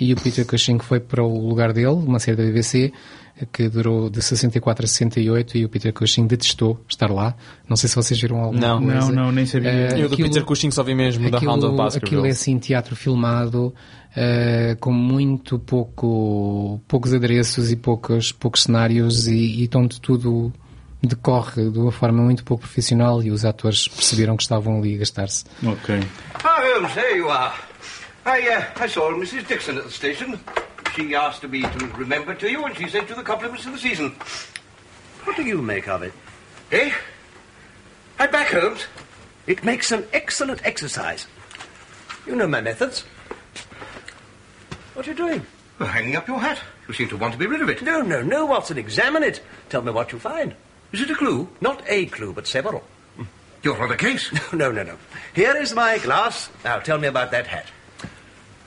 e 0.00 0.12
o 0.12 0.16
Peter 0.16 0.46
Cushing 0.46 0.78
foi 0.78 1.00
para 1.00 1.22
o 1.22 1.48
lugar 1.48 1.72
dele, 1.72 1.88
uma 1.88 2.18
série 2.18 2.36
da 2.36 2.42
BBC, 2.44 2.92
que 3.52 3.68
durou 3.68 4.08
de 4.08 4.22
64 4.22 4.84
a 4.84 4.88
68, 4.88 5.58
e 5.58 5.64
o 5.64 5.68
Peter 5.68 5.92
Cushing 5.92 6.26
detestou 6.26 6.80
estar 6.88 7.10
lá. 7.10 7.34
Não 7.68 7.76
sei 7.76 7.88
se 7.88 7.96
vocês 7.96 8.20
viram 8.20 8.38
alguma 8.40 8.60
Não. 8.60 8.82
coisa. 8.82 9.00
Não, 9.12 9.24
não, 9.24 9.32
nem 9.32 9.44
sabia. 9.44 9.70
Eh, 9.70 9.88
Eu 10.02 10.08
do 10.08 10.14
aquilo- 10.14 10.28
Peter 10.28 10.44
Cushing 10.44 10.70
só 10.70 10.82
vi 10.82 10.94
mesmo 10.94 11.28
da 11.30 11.38
Hound 11.38 11.46
of 11.48 11.56
aquilo, 11.66 11.76
Baskerville. 11.76 12.06
aquilo 12.06 12.26
é 12.26 12.30
assim 12.30 12.58
teatro 12.58 12.94
filmado 12.94 13.74
eh, 14.16 14.76
com 14.78 14.92
muito 14.92 15.58
pouco 15.58 16.80
poucos 16.86 17.12
adereços 17.12 17.72
e 17.72 17.76
poucos 17.76 18.30
poucos 18.30 18.62
cenários 18.62 19.26
e, 19.26 19.64
e 19.64 19.70
onde 19.74 20.00
tudo 20.00 20.52
decorre 21.02 21.68
de 21.70 21.78
uma 21.78 21.90
forma 21.92 22.22
muito 22.22 22.44
pouco 22.44 22.62
profissional 22.62 23.22
e 23.22 23.30
os 23.30 23.44
atores 23.44 23.88
perceberam 23.88 24.36
que 24.36 24.42
estavam 24.44 24.78
ali 24.78 24.94
a 24.94 24.98
gastar-se. 24.98 25.44
Ok. 25.66 26.00
Ah, 26.42 26.62
Holmes, 26.74 26.94
there 26.94 27.18
you 27.18 27.28
are. 27.28 27.52
I, 28.26 28.40
uh, 28.48 28.84
I 28.84 28.88
saw 28.88 29.10
Mrs. 29.10 29.42
Dixon 29.46 29.72
at 29.78 29.84
the 29.84 29.90
station. 29.90 30.38
She 30.94 31.14
asked 31.14 31.42
me 31.42 31.62
to 31.62 31.86
remember 31.96 32.34
to 32.34 32.50
you, 32.50 32.64
and 32.64 32.76
she 32.76 32.88
sent 32.88 33.08
you 33.08 33.16
the 33.16 33.22
compliments 33.22 33.66
of 33.66 33.72
the 33.72 33.78
season. 33.78 34.10
What 35.24 35.36
do 35.36 35.42
you 35.42 35.60
make 35.60 35.88
of 35.88 36.02
it? 36.02 36.12
Eh? 36.70 36.92
I'm 38.18 38.30
back, 38.30 38.48
Holmes. 38.48 38.84
It 39.46 39.64
makes 39.64 39.90
an 39.90 40.06
excellent 40.12 40.64
exercise. 40.64 41.26
You 42.26 42.36
know 42.36 42.46
my 42.46 42.60
methods. 42.60 43.04
What 44.94 45.06
are 45.06 45.10
you 45.10 45.16
doing? 45.16 45.44
Well, 45.78 45.88
hanging 45.88 46.14
up 46.14 46.28
your 46.28 46.38
hat. 46.38 46.60
You 46.86 46.94
seem 46.94 47.08
to 47.08 47.16
want 47.16 47.32
to 47.32 47.38
be 47.38 47.46
rid 47.46 47.60
of 47.60 47.68
it. 47.68 47.82
No, 47.82 48.00
no, 48.00 48.22
no, 48.22 48.46
Watson. 48.46 48.78
Examine 48.78 49.24
it. 49.24 49.42
Tell 49.68 49.82
me 49.82 49.90
what 49.90 50.12
you 50.12 50.20
find. 50.20 50.54
Is 50.92 51.00
it 51.00 51.10
a 51.10 51.14
clue? 51.16 51.48
Not 51.60 51.82
a 51.88 52.06
clue, 52.06 52.32
but 52.32 52.46
several. 52.46 52.84
You're 53.64 53.82
on 53.82 53.88
the 53.88 53.96
case. 53.96 54.30
No, 54.52 54.70
no, 54.70 54.84
no. 54.84 54.96
Here 55.34 55.56
is 55.56 55.74
my 55.74 55.98
glass. 55.98 56.50
Now 56.64 56.78
tell 56.78 56.98
me 56.98 57.08
about 57.08 57.32
that 57.32 57.48
hat. 57.48 57.66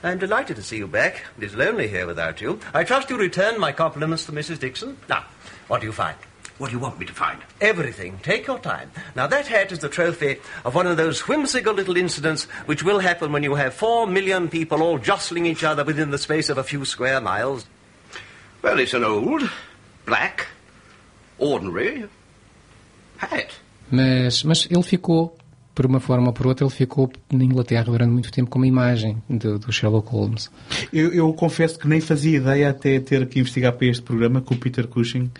I'm 0.02 0.18
delighted 0.18 0.56
to 0.56 0.62
see 0.62 0.76
you 0.76 0.86
back. 0.86 1.24
It 1.36 1.44
is 1.44 1.56
lonely 1.56 1.88
here 1.88 2.06
without 2.06 2.40
you. 2.40 2.60
I 2.72 2.84
trust 2.84 3.10
you 3.10 3.16
return 3.16 3.58
my 3.58 3.72
compliments 3.72 4.26
to 4.26 4.32
Mrs. 4.32 4.60
Dixon. 4.60 4.96
Now, 5.08 5.24
what 5.66 5.80
do 5.80 5.86
you 5.86 5.92
find? 5.92 6.16
What 6.58 6.70
do 6.70 6.76
you 6.76 6.80
want 6.80 6.98
me 6.98 7.06
to 7.06 7.12
find? 7.12 7.40
Everything. 7.60 8.18
Take 8.22 8.46
your 8.46 8.58
time. 8.58 8.90
Now, 9.14 9.26
that 9.28 9.46
hat 9.46 9.72
is 9.72 9.78
the 9.78 9.88
trophy 9.88 10.38
of 10.64 10.74
one 10.74 10.86
of 10.86 10.96
those 10.96 11.26
whimsical 11.26 11.72
little 11.74 11.96
incidents 11.96 12.44
which 12.66 12.82
will 12.82 12.98
happen 13.00 13.32
when 13.32 13.42
you 13.42 13.54
have 13.54 13.74
four 13.74 14.06
million 14.06 14.48
people 14.48 14.82
all 14.82 14.98
jostling 14.98 15.46
each 15.46 15.64
other 15.64 15.84
within 15.84 16.10
the 16.10 16.18
space 16.18 16.48
of 16.48 16.58
a 16.58 16.64
few 16.64 16.84
square 16.84 17.20
miles. 17.20 17.66
Well, 18.62 18.78
it's 18.80 18.94
an 18.94 19.04
old, 19.04 19.48
black, 20.04 20.46
ordinary 21.38 22.08
hat. 23.18 23.52
Mas, 23.90 24.44
mas 24.44 24.66
ele 24.70 24.82
ficou 24.82 25.36
por 25.78 25.86
uma 25.86 26.00
forma 26.00 26.26
ou 26.26 26.32
por 26.32 26.44
outra, 26.44 26.66
ele 26.66 26.74
ficou 26.74 27.08
na 27.32 27.44
Inglaterra 27.44 27.84
durante 27.84 28.10
muito 28.10 28.32
tempo 28.32 28.50
como 28.50 28.64
imagem 28.64 29.22
do, 29.30 29.60
do 29.60 29.70
Sherlock 29.70 30.10
Holmes. 30.10 30.50
Eu, 30.92 31.12
eu 31.12 31.32
confesso 31.32 31.78
que 31.78 31.86
nem 31.86 32.00
fazia 32.00 32.36
ideia 32.36 32.70
até 32.70 32.98
ter 32.98 33.24
que 33.28 33.38
investigar 33.38 33.72
para 33.74 33.86
este 33.86 34.02
programa 34.02 34.40
que 34.40 34.52
o 34.52 34.56
Peter 34.56 34.88
Cushing 34.88 35.30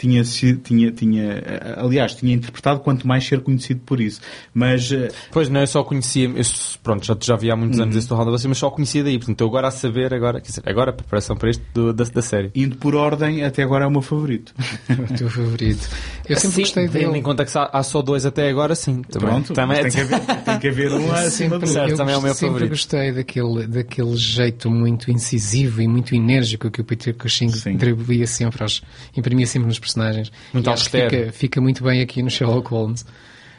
tinha, 0.00 0.22
tinha, 0.22 0.90
tinha, 0.90 1.42
aliás, 1.76 2.14
tinha 2.14 2.34
interpretado 2.34 2.80
quanto 2.80 3.06
mais 3.06 3.26
ser 3.26 3.40
conhecido 3.40 3.80
por 3.84 4.00
isso. 4.00 4.20
Mas. 4.54 4.90
eh, 4.92 5.08
Pois 5.30 5.48
não, 5.48 5.60
eu 5.60 5.66
só 5.66 5.84
conhecia, 5.84 6.24
eu, 6.28 6.42
pronto, 6.82 7.04
já, 7.04 7.16
já 7.20 7.36
vi 7.36 7.50
há 7.50 7.56
muitos 7.56 7.78
Uhum. 7.78 7.84
anos 7.84 7.96
esse 7.96 8.08
do 8.08 8.14
Round 8.14 8.30
mas 8.48 8.58
só 8.58 8.70
conhecia 8.70 9.04
daí. 9.04 9.18
Portanto, 9.18 9.40
eu 9.40 9.46
agora 9.46 9.68
a 9.68 9.70
saber, 9.70 10.14
agora, 10.14 10.40
quer 10.40 10.48
dizer, 10.48 10.62
agora 10.66 10.90
a 10.90 10.94
preparação 10.94 11.36
para 11.36 11.50
este 11.50 11.62
do- 11.74 11.92
da, 11.92 12.04
da 12.04 12.22
série. 12.22 12.50
Indo 12.54 12.76
por 12.76 12.94
ordem, 12.94 13.44
até 13.44 13.62
agora 13.62 13.84
é 13.84 13.86
o 13.88 13.90
meu 13.90 14.02
favorito. 14.02 14.54
o 14.88 15.14
teu 15.16 15.28
favorito. 15.28 15.88
Eu 16.28 16.36
sempre 16.36 16.56
Sim, 16.56 16.62
gostei 16.62 16.88
dele. 16.88 17.18
em 17.18 17.22
conta 17.22 17.44
que 17.44 17.56
há, 17.58 17.68
há 17.72 17.82
só 17.82 18.00
dois 18.02 18.24
até 18.24 18.48
agora, 18.48 18.74
sim. 18.74 19.02
Também, 19.02 19.28
Pronto, 19.28 19.52
também, 19.52 19.82
mas 19.82 19.94
tem, 19.94 20.06
que 20.06 20.14
haver, 20.14 20.42
tem 20.44 20.58
que 20.58 20.68
haver 20.68 20.92
um 20.92 21.12
acima 21.12 21.30
sempre, 21.30 21.58
do 21.58 21.66
Certo, 21.66 21.96
também 21.96 22.14
é 22.14 22.18
o 22.18 22.22
meu 22.22 22.32
sempre 22.34 22.46
favorito. 22.48 22.70
gostei 22.70 23.12
daquele, 23.12 23.66
daquele 23.66 24.16
jeito 24.16 24.70
muito 24.70 25.10
incisivo 25.10 25.82
e 25.82 25.88
muito 25.88 26.14
enérgico 26.14 26.70
que 26.70 26.80
o 26.80 26.84
Peter 26.84 27.14
Cushing 27.14 27.48
Sim. 27.50 27.74
atribuía 27.74 28.26
sempre 28.26 28.62
aos, 28.62 28.82
imprimia 29.16 29.46
sempre 29.46 29.66
nos 29.68 29.78
personagens. 29.94 30.32
Muito 30.52 30.68
E 30.68 30.72
acho 30.72 30.90
que 30.90 30.96
austero. 31.00 31.20
fica, 31.24 31.32
fica 31.32 31.60
muito 31.60 31.82
bem 31.84 32.00
aqui 32.00 32.22
no 32.22 32.30
Sherlock 32.30 32.68
Holmes. 32.70 33.04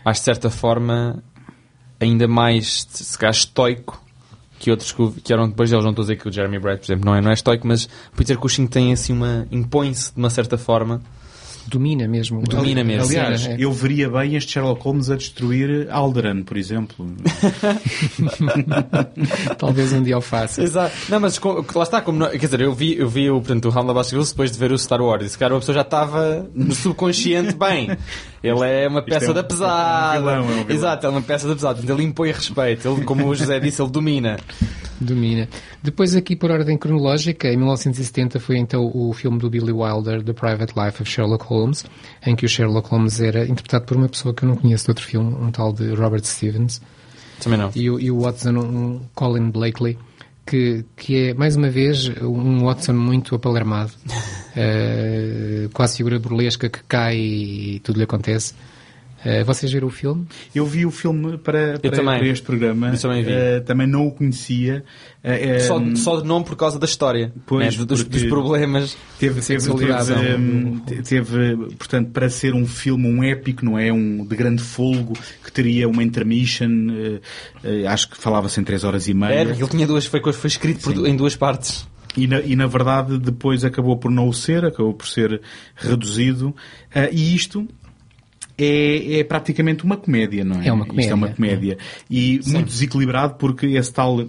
acho 0.06 0.20
de 0.20 0.26
certa 0.26 0.50
forma 0.50 1.24
ainda 2.00 2.28
mais, 2.28 2.88
se 2.90 3.18
calhar, 3.18 3.34
estoico 3.34 4.02
que 4.60 4.70
outros 4.70 4.92
que, 4.92 5.02
o- 5.02 5.12
que 5.12 5.34
eram 5.34 5.50
depois 5.50 5.70
deles. 5.72 5.84
Não 5.84 5.92
estou 5.92 6.04
a 6.04 6.06
dizer 6.06 6.16
que 6.18 6.28
o 6.30 6.32
Jeremy 6.32 6.60
Brett, 6.60 6.80
por 6.80 6.86
exemplo, 6.86 7.06
não 7.06 7.16
é, 7.16 7.22
não 7.22 7.32
é 7.32 7.34
estoico, 7.34 7.66
mas 7.68 7.86
o 7.86 8.16
Peter 8.16 8.38
Cushing 8.38 8.68
tem 8.68 8.94
assim 8.94 9.12
uma. 9.14 9.48
impõe-se 9.52 10.14
de 10.14 10.20
uma 10.20 10.30
certa 10.30 10.58
forma. 10.58 11.02
Domina 11.68 12.08
mesmo. 12.08 12.42
Domina 12.44 12.84
mesmo. 12.84 13.06
Aliás, 13.06 13.46
É. 13.48 13.56
eu 13.60 13.72
veria 13.72 14.10
bem 14.10 14.36
este 14.36 14.54
Sherlock 14.54 14.84
Holmes 14.84 15.10
a 15.10 15.16
destruir 15.16 15.88
Alderan, 15.90 16.44
por 16.44 16.58
exemplo. 16.58 17.08
Talvez 19.58 19.94
um 19.94 20.04
dia 20.04 20.18
o 20.18 20.22
faça. 20.22 20.62
Exato. 20.64 20.94
Não, 21.10 21.20
mas 21.20 21.38
com- 21.40 21.64
lá 21.76 21.84
está, 21.84 22.02
como 22.02 22.20
não- 22.20 22.30
quer 22.30 22.38
dizer, 22.38 22.62
eu 22.62 22.74
vi, 22.74 22.98
eu 22.98 23.08
vi 23.10 23.30
o, 23.30 23.40
portanto, 23.40 23.66
o 23.66 23.70
Round 23.70 23.92
of 23.92 24.12
depois 24.30 24.52
de 24.52 24.58
ver 24.60 24.72
o 24.72 24.78
Star 24.78 25.02
Wars. 25.02 25.26
E 25.26 25.30
se 25.30 25.38
calhar 25.38 25.54
uma 25.54 25.60
pessoa 25.60 25.76
já 25.76 25.82
estava 25.82 26.48
no 26.54 26.74
subconsciente 26.74 27.56
bem. 27.56 27.90
Ele 28.44 28.60
é 28.66 28.88
uma 28.88 29.02
peça 29.04 29.28
é 29.28 29.30
um- 29.30 29.34
da 29.34 29.44
pesada. 29.44 30.16
é 30.16 30.20
um 30.20 30.22
vilão, 30.22 30.36
é 30.36 30.42
um 30.42 30.48
vilão. 30.64 30.70
Exato, 30.70 31.06
é 31.06 31.10
uma 31.10 31.22
peça 31.22 31.48
da 31.48 31.56
pesada. 31.56 31.80
Ele 31.92 32.04
impõe 32.04 32.32
respeito. 32.32 32.88
Ele, 32.88 33.04
como 33.04 33.28
o 33.28 33.36
José 33.36 33.60
disse, 33.60 33.82
ele 33.82 33.92
domina. 33.92 34.38
Domina. 35.02 35.50
Depois, 35.82 36.16
aqui 36.16 36.36
por 36.36 36.52
ordem 36.52 36.78
cronológica, 36.78 37.48
em 37.48 37.58
1970 37.58 38.40
foi 38.40 38.58
então 38.58 38.92
o 38.94 39.12
filme 39.14 39.40
do 39.40 39.50
Billy 39.50 39.72
Wilder, 39.72 40.24
The 40.24 40.34
Private 40.34 40.74
Life 40.80 41.02
of 41.02 41.12
Sherlock 41.12 41.46
Holmes, 41.46 41.86
em 42.26 42.36
que 42.36 42.46
o 42.46 42.50
Sherlock 42.50 42.90
Holmes 42.90 43.20
era 43.20 43.44
interpretado 43.46 43.86
por 43.86 43.98
uma 43.98 44.08
pessoa 44.08 44.34
que 44.34 44.44
eu 44.44 44.50
não 44.50 44.56
conheço 44.56 44.86
de 44.86 44.92
outro 44.92 45.06
filme, 45.06 45.34
um 45.34 45.52
tal 45.52 45.74
de 45.74 45.94
Robert 45.94 46.24
Stevens. 46.24 46.82
Também 47.42 47.58
não. 47.58 47.72
e 47.76 47.90
o, 47.90 48.00
e 48.00 48.12
o 48.12 48.20
Watson, 48.20 48.52
um 48.52 49.02
Colin 49.16 49.50
Blakely, 49.50 49.98
que, 50.46 50.86
que 50.96 51.30
é, 51.30 51.34
mais 51.34 51.56
uma 51.56 51.70
vez, 51.70 52.10
um 52.22 52.66
Watson 52.66 52.94
muito 52.94 53.36
apalermado. 53.36 53.92
Eh, 54.54 55.70
quase 55.72 55.96
figura 55.96 56.20
burlesca 56.20 56.68
que 56.68 56.84
cai 56.84 57.18
e 57.18 57.80
tudo 57.86 57.96
lhe 57.96 58.04
acontece. 58.04 58.54
Eh, 59.24 59.44
vocês 59.44 59.72
viram 59.72 59.88
o 59.88 59.92
filme? 59.92 60.26
Eu 60.54 60.66
vi 60.66 60.86
o 60.86 60.92
filme 60.92 61.38
para, 61.38 61.78
para, 61.80 62.04
para 62.04 62.26
este 62.28 62.44
programa. 62.46 62.90
Eu 62.90 62.98
também 63.00 63.24
vi. 63.24 63.32
Eh, 63.32 63.60
também 63.60 63.86
não 63.88 64.08
o 64.08 64.12
conhecia. 64.12 64.84
Eh, 65.24 65.60
Só, 65.60 65.80
só 65.96 66.20
de 66.22 66.28
nome 66.28 66.44
por 66.46 66.56
causa 66.56 66.80
da 66.80 66.86
história. 66.86 67.32
Pois, 67.46 67.78
né? 67.78 67.86
dos, 67.86 68.04
dos 68.04 68.24
problemas. 68.24 68.98
Teve, 69.20 69.40
teve, 69.42 69.64
teve, 69.76 70.36
hum, 70.36 70.80
te- 70.86 71.02
teve, 71.04 71.56
portanto, 71.78 72.10
para 72.12 72.30
ser 72.30 72.56
um 72.56 72.66
filme, 72.66 73.08
um 73.08 73.24
épico, 73.24 73.64
não 73.64 73.78
é? 73.78 73.94
Um 73.94 74.26
de 74.26 74.36
grande 74.36 74.64
folgo, 74.64 75.14
que 75.44 75.52
teria 75.52 75.88
uma 75.88 76.04
intermission, 76.04 76.88
eh, 77.64 77.86
acho 77.88 78.10
que 78.10 78.18
falava-se 78.18 78.60
em 78.60 78.64
3 78.64 78.84
horas 78.84 79.08
e 79.08 79.14
meia. 79.14 79.34
Era, 79.34 79.52
ele 79.52 79.68
tinha 79.68 79.86
duas, 79.86 80.06
foi, 80.06 80.20
foi 80.34 80.48
escrito 80.48 80.82
por 80.82 81.08
em 81.08 81.16
duas 81.16 81.36
partes. 81.36 81.88
E 82.18 82.28
na, 82.28 82.42
e 82.42 82.56
na 82.58 82.68
verdade 82.68 83.18
depois 83.18 83.64
acabou 83.64 83.96
por 83.98 84.12
não 84.12 84.28
o 84.28 84.34
ser, 84.34 84.66
acabou 84.66 84.94
por 84.94 85.08
ser 85.08 85.42
reduzido. 85.76 86.54
Ah, 86.94 87.08
e 87.12 87.34
isto 87.36 87.68
é, 88.58 89.20
é 89.20 89.24
praticamente 89.24 89.84
uma 89.84 89.98
comédia, 89.98 90.44
não 90.44 90.62
é? 90.62 90.68
É 90.68 90.74
uma 90.74 90.86
Isto 90.86 91.12
é 91.12 91.14
uma 91.14 91.30
comédia. 91.30 91.36
comédia. 91.36 91.78
E 92.10 92.40
muito 92.48 92.68
desequilibrado 92.68 93.36
porque 93.36 93.66
esse 93.68 93.92
tal, 93.94 94.26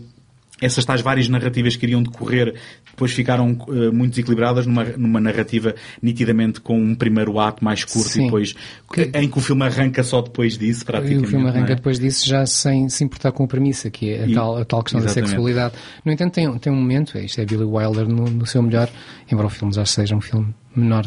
essas 0.61 0.85
tais 0.85 1.01
várias 1.01 1.29
narrativas 1.29 1.75
que 1.77 1.85
iriam 1.87 2.03
decorrer 2.03 2.55
depois 2.93 3.11
ficaram 3.13 3.57
eh, 3.69 3.91
muito 3.91 4.11
desequilibradas 4.11 4.67
numa, 4.67 4.85
numa 4.85 5.19
narrativa 5.19 5.75
nitidamente 6.03 6.61
com 6.61 6.79
um 6.79 6.95
primeiro 6.95 7.39
ato 7.41 7.65
mais 7.65 7.85
curto 7.85 8.11
Sim. 8.11 8.21
e 8.21 8.25
depois 8.27 8.55
Que- 8.93 9.11
em 9.15 9.29
que 9.31 9.39
o 9.39 9.41
filme 9.41 9.65
arranca 9.65 10.03
só 10.05 10.21
depois 10.21 10.59
disso, 10.59 10.83
E 10.83 10.85
praticamente. 10.85 11.25
o 11.25 11.29
filme 11.31 11.47
arranca 11.47 11.67
não 11.69 11.73
é? 11.73 11.77
depois 11.77 11.99
disso 11.99 12.27
já 12.29 12.45
sem 12.45 12.91
se 12.91 13.03
importar 13.03 13.33
com 13.33 13.45
a 13.45 13.47
premissa, 13.49 13.91
que 13.91 14.11
é 14.11 14.25
a, 14.25 14.27
E- 14.27 14.35
tal, 14.35 14.59
a 14.59 14.65
tal 14.67 14.83
questão 14.83 15.01
exatamente. 15.01 15.23
da 15.23 15.29
sexualidade. 15.31 15.75
No 16.05 16.13
entanto, 16.13 16.35
tem, 16.35 16.59
tem 16.59 16.71
um 16.73 16.77
momento, 16.77 17.17
isto 17.19 17.41
é 17.41 17.47
Billy 17.47 17.65
Wilder 17.65 18.07
no, 18.07 18.27
no 18.29 18.47
seu 18.47 18.63
melhor, 18.63 18.91
embora 19.31 19.47
o 19.47 19.51
filme 19.51 19.73
já 19.75 19.87
seja 19.87 20.15
um 20.15 20.21
filme 20.21 20.55
menor 20.77 21.07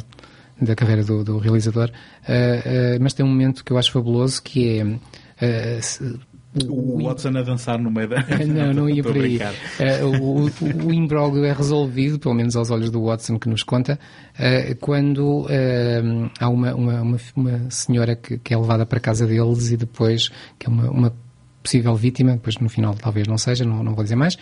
da 0.61 0.75
carreira 0.75 1.03
do, 1.03 1.23
do 1.23 1.37
realizador, 1.37 1.89
ah, 2.27 2.31
ah, 2.33 2.97
mas 3.01 3.13
tem 3.13 3.25
um 3.25 3.29
momento 3.29 3.63
que 3.63 3.71
eu 3.71 3.77
acho 3.77 3.91
fabuloso 3.91 4.41
que 4.41 4.79
é. 4.79 4.83
ah, 5.77 5.81
se- 5.81 6.19
O 6.69 7.03
Watson 7.03 7.35
a 7.37 7.41
dançar 7.41 7.77
no 7.77 7.91
meio 7.91 8.07
da. 8.07 8.23
Não, 8.47 8.73
não 8.73 8.89
ia 8.89 9.03
por 9.03 9.17
aí. 9.17 9.37
Eh, 9.77 10.01
o, 10.05 10.45
o, 10.45 10.87
o 10.87 10.93
imbróglio 10.93 11.43
é 11.43 11.51
resolvido, 11.51 12.17
pelo 12.17 12.33
menos 12.33 12.55
aos 12.55 12.71
olhos 12.71 12.89
do 12.89 13.03
Watson 13.03 13.37
que 13.37 13.49
nos 13.49 13.61
conta, 13.61 13.99
eh, 14.39 14.73
quando 14.79 15.45
eh, 15.49 16.01
há 16.39 16.47
uma, 16.47 16.73
uma, 16.73 17.01
uma, 17.01 17.17
uma 17.35 17.69
senhora 17.69 18.15
que, 18.15 18.37
que 18.37 18.53
é 18.53 18.57
levada 18.57 18.85
para 18.85 18.99
a 18.99 19.01
casa 19.01 19.27
deles 19.27 19.69
e 19.71 19.75
depois, 19.75 20.29
que 20.57 20.67
é 20.67 20.69
uma, 20.69 20.89
uma 20.89 21.13
possível 21.61 21.93
vítima, 21.95 22.31
depois 22.33 22.57
no 22.59 22.69
final 22.69 22.93
talvez 22.93 23.27
não 23.27 23.37
seja, 23.37 23.65
não, 23.65 23.83
não 23.83 23.93
vou 23.93 24.03
dizer 24.03 24.15
mais, 24.15 24.37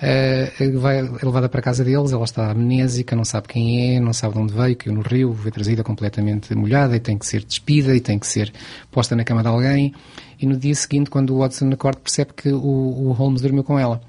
eh, 0.00 0.52
vai, 0.76 0.98
é 0.98 1.02
levada 1.02 1.48
para 1.48 1.60
a 1.60 1.62
casa 1.62 1.84
deles, 1.84 2.12
ela 2.12 2.24
está 2.24 2.50
amnésica, 2.50 3.16
não 3.16 3.24
sabe 3.24 3.48
quem 3.48 3.96
é, 3.96 4.00
não 4.00 4.12
sabe 4.12 4.34
de 4.34 4.40
onde 4.40 4.54
veio, 4.54 4.76
caiu 4.76 4.94
no 4.94 5.00
rio, 5.02 5.34
foi 5.34 5.50
trazida 5.50 5.82
completamente 5.82 6.54
molhada 6.54 6.94
e 6.94 7.00
tem 7.00 7.18
que 7.18 7.26
ser 7.26 7.44
despida 7.44 7.94
e 7.96 8.00
tem 8.00 8.18
que 8.18 8.26
ser 8.26 8.52
posta 8.90 9.16
na 9.16 9.24
cama 9.24 9.42
de 9.42 9.48
alguém. 9.48 9.92
E 10.40 10.46
no 10.46 10.56
dia 10.56 10.74
seguinte, 10.74 11.10
quando 11.10 11.34
o 11.34 11.38
Watson 11.38 11.70
acorda, 11.72 12.00
percebe 12.00 12.32
que 12.32 12.48
o, 12.50 12.58
o 12.58 13.12
Holmes 13.12 13.42
dormiu 13.42 13.64
com 13.64 13.78
ela. 13.78 14.00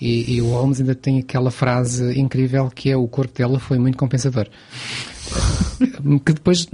E, 0.00 0.34
e 0.34 0.42
o 0.42 0.46
Holmes 0.50 0.80
ainda 0.80 0.94
tem 0.94 1.20
aquela 1.20 1.50
frase 1.50 2.18
incrível 2.18 2.68
que 2.68 2.90
é 2.90 2.96
o 2.96 3.06
corpo 3.06 3.36
dela 3.36 3.58
foi 3.58 3.78
muito 3.78 3.96
compensador. 3.96 4.48
que 6.24 6.32
depois 6.32 6.68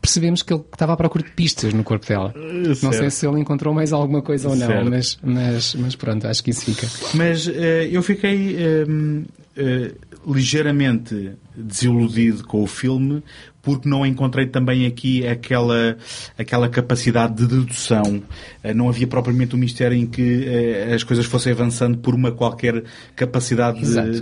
percebemos 0.00 0.42
que 0.42 0.52
ele 0.52 0.62
estava 0.72 0.92
à 0.92 0.96
procura 0.96 1.24
de 1.24 1.30
pistas 1.30 1.72
no 1.72 1.82
corpo 1.82 2.06
dela. 2.06 2.32
Não 2.36 2.74
sei 2.74 2.92
certo. 2.92 3.10
se 3.10 3.26
ele 3.26 3.40
encontrou 3.40 3.74
mais 3.74 3.92
alguma 3.92 4.22
coisa 4.22 4.48
ou 4.48 4.56
não, 4.56 4.66
Certo. 4.66 4.90
mas, 4.90 5.18
mas, 5.22 5.74
mas 5.74 5.96
pronto, 5.96 6.26
acho 6.26 6.42
que 6.42 6.50
isso 6.50 6.64
fica. 6.64 6.86
Mas 7.14 7.48
eh, 7.48 7.88
eu 7.90 8.02
fiquei 8.02 8.56
hum, 8.88 9.24
eh, 9.56 9.92
ligeiramente 10.26 11.32
desiludido 11.56 12.44
com 12.44 12.62
o 12.62 12.66
filme 12.66 13.22
porque 13.66 13.88
não 13.88 14.06
encontrei 14.06 14.46
também 14.46 14.86
aqui 14.86 15.26
aquela, 15.26 15.96
aquela 16.38 16.68
capacidade 16.68 17.34
de 17.34 17.48
dedução. 17.48 18.22
Eh, 18.62 18.72
não 18.72 18.88
havia 18.88 19.08
propriamente 19.08 19.56
um 19.56 19.58
mistério 19.58 19.96
em 19.98 20.06
que 20.06 20.44
eh, 20.46 20.94
as 20.94 21.02
coisas 21.02 21.26
fossem 21.26 21.50
avançando 21.52 21.98
por 21.98 22.14
uma 22.14 22.30
qualquer 22.30 22.84
capacidade 23.16 23.78
de, 23.80 23.84
Exato. 23.86 24.10
de, 24.12 24.18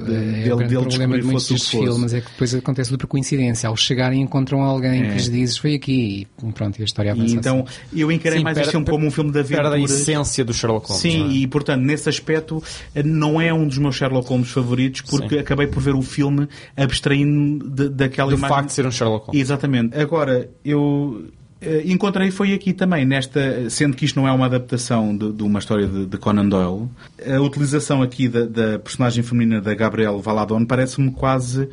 é, 0.49 0.55
o 0.55 0.57
dele, 0.57 0.68
dele 0.68 0.86
descobrir 0.86 1.20
de 1.22 1.30
fosse 1.30 1.53
o 1.53 1.57
que 1.57 1.61
fosse. 1.62 1.76
filmes 1.76 2.14
é 2.14 2.20
que 2.22 2.30
depois 2.30 2.55
acontece 2.55 2.88
tudo 2.88 3.01
por 3.01 3.07
coincidência. 3.09 3.68
Ao 3.68 3.76
chegarem 3.76 4.22
encontram 4.22 4.62
alguém 4.62 5.03
É. 5.03 5.07
que 5.09 5.12
lhes 5.14 5.28
diz 5.30 5.57
foi 5.59 5.74
aqui 5.74 6.26
e 6.42 6.53
pronto, 6.53 6.78
e 6.78 6.82
a 6.82 6.84
história 6.86 7.11
E 7.11 7.12
avança. 7.12 7.36
então 7.36 7.64
assim. 7.68 8.01
eu 8.01 8.11
encarei 8.11 8.38
Sim, 8.38 8.45
mais 8.45 8.57
este 8.57 8.70
filme 8.70 8.86
como 8.86 9.07
um 9.07 9.11
filme 9.11 9.30
de 9.30 9.45
Perde 9.45 9.74
a 9.74 9.78
essência 9.78 10.42
do 10.42 10.55
Sherlock 10.55 10.88
Holmes. 10.88 11.03
Sim, 11.03 11.24
é? 11.28 11.32
e 11.34 11.47
portanto, 11.47 11.82
nesse 11.82 12.09
aspecto, 12.09 12.62
eh, 12.95 13.03
não 13.03 13.38
é 13.38 13.53
um 13.53 13.68
dos 13.68 13.76
meus 13.76 13.95
Sherlock 13.95 14.26
Holmes 14.26 14.49
favoritos, 14.51 15.03
porque 15.03 15.34
Sim. 15.34 15.38
acabei 15.40 15.66
por 15.66 15.82
ver 15.82 15.95
o 15.95 16.01
filme 16.01 16.49
abstraindo 16.76 17.68
de- 17.68 17.88
daquela 17.88 18.30
Do 18.30 18.36
imagem. 18.38 18.57
facto 18.57 18.68
de 18.68 18.72
ser 18.74 18.86
um 18.86 18.90
Sherlock 18.90 19.26
Holmes. 19.26 19.34
Exatamente. 19.39 19.97
Agora, 19.99 20.49
eu 20.64 21.26
eh, 21.61 21.82
encontrei 21.86 22.31
foi 22.31 22.52
aqui 22.52 22.73
também, 22.73 23.05
nesta, 23.06 23.69
sendo 23.70 23.97
que 23.97 24.05
isto 24.05 24.20
não 24.20 24.28
é 24.28 24.32
uma 24.32 24.47
adaptação 24.47 25.16
de, 25.16 25.32
de 25.32 25.43
uma 25.43 25.59
história 25.59 25.86
de, 25.86 26.06
de 26.06 26.16
Conan 26.19 26.47
Doyle, 26.48 26.89
a 27.27 27.40
utilização 27.40 28.02
aqui 28.02 28.28
da, 28.28 28.44
da 28.44 28.78
personagem 28.78 29.24
feminina 29.24 29.61
da 29.61 29.74
Gabrielle 29.74 30.20
Valadon 30.20 30.65
parece-me 30.66 31.11
quase 31.11 31.69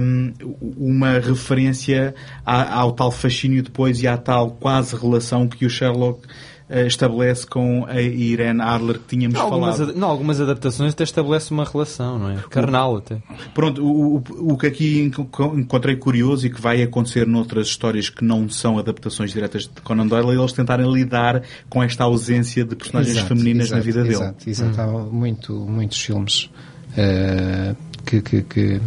hum, 0.00 0.32
uma 0.76 1.18
referência 1.18 2.14
à- 2.44 2.74
ao 2.80 2.92
tal 2.92 3.10
fascínio 3.10 3.62
depois 3.62 4.00
e 4.02 4.06
à 4.06 4.16
tal 4.16 4.52
quase 4.52 4.94
relação 4.94 5.48
que 5.48 5.66
o 5.66 5.70
Sherlock 5.70 6.20
estabelece 6.68 7.46
com 7.46 7.84
a 7.88 8.00
Irene 8.00 8.60
Adler 8.60 8.98
que 8.98 9.16
tínhamos 9.16 9.38
Algumas, 9.38 9.76
falado. 9.76 9.90
ad- 9.90 9.98
não, 10.00 10.08
algumas 10.08 10.40
adaptações 10.40 10.92
até 10.92 11.04
estabelece 11.04 11.52
uma 11.52 11.64
relação, 11.64 12.18
não 12.18 12.30
é? 12.30 12.36
Carnal 12.50 12.96
até. 12.96 13.18
Pronto, 13.54 13.84
o, 13.84 14.16
o, 14.16 14.52
o 14.52 14.58
que 14.58 14.66
aqui 14.66 15.00
enco- 15.00 15.54
encontrei 15.56 15.94
curioso 15.96 16.46
e 16.46 16.50
que 16.50 16.60
vai 16.60 16.82
acontecer 16.82 17.26
noutras 17.26 17.68
histórias 17.68 18.10
que 18.10 18.24
não 18.24 18.48
são 18.48 18.78
adaptações 18.78 19.32
diretas 19.32 19.62
de 19.62 19.80
Conan 19.82 20.06
Doyle 20.06 20.30
é 20.30 20.34
eles 20.40 20.52
tentarem 20.52 20.90
lidar 20.92 21.42
com 21.68 21.82
esta 21.82 22.02
ausência 22.04 22.64
de 22.64 22.74
personagens 22.74 23.16
Exato, 23.16 23.28
femininas 23.28 23.70
na 23.70 23.76
exato, 23.78 23.84
vida 23.86 24.02
dele. 24.02 24.14
Exato, 24.14 24.50
exato. 24.50 24.80
Há 24.80 24.86
muito, 24.86 25.52
muitos 25.54 26.00
filmes 26.00 26.50
eh, 26.96 27.74
que, 28.04 28.20
que, 28.22 28.42
que, 28.42 28.80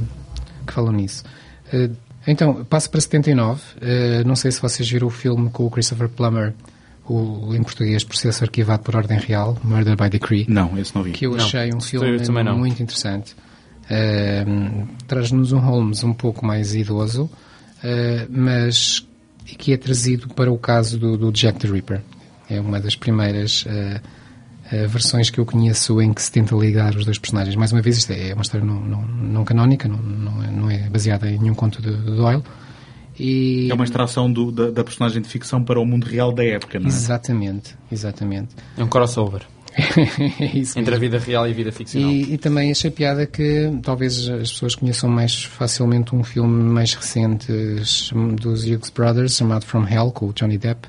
que 0.68 0.74
falam 0.74 0.92
nisso. 0.94 1.24
Eh, 1.72 1.90
então, 2.28 2.66
passo 2.66 2.90
para 2.90 3.00
79. 3.02 3.62
Eh, 3.82 4.24
não 4.26 4.36
sei 4.36 4.52
se 4.52 4.62
vocês 4.62 4.90
viram 4.90 5.08
o 5.08 5.10
filme 5.10 5.50
com 5.50 5.66
o 5.66 5.72
Christopher 5.72 6.10
Plummer, 6.10 6.54
o, 7.10 7.54
em 7.56 7.64
português 7.64 8.04
Processo 8.04 8.44
Arquivado 8.44 8.84
por 8.84 8.96
Ordem 8.96 9.18
Real, 9.20 9.58
Murder 9.64 9.96
by 9.96 10.10
Decree. 10.10 10.46
Não, 10.48 10.78
esse 10.78 10.96
não 10.96 11.04
vi. 11.04 11.12
Que 11.12 11.26
eu 11.26 11.32
Não, 11.32 11.44
achei 11.44 11.74
um 11.74 11.82
filme 11.82 12.20
também 12.20 12.44
não. 12.44 12.58
muito 12.58 12.82
interessante. 12.82 13.36
Ahm, 13.90 14.86
Traz-nos 15.08 15.52
um 15.52 15.60
Holmes 15.60 16.04
um 16.04 16.14
pouco 16.14 16.46
mais 16.46 16.76
idoso, 16.76 17.30
ah, 17.84 18.28
mas 18.30 19.06
que 19.58 19.74
é 19.74 19.78
trazido 19.78 20.28
para 20.30 20.52
o 20.52 20.58
caso 20.60 21.00
do, 21.00 21.18
do 21.18 21.32
Jack 21.32 21.60
the 21.60 21.68
Ripper. 21.68 22.02
É 22.48 22.62
uma 22.62 22.80
das 22.80 22.96
primeiras 22.96 23.66
ah, 23.68 24.02
versões 24.88 25.32
que 25.32 25.40
eu 25.40 25.46
conheço 25.46 26.00
em 26.00 26.14
que 26.14 26.22
se 26.22 26.32
tenta 26.32 26.56
ligar 26.56 26.96
os 26.96 27.04
dois 27.04 27.18
personagens. 27.18 27.56
Mais 27.56 27.72
uma 27.72 27.82
vez, 27.82 27.98
isto 27.98 28.12
é 28.12 28.34
uma 28.36 28.44
história 28.44 28.66
não, 28.66 28.80
não, 28.80 29.02
não 29.02 29.44
canónica, 29.44 29.88
não, 29.88 29.98
não, 29.98 30.44
é, 30.44 30.52
não 30.52 30.70
é 30.70 30.90
baseada 30.90 31.28
em 31.28 31.40
nenhum 31.40 31.56
conto 31.56 31.82
de, 31.82 31.92
de 31.92 32.16
Doyle. 32.16 32.44
E... 33.20 33.68
É 33.70 33.74
uma 33.74 33.84
extração 33.84 34.32
do- 34.32 34.52
da, 34.52 34.72
da 34.72 34.84
personagem 34.84 35.22
de 35.22 35.28
ficção 35.28 35.64
para 35.64 35.80
o 35.80 35.86
mundo 35.86 36.06
real 36.06 36.32
da 36.32 36.44
época, 36.44 36.80
não 36.80 36.86
é? 36.86 36.90
Exatamente, 36.90 37.76
exatamente. 37.92 38.56
É 38.78 38.84
um 38.84 38.88
crossover 38.88 39.42
entre 40.76 40.96
a 40.96 40.98
vida 40.98 41.20
real 41.20 41.48
e 41.48 41.52
a 41.52 41.54
vida 41.54 41.72
ficcional. 41.72 42.12
E, 42.12 42.34
e 42.34 42.38
também 42.38 42.72
achei 42.72 42.90
piada 42.92 43.26
que 43.26 43.72
talvez 43.84 44.28
as 44.30 44.52
pessoas 44.52 44.76
conheçam 44.76 45.10
mais 45.10 45.44
facilmente 45.44 46.16
um 46.16 46.24
filme 46.24 46.64
mais 46.64 46.94
recente 46.94 47.52
dos 47.52 48.64
Hughes 48.64 48.90
Brothers 48.94 49.36
chamado 49.36 49.66
From 49.66 49.88
Hell 49.88 50.12
com 50.12 50.28
o 50.28 50.34
Johnny 50.34 50.58
Depp, 50.58 50.88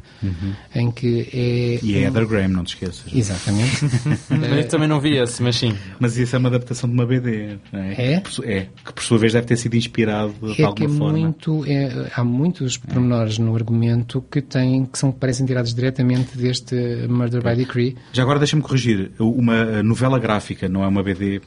em 0.75 0.91
que 0.91 1.29
é 1.33 1.85
E 1.85 1.97
é 1.97 2.01
Heather 2.03 2.27
Graham, 2.27 2.49
não 2.49 2.65
te 2.65 2.75
esqueças. 2.75 3.05
exatamente 3.13 3.85
Mas 4.29 4.53
eu 4.65 4.69
também 4.69 4.89
não 4.89 5.01
vi 5.01 5.17
esse, 5.17 5.43
mas 5.43 5.57
sim. 5.57 5.75
Mas 5.99 6.17
isso 6.17 6.35
é 6.37 6.39
uma 6.39 6.49
adaptação 6.49 6.89
de 6.89 6.95
uma 6.95 7.07
BD, 7.07 7.57
não 7.73 7.81
é? 7.81 7.93
É? 8.15 8.17
Que 8.17 8.21
por 8.23 8.33
su- 8.33 8.45
é, 8.45 8.67
que 8.85 8.93
por 8.93 9.03
sua 9.03 9.19
vez 9.19 9.33
deve 9.33 9.47
ter 9.47 9.57
sido 9.57 9.75
inspirado 9.77 10.33
de 10.43 10.53
é 10.53 10.55
que 10.55 10.63
é 10.63 10.65
alguma 10.67 10.89
forma. 10.89 11.19
muito 11.19 11.65
é, 11.67 12.11
há 12.15 12.25
muitos 12.25 12.77
pormenores 12.77 13.39
no 13.39 13.55
argumento 13.55 14.23
que 14.31 14.41
têm 14.41 14.85
que 14.85 14.99
são 14.99 15.11
parecem 15.13 15.47
tirados 15.47 15.75
diretamente 15.75 16.37
deste 16.37 16.75
Murder 17.09 17.43
by 17.43 17.57
Decree 17.57 17.97
Já 18.13 18.23
agora 18.23 18.39
deixa-me 18.39 18.63
corrigir, 18.63 18.80
uma 19.19 19.83
novela 19.83 20.19
gráfica, 20.19 20.69
não 20.69 20.83
é 20.85 20.87
uma 20.89 21.03
BD, 21.03 21.41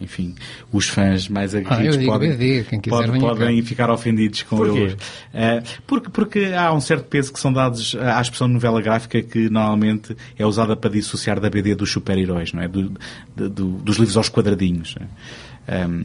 enfim, 0.00 0.34
os 0.72 0.88
fãs 0.88 1.28
mais 1.28 1.54
aguerridos 1.54 1.78
Ah, 1.78 1.96
eu 1.96 1.96
digo 1.98 2.12
podem, 2.12 2.30
BD, 2.30 2.64
pode- 2.88 3.18
podem 3.20 3.62
ficar 3.62 3.90
ofendidos 3.90 4.42
com 4.42 4.56
Porquê? 4.56 4.78
eles. 4.78 4.96
Eh, 5.34 5.62
porque, 5.86 6.10
porque 6.10 6.44
há 6.56 6.72
um 6.72 6.80
certo 6.80 7.04
peso 7.04 7.32
que 7.32 7.38
são 7.40 7.52
dados 7.52 7.94
à 8.00 8.20
expressão 8.20 8.48
novela 8.48 8.80
gráfica 8.82 9.20
que 9.22 9.48
normalmente 9.48 10.16
é 10.38 10.44
usada 10.46 10.76
para 10.76 10.90
dissociar 10.90 11.40
da 11.40 11.48
BD 11.50 11.74
dos 11.74 11.90
super-heróis, 11.90 12.52
não 12.52 12.62
é? 12.62 12.68
Do- 12.68 12.92
do- 13.36 13.48
dos 13.78 13.96
livros 13.96 14.16
aos 14.16 14.28
quadradinhos. 14.28 14.94
não 14.98 15.06
é? 15.06 15.08
Ehm, 15.70 16.02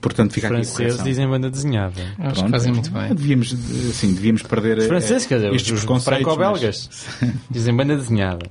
portanto, 0.00 0.32
fica 0.32 0.48
a 0.48 0.50
Franceses 0.50 1.02
dizem 1.04 1.28
banda 1.28 1.48
desenhada. 1.48 2.00
acho 2.18 2.30
que 2.30 2.34
Pronto. 2.40 2.50
fazem 2.50 2.72
muito 2.72 2.90
bem 2.90 3.14
Devíamos, 3.14 3.52
assim, 3.90 4.12
devíamos 4.12 4.42
perder 4.42 4.78
Os 4.78 4.84
eh, 4.84 4.88
franceses, 4.88 5.24
quer 5.26 5.36
dizer, 5.36 5.54
estes 5.54 5.84
os 5.84 6.04
franco-belgas 6.04 6.90
dizem 7.48 7.76
banda 7.76 7.96
desenhada. 7.96 8.46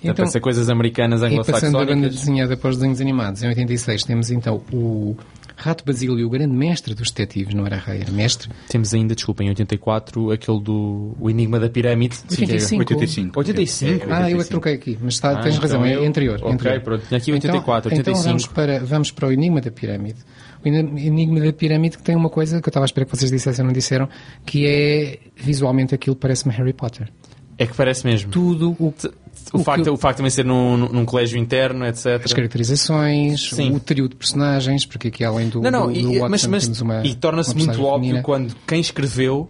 Então, 0.00 0.12
Então- 0.12 0.24
deve 0.24 0.30
ser 0.32 0.40
coisas 0.40 0.68
americanas 0.70 1.20
E 1.22 1.36
passando 1.38 1.72
da 1.72 1.78
banda 1.80 1.92
anglo-saxónicas. 1.92 2.14
desenhada 2.20 2.56
para 2.56 2.70
os 2.70 2.76
desenhos 2.76 3.00
animados, 3.00 3.42
em 3.42 3.48
86 3.48 4.04
temos 4.04 4.30
então 4.30 4.62
o 4.72 5.16
Rato 5.56 5.84
Basílio, 5.84 6.24
o 6.24 6.30
grande 6.30 6.54
mestre 6.54 6.94
dos 6.94 7.10
detetives, 7.10 7.52
não 7.52 7.66
era 7.66 7.76
rei, 7.76 8.00
era 8.02 8.12
mestre. 8.12 8.48
Temos 8.68 8.94
ainda, 8.94 9.12
desculpa, 9.16 9.42
em 9.42 9.48
84, 9.48 10.30
aquele 10.30 10.60
do 10.60 11.16
O 11.18 11.28
Enigma 11.28 11.58
da 11.58 11.68
Pirâmide. 11.68 12.16
85. 12.30 12.80
85. 12.82 13.38
85? 13.40 14.06
Ah, 14.08 14.30
eu 14.30 14.40
é 14.40 14.44
que 14.44 14.48
troquei 14.50 14.74
aqui, 14.74 14.96
mas 15.02 15.14
está, 15.14 15.30
Ah, 15.32 15.40
tens 15.42 15.56
então 15.56 15.62
razão, 15.62 15.84
é 15.84 15.96
eu- 15.96 16.04
anterior. 16.06 16.38
Ok, 16.42 16.52
anterior. 16.52 16.80
pronto, 16.80 17.04
tinha 17.08 17.18
aqui 17.18 17.32
84, 17.32 17.90
então, 17.92 18.00
Então 18.00 18.12
85. 18.14 18.28
vamos 18.28 18.46
para, 18.46 18.78
vamos 18.86 19.10
para 19.10 19.26
o 19.26 19.32
Enigma 19.32 19.60
da 19.60 19.72
Pirâmide. 19.72 20.18
O 20.64 20.68
Enigma 20.68 21.40
da 21.40 21.52
Pirâmide 21.52 21.96
que 21.96 22.04
tem 22.04 22.14
uma 22.14 22.30
coisa 22.30 22.60
que 22.62 22.68
eu 22.68 22.70
estava 22.70 22.84
a 22.84 22.86
esperar 22.86 23.06
que 23.06 23.16
vocês 23.16 23.28
dissessem 23.30 23.64
não 23.64 23.72
disseram, 23.72 24.08
que 24.46 24.64
é 24.64 25.18
visualmente 25.36 25.92
aquilo 25.92 26.14
parece-me 26.14 26.54
Harry 26.54 26.72
Potter. 26.72 27.10
É 27.60 27.66
que 27.66 27.74
parece 27.74 28.06
mesmo. 28.06 28.30
Tudo 28.30 28.76
o, 28.78 28.94
O, 29.52 29.58
o 29.60 29.64
facto, 29.64 29.84
que- 29.84 29.90
o 29.90 29.96
facto 29.96 30.16
de 30.16 30.18
também 30.18 30.30
ser 30.30 30.44
num, 30.44 30.76
num 30.76 31.04
colégio 31.04 31.38
interno, 31.38 31.84
etc. 31.86 32.20
as 32.24 32.32
caracterizações, 32.32 33.48
Sim. 33.50 33.72
o 33.74 33.80
trio 33.80 34.08
de 34.08 34.14
personagens, 34.16 34.84
porque 34.84 35.08
aqui 35.08 35.24
além 35.24 35.48
do, 35.48 35.60
Não, 35.60 35.70
não, 35.70 35.86
do, 35.86 35.92
do 35.92 35.98
e, 35.98 36.18
Watson 36.18 36.28
mas, 36.28 36.46
mas- 36.68 36.80
uma 36.80 37.06
e 37.06 37.14
torna-se 37.14 37.54
muito 37.56 37.70
óbvio 37.82 37.92
feminina. 38.08 38.22
quando 38.22 38.54
quem 38.66 38.80
escreveu 38.80 39.48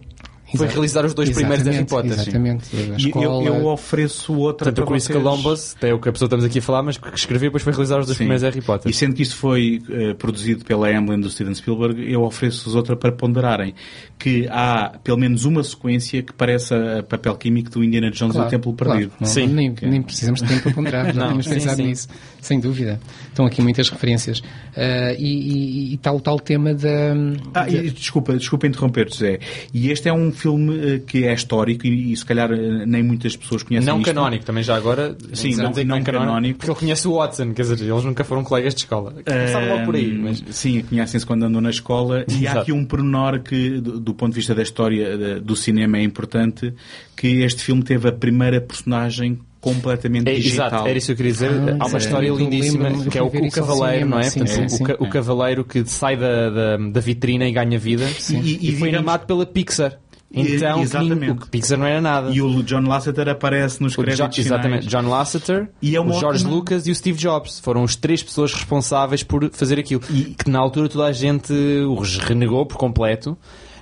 foi 0.57 0.67
realizar 0.67 1.05
os 1.05 1.13
dois 1.13 1.29
primeiros 1.29 1.65
Harry 1.65 1.85
Potter. 1.85 2.11
Exatamente. 2.11 2.65
A 2.75 2.79
E 2.79 2.83
eu, 2.83 2.95
escola, 2.97 3.43
eu 3.45 3.65
ofereço 3.67 4.33
outra 4.33 4.65
Portanto, 4.71 4.75
para 4.75 4.83
o 4.83 4.87
Chris 4.87 5.03
vocês. 5.05 5.17
Columbus, 5.23 5.75
é 5.81 5.93
o 5.93 5.99
que 5.99 6.09
a 6.09 6.11
pessoa 6.11 6.27
estamos 6.27 6.45
aqui 6.45 6.59
a 6.59 6.61
falar, 6.61 6.83
mas 6.83 6.97
que 6.97 7.07
escreveu 7.15 7.49
depois 7.49 7.63
foi 7.63 7.73
realizar 7.73 7.99
os 7.99 8.05
dois 8.05 8.17
Sim. 8.17 8.23
primeiros 8.23 8.43
Harry 8.43 8.61
Potter. 8.61 8.89
E 8.89 8.93
sendo 8.93 9.15
que 9.15 9.23
isto 9.23 9.35
foi 9.35 9.81
eh, 9.89 10.13
produzido 10.13 10.65
pela 10.65 10.89
Amblin 10.89 11.19
do 11.19 11.29
Steven 11.29 11.53
Spielberg, 11.53 12.11
eu 12.11 12.21
ofereço-vos 12.23 12.75
outra 12.75 12.95
para 12.95 13.11
ponderarem. 13.11 13.73
Que 14.17 14.47
há 14.49 14.93
pelo 15.03 15.17
menos 15.17 15.45
uma 15.45 15.63
sequência 15.63 16.21
que 16.21 16.33
parece 16.33 16.73
a 16.73 17.03
papel 17.03 17.35
químico 17.35 17.69
do 17.69 17.83
Indiana 17.83 18.11
Jones 18.11 18.35
e 18.35 18.39
o 18.39 18.47
Templo 18.47 18.73
claro. 18.73 18.93
Perdido. 18.93 19.13
Não, 19.19 19.27
Sim. 19.27 19.47
Nem, 19.47 19.73
nem 19.81 20.01
precisamos 20.01 20.41
de 20.41 20.47
tempo 20.47 20.63
para 20.63 20.73
ponderar, 20.73 21.05
Não, 21.15 21.23
tínhamos 21.25 21.45
sim, 21.45 21.53
pensado 21.53 21.77
sim. 21.77 21.83
nisso, 21.83 22.07
sem 22.41 22.59
dúvida. 22.59 22.99
Estão 23.29 23.45
aqui 23.45 23.61
muitas 23.61 23.89
referências. 23.89 24.41
Ah, 24.75 25.13
e, 25.17 25.91
e, 25.91 25.93
e 25.93 25.99
o 26.09 26.19
tal 26.19 26.39
tema 26.39 26.73
da. 26.73 27.13
Ah, 27.53 27.63
da- 27.65 27.69
e, 27.69 27.89
desculpa, 27.89 28.35
desculpa 28.35 28.67
interromper-te, 28.67 29.13
José. 29.13 29.39
E 29.73 29.89
este 29.91 30.09
é 30.09 30.13
um 30.13 30.31
filme 30.31 30.95
eh, 30.95 30.99
que 31.05 31.25
é 31.25 31.33
histórico 31.33 31.87
e, 31.87 32.11
e 32.11 32.17
se 32.17 32.25
calhar 32.25 32.51
eh, 32.51 32.85
nem 32.85 33.01
muitas 33.01 33.35
pessoas 33.37 33.63
conhecem 33.63 33.87
Não 33.87 33.99
isto. 33.99 34.05
canónico, 34.13 34.43
também 34.45 34.63
já 34.63 34.75
agora. 34.75 35.15
Sim, 35.33 35.55
não- 35.55 35.69
dizer 35.69 35.81
que 35.83 35.87
não 35.87 35.95
é 35.97 36.01
canónico. 36.01 36.59
Porque 36.59 36.71
ele 36.71 36.79
conhece 36.79 37.07
o 37.07 37.13
Watson, 37.15 37.53
quer 37.53 37.61
dizer, 37.61 37.79
eles 37.81 38.03
nunca 38.03 38.23
foram 38.23 38.43
colegas 38.43 38.73
de 38.75 38.81
escola. 38.81 39.13
Começaram 39.25 39.67
logo 39.69 39.85
por 39.85 39.95
aí, 39.95 40.11
mas. 40.17 40.43
Sim, 40.49 40.81
conhecem-se 40.81 41.25
quando 41.25 41.43
andam 41.43 41.61
na 41.61 41.69
escola. 41.69 42.25
E 42.27 42.45
há 42.47 42.61
aqui 42.61 42.71
um 42.73 42.83
pormenor 42.83 43.39
que, 43.41 43.79
do, 43.79 43.99
do 43.99 44.13
ponto 44.13 44.31
de 44.33 44.35
vista 44.37 44.53
da 44.53 44.63
história 44.63 45.05
eh, 45.07 45.39
do 45.39 45.55
cinema, 45.55 45.97
é 45.97 46.03
importante, 46.03 46.73
que 47.15 47.41
este 47.41 47.63
filme 47.63 47.83
teve 47.83 48.07
a 48.09 48.11
primeira 48.11 48.59
personagem 48.59 49.39
completamente 49.61 50.29
É, 50.29 50.33
digital. 50.35 50.67
exato, 50.67 50.87
era 50.87 50.97
isso 50.97 51.07
que 51.07 51.11
eu 51.13 51.17
queria 51.17 51.31
dizer. 51.31 51.49
Ah, 51.51 51.77
Há 51.79 51.85
uma 51.87 51.97
é. 51.97 51.97
história 51.97 52.29
lindíssima 52.31 53.03
que 53.09 53.17
é 53.17 53.21
o, 53.21 53.27
o 53.27 53.51
cavaleiro, 53.51 53.93
cinema, 53.95 54.15
não 54.15 54.19
é? 54.19 54.23
sim, 54.23 54.39
Portanto, 54.39 54.69
sim, 54.69 54.83
o, 54.83 54.87
sim. 54.87 54.93
o 54.99 55.09
cavaleiro 55.09 55.63
que 55.63 55.85
sai 55.85 56.15
da, 56.17 56.49
da, 56.49 56.77
da 56.77 56.99
vitrina 57.01 57.45
e 57.47 57.51
ganha 57.51 57.77
vida 57.77 58.05
E- 58.29 58.33
e- 58.35 58.57
e, 58.61 58.69
e 58.69 58.75
foi 58.77 58.89
animado 58.93 59.25
pela 59.25 59.45
Pixar. 59.45 59.97
Então, 60.31 60.81
exatamente. 60.83 61.31
o 61.31 61.35
que 61.37 61.49
Pixar 61.49 61.75
não 61.77 61.87
era 61.87 61.99
nada. 61.99 62.29
E 62.29 62.39
o 62.39 62.61
John 62.61 62.81
Lasseter 62.87 63.27
aparece 63.29 63.81
nos 63.81 63.95
créditos 63.95 64.35
Jo- 64.35 64.41
exatamente, 64.43 64.87
finais. 64.87 65.03
John 65.05 65.09
Lasseter, 65.09 65.69
E 65.81 65.95
é 65.95 65.99
o 65.99 66.07
George 66.13 66.43
ótima- 66.45 66.49
Lucas 66.51 66.85
e 66.87 66.91
o 66.91 66.95
Steve 66.95 67.17
Jobs 67.17 67.59
foram 67.59 67.83
as 67.83 67.95
três 67.95 68.21
pessoas 68.21 68.53
responsáveis 68.53 69.23
por 69.23 69.49
fazer 69.51 69.79
aquilo. 69.79 70.01
E 70.11 70.35
que 70.35 70.47
na 70.47 70.59
altura 70.59 70.87
toda 70.87 71.05
a 71.07 71.11
gente 71.11 71.51
os 71.51 72.17
renegou 72.19 72.63
por 72.65 72.77
completo. 72.77 73.35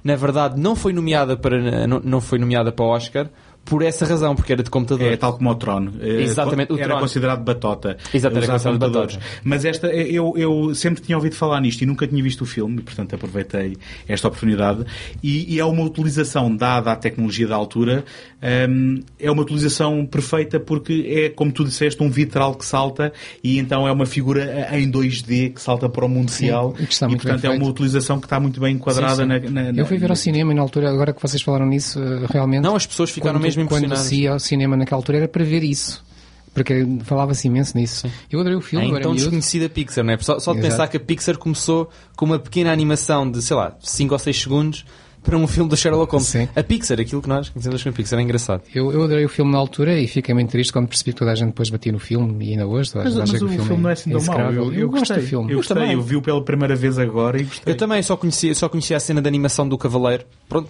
Na 0.04 0.16
verdade, 0.16 0.58
não 0.58 0.74
foi 0.74 0.94
nomeada 0.94 1.36
para 1.36 1.86
não, 1.86 1.99
não 2.02 2.22
foi 2.22 2.40
nomeada 2.40 2.72
para 2.72 2.86
Oscar 2.86 3.30
por 3.69 3.84
essa 3.84 4.06
razão, 4.06 4.35
porque 4.35 4.53
era 4.53 4.64
de 4.64 4.69
computador. 4.69 5.11
É 5.11 5.18
tal 5.18 5.34
como 5.34 5.49
o 5.49 5.56
Tron. 5.56 5.89
Eh, 5.99 6.22
Exatamente, 6.22 6.72
o 6.72 6.77
Era 6.77 6.89
Tron. 6.89 6.99
considerado 6.99 7.44
batota. 7.44 7.98
Exato, 8.14 8.38
era 8.38 8.48
considerado 8.48 8.80
batota. 8.80 9.19
Mas 9.44 9.65
esta, 9.65 9.88
eu, 9.88 10.34
eu 10.38 10.73
sempre 10.73 11.02
tinha 11.02 11.18
ouvido 11.18 11.35
falar 11.35 11.60
nisto 11.61 11.81
e 11.81 11.85
nunca 11.85 12.07
tinha 12.07 12.23
visto 12.23 12.41
o 12.41 12.45
filme, 12.45 12.80
e 12.80 12.81
portanto 12.81 13.14
aproveitei 13.15 13.77
esta 14.07 14.27
oportunidade. 14.27 14.85
E, 15.22 15.56
e 15.56 15.60
é 15.60 15.65
uma 15.65 15.84
utilização, 15.84 16.56
dada 16.56 16.91
a 16.91 16.95
tecnologia 16.95 17.48
da 17.48 17.56
altura, 17.56 18.06
é 18.39 19.31
uma 19.31 19.41
utilização 19.41 20.05
perfeita 20.05 20.59
porque 20.59 21.05
é, 21.07 21.30
como 21.30 21.51
tu 21.51 21.64
disseste, 21.64 22.01
um 22.03 22.09
vitral 22.09 22.53
que 22.55 22.65
salta 22.65 23.11
e 23.43 23.57
então 23.57 23.88
é 23.88 23.91
uma 23.91 24.05
figura 24.05 24.43
eh, 24.72 24.80
em 24.80 24.91
2D 24.91 25.53
que 25.55 25.61
salta 25.61 25.89
para 25.89 26.05
o 26.05 26.09
mundo 26.09 26.30
Sim, 26.30 26.45
real. 26.45 26.76
e 26.80 26.85
que 26.85 26.93
está 26.93 27.07
e 27.07 27.09
muito 27.09 27.22
portanto 27.23 27.45
é 27.45 27.49
uma 27.49 27.65
utilização 27.68 28.19
que 28.19 28.26
está 28.27 28.39
muito 28.39 28.59
bem 28.59 28.76
enquadrada 28.76 29.15
Sim, 29.15 29.22
sim. 29.47 29.53
Na, 29.53 29.64
na- 29.64 29.72
na- 29.73 29.81
Eu 29.81 29.85
fui 29.88 29.97
ver 29.97 30.09
ao 30.09 30.15
cinema 30.15 30.51
e 30.51 30.55
na 30.55 30.61
altura, 30.61 30.89
agora 30.89 31.14
que 31.14 31.22
vocês 31.22 31.41
falaram 31.41 31.65
nisso, 31.65 31.99
eh, 31.99 32.27
realmente. 32.30 32.61
Não, 32.64 32.76
as 32.76 32.85
pessoas 32.85 33.09
ficaram 33.09 33.35
quando, 33.39 33.43
mesmo 33.43 33.65
Quando 33.68 33.85
impressionadas. 33.85 34.07
se 34.07 34.22
ia 34.22 34.31
ao 34.34 34.39
cinema 34.39 34.77
naquela 34.77 34.99
altura 34.99 35.18
era 35.19 35.27
para 35.27 35.43
ver 35.43 35.64
isso. 35.64 36.05
Porque 36.53 36.88
falava-se 37.03 37.47
imenso 37.47 37.77
nisso. 37.77 38.07
Eu 38.31 38.39
adorei 38.39 38.57
o 38.57 38.59
É 38.59 38.64
filme, 38.64 38.85
eu 38.88 38.91
era 38.95 38.99
então 39.01 39.14
desconhecida 39.14 39.69
Pixar, 39.69 40.03
não 40.03 40.14
é? 40.14 40.18
Só, 40.18 40.39
só 40.39 40.53
de 40.53 40.59
Exato. 40.59 40.72
pensar 40.72 40.88
que 40.88 40.97
a 40.97 40.99
Pixar 40.99 41.38
começou 41.38 41.88
com 42.15 42.26
uma 42.26 42.39
pequena 42.39 42.72
animação 42.72 43.30
de, 43.30 43.41
sei 43.43 43.55
lá, 43.55 43.76
5 43.80 44.14
ou 44.14 44.18
6 44.19 44.41
segundos 44.41 44.84
para 45.28 45.38
um 45.38 45.45
filme 45.45 45.70
do 45.70 45.76
Sherlock 45.76 46.10
Holmes. 46.12 46.28
Sim. 46.30 46.48
A 46.56 46.64
Pixar, 46.64 46.99
aquilo 46.99 47.22
que 47.22 47.28
nós 47.28 47.49
conhecemos 47.49 47.84
como 47.84 47.94
Pixar, 47.94 48.18
é 48.18 48.22
engraçado. 48.22 48.64
Eu, 48.74 48.91
eu 48.94 49.04
adorei 49.04 49.26
o 49.26 49.30
filme 49.30 49.52
na 49.52 49.58
altura 49.58 49.99
e 49.99 50.08
fiquei 50.08 50.34
muito 50.34 50.49
triste 50.49 50.72
quando 50.72 50.88
percebi 50.88 51.12
que 51.12 51.20
toda 51.20 51.32
a 51.32 51.36
gente 51.36 51.48
depois 51.49 51.70
batia 51.70 51.91
no 51.91 51.99
filme 51.99 52.45
e 52.45 52.52
ainda 52.52 52.66
hoje 52.66 52.91
toda 52.94 53.02
a 53.02 53.04
Mas, 53.04 53.14
gente 53.14 53.20
mas 53.22 53.30
acha 53.36 53.45
o 53.45 53.49
que 53.49 53.56
filme, 53.68 53.84
não 53.84 53.90
é 53.90 53.94
assim 53.94 54.10
tão 54.12 54.20
mau. 54.22 54.36
execrável. 54.36 54.64
Eu, 54.66 54.74
eu, 54.74 54.88
gosto 54.90 54.99
gostei. 55.02 55.18
do 55.18 55.28
filme. 55.28 55.52
Eu 55.52 55.58
gostei. 55.58 55.76
também. 55.76 55.94
Eu 55.94 56.02
vi-o 56.02 56.22
pela 56.22 56.41
primeira 56.44 56.76
vez 56.76 56.98
agora 56.98 57.40
e 57.40 57.44
gostei. 57.44 57.74
Eu 57.74 57.78
também 57.78 58.02
só 58.02 58.16
conhecia, 58.16 58.56
só 58.56 58.70
conhecia 58.70 58.95
a 58.95 58.99
cena 58.99 59.22
de 59.22 59.28
animação 59.28 59.68
do 59.68 59.78
Cavaleiro. 59.78 60.24
Pronto, 60.48 60.70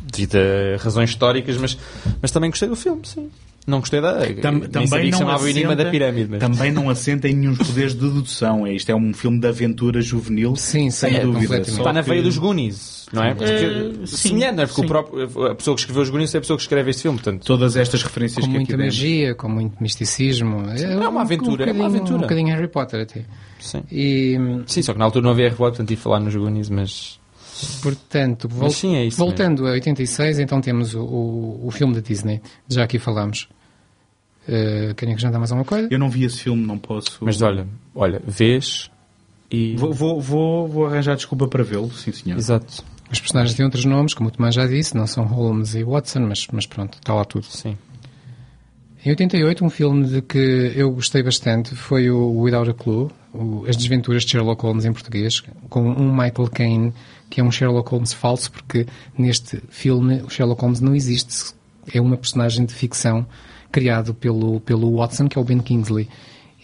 devido 0.00 0.36
a 0.36 0.76
razões 0.82 1.10
históricas, 1.10 1.56
mas, 1.56 1.76
mas 2.22 2.30
também 2.30 2.50
gostei 2.50 2.68
do 2.68 2.76
filme, 2.76 3.02
sim. 3.04 3.28
Não 3.68 3.80
gostei 3.80 4.00
da. 4.00 4.14
Tam- 4.40 4.60
também 4.60 5.10
não 5.10 5.18
chamava 5.18 5.44
o 5.44 5.48
Enigma 5.48 5.72
assenta- 5.74 5.84
da 5.84 5.90
Pirâmide. 5.90 6.28
Mas... 6.30 6.40
Também 6.40 6.72
não 6.72 6.88
assenta 6.88 7.28
em 7.28 7.34
nenhum 7.34 7.54
poderes 7.54 7.92
de 7.92 8.00
dedução. 8.00 8.66
É, 8.66 8.72
isto 8.72 8.88
é 8.90 8.94
um 8.96 9.12
filme 9.12 9.38
de 9.38 9.46
aventura 9.46 10.00
juvenil, 10.00 10.56
Sim, 10.56 10.90
sem 10.90 11.12
sim, 11.14 11.20
dúvida. 11.20 11.58
Está 11.60 11.92
na 11.92 12.02
que- 12.02 12.08
veia 12.08 12.22
dos 12.22 12.38
Goonies, 12.38 13.06
não 13.12 13.22
é? 13.22 13.34
Porque, 13.34 13.52
Eh, 13.52 13.92
sim, 14.06 14.16
semelhante, 14.16 14.56
não 14.56 14.62
é? 14.62 14.66
Porque 14.66 14.80
sim. 14.80 14.86
o 14.86 14.88
próprio, 14.88 15.46
a 15.48 15.54
pessoa 15.54 15.74
que 15.74 15.80
escreveu 15.82 16.02
os 16.02 16.08
Goonies 16.08 16.34
é 16.34 16.38
a 16.38 16.40
pessoa 16.40 16.56
que 16.56 16.62
escreve 16.62 16.88
este 16.90 17.02
filme, 17.02 17.18
portanto. 17.18 17.44
Todas 17.44 17.76
estas 17.76 18.02
referências 18.02 18.42
Com 18.44 18.50
que 18.50 18.56
muita 18.56 18.74
demos. 18.76 18.94
magia, 18.94 19.34
com 19.34 19.48
muito 19.50 19.74
misticismo. 19.82 20.64
é 20.70 21.06
uma 21.06 21.20
aventura, 21.20 21.68
é 21.68 21.72
uma 21.72 21.84
um 21.84 21.86
aventura. 21.86 22.16
Um 22.16 22.20
bocadinho 22.22 22.48
Harry 22.48 22.68
Potter 22.68 23.02
até. 23.02 23.24
Sim. 23.60 23.82
E, 23.92 24.36
Sim, 24.66 24.80
só 24.80 24.94
que 24.94 24.98
na 24.98 25.04
altura 25.04 25.22
não 25.24 25.32
havia 25.32 25.44
Harry 25.44 25.56
Potter, 25.56 25.72
portanto 25.76 25.90
ia 25.90 25.96
falar 25.98 26.20
nos 26.20 26.34
Goonies, 26.34 26.70
mas. 26.70 27.18
Portanto, 27.82 28.48
vol 28.48 28.70
sim, 28.70 28.94
é 28.94 29.04
isso 29.04 29.16
voltando 29.18 29.66
a 29.66 29.72
86, 29.72 30.38
então 30.38 30.60
temos 30.60 30.94
o, 30.94 31.00
o, 31.02 31.66
o 31.66 31.70
filme 31.72 31.92
da 31.92 32.00
Disney, 32.00 32.40
já 32.68 32.84
aqui 32.84 32.98
falámos. 32.98 33.48
Uh, 34.48 34.94
querem 34.94 35.12
acrescentar 35.12 35.38
mais 35.38 35.52
alguma 35.52 35.66
coisa? 35.66 35.88
Eu 35.90 35.98
não 35.98 36.08
vi 36.08 36.24
esse 36.24 36.38
filme, 36.38 36.64
não 36.64 36.78
posso. 36.78 37.18
Mas 37.20 37.42
olha, 37.42 37.66
olha, 37.94 38.22
vês 38.26 38.90
e. 39.50 39.76
Vou, 39.76 39.92
vou, 39.92 40.20
vou, 40.20 40.68
vou 40.68 40.86
arranjar 40.86 41.16
desculpa 41.16 41.46
para 41.46 41.62
vê-lo, 41.62 41.90
sim 41.92 42.12
senhor. 42.12 42.38
Exato. 42.38 42.82
Os 43.10 43.20
personagens 43.20 43.54
têm 43.54 43.64
outros 43.64 43.84
nomes, 43.84 44.14
como 44.14 44.28
o 44.28 44.32
Tomás 44.32 44.54
já 44.54 44.66
disse, 44.66 44.96
não 44.96 45.06
são 45.06 45.24
Holmes 45.24 45.74
e 45.74 45.82
Watson, 45.82 46.20
mas, 46.20 46.46
mas 46.52 46.66
pronto, 46.66 46.98
está 46.98 47.14
lá 47.14 47.24
tudo. 47.24 47.46
Sim. 47.46 47.76
Em 49.04 49.10
88, 49.10 49.64
um 49.64 49.70
filme 49.70 50.06
de 50.06 50.22
que 50.22 50.72
eu 50.74 50.90
gostei 50.90 51.22
bastante 51.22 51.74
foi 51.74 52.10
o 52.10 52.40
Without 52.40 52.70
a 52.70 52.74
Clue, 52.74 53.08
o 53.32 53.64
As 53.66 53.76
Desventuras 53.76 54.24
de 54.24 54.32
Sherlock 54.32 54.62
Holmes 54.62 54.84
em 54.84 54.92
português, 54.92 55.42
com 55.68 55.88
um 55.88 56.10
Michael 56.10 56.50
Caine 56.52 56.92
que 57.30 57.40
é 57.40 57.44
um 57.44 57.50
Sherlock 57.50 57.90
Holmes 57.90 58.12
falso, 58.12 58.50
porque 58.50 58.86
neste 59.16 59.62
filme 59.68 60.22
o 60.22 60.30
Sherlock 60.30 60.60
Holmes 60.60 60.80
não 60.80 60.94
existe, 60.94 61.54
é 61.92 62.00
uma 62.00 62.16
personagem 62.16 62.64
de 62.64 62.74
ficção 62.74 63.26
criado 63.70 64.14
pelo, 64.14 64.60
pelo 64.60 64.96
Watson, 64.96 65.28
que 65.28 65.38
é 65.38 65.40
o 65.40 65.44
Ben 65.44 65.58
Kingsley. 65.58 66.08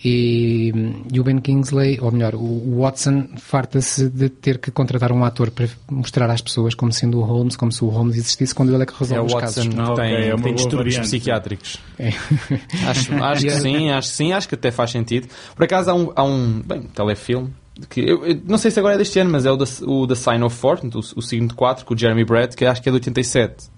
E, 0.06 0.70
e, 1.10 1.18
o 1.18 1.24
Ben 1.24 1.38
Kingsley, 1.38 1.98
ou 1.98 2.12
melhor, 2.12 2.34
o 2.34 2.80
Watson 2.82 3.26
farta-se 3.38 4.10
de 4.10 4.28
ter 4.28 4.58
que 4.58 4.70
contratar 4.70 5.10
um 5.10 5.24
ator 5.24 5.50
para 5.50 5.66
mostrar 5.90 6.28
às 6.30 6.42
pessoas 6.42 6.74
como 6.74 6.92
sendo 6.92 7.20
o 7.20 7.22
Holmes, 7.22 7.56
como 7.56 7.72
se 7.72 7.82
o 7.82 7.88
Holmes 7.88 8.16
existisse, 8.16 8.54
quando 8.54 8.74
ele 8.74 8.82
é 8.82 8.86
que 8.86 8.92
resolve 8.92 9.14
é 9.14 9.22
o 9.22 9.24
os 9.26 9.32
Watson 9.32 9.62
casos. 9.62 9.74
que 9.74 9.80
Ah, 9.80 9.94
tem, 9.94 10.14
é 10.28 10.34
uma 10.34 10.42
tem 10.44 10.54
distúrbios 10.54 10.94
variante. 10.96 11.08
psiquiátricos. 11.10 11.78
É. 11.98 12.08
Acho, 12.86 13.14
acho 13.14 13.44
que 13.46 13.50
sim, 13.52 13.90
acho 13.90 14.10
que 14.10 14.16
sim, 14.16 14.32
acho 14.32 14.48
que 14.48 14.54
até 14.54 14.70
faz 14.70 14.90
sentido. 14.90 15.26
Por 15.56 15.64
acaso 15.64 15.90
há 15.90 15.94
um, 15.94 16.12
há 16.14 16.22
um 16.22 16.60
bem, 16.60 16.82
telefilme 16.82 17.50
que 17.88 18.00
eu, 18.00 18.24
eu 18.26 18.40
não 18.46 18.58
sei 18.58 18.70
se 18.70 18.78
agora 18.78 18.94
é 18.96 18.98
deste 18.98 19.18
ano, 19.18 19.30
mas 19.30 19.46
é 19.46 19.50
o 19.50 19.56
da, 19.56 19.64
o 19.86 20.06
da 20.06 20.14
Sign 20.14 20.44
of 20.44 20.54
Four, 20.54 20.80
o, 20.84 20.98
o 20.98 21.22
signo 21.22 21.48
de 21.48 21.54
4, 21.54 21.84
com 21.86 21.94
o 21.94 21.96
Jeremy 21.96 22.24
Brett, 22.24 22.54
que 22.56 22.64
acho 22.66 22.82
que 22.82 22.88
é 22.88 22.92
de 22.92 22.96
87. 22.96 23.68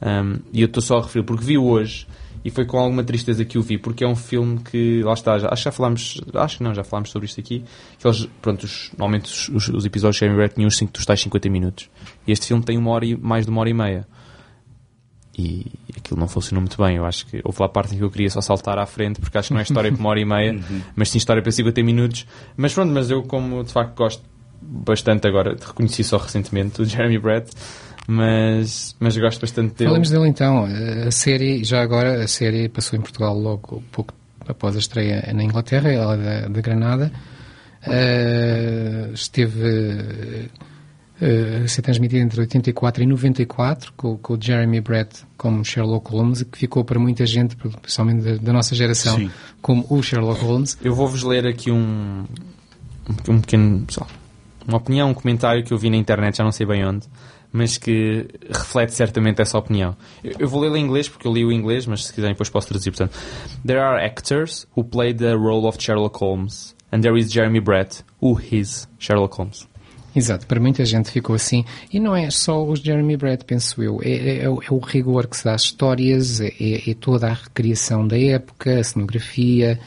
Um, 0.00 0.38
e 0.52 0.60
eu 0.62 0.66
estou 0.66 0.80
só 0.82 0.98
a 0.98 1.02
referir 1.02 1.24
porque 1.24 1.44
vi 1.44 1.58
hoje 1.58 2.06
e 2.44 2.50
foi 2.50 2.64
com 2.64 2.78
alguma 2.78 3.02
tristeza 3.02 3.44
que 3.44 3.58
o 3.58 3.62
vi, 3.62 3.78
porque 3.78 4.04
é 4.04 4.08
um 4.08 4.16
filme 4.16 4.58
que, 4.58 5.02
lá 5.02 5.12
está, 5.12 5.38
já, 5.38 5.48
acho 5.48 5.62
que 5.62 5.64
já 5.64 5.72
falámos, 5.72 6.20
acho 6.34 6.58
que 6.58 6.64
não, 6.64 6.74
já 6.74 6.84
falámos 6.84 7.10
sobre 7.10 7.26
isto 7.26 7.40
aqui, 7.40 7.64
que 7.98 8.06
eles, 8.06 8.28
pronto, 8.40 8.64
os, 8.64 8.90
normalmente 8.96 9.26
os, 9.26 9.48
os, 9.48 9.68
os 9.68 9.84
episódios 9.84 10.16
de 10.16 10.20
Jeremy 10.20 10.36
Brett 10.36 10.54
tinham 10.54 10.68
os, 10.68 10.76
cinco, 10.76 10.92
os 10.96 11.04
tais 11.04 11.20
50 11.20 11.48
minutos. 11.48 11.90
E 12.26 12.32
este 12.32 12.46
filme 12.46 12.62
tem 12.62 12.78
uma 12.78 12.90
hora 12.90 13.04
e, 13.04 13.16
mais 13.16 13.44
de 13.44 13.50
uma 13.50 13.60
hora 13.60 13.70
e 13.70 13.74
meia. 13.74 14.06
E 15.36 15.66
aquilo 15.96 16.18
não 16.18 16.26
funcionou 16.26 16.60
muito 16.60 16.82
bem. 16.82 16.96
Eu 16.96 17.04
acho 17.04 17.24
que 17.26 17.40
houve 17.44 17.60
lá 17.60 17.68
parte 17.68 17.94
em 17.94 17.98
que 17.98 18.04
eu 18.04 18.10
queria 18.10 18.28
só 18.28 18.40
saltar 18.40 18.78
à 18.78 18.86
frente, 18.86 19.20
porque 19.20 19.38
acho 19.38 19.48
que 19.48 19.54
não 19.54 19.60
é 19.60 19.62
história 19.62 19.92
para 19.92 20.00
uma 20.00 20.10
hora 20.10 20.20
e 20.20 20.24
meia, 20.24 20.60
mas 20.96 21.10
sim 21.10 21.18
história 21.18 21.42
para 21.42 21.52
50 21.52 21.82
minutos. 21.82 22.26
Mas 22.56 22.74
pronto, 22.74 22.92
mas 22.92 23.10
eu, 23.10 23.22
como 23.22 23.62
de 23.62 23.72
facto 23.72 23.96
gosto 23.96 24.22
bastante 24.60 25.28
agora, 25.28 25.56
reconheci 25.60 26.02
só 26.02 26.16
recentemente 26.16 26.82
o 26.82 26.84
Jeremy 26.84 27.18
Brett, 27.18 27.52
mas, 28.10 28.96
mas 28.98 29.18
gosto 29.18 29.42
bastante 29.42 29.74
dele. 29.74 29.90
Falamos 29.90 30.08
dele 30.08 30.28
então. 30.28 30.66
A 31.06 31.10
série, 31.10 31.62
já 31.62 31.82
agora, 31.82 32.24
a 32.24 32.26
série 32.26 32.66
passou 32.66 32.98
em 32.98 33.02
Portugal 33.02 33.38
logo 33.38 33.82
pouco 33.92 34.14
após 34.48 34.74
a 34.76 34.78
estreia 34.78 35.30
na 35.34 35.44
Inglaterra, 35.44 35.90
ela 35.90 36.14
é 36.14 36.40
da, 36.42 36.48
da 36.48 36.60
Granada. 36.62 37.12
Uh, 37.86 39.12
esteve 39.12 40.48
uh, 41.20 41.64
a 41.64 41.68
ser 41.68 41.82
transmitida 41.82 42.24
entre 42.24 42.40
84 42.40 43.02
e 43.02 43.06
94, 43.06 43.92
com, 43.94 44.16
com 44.16 44.32
o 44.32 44.38
Jeremy 44.40 44.80
Brett 44.80 45.26
como 45.36 45.62
Sherlock 45.62 46.10
Holmes, 46.10 46.44
que 46.44 46.56
ficou 46.56 46.86
para 46.86 46.98
muita 46.98 47.26
gente, 47.26 47.56
principalmente 47.56 48.22
da, 48.22 48.36
da 48.36 48.52
nossa 48.54 48.74
geração, 48.74 49.16
Sim. 49.16 49.30
como 49.60 49.84
o 49.90 50.02
Sherlock 50.02 50.42
Holmes. 50.42 50.78
Eu 50.82 50.94
vou-vos 50.94 51.22
ler 51.22 51.46
aqui 51.46 51.70
um, 51.70 52.24
um, 53.06 53.32
um 53.34 53.40
pequeno. 53.42 53.84
Só, 53.90 54.06
uma 54.68 54.76
opinião, 54.76 55.10
um 55.10 55.14
comentário 55.14 55.64
que 55.64 55.72
eu 55.72 55.78
vi 55.78 55.90
na 55.90 55.96
internet, 55.96 56.36
já 56.36 56.44
não 56.44 56.52
sei 56.52 56.66
bem 56.66 56.84
onde, 56.86 57.06
mas 57.50 57.78
que 57.78 58.28
reflete 58.48 58.92
certamente 58.94 59.40
essa 59.40 59.58
opinião. 59.58 59.96
Eu, 60.22 60.32
eu 60.40 60.48
vou 60.48 60.60
ler 60.60 60.76
em 60.78 60.84
inglês 60.84 61.08
porque 61.08 61.26
eu 61.26 61.32
li 61.32 61.44
o 61.44 61.50
inglês, 61.50 61.86
mas 61.86 62.04
se 62.04 62.12
quiserem 62.12 62.34
depois 62.34 62.50
posso 62.50 62.68
traduzir. 62.68 62.90
Portanto, 62.90 63.18
There 63.66 63.80
are 63.80 64.04
actors 64.04 64.66
who 64.76 64.84
play 64.84 65.14
the 65.14 65.32
role 65.32 65.66
of 65.66 65.78
Sherlock 65.80 66.18
Holmes, 66.22 66.76
and 66.92 67.00
there 67.00 67.18
is 67.18 67.32
Jeremy 67.32 67.60
Brett, 67.60 68.04
who 68.22 68.38
is 68.52 68.86
Sherlock 68.98 69.34
Holmes. 69.36 69.66
Exato, 70.16 70.46
para 70.46 70.58
muita 70.58 70.84
gente 70.84 71.10
ficou 71.10 71.36
assim. 71.36 71.64
E 71.92 72.00
não 72.00 72.16
é 72.16 72.28
só 72.30 72.64
os 72.66 72.80
Jeremy 72.80 73.16
Brett, 73.16 73.44
penso 73.44 73.82
eu. 73.82 74.00
É, 74.02 74.10
é, 74.10 74.42
é 74.44 74.48
o- 74.50 74.60
é 74.62 74.66
o 74.70 74.78
rigor 74.78 75.26
que 75.28 75.36
se 75.36 75.44
dá 75.44 75.54
às 75.54 75.62
histórias, 75.62 76.40
é, 76.40 76.50
é 76.58 76.94
toda 76.94 77.28
a 77.28 77.34
recriação 77.34 78.06
da 78.06 78.18
época, 78.18 78.80
a 78.80 78.84
cenografia, 78.84 79.78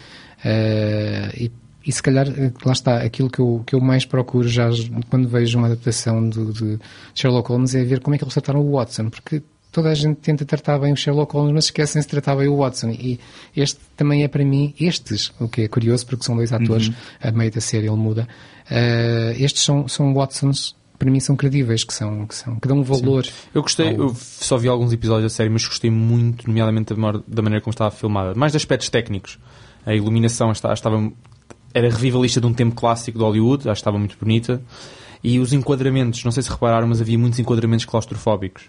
eh, 0.43 1.31
e, 1.37 1.51
e 1.85 1.91
se 1.91 2.01
calhar, 2.03 2.27
eh, 2.27 2.51
lá 2.65 2.73
está, 2.73 2.97
aquilo 3.01 3.29
que 3.29 3.39
eu, 3.39 3.63
que 3.65 3.75
eu 3.75 3.81
mais 3.81 4.05
procuro 4.05 4.47
já 4.47 4.69
quando 5.09 5.27
vejo 5.27 5.57
uma 5.57 5.67
adaptação 5.67 6.27
do, 6.29 6.51
de 6.53 6.79
Sherlock 7.15 7.49
Holmes 7.49 7.73
é 7.75 7.83
ver 7.83 7.99
como 8.01 8.15
é 8.15 8.17
que 8.17 8.23
eles 8.23 8.33
trataram 8.33 8.61
o 8.61 8.71
Watson, 8.73 9.09
porque 9.09 9.41
toda 9.71 9.89
a 9.89 9.93
gente 9.95 10.17
tenta 10.17 10.43
tratar 10.45 10.77
bem 10.79 10.91
o 10.93 10.95
Sherlock 10.97 11.33
Holmes, 11.33 11.53
mas 11.53 11.65
esquecem-se 11.65 12.07
de 12.07 12.11
tratar 12.11 12.35
bem 12.35 12.47
o 12.49 12.57
Watson. 12.57 12.89
E 12.89 13.19
este 13.55 13.79
também 13.95 14.23
é 14.23 14.27
para 14.27 14.43
mim, 14.43 14.73
estes, 14.79 15.31
o 15.39 15.47
que 15.47 15.61
é 15.61 15.67
curioso, 15.67 16.05
porque 16.05 16.25
são 16.25 16.35
dois 16.35 16.51
atores, 16.53 16.91
a 17.21 17.31
meio 17.31 17.51
da 17.51 17.61
série 17.61 17.87
ele 17.87 17.95
muda, 17.95 18.27
eh, 18.69 19.35
estes 19.39 19.63
são, 19.63 19.87
são 19.87 20.13
Watsons, 20.13 20.75
para 20.99 21.09
mim 21.09 21.19
são 21.19 21.35
credíveis, 21.35 21.83
que 21.83 21.93
são, 21.93 22.27
que 22.27 22.35
são, 22.35 22.59
que 22.59 22.67
dão 22.67 22.77
um 22.77 22.83
valor. 22.83 23.25
Eu 23.55 23.61
gostei, 23.63 23.95
eu 23.95 24.13
só 24.15 24.55
vi 24.57 24.67
alguns 24.67 24.93
episódios 24.93 25.31
da 25.31 25.35
série, 25.35 25.49
mas 25.49 25.65
gostei 25.65 25.89
muito, 25.89 26.47
nomeadamente 26.47 26.93
da 26.93 26.99
ma- 26.99 27.23
da 27.27 27.41
maneira 27.41 27.63
como 27.63 27.71
estava 27.71 27.89
filmada. 27.89 28.35
Mais 28.35 28.51
de 28.51 28.57
aspectos 28.57 28.87
técnicos. 28.89 29.39
A 29.83 29.95
iluminação 29.95 30.51
esta- 30.51 30.71
estava, 30.73 31.11
era 31.73 31.89
revivalista 31.89 32.39
de 32.41 32.47
um 32.47 32.53
tempo 32.53 32.75
clássico 32.75 33.17
de 33.17 33.23
Hollywood, 33.23 33.69
acho 33.69 33.79
que 33.79 33.81
estava 33.81 33.97
muito 33.97 34.17
bonita. 34.19 34.61
E 35.23 35.39
os 35.39 35.53
enquadramentos, 35.53 36.23
não 36.23 36.31
sei 36.31 36.41
se 36.43 36.49
repararam, 36.49 36.87
mas 36.87 36.99
havia 36.99 37.17
muitos 37.17 37.39
enquadramentos 37.39 37.85
claustrofóbicos. 37.85 38.63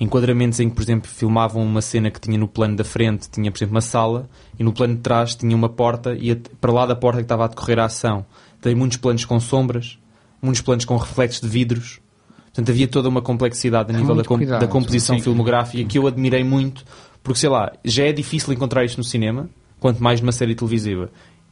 Enquadramentos 0.00 0.60
em 0.60 0.68
que, 0.68 0.76
por 0.76 0.82
exemplo, 0.82 1.10
filmavam 1.10 1.60
uma 1.62 1.82
cena 1.82 2.08
que 2.10 2.20
tinha 2.20 2.38
no 2.38 2.46
plano 2.46 2.76
da 2.76 2.84
frente, 2.84 3.28
tinha, 3.28 3.50
por 3.50 3.58
exemplo, 3.58 3.74
uma 3.74 3.80
sala, 3.80 4.28
e 4.58 4.62
no 4.62 4.72
plano 4.72 4.94
de 4.94 5.00
trás 5.00 5.34
tinha 5.34 5.56
uma 5.56 5.68
porta, 5.68 6.14
e 6.18 6.30
a- 6.30 6.36
para 6.60 6.72
lá 6.72 6.86
da 6.86 6.94
porta 6.94 7.18
que 7.18 7.24
estava 7.24 7.44
a 7.44 7.48
decorrer 7.48 7.80
a 7.80 7.86
ação. 7.86 8.24
Tem 8.60 8.74
muitos 8.76 8.96
planos 8.98 9.24
com 9.24 9.40
sombras, 9.40 9.98
muitos 10.40 10.60
planos 10.60 10.84
com 10.84 10.96
reflexos 10.96 11.40
de 11.40 11.48
vidros. 11.48 12.00
Portanto, 12.44 12.70
havia 12.70 12.86
toda 12.86 13.08
uma 13.08 13.20
complexidade 13.20 13.92
a 13.92 13.98
nível 13.98 14.14
da, 14.14 14.22
cuidado, 14.24 14.60
da 14.60 14.68
composição 14.68 15.16
sim. 15.16 15.22
filmográfica 15.22 15.82
que 15.84 15.98
eu 15.98 16.06
admirei 16.06 16.44
muito, 16.44 16.84
porque 17.22 17.40
sei 17.40 17.48
lá, 17.48 17.72
já 17.84 18.04
é 18.04 18.12
difícil 18.12 18.52
encontrar 18.52 18.84
isto 18.84 18.98
no 18.98 19.04
cinema, 19.04 19.48
quanto 19.80 20.00
mais 20.02 20.20
numa 20.20 20.32
série 20.32 20.54
televisiva. 20.54 21.10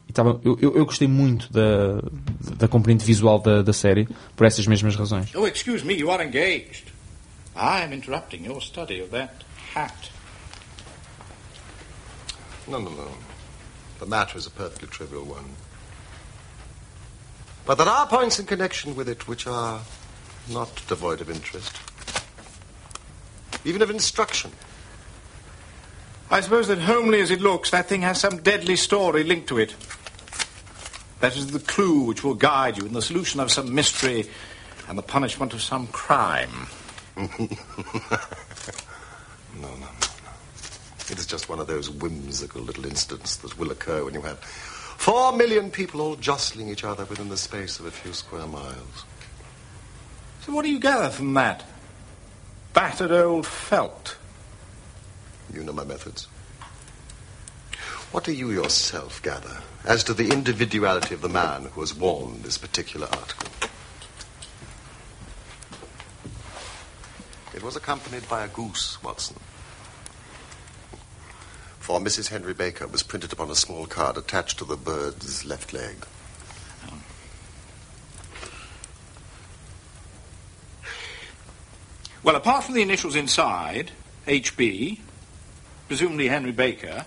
E 0.09 0.13
tava, 0.13 0.41
eu, 0.45 0.57
eu, 0.61 0.77
eu 0.77 0.87
gostei 0.87 1.09
muito 1.09 1.53
da, 1.53 2.01
da 2.57 2.69
componente 2.69 3.05
visual 3.05 3.41
da, 3.41 3.63
da 3.63 3.73
série, 3.73 4.09
por 4.37 4.47
essas 4.47 4.67
mesmas 4.67 4.95
razões. 4.95 5.35
Oh, 5.35 5.47
excuse 5.47 5.85
me, 5.85 5.95
you 5.95 6.11
are 6.11 6.25
engaged. 6.25 6.93
I 7.57 7.83
am 7.83 7.93
interrupting 7.93 8.45
your 8.45 8.61
study 8.61 9.01
of 9.01 9.11
that 9.11 9.45
hat. 9.75 10.11
No, 12.69 12.79
no, 12.79 12.91
no. 12.91 13.11
The 13.99 14.07
matter 14.07 14.39
is 14.39 14.47
a 14.47 14.51
perfectly 14.51 14.89
trivial 14.89 15.25
one. 15.25 15.45
But 17.65 17.79
there 17.79 17.89
are 17.89 18.07
points 18.07 18.39
in 18.39 18.47
connection 18.47 18.95
with 18.95 19.09
it 19.09 19.27
which 19.27 19.47
are 19.47 19.81
not 20.49 20.69
devoid 20.87 21.21
of 21.21 21.29
interest, 21.29 21.73
even 23.65 23.83
of 23.83 23.91
instruction. 23.91 24.53
I 26.31 26.41
suppose 26.41 26.69
that 26.69 26.79
homely 26.79 27.21
as 27.21 27.31
it 27.31 27.41
looks, 27.41 27.71
that 27.71 27.87
thing 27.87 28.03
has 28.03 28.21
some 28.21 28.39
deadly 28.39 28.77
story 28.77 29.23
linked 29.23 29.49
to 29.49 29.59
it. 29.59 29.75
That 31.21 31.37
is 31.37 31.47
the 31.49 31.61
clue 31.61 32.01
which 32.03 32.25
will 32.25 32.35
guide 32.35 32.77
you 32.77 32.85
in 32.85 32.93
the 32.93 33.03
solution 33.03 33.41
of 33.41 33.51
some 33.51 33.75
mystery 33.75 34.29
and 34.89 34.99
the 34.99 35.03
punishment 35.03 35.55
of 35.55 35.63
some 35.63 35.87
crime. 35.89 36.67
No, 39.61 39.69
no, 39.69 39.75
no, 39.75 39.81
no. 39.81 39.89
It 41.09 41.19
is 41.19 41.27
just 41.27 41.49
one 41.49 41.61
of 41.61 41.67
those 41.67 41.89
whimsical 41.89 42.61
little 42.63 42.85
incidents 42.85 43.37
that 43.37 43.59
will 43.59 43.71
occur 43.71 44.05
when 44.05 44.15
you 44.15 44.21
have 44.21 44.39
four 44.41 45.33
million 45.33 45.71
people 45.71 46.01
all 46.01 46.17
jostling 46.17 46.69
each 46.69 46.85
other 46.85 47.05
within 47.07 47.29
the 47.29 47.37
space 47.37 47.81
of 47.81 47.87
a 47.87 47.91
few 47.91 48.13
square 48.13 48.47
miles. 48.47 49.05
So 50.43 50.53
what 50.53 50.63
do 50.63 50.71
you 50.71 50.79
gather 50.79 51.09
from 51.09 51.33
that? 51.35 51.65
Battered 52.75 53.13
old 53.13 53.47
felt. 53.47 54.19
You 55.53 55.65
know 55.65 55.73
my 55.73 55.85
methods. 55.85 56.29
What 58.13 58.25
do 58.25 58.33
you 58.33 58.51
yourself 58.51 59.23
gather 59.23 59.63
as 59.85 60.05
to 60.05 60.15
the 60.15 60.31
individuality 60.31 61.15
of 61.15 61.21
the 61.21 61.29
man 61.29 61.67
who 61.73 61.81
has 61.81 61.95
worn 61.95 62.43
this 62.43 62.59
particular 62.59 63.07
article? 63.07 63.49
It 67.55 67.63
was 67.63 67.77
accompanied 67.77 68.29
by 68.29 68.45
a 68.45 68.49
goose, 68.49 69.03
Watson. 69.03 69.37
For 71.79 72.01
Mrs. 72.01 72.29
Henry 72.29 72.53
Baker 72.53 72.87
was 72.87 73.03
printed 73.03 73.33
upon 73.33 73.51
a 73.51 73.55
small 73.55 73.87
card 73.87 74.17
attached 74.17 74.59
to 74.59 74.65
the 74.65 74.77
bird's 74.77 75.45
left 75.45 75.73
leg. 75.73 76.05
Well, 82.23 82.35
apart 82.35 82.65
from 82.65 82.75
the 82.75 82.83
initials 82.83 83.15
inside, 83.15 83.93
HB, 84.27 84.99
presumably 85.89 86.29
Henry 86.29 86.53
Baker, 86.53 87.05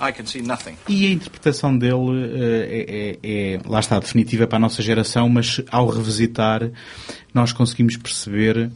I 0.00 0.12
can 0.12 0.26
see 0.26 0.42
nothing. 0.42 0.74
E 0.88 1.06
a 1.06 1.10
interpretação 1.10 1.76
dele 1.78 2.32
eh, 2.34 3.18
é, 3.22 3.28
é- 3.30 3.54
é, 3.54 3.60
lá 3.64 3.78
está, 3.78 4.00
definitiva 4.00 4.46
para 4.48 4.56
a 4.56 4.60
nossa 4.60 4.82
geração, 4.82 5.28
mas 5.28 5.60
ao 5.70 5.88
revisitar 5.88 6.68
nós 7.32 7.52
conseguimos 7.52 7.96
perceber 7.96 8.70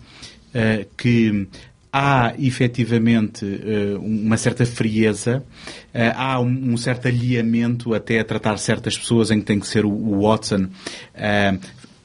eh, 0.55 0.87
que 0.97 1.49
há 1.93 2.33
efetivamente 2.39 3.45
eh, 3.45 3.97
uma 3.99 4.37
certa 4.37 4.65
frieza, 4.65 5.45
há 6.15 6.39
um, 6.39 6.77
certo 6.77 7.09
alinhamento 7.09 7.93
até 7.95 8.21
a 8.21 8.25
tratar 8.25 8.57
certas 8.59 8.97
pessoas 8.97 9.31
em 9.31 9.41
que 9.41 9.47
tem 9.47 9.59
que 9.59 9.67
ser 9.67 9.85
o, 9.85 10.21
Watson 10.21 10.69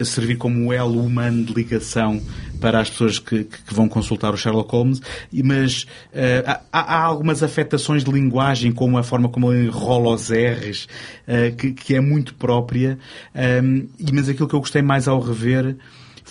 servir 0.05 0.37
como 0.37 0.59
um 0.59 0.73
elo 0.73 1.03
humano 1.03 1.43
de 1.43 1.53
ligação 1.53 2.21
para 2.59 2.79
as 2.79 2.89
pessoas 2.89 3.17
que, 3.19 3.43
que- 3.45 3.73
vão 3.73 3.87
consultar 3.89 4.33
o 4.33 4.37
Sherlock 4.37 4.71
Holmes, 4.71 5.01
mas 5.43 5.87
eh, 6.13 6.43
há, 6.45 6.61
há 6.71 7.01
algumas 7.03 7.41
afetações 7.41 8.03
de 8.03 8.11
linguagem, 8.11 8.71
como 8.71 8.97
a 8.97 9.03
forma 9.03 9.29
como 9.29 9.51
ele 9.51 9.65
enrola 9.65 10.13
os 10.13 10.29
R's, 10.29 10.87
eh, 11.27 11.51
que, 11.51 11.71
que 11.73 11.95
é 11.95 11.99
muito 12.01 12.33
própria, 12.35 12.99
Ahm, 13.33 13.87
e- 13.99 14.11
mas 14.13 14.29
aquilo 14.29 14.47
que 14.47 14.53
eu 14.55 14.59
gostei 14.59 14.81
mais 14.81 15.07
ao 15.07 15.19
rever 15.19 15.75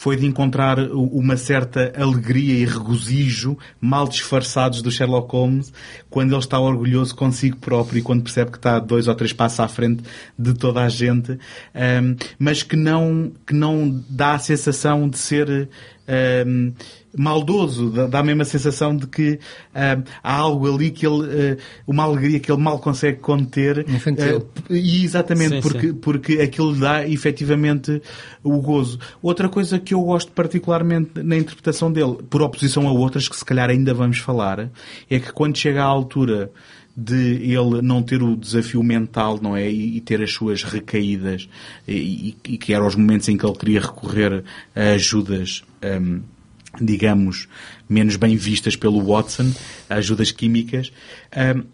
foi 0.01 0.17
de 0.17 0.25
encontrar 0.25 0.79
uma 0.79 1.37
certa 1.37 1.93
alegria 1.95 2.55
e 2.55 2.65
regozijo 2.65 3.59
mal 3.79 4.09
disfarçados 4.09 4.81
do 4.81 4.91
Sherlock 4.91 5.31
Holmes 5.31 5.71
quando 6.09 6.33
ele 6.33 6.39
está 6.39 6.59
orgulhoso 6.59 7.15
consigo 7.15 7.59
próprio 7.59 7.99
e 7.99 8.03
quando 8.03 8.23
percebe 8.23 8.51
que 8.51 8.57
está 8.57 8.79
dois 8.79 9.09
ou 9.09 9.15
três 9.15 9.35
passos 9.35 9.61
à 9.61 9.69
frente 9.69 10.03
de 10.39 10.55
toda 10.55 10.81
a 10.81 10.89
gente, 10.89 11.39
ahm, 11.75 12.17
mas 12.39 12.63
que 12.63 12.77
não, 12.77 13.31
que 13.47 13.53
não 13.53 14.03
dá 14.09 14.33
a 14.33 14.39
sensação 14.39 15.07
de 15.07 15.19
ser 15.19 15.69
ahm, 16.09 16.73
maldoso, 17.17 17.91
dá- 17.91 18.07
dá 18.07 18.19
a 18.21 18.23
mesma 18.23 18.45
sensação 18.45 18.97
de 18.97 19.07
que 19.07 19.39
ahm, 19.75 20.03
há 20.23 20.35
algo 20.37 20.73
ali 20.73 20.91
que 20.91 21.07
ele, 21.07 21.29
eh, 21.31 21.57
uma 21.87 22.05
alegria 22.05 22.39
que 22.41 22.51
ele 22.51 22.61
mal 22.63 22.79
consegue 22.79 23.19
conter. 23.19 23.85
Infantil. 23.89 24.47
Eh, 24.71 24.75
e 24.77 25.05
exatamente, 25.05 25.57
Sim, 25.57 25.61
porque, 25.61 25.89
sim. 25.89 25.95
porque 25.95 26.33
aquilo 26.41 26.75
dá 26.77 27.07
efetivamente 27.09 28.01
o 28.43 28.59
gozo. 28.61 28.99
Outra 29.23 29.49
coisa 29.49 29.79
que 29.79 29.95
eu 29.95 30.03
gosto 30.03 30.33
particularmente 30.33 31.23
na 31.23 31.37
interpretação 31.37 31.93
dele, 31.93 32.19
por 32.29 32.43
oposição 32.43 32.87
a 32.89 32.93
outras 32.93 33.29
que 33.29 33.37
se 33.37 33.45
calhar 33.45 33.69
ainda 33.71 33.93
vamos 33.93 34.19
falar, 34.19 34.71
é 35.09 35.19
que 35.19 35.33
quando 35.33 35.57
chega 35.57 35.83
à 35.83 35.87
altura 35.87 36.51
de 36.97 37.15
ele 37.43 37.81
não 37.83 38.03
ter 38.03 38.23
o 38.23 38.37
desafio 38.37 38.83
mental, 38.83 39.39
não 39.41 39.57
é? 39.57 39.71
E, 39.71 39.97
e 39.97 40.01
ter 40.01 40.21
as 40.23 40.33
suas 40.33 40.63
recaídas, 40.65 41.49
e, 41.89 41.93
e- 41.95 42.37
e 42.55 42.59
que 42.59 42.75
eram 42.75 42.87
os 42.87 42.95
momentos 42.97 43.29
em 43.29 43.37
que 43.37 43.47
ele 43.47 43.57
queria 43.57 43.81
recorrer 43.81 44.43
a 44.75 44.83
ajudas, 44.95 45.63
hum, 45.83 46.21
digamos, 46.81 47.49
menos 47.89 48.17
bem 48.17 48.37
vistas 48.37 48.77
pelo 48.77 49.03
Watson, 49.05 49.53
ajudas 49.89 50.31
químicas, 50.31 50.93
hum, 51.57 51.65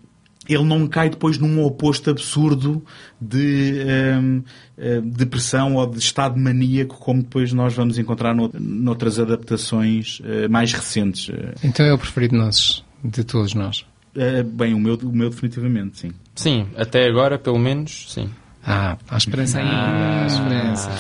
ele 0.49 0.63
não 0.63 0.87
cai 0.87 1.11
depois 1.11 1.39
num 1.39 1.61
oposto 1.65 2.09
absurdo 2.09 2.81
de 3.21 3.83
hum, 4.21 4.43
hum, 4.79 5.01
depressão 5.11 5.75
ou 5.75 5.87
de 5.89 5.99
estado 5.99 6.39
maníaco, 6.39 6.97
como 6.99 7.21
depois 7.23 7.53
nós 7.53 7.75
vamos 7.75 7.99
encontrar 7.99 8.33
no- 8.35 8.51
noutras 8.55 9.19
adaptações 9.19 10.21
eh, 10.25 10.47
mais 10.47 10.73
recentes. 10.73 11.31
Então 11.65 11.85
é 11.85 11.93
o 11.93 11.99
preferido 11.99 12.37
de 12.37 12.43
nós, 12.45 12.85
de 13.03 13.25
todos 13.25 13.55
nós. 13.55 13.85
eh, 14.15 14.43
bem, 14.45 14.73
o 14.73 14.79
meu, 14.79 14.95
o 14.95 15.13
meu 15.13 15.31
definitivamente, 15.31 15.99
sim. 15.99 16.13
Sim, 16.37 16.69
até 16.77 17.07
agora, 17.09 17.39
pelo 17.39 17.59
menos, 17.59 18.07
sim. 18.13 18.31
Ah, 18.65 18.97
há 19.09 19.17
esperança 19.17 19.59
ainda, 19.59 20.23
há 20.23 20.27
esperança. 20.27 20.91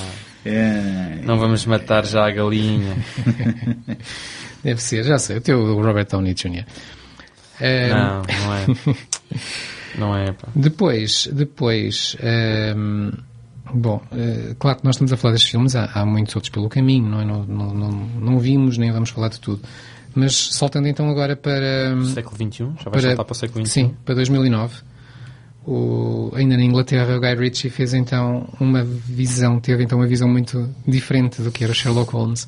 É, 0.48 1.20
Não 1.24 1.38
vamos 1.38 1.66
matar 1.66 2.04
já 2.06 2.26
a 2.26 2.30
galinha. 2.30 2.96
Deve 4.62 4.80
ser, 4.80 5.04
já 5.04 5.18
sei, 5.18 5.38
o 5.38 5.40
teu 5.40 5.80
Robert 5.80 6.06
Downey 6.08 6.34
Jr. 6.34 6.64
Eh, 7.60 7.88
Não, 7.88 8.22
não 8.22 8.54
é. 8.54 8.66
Não 9.98 10.14
é, 10.16 10.32
pá. 10.32 10.48
Depois, 10.54 11.26
depois, 11.32 12.16
ehm, 12.20 13.12
bom, 13.72 14.02
eh, 14.12 14.54
claro 14.58 14.78
que 14.78 14.84
nós 14.84 14.96
estamos 14.96 15.10
a 15.12 15.16
falar 15.16 15.32
destes 15.32 15.50
filmes, 15.50 15.74
há, 15.74 15.86
há 15.94 16.04
muitos 16.04 16.36
outros 16.36 16.50
pelo 16.50 16.68
caminho, 16.68 17.08
não, 17.08 17.20
é? 17.20 17.24
não, 17.24 17.44
não, 17.44 17.72
não, 17.72 17.90
não 17.90 18.38
vimos 18.38 18.76
nem 18.76 18.92
vamos 18.92 19.08
falar 19.08 19.28
de 19.28 19.40
tudo. 19.40 19.62
Mas 20.14 20.34
saltando 20.54 20.86
então 20.88 21.08
agora 21.08 21.34
para... 21.34 21.94
Século 22.12 22.36
XXI? 22.36 22.70
Já 22.84 22.90
vai 22.90 23.00
saltar 23.00 23.24
para 23.24 23.32
o 23.32 23.34
século 23.34 23.66
XXI? 23.66 23.72
Sim, 23.72 23.94
para 24.04 24.14
2009. 24.16 24.74
O, 25.66 26.30
ainda 26.34 26.56
na 26.56 26.62
Inglaterra, 26.62 27.16
o 27.16 27.20
Guy 27.20 27.34
Ritchie 27.34 27.70
fez 27.70 27.92
então 27.92 28.48
uma 28.60 28.84
visão, 28.84 29.58
teve 29.58 29.82
então 29.82 29.98
uma 29.98 30.06
visão 30.06 30.28
muito 30.28 30.68
diferente 30.86 31.42
do 31.42 31.50
que 31.50 31.64
era 31.64 31.74
Sherlock 31.74 32.12
Holmes, 32.12 32.46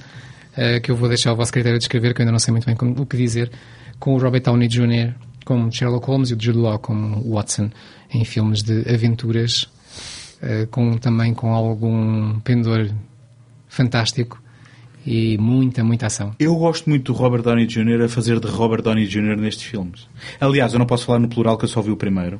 eh, 0.56 0.78
que 0.78 0.90
eu 0.90 0.94
vou 0.96 1.08
deixar 1.08 1.30
ao 1.30 1.36
vosso 1.36 1.52
critério 1.52 1.78
de 1.78 1.84
escrever, 1.84 2.14
que 2.14 2.20
eu 2.20 2.24
ainda 2.24 2.30
não 2.32 2.38
sei 2.38 2.52
muito 2.52 2.66
bem 2.66 2.76
como- 2.76 3.00
o 3.00 3.04
que 3.04 3.16
dizer, 3.16 3.50
com 3.98 4.14
o 4.14 4.18
Robert 4.18 4.42
Downey 4.42 4.68
Jr. 4.68 5.14
como 5.44 5.72
Sherlock 5.72 6.06
Holmes 6.06 6.30
e 6.30 6.34
o 6.34 6.38
Jude 6.40 6.58
Law 6.58 6.78
como 6.78 7.20
Watson, 7.34 7.70
em 8.14 8.24
filmes 8.24 8.62
de 8.62 8.82
aventuras, 8.92 9.66
eh, 10.40 10.68
com, 10.70 10.96
também 10.98 11.34
com 11.34 11.52
algum 11.52 12.38
pendor 12.40 12.88
fantástico 13.66 14.40
e 15.10 15.38
muita, 15.38 15.82
muita 15.82 16.06
ação. 16.06 16.34
Eu 16.38 16.54
gosto 16.54 16.86
muito 16.90 17.10
do 17.10 17.18
Robert 17.18 17.40
Downey 17.40 17.66
Jr. 17.66 18.02
a 18.04 18.08
fazer 18.10 18.38
de 18.38 18.46
Robert 18.46 18.82
Downey 18.82 19.06
Jr. 19.06 19.38
nestes 19.38 19.64
filmes. 19.64 20.06
Aliás, 20.38 20.74
eu 20.74 20.78
não 20.78 20.84
posso 20.84 21.06
falar 21.06 21.18
no 21.18 21.28
plural 21.28 21.56
que 21.56 21.64
eu 21.64 21.68
só 21.68 21.80
vi 21.80 21.90
o 21.90 21.96
primeiro. 21.96 22.38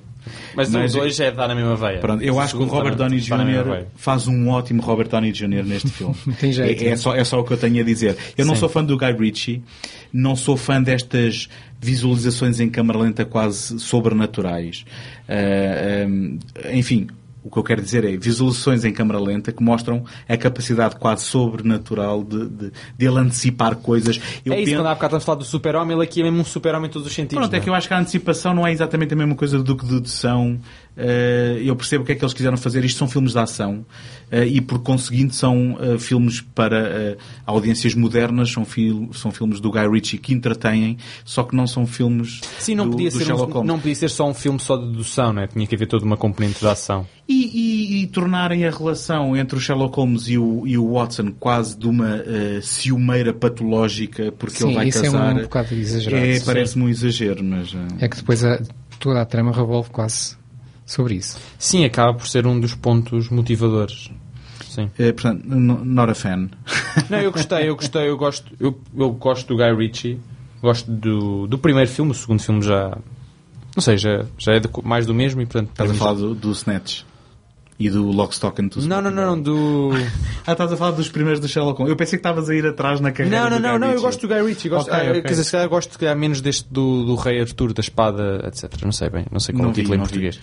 Mas, 0.55 0.69
Mas- 0.69 0.95
o 0.95 0.99
dois 0.99 1.19
é 1.19 1.31
dar 1.31 1.49
na 1.49 1.55
mesma 1.55 1.75
veia. 1.75 1.99
Pronto, 1.99 2.23
eu 2.23 2.39
acho 2.39 2.59
que 2.59 2.63
o 2.63 2.67
Robert 2.67 2.95
Downey 2.95 3.21
Jr. 3.21 3.87
faz 3.97 4.29
um 4.29 4.51
ótimo 4.51 4.83
Robert 4.83 5.09
Downey 5.09 5.33
Jr. 5.33 5.65
neste 5.65 5.89
filme. 5.89 6.15
Tem 6.39 6.53
jeito, 6.53 6.83
é, 6.83 6.89
é 6.89 6.91
né? 6.91 6.97
só, 6.97 7.15
é 7.15 7.25
só 7.25 7.41
o 7.41 7.45
que 7.45 7.55
eu 7.55 7.57
tenho 7.57 7.81
a 7.81 7.85
dizer. 7.85 8.15
Eu 8.37 8.45
não 8.45 8.55
Sim. 8.55 8.61
sou 8.61 8.69
fã 8.69 8.85
do 8.85 8.99
Guy 8.99 9.13
Ritchie, 9.13 9.63
não 10.13 10.37
sou 10.37 10.55
fã 10.55 10.83
destas 10.83 11.49
visualizações 11.81 12.61
em 12.61 12.69
câmara 12.69 12.99
lenta 12.99 13.25
quase 13.25 13.79
sobrenaturais. 13.79 14.85
Ah, 15.27 16.05
ah, 16.67 16.73
enfim, 16.75 17.07
o 17.49 17.51
que 17.51 17.59
eu 17.59 17.63
quero 17.65 17.83
dizer 17.83 18.05
é 18.05 18.17
visualizações 18.17 18.85
em 18.85 18.93
câmara 18.93 19.19
lenta 19.19 19.51
que 19.51 19.63
mostram 19.63 20.05
a 20.29 20.37
capacidade 20.37 20.97
quase 20.97 21.25
sobrenatural 21.25 22.23
de, 22.23 22.47
de, 22.49 22.73
de 22.97 23.07
ele 23.07 23.19
antecipar 23.19 23.75
coisas. 23.77 24.21
Eu 24.45 24.53
é 24.53 24.57
isso, 24.59 24.67
penso- 24.67 24.77
quando 24.83 24.87
há 24.87 24.95
bocado 24.95 25.17
estamos 25.17 25.23
a 25.23 25.27
falar 25.27 25.39
do 25.39 25.45
super-homem, 25.45 25.97
ele 25.97 26.05
aqui 26.05 26.21
é 26.21 26.25
mesmo 26.25 26.41
um 26.41 26.45
super-homem 26.45 26.89
em 26.89 26.93
todos 26.93 27.09
os 27.09 27.15
sentidos. 27.15 27.39
Pronto, 27.39 27.53
é 27.55 27.57
não 27.57 27.65
que 27.65 27.71
eu 27.71 27.75
acho 27.75 27.89
que 27.89 27.95
a 27.95 27.99
antecipação 27.99 28.55
não 28.55 28.67
é 28.67 28.73
exatamente 28.73 29.15
a 29.15 29.17
mesma 29.17 29.35
coisa 29.35 29.63
do 29.63 29.77
que 29.77 29.85
dedução. 29.87 30.59
Eh, 31.01 31.61
eu 31.65 31.77
percebo 31.77 32.03
o 32.03 32.07
que 32.07 32.13
é 32.13 32.15
que 32.17 32.25
eles 32.25 32.35
quiseram 32.35 32.57
fazer. 32.57 32.85
Isto 32.85 32.99
são 32.99 33.09
filmes 33.09 33.33
de 33.33 33.39
ação 33.39 33.87
eh, 34.33 34.47
e, 34.47 34.61
por 34.61 34.81
conseguinte, 34.81 35.37
são 35.37 35.79
eh, 35.81 35.97
filmes 35.99 36.41
para 36.41 37.17
audiências 37.47 37.95
modernas, 37.95 38.51
são, 38.51 38.65
fil- 38.65 39.09
são 39.15 39.31
filmes 39.31 39.61
do 39.61 39.71
Guy 39.71 39.89
Ritchie 39.89 40.19
que 40.19 40.35
entretêm, 40.35 40.99
só 41.25 41.45
que 41.45 41.55
não 41.55 41.67
são 41.67 41.87
filmes 41.87 42.41
Sim, 42.59 42.75
não 42.75 42.87
do, 42.87 42.91
podia, 42.93 43.11
do 43.11 43.19
ser 43.19 43.25
Sherlock 43.27 43.59
um, 43.59 43.65
não 43.65 43.79
podia 43.79 43.95
ser 43.95 44.09
só 44.11 44.29
um 44.29 44.35
filme 44.35 44.59
só 44.59 44.77
de 44.77 44.87
dedução, 44.87 45.33
não 45.33 45.43
é? 45.43 45.47
Tinha 45.47 45.67
que 45.67 45.75
haver 45.75 45.87
toda 45.87 46.05
uma 46.05 46.17
componente 46.17 46.59
de 46.59 46.67
ação. 46.67 47.07
E, 47.29 47.45
e- 47.45 48.03
e 48.03 48.07
tornarem 48.09 48.65
a 48.65 48.71
relação 48.71 49.37
entre 49.37 49.57
o 49.57 49.61
Sherlock 49.61 49.95
Holmes 49.97 50.29
e 50.29 50.39
o, 50.39 50.67
e 50.67 50.77
o 50.79 50.95
Watson 50.95 51.31
quase 51.39 51.79
de 51.79 51.87
uma 51.87 52.17
eh, 52.27 52.61
ciumeira 52.63 53.33
patológica, 53.35 54.33
porque 54.33 54.57
Sim, 54.57 54.67
ele 54.69 54.75
vai 54.75 54.89
isso 54.89 55.05
é 55.05 55.09
um 55.11 55.13
casar. 55.13 55.35
bocado 55.43 55.75
exagerado, 55.75 56.25
É, 56.27 56.41
parece-me 56.41 56.85
um 56.85 56.89
exagero, 56.89 57.45
mas. 57.45 57.75
eh, 57.75 58.05
É 58.07 58.09
que 58.09 58.17
depois 58.17 58.43
a- 58.45 58.61
toda 58.99 59.21
a 59.21 59.25
trama 59.27 59.53
revolve 59.53 59.91
quase 59.91 60.38
sobre 60.89 61.15
isso. 61.15 61.39
Sim, 61.59 61.85
acaba 61.85 62.15
por 62.15 62.27
ser 62.27 62.47
um 62.47 62.59
dos 62.59 62.75
pontos 62.75 63.29
motivadores. 63.29 64.11
Sim. 64.69 64.91
eh, 64.99 65.13
portanto, 65.13 65.45
not 65.47 66.11
a 66.11 66.15
fan. 66.15 66.49
Não, 67.11 67.19
eu 67.19 67.31
gostei, 67.33 67.69
eu 67.69 67.77
gostei, 67.77 68.09
eu 68.09 68.17
gosto, 68.17 68.53
eu, 68.61 68.79
eu 68.97 69.11
gosto 69.11 69.47
do 69.49 69.57
Guy 69.57 69.75
Ritchie, 69.75 70.19
gosto 70.63 70.91
do, 70.91 71.47
do 71.47 71.59
primeiro 71.59 71.89
filme, 71.91 72.11
o 72.13 72.15
segundo 72.15 72.41
filme 72.43 72.63
já. 72.63 72.97
Não 73.77 73.81
sei, 73.83 73.97
já, 73.97 74.25
já 74.39 74.53
é 74.55 74.61
de- 74.61 74.69
mais 74.85 75.05
do 75.07 75.15
mesmo 75.15 75.41
e 75.41 75.47
portanto. 75.47 75.71
Estás 75.71 75.91
a 75.91 75.95
falar 75.95 76.15
do, 76.15 76.35
do 76.35 76.51
Snatch 76.53 77.03
e 77.79 77.89
do 77.89 78.11
Lock, 78.11 78.33
Stock 78.35 78.61
and 78.61 78.69
Two 78.69 78.83
Não, 78.83 79.01
não, 79.01 79.11
não, 79.11 79.27
não, 79.37 79.41
do. 79.41 79.91
Ah, 80.49 80.53
estás 80.53 80.73
a 80.73 80.77
falar 80.79 80.93
dos 80.93 81.11
primeiros 81.11 81.41
do 81.41 81.47
Sherlock 81.47 81.79
Holmes. 81.79 81.91
Eu 81.91 81.97
pensei 81.97 82.19
que 82.19 82.21
estavas 82.27 82.49
a 82.49 82.55
ir 82.55 82.65
atrás 82.67 83.01
na 83.01 83.13
carreira 83.13 83.37
Não, 83.39 83.51
não, 83.51 83.57
do 83.59 83.63
não, 83.63 83.71
Guy 83.73 83.79
não, 83.81 83.93
eu 83.95 84.01
gosto 84.01 84.27
do 84.27 84.35
Guy 84.35 84.43
Ritchie. 84.47 84.69
Gosto, 84.71 84.89
Ok, 84.91 84.99
ah, 85.07 85.11
ok. 85.11 85.23
Quer 85.23 85.29
dizer, 85.29 85.45
se 85.45 85.53
calhar 85.53 85.69
gosto 85.69 85.93
se 85.93 85.99
calhar, 85.99 86.17
menos 86.17 86.41
deste 86.41 86.67
do, 86.73 87.05
do 87.05 87.15
Rei 87.17 87.39
Arthur, 87.43 87.75
da 87.75 87.81
espada, 87.81 88.43
etc. 88.47 88.73
Não 88.83 88.91
sei 88.93 89.11
bem, 89.11 89.27
não 89.31 89.39
sei 89.41 89.55
qual 89.55 89.65
é 89.65 89.65
Não 89.67 89.71
o 89.71 89.75
título 89.75 89.91
vi, 89.91 89.95
em 89.95 89.99
não 89.99 90.05
vi. 90.07 90.11
português. 90.11 90.41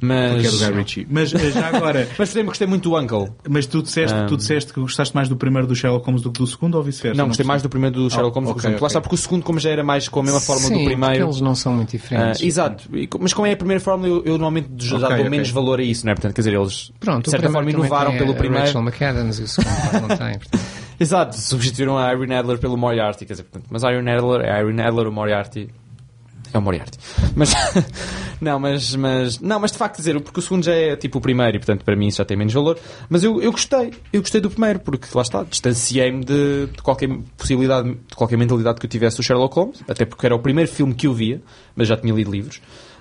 Mas. 0.00 0.32
Porque 0.32 0.46
é 0.46 0.50
do 0.50 0.58
Guy 0.58 0.78
Ritchie. 0.78 1.06
Mas 1.10 1.34
eh, 1.34 1.50
já 1.50 1.66
agora, 1.68 2.08
Mas 2.16 2.28
também 2.30 2.46
gostei 2.46 2.66
muito 2.68 2.88
do 2.88 2.96
Uncle. 2.96 3.32
mas 3.48 3.66
tu 3.66 3.82
disseste, 3.82 4.14
Ah. 4.16 4.26
tu 4.26 4.36
disseste 4.36 4.72
que 4.72 4.80
gostaste 4.80 5.12
mais 5.14 5.28
do 5.28 5.36
primeiro 5.36 5.66
do 5.66 5.74
Sherlock 5.74 6.06
Holmes 6.06 6.22
do 6.22 6.30
que 6.30 6.38
do 6.38 6.46
segundo 6.46 6.76
ou 6.76 6.82
vice-versa? 6.84 7.18
Não, 7.20 7.26
gostei 7.26 7.44
mais 7.44 7.60
do 7.60 7.68
primeiro 7.68 7.96
do 7.96 8.08
Sherlock 8.10 8.34
Holmes 8.36 8.50
do 8.50 8.54
que 8.54 8.60
do 8.60 8.62
segundo. 8.62 8.80
Lá 8.80 8.86
está, 8.86 9.00
porque 9.00 9.14
o 9.16 9.18
segundo, 9.18 9.42
como 9.42 9.58
já 9.58 9.70
era 9.70 9.82
mais 9.82 10.08
com 10.08 10.20
a 10.20 10.22
mesma 10.22 10.40
fórmula 10.40 10.68
Sim, 10.68 10.78
do 10.78 10.84
primeiro. 10.84 11.24
eles 11.26 11.40
não 11.40 11.56
são 11.56 11.72
muito 11.74 11.88
Ah, 11.88 11.92
diferentes. 11.98 12.42
exato, 12.42 12.84
E 12.96 13.08
co- 13.08 13.18
mas 13.20 13.34
como 13.34 13.46
é 13.48 13.52
a 13.52 13.56
primeira 13.56 13.80
fórmula, 13.80 14.08
eu, 14.08 14.18
eu 14.24 14.32
normalmente 14.38 14.68
já 14.78 14.96
dou 14.98 15.28
menos 15.28 15.50
valor 15.50 15.80
a 15.80 15.82
isso, 15.82 16.06
não 16.06 16.12
é? 16.12 16.14
Portanto, 16.14 16.34
quer 16.34 16.40
dizer, 16.42 16.54
eles 16.54 16.77
Pronto, 16.98 17.24
de 17.24 17.30
certa 17.30 17.50
forma 17.50 17.70
inovaram 17.70 18.16
pelo 18.16 18.34
primeiro. 18.34 18.66
Rachel 18.66 18.82
McAdams 18.82 19.38
e 19.40 19.42
o 19.42 19.48
segundo 19.48 19.74
quase 19.80 20.00
não 20.00 20.16
tem. 20.16 20.38
portanto. 20.38 20.64
Exato, 21.00 21.40
substituíram 21.40 21.96
a 21.96 22.12
Irene 22.12 22.34
Adler 22.34 22.58
pelo 22.58 22.76
Moriarty, 22.76 23.24
quer 23.24 23.34
dizer, 23.34 23.44
portanto, 23.44 23.66
mas 23.70 23.84
a 23.84 23.92
Irene 23.92 24.10
Adler 24.10 24.40
é 24.40 24.52
a 24.52 24.60
Irene 24.60 24.82
Adler, 24.82 25.06
o 25.06 25.12
Moriarty 25.12 25.70
é 26.52 26.58
o 26.58 26.62
Moriarty. 26.62 26.98
Mas, 27.36 27.54
não, 28.40 28.58
mas, 28.58 28.96
mas, 28.96 29.38
não, 29.38 29.60
mas 29.60 29.70
de 29.70 29.78
facto 29.78 29.96
dizer, 29.96 30.18
porque 30.20 30.40
o 30.40 30.42
segundo 30.42 30.64
já 30.64 30.72
é 30.72 30.96
tipo 30.96 31.18
o 31.18 31.20
primeiro 31.20 31.56
e 31.56 31.58
portanto 31.60 31.84
para 31.84 31.94
mim 31.94 32.08
isso 32.08 32.18
já 32.18 32.24
tem 32.24 32.36
menos 32.36 32.52
valor, 32.52 32.78
mas 33.08 33.22
eu, 33.22 33.40
eu 33.40 33.52
gostei, 33.52 33.92
eu 34.12 34.20
gostei 34.20 34.40
do 34.40 34.50
primeiro, 34.50 34.80
porque 34.80 35.06
lá 35.14 35.22
está, 35.22 35.44
distanciei-me 35.44 36.24
de, 36.24 36.66
de 36.66 36.82
qualquer 36.82 37.08
possibilidade, 37.36 37.90
de 37.90 38.16
qualquer 38.16 38.36
mentalidade 38.36 38.80
que 38.80 38.86
eu 38.86 38.90
tivesse 38.90 39.16
do 39.16 39.22
Sherlock 39.22 39.54
Holmes, 39.54 39.82
até 39.88 40.04
porque 40.04 40.26
era 40.26 40.34
o 40.34 40.38
primeiro 40.38 40.70
filme 40.70 40.94
que 40.94 41.06
eu 41.06 41.12
via, 41.12 41.40
mas 41.76 41.88
já 41.88 41.96
tinha 41.96 42.14
lido 42.14 42.30
livros. 42.30 42.60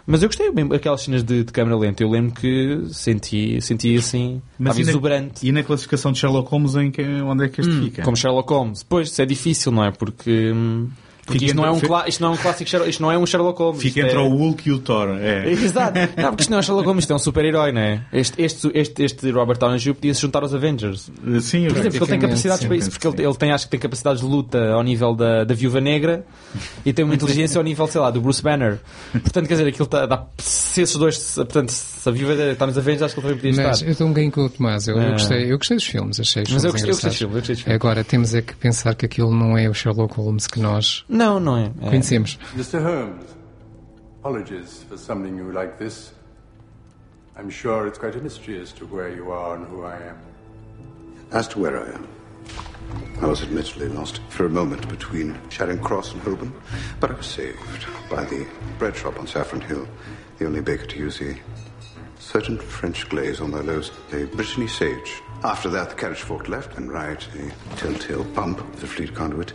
Mas 0.09 0.23
eu 0.23 0.29
gostei 0.29 0.49
mesmo 0.51 0.73
aquelas 0.73 1.01
cenas 1.01 1.21
de, 1.21 1.43
de 1.43 1.51
câmera 1.51 1.77
lenta. 1.77 2.01
Eu 2.01 2.09
lembro 2.09 2.33
que 2.33 2.81
senti, 2.91 3.61
senti 3.61 3.97
assim, 3.97 4.41
estava 4.57 4.79
e 4.79 4.83
na, 4.85 4.89
exuberante. 4.89 5.45
e 5.47 5.51
na 5.51 5.61
classificação 5.63 6.13
de 6.13 6.19
Sherlock 6.19 6.49
Holmes, 6.49 6.75
em 6.75 6.89
que, 6.89 7.01
onde 7.01 7.43
é 7.43 7.49
que 7.49 7.59
este 7.59 7.73
Hum, 7.73 7.83
fica? 7.83 8.03
Como 8.03 8.15
Sherlock 8.15 8.49
Holmes. 8.51 8.83
Pois, 8.83 9.09
isso 9.09 9.21
é 9.21 9.25
difícil, 9.25 9.69
não 9.69 9.83
é? 9.83 9.91
Porque, 9.91 10.53
hum, 10.53 10.87
porque 11.27 11.45
isto, 11.45 11.55
não 11.55 11.65
é 11.65 11.71
um 11.71 11.79
clá- 11.79 12.07
isto 12.07 12.21
não 12.21 12.29
é 12.29 12.33
um 12.33 12.37
clássico 12.37 12.69
Sherlock, 12.69 12.89
isto 12.89 13.01
não 13.01 13.11
é 13.11 13.17
um 13.17 13.25
Sherlock 13.25 13.59
Holmes. 13.59 13.81
Fica 13.81 13.99
entre 13.99 14.15
é... 14.15 14.19
o 14.19 14.29
Hulk 14.29 14.67
e 14.67 14.71
o 14.71 14.79
Thor. 14.79 15.09
É. 15.19 15.49
Exato. 15.51 15.99
Não, 16.17 16.29
porque 16.29 16.41
isto 16.41 16.49
não 16.49 16.57
é 16.57 16.59
um 16.59 16.63
Sherlock 16.63 16.87
Holmes, 16.87 17.03
isto 17.03 17.13
é 17.13 17.15
um 17.15 17.19
super-herói, 17.19 17.71
não 17.71 17.81
é? 17.81 18.01
Este, 18.11 18.41
este, 18.41 18.71
este, 18.73 19.03
este 19.03 19.31
Robert 19.31 19.57
Downey 19.59 19.77
Jr. 19.77 19.93
podia 19.93 20.13
se 20.13 20.21
juntar 20.21 20.41
aos 20.41 20.53
Avengers. 20.53 21.11
Sim, 21.41 21.65
eu 21.65 21.73
Por 21.73 21.79
exemplo, 21.79 21.83
porque 21.83 21.97
ele 21.97 22.07
tem 22.07 22.19
capacidades 22.19 22.61
sim, 22.61 22.67
para 22.67 22.77
isso, 22.77 22.89
porque 22.89 23.07
ele, 23.07 23.23
ele 23.23 23.35
tem, 23.35 23.51
acho 23.51 23.65
que 23.65 23.71
tem 23.71 23.79
capacidades 23.79 24.21
de 24.21 24.27
luta 24.27 24.69
ao 24.71 24.81
nível 24.83 25.13
da, 25.13 25.43
da 25.43 25.53
Viúva 25.53 25.81
Negra 25.81 26.25
e 26.85 26.93
tem 26.93 27.03
uma 27.05 27.13
inteligência 27.13 27.57
ao 27.59 27.63
nível, 27.63 27.85
sei 27.87 27.99
lá, 28.01 28.09
do 28.09 28.21
Bruce 28.21 28.41
Banner. 28.41 28.79
Portanto, 29.11 29.47
quer 29.47 29.53
dizer, 29.55 29.67
aquilo 29.67 29.87
tá, 29.87 30.05
dá, 30.05 30.25
se 30.37 30.81
esses 30.81 30.95
dois, 30.95 31.35
portanto, 31.35 31.69
se 31.69 32.07
a 32.07 32.11
Viúva 32.11 32.35
Negra 32.35 32.53
está 32.53 32.65
nos 32.65 32.77
Avengers, 32.77 33.01
acho 33.03 33.13
que 33.15 33.19
ele 33.19 33.27
também 33.27 33.51
podia 33.51 33.63
Mas 33.65 33.75
estar. 33.77 33.85
eu 33.87 33.91
estou 33.91 34.07
um 34.07 34.09
bocadinho 34.11 34.31
com 34.31 34.41
o 34.45 34.49
Tomás. 34.49 34.87
Eu, 34.87 34.95
eu 34.95 35.01
Ah. 35.07 35.11
gostei, 35.11 35.51
eu 35.51 35.57
gostei 35.57 35.77
dos 35.77 35.85
filmes, 35.85 36.19
achei 36.19 36.43
os 36.43 36.49
Mas 36.51 36.63
eu 36.63 36.71
filmes 36.71 36.81
gostei, 36.81 36.89
eu 36.89 36.93
gostei 36.93 37.09
dos 37.09 37.17
filmes, 37.17 37.35
eu 37.35 37.39
gostei 37.39 37.55
dos 37.55 37.63
filmes. 37.63 37.75
Agora 37.75 38.03
temos 38.03 38.33
é 38.33 38.41
que 38.41 38.55
pensar 38.55 38.95
que 38.95 39.05
aquilo 39.05 39.33
não 39.35 39.57
é 39.57 39.69
o 39.69 39.73
Sherlock 39.73 40.13
Holmes 40.15 40.47
que 40.47 40.59
nós 40.59 41.03
Não, 41.17 41.39
não 41.39 41.57
é. 41.57 41.71
É. 41.81 41.89
conhecemos. 41.89 42.37
Mr. 42.55 42.79
Holmes, 42.79 43.35
apologies 44.19 44.83
for 44.87 44.97
summoning 44.97 45.37
you 45.37 45.51
like 45.51 45.77
this. 45.77 46.13
I'm 47.35 47.49
sure 47.49 47.87
it's 47.87 47.99
quite 47.99 48.15
a 48.17 48.21
mystery 48.21 48.61
as 48.61 48.71
to 48.73 48.85
where 48.85 49.09
you 49.09 49.31
are 49.31 49.55
and 49.55 49.65
who 49.67 49.83
I 49.83 49.95
am. 49.95 50.17
As 51.31 51.47
to 51.49 51.59
where 51.59 51.77
I 51.77 51.93
am, 51.95 52.07
I 53.21 53.25
was 53.25 53.41
admittedly 53.41 53.89
lost 53.89 54.21
for 54.29 54.45
a 54.45 54.49
moment 54.49 54.87
between 54.89 55.37
Charing 55.49 55.79
Cross 55.79 56.13
and 56.13 56.21
Holborn, 56.21 56.53
but 56.99 57.11
I 57.11 57.15
was 57.15 57.25
saved 57.25 57.85
by 58.09 58.23
the 58.25 58.45
bread 58.79 58.95
shop 58.95 59.19
on 59.19 59.27
Saffron 59.27 59.61
Hill, 59.61 59.87
the 60.37 60.45
only 60.45 60.61
baker 60.61 60.85
to 60.85 60.97
use 60.99 61.19
a 61.21 61.35
certain 62.19 62.57
French 62.57 63.09
glaze 63.09 63.41
on 63.41 63.51
their 63.51 63.63
loaves, 63.63 63.91
a 64.13 64.25
Brittany 64.25 64.67
sage. 64.67 65.21
After 65.43 65.69
that, 65.69 65.89
the 65.89 65.95
carriage 65.95 66.21
forked 66.21 66.47
left 66.47 66.77
and 66.77 66.91
right, 66.91 67.27
a 67.35 67.75
telltale 67.75 68.23
bump 68.23 68.59
of 68.59 68.79
the 68.81 68.87
fleet 68.87 69.13
conduit. 69.13 69.53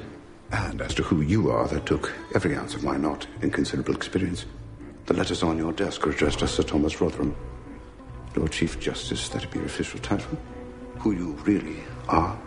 And 0.52 0.82
as 0.82 0.94
to 0.94 1.02
who 1.02 1.22
you 1.22 1.50
are, 1.50 1.66
that 1.68 1.86
took 1.86 2.12
every 2.34 2.54
ounce 2.54 2.74
of 2.74 2.84
my 2.84 2.98
not 2.98 3.26
inconsiderable 3.40 3.96
experience. 3.96 4.44
The 5.06 5.14
letters 5.14 5.42
on 5.42 5.56
your 5.56 5.72
desk 5.72 6.06
are 6.06 6.10
addressed 6.10 6.42
as 6.42 6.50
Sir 6.52 6.62
Thomas 6.62 7.00
Rotherham. 7.00 7.34
Lord 8.36 8.52
Chief 8.52 8.78
Justice, 8.78 9.30
that'd 9.30 9.50
be 9.50 9.58
your 9.58 9.66
official 9.66 9.98
title. 10.00 10.38
Who 10.98 11.12
you 11.12 11.32
really 11.44 11.78
are 12.08 12.38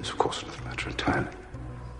is, 0.00 0.08
of 0.08 0.18
course, 0.18 0.42
another 0.42 0.62
matter 0.64 0.88
entirely. 0.88 1.28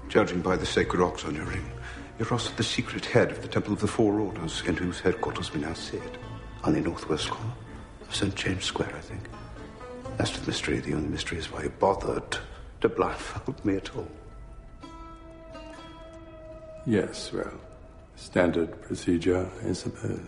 Judging 0.08 0.40
by 0.40 0.56
the 0.56 0.66
sacred 0.66 1.02
ox 1.02 1.24
on 1.24 1.34
your 1.34 1.44
ring, 1.44 1.70
you're 2.18 2.32
also 2.32 2.52
the 2.56 2.64
secret 2.64 3.04
head 3.04 3.30
of 3.30 3.42
the 3.42 3.48
Temple 3.48 3.74
of 3.74 3.80
the 3.80 3.86
Four 3.86 4.20
Orders, 4.20 4.62
in 4.66 4.76
whose 4.76 4.98
headquarters 5.00 5.52
we 5.52 5.60
now 5.60 5.74
sit, 5.74 6.18
on 6.64 6.72
the 6.72 6.80
northwest 6.80 7.28
corner 7.28 7.52
of 8.00 8.14
St. 8.14 8.34
James 8.34 8.64
Square, 8.64 8.94
I 8.96 9.00
think. 9.00 9.22
As 10.18 10.30
to 10.32 10.40
the 10.40 10.46
mystery, 10.46 10.80
the 10.80 10.94
only 10.94 11.08
mystery 11.08 11.38
is 11.38 11.52
why 11.52 11.62
you 11.62 11.68
bothered 11.68 12.38
to 12.80 12.88
blindfold 12.88 13.62
me 13.64 13.76
at 13.76 13.94
all. 13.94 14.08
Yes, 16.86 17.30
well, 17.34 17.46
standard 18.16 18.70
procedure, 18.86 19.46
I 19.68 19.74
suppose. 19.74 20.20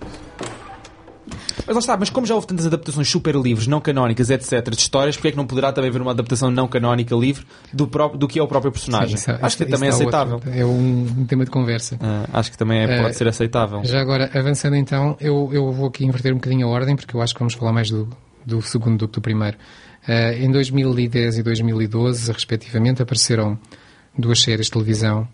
Mas 1.66 1.74
lá 1.76 1.80
está, 1.80 1.96
mas 1.96 2.10
como 2.10 2.26
já 2.26 2.34
houve 2.34 2.46
tantas 2.46 2.66
adaptações 2.66 3.08
super 3.08 3.36
livres, 3.36 3.66
não 3.66 3.80
canónicas, 3.80 4.30
etc., 4.30 4.70
de 4.70 4.76
histórias, 4.76 5.16
porque 5.16 5.28
é 5.28 5.30
que 5.30 5.36
não 5.36 5.46
poderá 5.46 5.72
também 5.72 5.88
haver 5.90 6.02
uma 6.02 6.10
adaptação 6.10 6.50
não 6.50 6.66
canónica 6.66 7.14
livre 7.14 7.46
do, 7.72 7.86
próprio, 7.86 8.18
do 8.18 8.26
que 8.26 8.38
é 8.38 8.42
o 8.42 8.48
próprio 8.48 8.72
personagem? 8.72 9.16
Sim, 9.16 9.30
isso- 9.32 9.44
acho 9.44 9.56
que 9.56 9.62
isso 9.64 9.72
também 9.72 9.88
é 9.88 9.92
aceitável. 9.92 10.34
outro- 10.34 10.50
é 10.50 10.64
um, 10.64 11.02
um 11.20 11.26
tema 11.26 11.44
de 11.44 11.50
conversa. 11.50 11.96
Ah, 12.00 12.26
acho 12.32 12.50
que 12.50 12.58
também 12.58 12.80
é- 12.80 12.96
pode 12.96 13.10
Eh, 13.10 13.12
ser 13.12 13.28
aceitável. 13.28 13.84
Já 13.84 14.00
agora, 14.00 14.28
avançando 14.34 14.74
então, 14.74 15.16
eu, 15.20 15.48
eu 15.52 15.70
vou 15.70 15.86
aqui 15.88 16.04
inverter 16.04 16.32
um 16.32 16.36
bocadinho 16.36 16.66
a 16.66 16.70
ordem, 16.70 16.96
porque 16.96 17.14
eu 17.14 17.22
acho 17.22 17.32
que 17.34 17.38
vamos 17.38 17.54
falar 17.54 17.72
mais 17.72 17.90
do, 17.90 18.08
do 18.44 18.60
segundo 18.62 18.98
do 18.98 19.08
que 19.08 19.14
do 19.14 19.20
primeiro. 19.20 19.56
Eh, 20.08 20.42
em 20.42 20.50
2010 20.50 21.38
e 21.38 21.42
2012, 21.42 22.32
respectivamente, 22.32 23.02
apareceram 23.02 23.56
duas 24.18 24.40
séries 24.40 24.66
de 24.66 24.72
televisão 24.72 25.28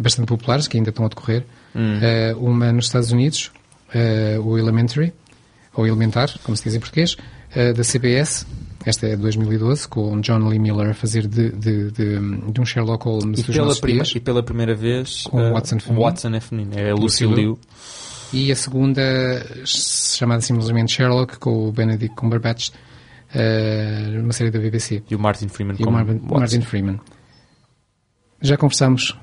bastante 0.00 0.26
populares, 0.28 0.66
que 0.68 0.76
ainda 0.76 0.90
estão 0.90 1.04
a 1.04 1.08
decorrer. 1.08 1.44
Hum. 1.74 1.98
Eh, 2.00 2.34
uma 2.38 2.72
nos 2.72 2.86
Estados 2.86 3.12
Unidos, 3.12 3.50
eh, 3.92 4.38
o 4.42 4.56
Elementary, 4.56 5.12
ou 5.74 5.86
Elementar, 5.86 6.30
como 6.44 6.56
se 6.56 6.64
diz 6.64 6.74
em 6.74 6.80
português, 6.80 7.16
eh, 7.54 7.72
da 7.72 7.82
CBS. 7.82 8.46
Esta 8.84 9.06
é 9.06 9.10
de 9.10 9.22
2012, 9.22 9.86
com 9.86 10.20
John 10.20 10.48
Lee 10.48 10.58
Miller 10.58 10.90
a 10.90 10.94
fazer 10.94 11.26
de, 11.28 11.50
de, 11.50 11.90
de, 11.92 12.18
de 12.52 12.60
um 12.60 12.64
Sherlock 12.64 13.04
Holmes 13.04 13.38
E 13.40 13.42
dos 13.44 13.54
pela, 13.56 13.76
prima- 13.76 14.02
dias. 14.02 14.16
e 14.16 14.20
pela 14.20 14.42
primeira 14.42 14.74
vez, 14.74 15.22
Com 15.24 15.38
o 15.40 15.52
Watson 15.52 15.78
feminino. 15.78 16.04
Watson 16.06 16.28
é 16.34 16.40
feminino, 16.40 16.78
é 16.78 16.92
Lucy 16.92 17.24
Liu. 17.26 17.58
E 18.32 18.50
a 18.50 18.56
segunda, 18.56 19.02
chamada 19.64 20.40
simplesmente 20.40 20.90
Sherlock, 20.92 21.38
com 21.38 21.68
o 21.68 21.72
Benedict 21.72 22.16
Cumberbatch, 22.16 22.70
numa 24.14 24.32
série 24.32 24.50
da 24.50 24.58
BBC. 24.58 25.02
E 25.10 25.14
o 25.14 25.18
Martin 25.18 25.48
Freeman 25.48 25.76
E 25.78 25.84
o. 25.84 25.90
Martin 25.90 26.60
Freeman. 26.62 26.98
Já 28.40 28.56
conversámos 28.56 29.16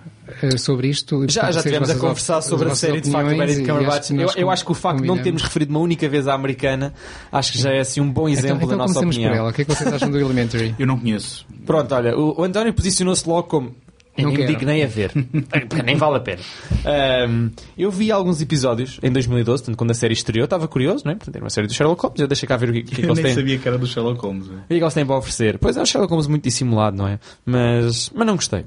sobre 0.57 0.87
isto. 0.89 1.23
e, 1.25 1.31
Já, 1.31 1.41
portanto, 1.41 1.53
já 1.53 1.59
estivemos 1.59 1.89
a 1.89 1.95
conversar 1.95 2.41
sobre 2.41 2.69
a 2.69 2.75
série 2.75 3.01
de 3.01 3.11
facto 3.11 3.27
Benedict 3.29 3.61
e 3.61 3.65
Cumberbatch. 3.67 4.07
que 4.07 4.13
Eu, 4.21 4.29
eu 4.35 4.49
acho 4.49 4.65
que 4.65 4.71
o 4.71 4.75
facto 4.75 5.01
de 5.01 5.07
não 5.07 5.15
combinamos. 5.15 5.23
termos 5.23 5.41
referido 5.43 5.71
uma 5.71 5.79
única 5.79 6.07
vez 6.09 6.27
à 6.27 6.33
americana, 6.33 6.93
acho 7.31 7.51
que 7.53 7.59
já 7.59 7.71
é 7.71 7.79
assim 7.79 8.01
um 8.01 8.11
bom 8.11 8.27
exemplo 8.29 8.55
Então, 8.57 8.57
então 8.67 8.69
da 8.77 8.87
nossa 8.87 8.99
opinião. 8.99 9.31
por 9.31 9.37
ela. 9.37 9.49
O 9.49 9.53
que 9.53 9.61
é 9.61 9.65
que 9.65 9.73
vocês 9.75 9.91
acham 9.93 10.09
do 10.11 10.19
Elementary? 10.19 10.75
Eu 10.79 10.87
não 10.87 10.97
conheço. 10.99 11.45
Pronto, 11.65 11.93
olha, 11.93 12.17
o, 12.17 12.41
o 12.41 12.43
António 12.43 12.73
posicionou-se 12.73 13.27
logo 13.27 13.43
como. 13.43 13.75
Eu 14.17 14.23
Não 14.25 14.31
nem 14.33 14.41
me 14.41 14.47
dignei 14.53 14.83
a 14.83 14.87
ver. 14.87 15.11
Porque 15.13 15.81
nem 15.83 15.95
vale 15.95 16.17
a 16.17 16.19
pena. 16.19 16.41
Ahm, 16.83 17.49
eu 17.77 17.89
vi 17.89 18.11
alguns 18.11 18.41
episódios 18.41 18.99
em 19.01 19.09
2012, 19.11 19.63
portanto, 19.63 19.77
quando 19.77 19.91
a 19.91 19.93
série 19.93 20.13
estreou, 20.13 20.43
estava 20.43 20.67
curioso, 20.67 21.03
não 21.05 21.13
é? 21.13 21.15
Portanto, 21.15 21.35
era 21.35 21.43
uma 21.45 21.49
série 21.49 21.67
do 21.67 21.73
Sherlock 21.73 22.01
Holmes. 22.01 22.19
Eu 22.19 22.27
deixei 22.27 22.45
cá 22.45 22.57
ver 22.57 22.69
o 22.69 22.73
que, 22.73 22.79
o 22.79 22.83
que, 22.83 22.93
é 22.93 22.95
que 22.95 23.01
Eu 23.03 23.05
eles 23.05 23.15
nem 23.17 23.25
têm. 23.27 23.35
sabia 23.35 23.57
que 23.57 23.65
era 23.67 23.77
do 23.77 23.87
Sherlock 23.87 24.19
Holmes. 24.21 24.47
O 24.47 24.49
que 24.67 24.73
é 24.73 24.77
que 24.77 24.83
eles 24.83 24.93
têm 24.93 25.05
para 25.05 25.15
oferecer? 25.17 25.57
Pois 25.57 25.77
é, 25.77 25.81
um 25.81 25.85
Sherlock 25.85 26.11
Holmes 26.11 26.27
muito 26.27 26.43
dissimulado, 26.43 26.97
não 26.97 27.07
é? 27.07 27.17
Mas, 27.45 28.11
mas 28.13 28.27
não 28.27 28.35
gostei. 28.35 28.65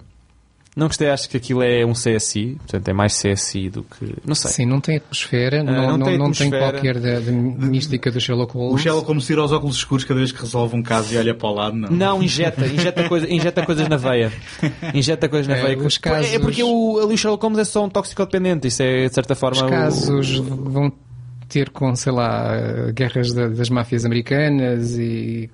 Não 0.74 0.86
gostei, 0.86 1.10
acho 1.10 1.28
que 1.28 1.36
aquilo 1.36 1.62
é 1.62 1.84
um 1.84 1.92
CSI, 1.92 2.56
portanto 2.60 2.88
é 2.88 2.92
mais 2.94 3.20
CSI 3.20 3.68
do 3.68 3.82
que. 3.82 4.14
Não 4.24 4.34
sei. 4.34 4.50
Sim, 4.52 4.64
não 4.64 4.80
tem 4.80 4.96
atmosfera, 4.96 5.62
não, 5.62 5.72
Ah, 5.72 5.76
não 5.88 5.98
não, 5.98 6.06
tem 6.06 6.16
não 6.18 6.32
tem 6.32 6.46
atmosfera. 6.48 6.72
qualquer 6.72 6.98
da, 6.98 7.20
da 7.20 7.30
mística 7.66 8.10
do 8.10 8.18
Sherlock 8.18 8.56
O 8.56 8.60
Holmes. 8.60 8.80
Sherlock 8.82 9.06
Holmes 9.06 9.26
tira 9.26 9.44
os 9.44 9.52
óculos 9.52 9.76
escuros 9.76 10.04
cada 10.04 10.18
vez 10.18 10.32
que 10.32 10.40
resolve 10.40 10.74
um 10.74 10.82
caso 10.82 11.12
e 11.14 11.18
olha 11.18 11.34
para 11.34 11.48
o 11.48 11.52
lado, 11.54 11.76
não. 11.76 11.90
Não, 11.90 12.22
injeta, 12.22 12.66
injeta, 12.66 13.06
coisa, 13.06 13.30
injeta 13.30 13.66
coisas 13.66 13.86
na 13.86 13.98
veia. 13.98 14.32
Injeta 14.94 15.28
coisas 15.28 15.46
na 15.46 15.56
É, 15.58 15.62
veia. 15.62 15.78
os 15.78 15.98
casos- 15.98 16.32
É 16.32 16.38
porque 16.38 16.62
o, 16.62 17.00
ali 17.04 17.14
o 17.14 17.18
Sherlock 17.18 17.42
Holmes 17.42 17.58
é 17.58 17.64
só 17.64 17.84
um 17.84 17.90
toxicodependente. 17.90 18.66
Isso 18.68 18.82
é, 18.82 19.06
de 19.08 19.14
certa 19.14 19.34
forma. 19.34 19.56
Os 19.58 19.62
o- 19.66 19.68
casos 19.68 20.36
vão 20.38 20.90
ter 21.50 21.68
com, 21.68 21.94
sei 21.94 22.12
lá, 22.12 22.90
guerras 22.94 23.30
da- 23.34 23.48
das 23.48 23.68
máfias 23.68 24.06
americanas 24.06 24.96
e 24.96 25.50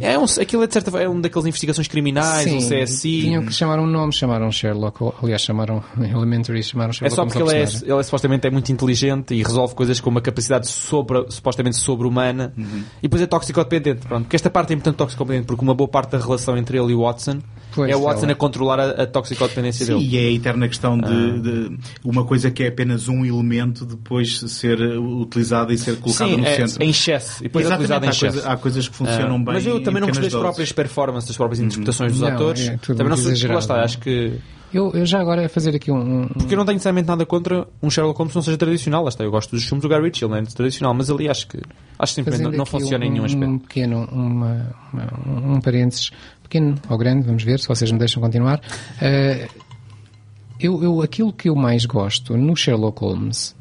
É 0.00 0.18
um, 0.18 0.24
aquilo 0.24 0.62
é, 0.62 0.66
de 0.66 0.72
certa 0.74 0.90
forma, 0.90 1.06
é 1.06 1.08
um 1.08 1.20
daqueles 1.20 1.46
investigações 1.46 1.88
criminais, 1.88 2.46
um 2.52 2.58
CSI. 2.58 3.22
Tinham 3.22 3.46
que 3.46 3.52
chamar 3.52 3.78
um 3.78 3.86
nome, 3.86 4.12
chamaram 4.12 4.50
Sherlock, 4.52 4.98
aliás, 5.22 5.40
chamaram 5.40 5.82
Elementary, 5.98 6.62
chamaram 6.62 6.90
É 6.90 6.92
Sherlock 6.92 7.14
só 7.14 7.22
Holmes 7.22 7.34
porque 7.34 7.50
ele 7.56 7.62
é, 7.62 7.92
ele 7.92 8.00
é 8.00 8.02
supostamente 8.02 8.46
é 8.46 8.50
muito 8.50 8.70
inteligente 8.70 9.34
e 9.34 9.42
resolve 9.42 9.74
coisas 9.74 9.98
com 10.00 10.10
uma 10.10 10.20
capacidade 10.20 10.68
sobre, 10.68 11.24
supostamente 11.30 11.76
sobre-humana 11.76 12.52
Uhum. 12.56 12.82
e 12.98 13.02
depois 13.02 13.22
é 13.22 13.26
toxicodependente. 13.26 14.06
Pronto, 14.06 14.24
porque 14.24 14.36
esta 14.36 14.50
parte 14.50 14.72
é 14.72 14.74
importante 14.74 14.96
toxicodependente 14.96 15.46
porque 15.46 15.62
uma 15.64 15.74
boa 15.74 15.88
parte 15.88 16.10
da 16.10 16.18
relação 16.18 16.56
entre 16.56 16.76
ele 16.78 16.92
e 16.92 16.94
o 16.94 17.00
Watson 17.02 17.38
Pois, 17.74 17.90
é 17.90 17.96
o 17.96 18.02
Watson 18.02 18.24
ela- 18.24 18.32
a 18.32 18.36
controlar 18.36 18.80
a, 18.80 18.90
a 19.02 19.06
toxicodependência 19.06 19.86
Sim, 19.86 19.94
dele. 19.98 20.08
e 20.08 20.16
é 20.18 20.28
a 20.28 20.32
eterna 20.32 20.68
questão 20.68 20.98
de, 20.98 21.04
Ah. 21.06 21.38
de 21.40 21.78
uma 22.04 22.24
coisa 22.24 22.50
que 22.50 22.62
é 22.62 22.68
apenas 22.68 23.08
um 23.08 23.24
elemento 23.24 23.84
depois 23.84 24.40
ser 24.40 24.78
utilizada 24.98 25.72
e 25.72 25.78
ser 25.78 25.96
colocada 25.96 26.30
Sim, 26.30 26.36
no 26.36 26.46
é, 26.46 26.54
centro. 26.66 26.82
em 26.84 26.90
excesso. 26.90 27.40
E 27.40 27.42
depois 27.44 27.64
é 27.64 27.68
Exatamente, 27.68 27.84
utilizado 27.92 28.04
em 28.04 28.08
há, 28.08 28.10
excesso. 28.10 28.32
coisa- 28.34 28.48
há 28.50 28.56
coisas 28.56 28.88
que 28.88 28.94
funcionam 28.96 29.34
Ah, 29.36 29.38
bem. 29.38 29.54
Mas 29.54 29.66
eu 29.66 29.78
em 29.78 29.82
também 29.82 30.00
não 30.00 30.08
gostei 30.08 30.24
das 30.24 30.32
doses. 30.32 30.44
próprias 30.44 30.72
performances, 30.72 31.28
das 31.28 31.36
próprias 31.36 31.60
interpretações 31.60 32.12
dos 32.12 32.20
Não, 32.20 32.28
atores. 32.28 32.68
é 32.68 32.76
também 32.78 33.08
não 33.08 33.16
sei, 33.16 33.48
lá 33.48 33.58
está, 33.58 33.82
acho 33.82 33.98
que. 33.98 34.32
Eu, 34.72 34.90
eu 34.92 35.04
já 35.04 35.20
agora 35.20 35.44
a 35.44 35.48
fazer 35.48 35.74
aqui 35.76 35.90
um, 35.90 36.22
um- 36.22 36.28
Porque 36.28 36.54
eu 36.54 36.58
não 36.58 36.64
tenho 36.64 36.76
necessariamente 36.76 37.06
nada 37.08 37.26
contra 37.26 37.66
um 37.82 37.90
Sherlock 37.90 38.18
Holmes 38.18 38.32
que 38.32 38.36
não 38.36 38.42
seja 38.42 38.56
tradicional. 38.56 39.02
Lá 39.02 39.08
está, 39.10 39.22
eu 39.22 39.30
gosto 39.30 39.50
dos 39.50 39.64
filmes 39.64 39.82
do 39.82 39.88
Guy 39.88 40.00
Ritchie, 40.00 40.24
ele 40.24 40.30
não 40.32 40.38
é 40.38 40.42
tradicional, 40.44 40.94
mas 40.94 41.10
ali 41.10 41.28
acho 41.28 41.46
que 41.48 41.58
acho 41.98 42.12
que 42.12 42.20
simplesmente 42.20 42.50
não, 42.50 42.58
não 42.58 42.66
funciona 42.66 43.04
em 43.04 43.10
nenhum 43.10 43.22
um, 43.22 43.26
aspecto. 43.26 43.46
Um 43.50 43.58
pequeno, 43.58 44.08
uma, 44.10 44.74
uma- 44.92 45.54
um 45.56 45.60
parênteses, 45.60 46.10
pequeno 46.42 46.74
ou 46.88 46.96
grande, 46.98 47.26
vamos 47.26 47.42
ver, 47.42 47.60
se 47.60 47.68
vocês 47.68 47.90
me 47.92 47.98
deixam 47.98 48.22
continuar. 48.22 48.60
Eh, 49.00 49.48
eu, 50.60 50.82
eu, 50.82 51.02
aquilo 51.02 51.32
que 51.32 51.48
eu 51.48 51.54
mais 51.56 51.84
gosto 51.84 52.36
no 52.36 52.54
Sherlock 52.56 53.00
Holmes, 53.00 53.54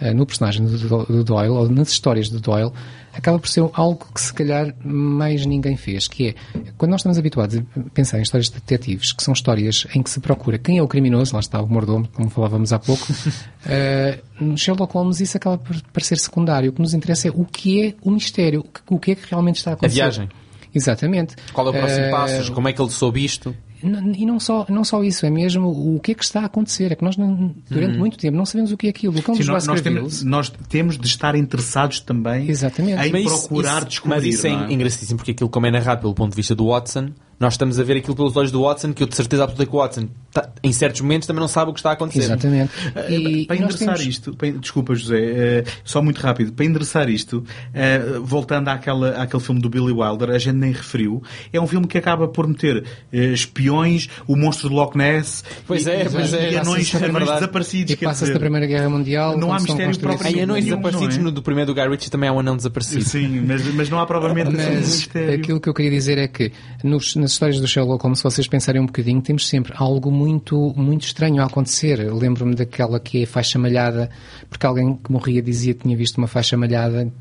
eh, 0.00 0.14
no 0.14 0.24
personagem 0.24 0.64
Do- 0.64 1.04
do 1.04 1.24
Doyle, 1.24 1.50
ou 1.50 1.68
nas 1.68 1.90
histórias 1.90 2.28
do 2.30 2.40
Doyle, 2.40 2.72
acaba 3.18 3.38
por 3.38 3.48
ser 3.48 3.68
algo 3.72 4.06
que 4.14 4.20
se 4.20 4.32
calhar 4.32 4.74
mais 4.84 5.44
ninguém 5.44 5.76
fez, 5.76 6.08
que 6.08 6.28
é, 6.28 6.34
quando 6.76 6.92
nós 6.92 7.00
estamos 7.00 7.18
habituados 7.18 7.56
a 7.58 7.62
pensar 7.92 8.18
em 8.18 8.22
histórias 8.22 8.48
de 8.48 8.54
detetives, 8.54 9.12
que 9.12 9.22
são 9.22 9.32
histórias 9.34 9.86
em 9.94 10.02
que 10.02 10.08
se 10.10 10.20
procura 10.20 10.58
quem 10.58 10.78
é 10.78 10.82
o 10.82 10.88
criminoso, 10.88 11.34
lá 11.34 11.40
está 11.40 11.60
o 11.60 11.66
mordomo, 11.68 12.08
como 12.12 12.30
falávamos 12.30 12.72
há 12.72 12.78
pouco, 12.78 13.06
eh, 13.66 14.20
no 14.40 14.56
Sherlock 14.56 14.92
Holmes 14.94 15.20
isso 15.20 15.36
acaba 15.36 15.58
por 15.58 15.80
parecer 15.92 16.16
secundário. 16.18 16.70
O 16.70 16.72
que 16.72 16.80
nos 16.80 16.94
interessa 16.94 17.28
é 17.28 17.30
o 17.34 17.44
que 17.44 17.86
é 17.88 17.94
o 18.02 18.10
mistério, 18.10 18.60
o 18.60 18.62
que- 18.64 18.80
o 18.88 18.98
que 18.98 19.10
é 19.12 19.14
que 19.14 19.26
realmente 19.30 19.56
está 19.56 19.70
a 19.70 19.72
A 19.72 19.74
acontecer. 19.74 19.94
viagem. 19.96 20.28
Exatamente. 20.74 21.34
Qual 21.52 21.66
é 21.66 21.70
o 21.70 21.72
próximo 21.72 22.04
Eh, 22.06 22.10
passo? 22.10 22.52
Como 22.52 22.68
é 22.68 22.72
que 22.72 22.80
ele 22.80 22.90
soube 22.90 23.24
isto? 23.24 23.56
E 23.82 24.26
não 24.26 24.40
só, 24.40 24.66
não 24.68 24.82
só 24.84 25.02
isso, 25.04 25.24
é 25.24 25.30
mesmo 25.30 25.68
o 25.68 26.00
que 26.00 26.12
é 26.12 26.14
que 26.14 26.24
está 26.24 26.40
a 26.40 26.44
acontecer. 26.46 26.90
É 26.92 26.94
que 26.96 27.04
nós, 27.04 27.16
não- 27.16 27.54
durante 27.70 27.92
Uhum. 27.94 27.98
muito 27.98 28.18
tempo, 28.18 28.36
não 28.36 28.44
sabemos 28.46 28.72
o 28.72 28.76
que 28.76 28.86
é 28.86 28.90
aquilo. 28.90 29.16
O 29.18 29.22
cão 29.22 29.34
Sim, 29.34 29.44
nós, 29.44 29.66
nós 29.66 29.80
temos, 29.80 30.22
nós 30.22 30.52
temos 30.68 30.98
de 30.98 31.06
estar 31.06 31.34
interessados 31.34 32.00
também 32.00 32.48
Exatamente. 32.48 33.06
em 33.06 33.12
Mas 33.12 33.24
procurar 33.24 33.78
isso- 33.78 33.88
descobrir. 33.88 34.16
Mas 34.16 34.24
isso 34.24 34.46
é, 34.46 34.50
é? 34.50 34.72
engraçadíssimo 34.72 35.16
porque 35.18 35.30
aquilo, 35.32 35.48
como 35.50 35.66
é 35.66 35.70
narrado 35.70 36.00
pelo 36.00 36.14
ponto 36.14 36.30
de 36.30 36.36
vista 36.36 36.54
do 36.54 36.66
Watson, 36.68 37.10
nós 37.40 37.54
estamos 37.54 37.78
a 37.78 37.84
ver 37.84 37.96
aquilo 37.98 38.16
pelos 38.16 38.36
olhos 38.36 38.50
do 38.50 38.62
Watson, 38.62 38.92
que 38.92 39.02
eu 39.02 39.06
de 39.06 39.14
certeza 39.14 39.44
absoluta 39.44 39.64
que 39.70 39.74
o 39.76 39.78
Watson, 39.78 40.08
tá- 40.32 40.48
em 40.62 40.72
certos 40.72 41.00
momentos, 41.00 41.26
também 41.26 41.40
não 41.40 41.48
sabe 41.48 41.70
o 41.70 41.74
que 41.74 41.78
está 41.80 41.90
a 41.90 41.92
acontecer. 41.92 42.24
Exatamente. 42.24 42.72
Eh, 42.96 43.12
E, 43.12 43.46
para 43.46 43.56
e 43.56 43.60
nós 43.60 43.74
endereçar 43.74 43.94
temos- 43.96 44.06
isto, 44.06 44.34
para- 44.36 44.50
desculpa 44.52 44.94
José, 44.94 45.18
eh, 45.20 45.64
só 45.84 46.02
muito 46.02 46.18
rápido, 46.20 46.52
para 46.52 46.64
endereçar 46.64 47.08
isto, 47.08 47.44
eh, 47.72 48.00
voltando 48.22 48.68
àquela, 48.68 49.10
àquele 49.22 49.42
filme 49.42 49.60
do 49.60 49.68
Billy 49.70 49.92
Wilder, 49.92 50.30
a 50.30 50.38
gente 50.38 50.56
nem 50.56 50.72
referiu, 50.72 51.22
é 51.52 51.60
um 51.60 51.66
filme 51.66 51.86
que 51.86 51.96
acaba 51.96 52.26
por 52.28 52.46
meter 52.48 52.84
eh, 53.12 53.26
espiões, 53.26 54.08
o 54.26 54.34
monstro 54.36 54.68
de 54.68 54.74
Loch 54.74 54.96
Ness, 54.96 55.44
Pois 55.66 55.86
e, 55.86 55.90
é, 55.90 56.02
e, 56.06 56.10
pois 56.10 56.32
é, 56.34 56.50
e 56.52 56.56
anões, 56.56 56.90
passa-se 56.90 56.94
na 56.94 57.06
anões 57.06 57.12
verdade. 57.18 57.40
desaparecidos. 57.40 57.92
E 57.92 57.96
passa-se 57.96 58.32
da 58.32 58.38
Primeira 58.40 58.66
Guerra 58.66 58.88
Mundial. 58.90 59.38
Não 59.38 59.52
há 59.52 59.60
mistério 59.60 59.98
próprio 59.98 60.28
Em 60.36 60.42
Anões 60.42 60.64
Desaparecidos, 60.64 61.16
não 61.16 61.22
é? 61.22 61.24
no 61.26 61.32
do 61.32 61.42
primeiro 61.42 61.72
do 61.72 61.80
Guy 61.80 61.88
Ritchie 61.88 62.10
também 62.10 62.28
há 62.28 62.32
um 62.32 62.40
anão 62.40 62.56
desaparecido. 62.56 63.04
Sim, 63.04 63.44
mas, 63.46 63.64
mas 63.74 63.88
não 63.88 64.00
há 64.00 64.06
provavelmente 64.06 64.48
um 64.50 64.52
Mas 64.56 64.86
mistério. 64.86 65.34
aquilo 65.34 65.60
que 65.60 65.68
eu 65.68 65.74
queria 65.74 65.90
dizer 65.90 66.18
é 66.18 66.26
que 66.28 66.52
nos- 66.82 67.14
nas 67.28 67.32
histórias 67.32 67.60
do 67.60 67.68
Sherlock 67.68 68.02
Holmes, 68.02 68.20
se 68.20 68.24
vocês 68.24 68.48
pensarem 68.48 68.80
um 68.80 68.86
bocadinho, 68.86 69.20
temos 69.20 69.46
sempre 69.46 69.74
algo 69.76 70.10
muito, 70.10 70.72
muito 70.74 71.02
estranho 71.02 71.42
a 71.42 71.44
acontecer. 71.44 71.98
Lembro-me 72.10 72.54
daquela 72.54 72.98
que 72.98 73.22
é 73.22 73.26
faixa 73.26 73.58
malhada, 73.58 74.08
porque 74.48 74.64
alguém 74.64 74.96
que 74.96 75.12
morria 75.12 75.42
dizia 75.42 75.74
que 75.74 75.82
tinha 75.82 75.94
visto 75.94 76.16
uma 76.16 76.26
faixa 76.26 76.56
malhada 76.56 77.12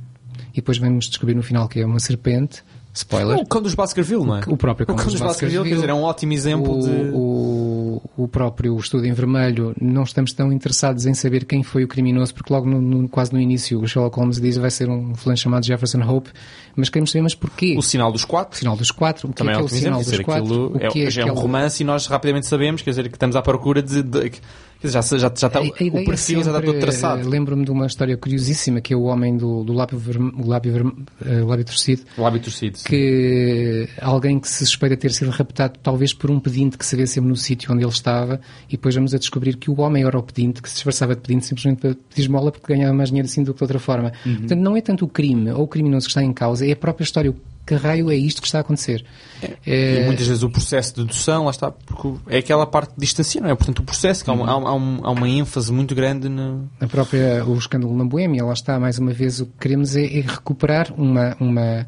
e 0.54 0.56
depois 0.56 0.78
vamos 0.78 1.10
descobrir 1.10 1.36
no 1.36 1.44
final 1.44 1.68
que 1.68 1.82
é 1.82 1.86
uma 1.86 2.00
serpente. 2.00 2.64
Spoiler. 2.98 3.38
O 3.38 3.46
cão 3.46 3.62
dos 3.62 3.74
Baskerville, 3.76 4.26
não 4.26 4.38
é? 4.38 4.42
O 4.48 4.58
próprio 4.58 4.84
o 4.84 4.96
cão 4.96 5.06
dos 5.06 5.20
Baskerville, 5.20 5.64
quer 5.64 5.76
dizer, 5.76 5.90
é 5.90 5.94
um 5.94 6.04
ótimo 6.04 6.34
exemplo 6.34 6.80
o, 6.80 6.82
de... 6.84 6.90
o, 7.14 8.02
o 8.18 8.28
próprio 8.28 8.76
estudo 8.78 9.06
em 9.06 9.14
vermelho, 9.14 9.76
não 9.80 10.04
estamos 10.04 10.34
tão 10.34 10.52
interessados 10.52 11.06
em 11.06 11.14
saber 11.14 11.46
quem 11.46 11.64
foi 11.64 11.84
o 11.84 11.88
criminoso, 11.88 12.34
porque 12.34 12.52
logo 12.54 12.68
no, 12.70 12.82
no- 12.82 13.10
quase 13.10 13.32
no 13.34 13.40
início 13.40 13.80
o 13.82 13.88
Sherlock 13.88 14.18
Holmes 14.18 14.40
diz 14.42 14.58
vai 14.58 14.72
ser 14.72 14.90
um 14.90 15.16
fulano 15.16 15.38
chamado 15.38 15.66
Jefferson 15.66 16.02
Hope, 16.02 16.30
mas 16.76 16.90
queremos 16.90 17.12
saber 17.12 17.22
mas 17.24 17.36
porquê. 17.36 17.76
O 17.78 17.82
sinal 17.82 18.12
dos 18.12 18.26
quatro. 18.26 18.56
O 18.56 18.60
sinal 18.60 18.76
dos 18.78 18.92
quatro. 18.92 19.28
O 19.28 19.32
que 19.32 19.38
Também 19.38 19.54
é, 19.56 19.58
é 19.58 19.62
é 19.62 19.64
o 19.64 19.68
sinal 19.68 20.02
dos 20.04 20.20
quatro? 20.20 20.44
aquilo 20.76 20.78
é, 20.80 20.84
é 20.84 20.86
é 20.88 21.26
um 21.26 21.30
aquele- 21.30 21.30
romance 21.42 21.84
e 21.84 21.86
nós 21.86 22.08
rapidamente 22.08 22.48
sabemos, 22.48 22.82
quer 22.82 22.90
dizer, 22.92 23.08
que 23.10 23.16
estamos 23.16 23.36
à 23.36 23.42
procura 23.42 23.82
de... 23.82 24.02
de- 24.04 24.32
já, 24.84 25.02
já, 25.02 25.18
já 25.18 25.28
está, 25.28 25.62
o 25.62 25.72
perfil 25.72 26.44
já 26.44 26.52
está 26.52 26.54
sempre, 26.54 26.66
todo 26.68 26.80
traçado. 26.80 27.22
eh, 27.22 27.26
Lembro-me 27.26 27.66
de 27.66 27.72
uma 27.72 27.86
história 27.88 28.16
curiosíssima 28.18 28.80
que 28.82 28.94
é 28.94 28.98
o 28.98 29.04
homem 29.04 29.36
do, 29.38 29.64
do 29.64 29.74
lábio, 29.74 29.98
verme- 29.98 30.32
o 30.38 30.48
lábio, 30.48 30.72
verme- 30.74 30.94
eh, 31.26 31.42
lábio 31.44 31.66
torcido. 31.66 32.04
O 32.18 32.22
lábio 32.22 32.40
torcido. 32.40 32.78
sim. 32.78 32.84
que 32.88 33.90
alguém 34.02 34.40
que 34.40 34.48
se 34.48 34.66
suspeita 34.66 34.96
ter 34.98 35.12
sido 35.12 35.32
raptado 35.32 35.80
talvez 35.82 36.14
por 36.14 36.30
um 36.32 36.40
pedinte 36.40 36.78
que 36.78 36.86
se 36.86 36.96
vê 36.96 37.06
sempre 37.08 37.30
no 37.30 37.36
sítio 37.36 37.74
onde 37.74 37.84
ele 37.84 37.92
estava 37.92 38.40
e 38.68 38.72
depois 38.72 38.94
vamos 38.96 39.14
a 39.14 39.18
descobrir 39.18 39.56
que 39.58 39.70
o 39.72 39.80
homem 39.82 40.04
era 40.04 40.18
o 40.18 40.24
pedinte, 40.24 40.62
que 40.62 40.70
se 40.70 40.76
disfarçava 40.76 41.16
de 41.16 41.22
pedinte 41.22 41.46
simplesmente 41.46 41.80
para 41.82 41.96
pedir 41.96 42.22
esmola 42.24 42.52
porque 42.52 42.74
ganhava 42.74 42.94
mais 42.94 43.10
dinheiro 43.10 43.28
assim 43.28 43.44
do 43.44 43.54
que 43.54 43.58
de 43.60 43.64
outra 43.64 43.80
forma. 43.80 44.12
Uhum. 44.26 44.38
Portanto, 44.38 44.60
não 44.60 44.78
é 44.78 44.82
tanto 44.82 45.06
o 45.06 45.08
crime 45.08 45.52
ou 45.52 45.64
o 45.64 45.68
criminoso 45.68 46.06
que 46.08 46.12
está 46.12 46.24
em 46.24 46.34
causa, 46.34 46.66
é 46.68 46.72
a 46.72 46.76
própria 46.76 47.04
história. 47.04 47.32
O 47.32 47.36
que 47.68 47.76
raio 47.76 48.10
é 48.10 48.16
isto 48.16 48.40
que 48.42 48.48
está 48.48 48.60
a 48.60 48.62
acontecer? 48.62 49.04
E 49.44 49.50
É, 49.66 50.06
muitas 50.06 50.26
vezes 50.26 50.42
o 50.42 50.50
processo 50.50 50.96
de 50.96 51.02
dedução, 51.04 51.44
lá 51.44 51.52
está, 51.52 51.70
porque 51.70 52.14
é 52.30 52.38
aquela 52.38 52.66
parte 52.66 52.92
de 52.94 53.02
distancia, 53.02 53.42
não 53.42 53.50
é? 53.50 53.56
Portanto, 53.56 53.80
o 53.80 53.84
processo, 53.84 54.24
que 54.24 54.30
há, 54.30 54.34
uma, 54.34 54.50
há, 54.50 54.58
um- 54.58 54.67
há 54.68 54.74
um- 54.76 55.00
há 55.04 55.12
uma 55.12 55.28
ênfase 55.28 55.72
muito 55.72 55.96
grande 55.96 56.30
no... 56.30 56.70
a 56.80 56.88
própria, 56.88 57.44
o 57.46 57.58
escândalo 57.58 57.96
na 57.96 58.06
Boémia, 58.06 58.44
lá 58.44 58.54
está, 58.54 58.80
mais 58.80 59.00
uma 59.00 59.12
vez, 59.14 59.40
o 59.40 59.46
que 59.46 59.54
queremos 59.60 59.96
é, 59.96 60.06
é 60.06 60.22
recuperar 60.22 60.94
uma, 60.98 61.36
uma, 61.40 61.88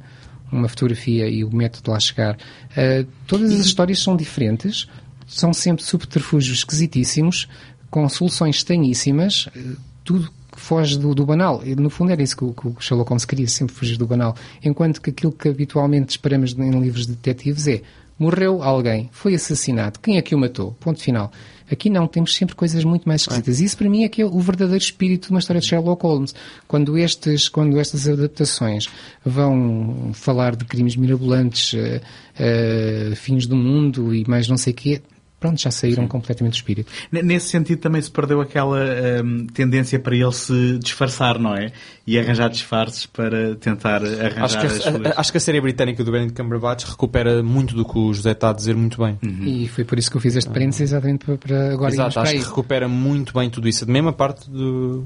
uma 0.52 0.68
fotografia 0.68 1.28
e 1.30 1.44
o 1.44 1.54
método 1.56 1.84
de 1.86 1.90
lá 1.92 2.00
chegar. 2.00 2.36
Uh, 2.36 3.08
todas 3.28 3.52
as 3.52 3.66
histórias 3.66 4.00
são 4.00 4.16
diferentes, 4.16 4.88
são 5.28 5.54
sempre 5.54 5.84
subterfúgios 5.84 6.60
esquisitíssimos, 6.60 7.48
com 7.90 8.08
soluções 8.10 8.58
estranhíssimas, 8.58 9.48
uh, 9.48 9.78
tudo 10.04 10.32
foge 10.54 10.98
do, 10.98 11.16
do 11.16 11.26
banal. 11.26 11.62
No 11.78 11.90
fundo 11.90 12.12
era 12.12 12.22
isso 12.22 12.36
que 12.36 12.46
que 12.54 12.68
o 12.68 12.76
Sherlock 12.80 13.10
Holmes 13.10 13.26
queria, 13.26 13.48
sempre 13.48 13.74
fugir 13.74 13.98
do 13.98 14.06
banal. 14.06 14.36
Enquanto 14.64 15.02
que 15.02 15.10
aquilo 15.10 15.32
que 15.32 15.48
habitualmente 15.48 16.12
esperamos 16.12 16.54
em 16.54 16.80
livros 16.80 17.08
de 17.08 17.14
detetives 17.14 17.68
é 17.68 17.82
morreu 18.18 18.62
alguém, 18.62 19.10
foi 19.14 19.34
assassinado, 19.34 19.98
quem 20.02 20.18
é 20.18 20.22
que 20.22 20.36
o 20.36 20.38
matou? 20.38 20.74
Ponto 20.82 21.00
final. 21.02 21.32
Aqui 21.72 21.90
não, 21.90 22.08
temos 22.08 22.36
sempre 22.36 22.56
coisas 22.56 22.84
muito 22.84 23.08
mais 23.08 23.22
esquisitas. 23.22 23.60
Isso 23.60 23.78
para 23.78 23.90
mim 23.90 24.04
é 24.04 24.10
que 24.10 24.22
é 24.22 24.26
o 24.26 24.40
verdadeiro 24.40 24.84
espírito 24.84 25.28
de 25.28 25.32
uma 25.32 25.40
história 25.40 25.62
de 25.62 25.68
Sherlock 25.68 26.04
Holmes. 26.04 26.34
Quando, 26.68 26.98
estes, 26.98 27.48
quando 27.48 27.80
estas 27.80 28.08
adaptações 28.08 28.88
vão 29.26 30.12
falar 30.14 30.56
de 30.56 30.66
crimes 30.66 30.96
mirabolantes, 30.96 31.74
eh, 31.74 32.02
eh, 32.38 33.14
fins 33.16 33.46
do 33.46 33.56
mundo 33.56 34.14
e 34.14 34.28
mais 34.28 34.48
não 34.48 34.58
sei 34.58 34.74
o 34.74 34.76
quê, 34.76 35.02
pronto, 35.40 35.60
já 35.60 35.72
saíram 35.72 36.08
completamente 36.08 36.54
do 36.54 36.56
espírito. 36.56 36.92
Nesse 37.12 37.50
sentido 37.50 37.80
também 37.80 38.02
se 38.02 38.12
perdeu 38.12 38.42
aquela 38.42 38.80
hum, 39.24 39.48
tendência 39.48 40.00
para 40.00 40.16
ele 40.16 40.32
se 40.32 40.78
disfarçar, 40.80 41.40
não 41.40 41.56
é? 41.56 41.72
E 42.06 42.20
arranjar 42.20 42.50
disfarces 42.50 43.06
para 43.06 43.56
tentar 43.56 44.04
arranjar 44.04 44.44
Acho 44.44 44.60
que, 44.60 44.66
as 44.66 44.74
a, 44.74 44.92
suas... 44.92 45.18
acho 45.18 45.32
que 45.32 45.38
a 45.38 45.42
série 45.42 45.62
britânica 45.62 46.04
do 46.04 46.12
Benedict 46.12 46.42
Cumberbatch 46.42 46.86
recupera 46.86 47.42
muito 47.42 47.76
do 47.76 47.86
que 47.86 47.98
o 47.98 48.14
José 48.14 48.32
está 48.32 48.50
a 48.50 48.54
dizer 48.54 48.76
muito 48.76 49.02
bem. 49.02 49.18
E 49.22 49.68
foi 49.68 49.84
por 49.84 49.98
isso 49.98 50.12
que 50.12 50.18
eu 50.18 50.22
fiz 50.22 50.36
este 50.36 50.50
parênteses, 50.50 50.82
exatamente 50.82 51.26
para, 51.26 51.38
para 51.38 51.74
agora 51.74 51.94
Exato, 51.94 52.14
para 52.14 52.22
acho 52.24 52.32
aí. 52.34 52.40
que 52.40 52.46
recupera 52.46 52.88
muito 52.88 53.34
bem 53.34 53.50
tudo 53.50 53.68
isso. 53.68 53.86
A 53.90 54.14
parte 54.14 54.50
do... 54.50 55.06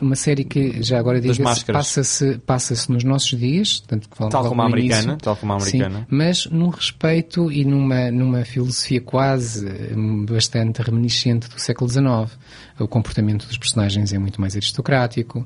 Uma 0.00 0.14
série 0.14 0.44
que, 0.44 0.82
já 0.82 0.98
agora 0.98 1.20
máscaras. 1.40 1.64
passa-se 1.66 2.38
passa 2.38 2.92
nos 2.92 3.02
nossos 3.02 3.38
dias, 3.38 3.80
tanto 3.80 4.08
que 4.08 4.16
Tal 4.16 4.30
logo 4.30 4.48
como 4.50 4.62
a 4.62 4.66
americana, 4.66 5.02
início. 5.02 5.18
tal 5.18 5.36
como 5.36 5.52
a 5.52 5.56
americana. 5.56 5.98
Sim, 6.00 6.06
mas 6.08 6.46
num 6.46 6.68
respeito 6.68 7.50
e 7.50 7.64
numa, 7.64 8.10
numa 8.10 8.44
filosofia 8.44 9.00
quase 9.00 9.66
hum, 9.96 10.24
bastante 10.24 10.82
reminiscente 10.82 11.48
do 11.48 11.58
século 11.58 11.90
XIX. 11.90 12.38
O 12.78 12.86
comportamento 12.86 13.46
dos 13.46 13.58
personagens 13.58 14.12
é 14.12 14.18
muito 14.18 14.40
mais 14.40 14.54
aristocrático, 14.54 15.44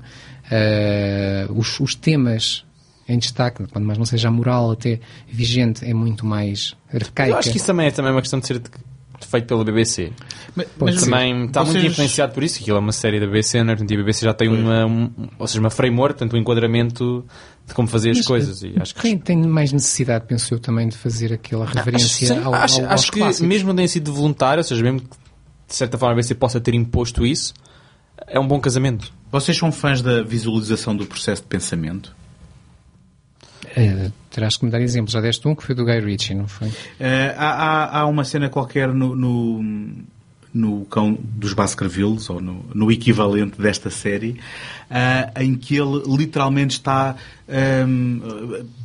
eh, 0.51 1.47
os, 1.51 1.81
os 1.81 1.95
temas 1.95 2.65
em 3.09 3.19
destaque, 3.19 3.65
quando 3.67 3.85
mais 3.85 3.99
não 3.99 4.05
seja 4.05 4.29
a 4.29 4.31
moral 4.31 4.73
até 4.73 5.01
vigente, 5.29 5.85
é 5.85 5.93
muito 5.93 6.25
mais 6.25 6.77
arcaica. 6.93 7.33
Eu 7.33 7.39
acho 7.39 7.51
que 7.51 7.57
isso 7.57 7.67
também 7.67 7.87
é 7.87 7.91
também 7.91 8.13
uma 8.13 8.21
questão 8.21 8.39
de 8.39 8.47
ser 8.47 8.61
de- 9.23 9.27
feito 9.29 9.47
pela 9.47 9.65
BBC. 9.65 10.13
Mas- 10.55 10.67
mas- 10.79 11.05
também 11.05 11.45
está 11.47 11.65
muito 11.65 11.79
vocês- 11.79 11.93
influenciado 11.93 12.33
por 12.35 12.43
isso. 12.43 12.61
Aquilo 12.61 12.77
é 12.77 12.81
uma 12.81 12.93
série 12.93 13.19
da 13.21 13.27
BBC, 13.27 13.63
não 13.65 13.73
é? 13.73 13.77
E 13.79 13.83
a 13.83 13.87
BBC 13.97 14.25
já 14.27 14.35
tem 14.35 14.49
uma, 14.49 14.85
um, 14.87 15.11
ou 15.39 15.47
seja, 15.47 15.61
uma 15.61 15.71
framework, 15.71 16.15
portanto, 16.19 16.35
um 16.37 16.41
enquadramento 16.41 17.25
de 17.67 17.75
como 17.75 17.89
fazer 17.89 18.11
as 18.11 18.19
Mas, 18.19 18.27
coisas. 18.27 18.63
E 18.63 18.75
acho 18.81 18.95
que 18.95 19.01
tem, 19.03 19.17
tem 19.19 19.37
mais 19.47 19.73
necessidade, 19.73 20.25
penso 20.27 20.53
eu, 20.53 20.59
também 20.59 20.89
de 20.89 20.97
fazer 20.97 21.33
aquela 21.33 21.65
reverência 21.65 22.35
Sim, 22.35 22.43
ao, 22.43 22.53
acho, 22.55 22.81
ao, 22.81 22.85
aos 22.91 22.93
acho 23.03 23.13
que 23.13 23.19
clássicos. 23.21 23.49
mesmo 23.49 23.73
tenha 23.75 23.89
sido 23.89 24.13
voluntário, 24.13 24.59
ou 24.61 24.65
seja, 24.65 24.83
mesmo 24.83 25.01
que 25.01 25.07
de 25.69 25.75
certa 25.75 25.97
forma 25.97 26.13
a 26.13 26.17
BBC 26.17 26.35
possa 26.35 26.61
ter 26.61 26.75
imposto 26.75 27.25
isso, 27.25 27.55
é 28.27 28.39
um 28.39 28.47
bom 28.47 28.61
casamento. 28.61 29.13
Vocês 29.31 29.57
são 29.57 29.73
fãs 29.73 30.03
da 30.03 30.23
visualização 30.23 30.95
do 30.95 31.07
processo 31.07 31.41
de 31.43 31.49
pensamento? 31.49 32.15
Eh, 33.77 34.11
terás 34.31 34.57
que 34.57 34.65
me 34.65 34.71
dar 34.71 34.81
exemplos. 34.81 35.13
Já 35.13 35.21
deste 35.21 35.47
um 35.49 35.55
que 35.55 35.65
foi 35.65 35.75
do 35.75 35.85
Guy 35.85 36.01
Ritchie, 36.01 36.35
não 36.35 36.47
foi? 36.49 36.69
Eh, 37.01 37.35
há, 37.37 37.49
há- 37.51 37.99
há 38.01 38.07
uma 38.07 38.25
cena 38.25 38.49
qualquer 38.49 38.89
no, 38.93 39.15
no, 39.17 39.63
no 40.53 40.85
cão 40.87 41.17
dos 41.23 41.55
Baskervilles, 41.55 42.29
ou 42.29 42.41
no, 42.41 42.65
no 42.75 42.93
equivalente 42.93 43.59
desta 43.61 43.89
série, 43.89 44.39
ah, 44.91 45.33
em 45.41 45.55
que 45.55 45.77
ele 45.77 46.03
literalmente 46.07 46.73
está, 46.75 47.17
ahm, 47.49 48.21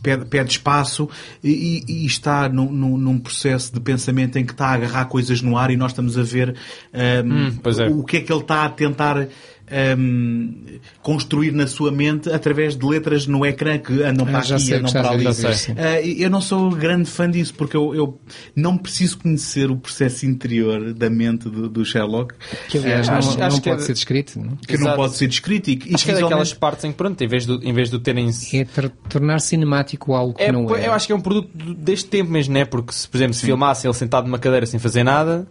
pede, 0.02 0.26
pede 0.26 0.52
espaço 0.52 1.10
e, 1.44 1.84
e- 1.88 2.06
está 2.06 2.48
num, 2.48 2.72
num- 2.72 2.98
num 2.98 3.20
processo 3.20 3.74
de 3.74 3.80
pensamento 3.82 4.38
em 4.38 4.46
que 4.46 4.54
está 4.54 4.68
a 4.68 4.74
agarrar 4.74 5.06
coisas 5.06 5.42
no 5.42 5.58
ar 5.58 5.70
e 5.72 5.76
nós 5.78 5.92
estamos 5.92 6.18
a 6.18 6.24
ver 6.24 6.56
ahm, 6.94 7.48
Hum, 7.50 7.58
pois 7.62 7.80
é. 7.80 7.88
o 7.90 8.04
que 8.04 8.18
é 8.18 8.22
que 8.22 8.32
ele 8.32 8.42
está 8.42 8.64
a 8.64 8.70
tentar 8.70 9.28
ahm, 9.70 10.80
construir 11.02 11.52
na 11.52 11.68
sua 11.68 11.92
mente 11.92 12.30
através 12.30 12.76
de 12.76 12.86
letras 12.86 13.28
no 13.28 13.46
ecrã 13.46 13.78
que 13.78 14.04
andam 14.04 14.26
Ah, 14.28 14.32
para 14.32 14.40
aqui 14.40 14.60
sei 14.60 14.76
o 14.76 14.80
andam 14.80 14.92
que 14.92 15.00
para 15.00 15.10
ali. 15.12 15.34
sim. 15.34 15.76
Ah, 15.78 16.02
eu 16.02 16.30
não 16.30 16.42
sou 16.42 16.70
grande 16.72 17.10
fã 17.10 17.30
disso 17.30 17.54
porque 17.54 17.76
eu, 17.76 17.94
eu 17.96 18.20
não 18.56 18.78
preciso 18.78 19.18
conhecer 19.20 19.70
o 19.72 19.78
processo 19.78 20.26
interior 20.26 20.94
da 20.94 21.10
mente 21.10 21.50
do, 21.50 21.70
do 21.70 21.86
Sherlock 21.86 22.34
Que 22.70 22.78
aliás 22.78 23.08
Ah, 23.08 23.12
não, 23.14 23.18
acho- 23.20 23.38
não 23.40 23.46
acho 23.48 23.62
que 23.62 23.70
pode 23.70 23.82
é- 23.82 23.86
ser 23.86 23.94
descrito. 23.94 24.40
Não? 24.40 24.56
que 24.58 24.74
não 24.78 24.84
Exato. 24.88 24.96
pode 24.96 25.16
ser 25.16 25.28
descrito 25.28 25.70
e, 25.70 25.76
que- 25.76 25.92
e 25.92 25.96
Acho 25.96 26.06
que 26.06 26.12
é 26.12 26.20
daquelas 26.22 26.54
partes 26.54 26.86
em 26.86 26.92
que, 26.92 26.98
pronto, 26.98 27.22
em 27.22 27.28
vez 27.28 27.46
de, 27.46 27.54
em 27.68 27.74
vez 27.74 27.90
de 27.90 28.00
terem. 28.00 28.30
É 28.54 28.66
tor- 28.66 28.92
tornar 29.10 29.40
cinemático 29.40 30.14
algo 30.14 30.34
que 30.34 30.44
É, 30.44 30.52
não 30.52 30.74
é. 30.76 30.88
eu 30.88 30.94
acho 30.94 31.08
que 31.08 31.14
é 31.14 31.16
um 31.16 31.22
produto 31.22 31.50
deste 31.76 32.10
tempo 32.10 32.32
mesmo, 32.32 32.54
não 32.54 32.62
é? 32.62 32.66
Porque 32.66 32.92
se, 32.94 33.08
por 33.08 33.18
exemplo, 33.18 33.34
se 33.34 33.46
filmasse 33.46 33.88
ele 33.88 33.94
sentado 33.94 34.26
numa 34.26 34.40
cadeira 34.40 34.66
sem 34.66 34.80
fazer 34.80 35.04
nada, 35.04 35.48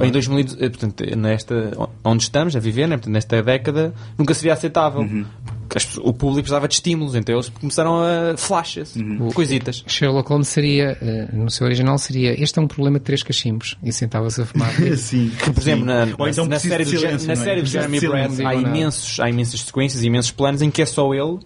em 0.00 0.10
2000, 0.12 0.38
e- 0.40 0.64
eh, 0.64 0.68
portanto, 0.68 1.04
nesta, 1.16 1.72
onde 2.04 2.22
estamos 2.22 2.54
a 2.54 2.60
viver, 2.60 2.86
né? 2.86 2.96
portanto, 2.96 3.12
nesta 3.12 3.42
década, 3.42 3.92
nunca 4.16 4.32
seria 4.34 4.52
aceitável. 4.52 5.02
As 5.74 5.84
pessoas- 5.84 6.06
o 6.06 6.12
público 6.14 6.42
precisava 6.42 6.66
de 6.66 6.74
estímulos, 6.74 7.14
então 7.14 7.34
eles 7.34 7.48
começaram 7.50 8.00
a 8.00 8.36
flashes, 8.38 8.94
coisitas. 9.34 9.84
Sherlock 9.86 10.28
Holmes 10.30 10.48
seria, 10.48 10.96
eh, 11.02 11.28
no 11.32 11.50
seu 11.50 11.66
original, 11.66 11.98
seria 11.98 12.32
este 12.42 12.58
é 12.58 12.62
um 12.62 12.66
problema 12.66 12.98
de 12.98 13.04
três 13.04 13.22
cachimbos 13.22 13.76
e 13.82 13.92
sentava-se 13.92 14.40
a 14.40 14.46
fumar. 14.46 14.72
Sim, 14.96 15.30
Que, 15.42 15.50
por 15.50 15.60
exemplo, 15.60 15.84
na, 15.84 16.06
Ou 16.16 16.26
então 16.28 16.46
na, 16.46 16.58
série, 16.58 16.84
de 16.84 16.92
do, 16.92 16.98
silêncio, 17.00 17.26
na 17.26 17.32
é? 17.34 17.36
série 17.36 17.60
do 17.62 17.68
Jeremy 17.68 18.00
Brand 18.00 18.30
silêncio. 18.30 18.48
há, 18.48 18.54
imensos, 18.54 19.20
há 19.20 19.28
imensas 19.28 19.60
sequências, 19.60 20.02
imensos 20.02 20.30
planos 20.30 20.62
em 20.62 20.70
que 20.70 20.80
é 20.80 20.86
só 20.86 21.12
ele 21.12 21.38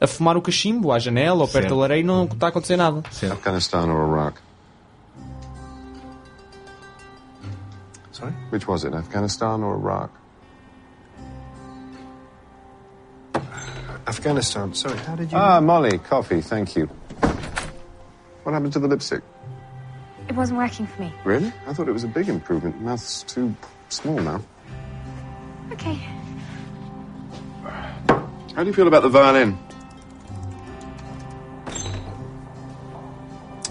a 0.00 0.06
fumar 0.06 0.36
o 0.36 0.42
cachimbo 0.42 0.90
à 0.90 0.98
janela 0.98 1.42
ou 1.42 1.46
perto 1.46 1.52
Certo. 1.52 1.68
da 1.74 1.80
lareira 1.80 2.00
e 2.02 2.04
não 2.06 2.24
está 2.24 2.46
a 2.46 2.48
acontecer 2.48 2.76
nada. 2.76 3.02
Afghanistan 3.30 3.86
Sorry? 8.20 8.32
Which 8.50 8.68
was 8.68 8.84
it, 8.84 8.92
Afghanistan 8.92 9.62
or 9.62 9.74
Iraq? 9.74 10.14
Afghanistan. 14.06 14.74
Sorry, 14.74 14.98
how 14.98 15.16
did 15.16 15.32
you... 15.32 15.38
Ah, 15.38 15.60
Molly, 15.60 15.98
coffee, 15.98 16.42
thank 16.42 16.76
you. 16.76 16.86
What 18.42 18.52
happened 18.52 18.74
to 18.74 18.78
the 18.78 18.88
lipstick? 18.88 19.22
It 20.28 20.36
wasn't 20.36 20.58
working 20.58 20.86
for 20.86 21.02
me. 21.02 21.14
Really? 21.24 21.52
I 21.66 21.72
thought 21.72 21.88
it 21.88 21.92
was 21.92 22.04
a 22.04 22.08
big 22.08 22.28
improvement. 22.28 22.80
Mouth's 22.82 23.22
too 23.22 23.54
small 23.88 24.20
now. 24.20 24.42
Okay. 25.72 25.94
How 28.54 28.62
do 28.62 28.66
you 28.66 28.72
feel 28.74 28.86
about 28.86 29.02
the 29.02 29.08
violin? 29.08 29.58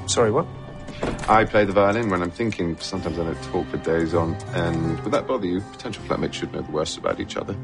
Sorry, 0.08 0.32
what? 0.32 0.48
I 1.28 1.46
play 1.46 1.66
the 1.66 1.74
violin 1.74 2.10
when 2.10 2.22
I'm 2.22 2.32
thinking. 2.32 2.78
Sometimes 2.80 3.20
I 3.20 3.24
don't 3.24 3.44
talk 3.44 3.68
for 3.68 3.78
days 3.78 4.14
on. 4.14 4.34
And 4.54 5.00
would 5.02 5.14
that 5.14 5.28
bother 5.28 5.46
you? 5.46 5.62
Potential 5.62 6.04
flatmates 6.04 6.34
should 6.34 6.52
know 6.54 6.62
the 6.62 6.72
worst 6.72 6.98
about 6.98 7.20
each 7.20 7.38
other. 7.38 7.56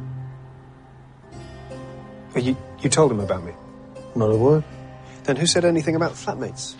You, 2.36 2.56
you 2.82 2.90
told 2.90 3.12
him 3.12 3.20
about 3.20 3.44
me? 3.44 3.54
Not 4.16 4.32
a 4.32 4.38
word. 4.38 4.64
Then 5.24 5.36
who 5.36 5.48
said 5.48 5.66
anything 5.66 5.96
about 5.96 6.14
flatmates? 6.14 6.76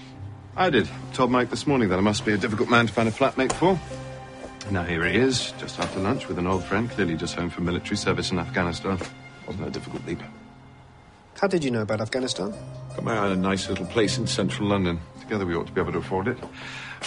I 0.56 0.70
did. 0.70 0.88
Told 1.14 1.32
Mike 1.32 1.50
this 1.50 1.66
morning 1.66 1.90
that 1.90 1.98
I 1.98 2.02
must 2.02 2.26
be 2.26 2.34
a 2.34 2.38
difficult 2.38 2.70
man 2.70 2.88
to 2.88 2.94
find 2.94 3.10
a 3.10 3.12
flatmate 3.12 3.52
for. 3.54 3.80
Now 4.72 4.84
here 4.84 5.06
he 5.06 5.18
is, 5.18 5.54
just 5.60 5.80
after 5.80 6.00
lunch 6.00 6.28
with 6.28 6.40
an 6.40 6.48
old 6.48 6.64
friend, 6.64 6.90
clearly 6.90 7.16
just 7.16 7.36
home 7.36 7.50
from 7.50 7.66
military 7.66 7.98
service 7.98 8.32
in 8.32 8.40
Afghanistan. 8.40 9.00
Wasn't 9.48 9.68
a 9.68 9.72
difficult 9.72 10.06
leap. 10.06 10.22
How 11.40 11.48
did 11.48 11.64
you 11.64 11.72
know 11.72 11.82
about 11.82 12.02
Afghanistan? 12.02 12.54
Got 12.96 13.04
my 13.04 13.14
eye 13.14 13.18
on 13.18 13.32
a 13.32 13.36
nice 13.36 13.68
little 13.68 13.86
place 13.86 14.18
in 14.18 14.28
central 14.28 14.70
London. 14.70 15.00
Together 15.26 15.46
we 15.48 15.56
ought 15.56 15.66
to 15.66 15.74
be 15.74 15.82
able 15.82 15.92
to 15.92 15.98
afford 15.98 16.28
it. 16.28 16.38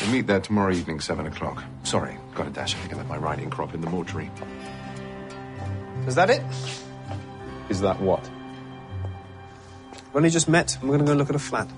We 0.02 0.08
meet 0.12 0.26
there 0.26 0.40
tomorrow 0.40 0.72
evening, 0.72 0.98
seven 0.98 1.26
o'clock. 1.26 1.62
Sorry, 1.84 2.18
got 2.34 2.48
a 2.48 2.50
dash. 2.50 2.74
I 2.74 2.78
think 2.78 2.94
I 2.94 2.96
left 2.96 3.08
my 3.08 3.16
riding 3.16 3.48
crop 3.48 3.74
in 3.74 3.80
the 3.80 3.88
mortuary. 3.88 4.28
Is 6.08 6.16
that 6.16 6.28
it? 6.28 6.42
Is 7.68 7.80
that 7.80 8.00
what? 8.00 8.28
We've 9.92 10.16
only 10.16 10.30
just 10.30 10.48
met. 10.48 10.76
I'm 10.82 10.88
going 10.88 10.98
to 10.98 11.04
go 11.04 11.12
look 11.12 11.30
at 11.30 11.36
a 11.36 11.38
flat. 11.38 11.68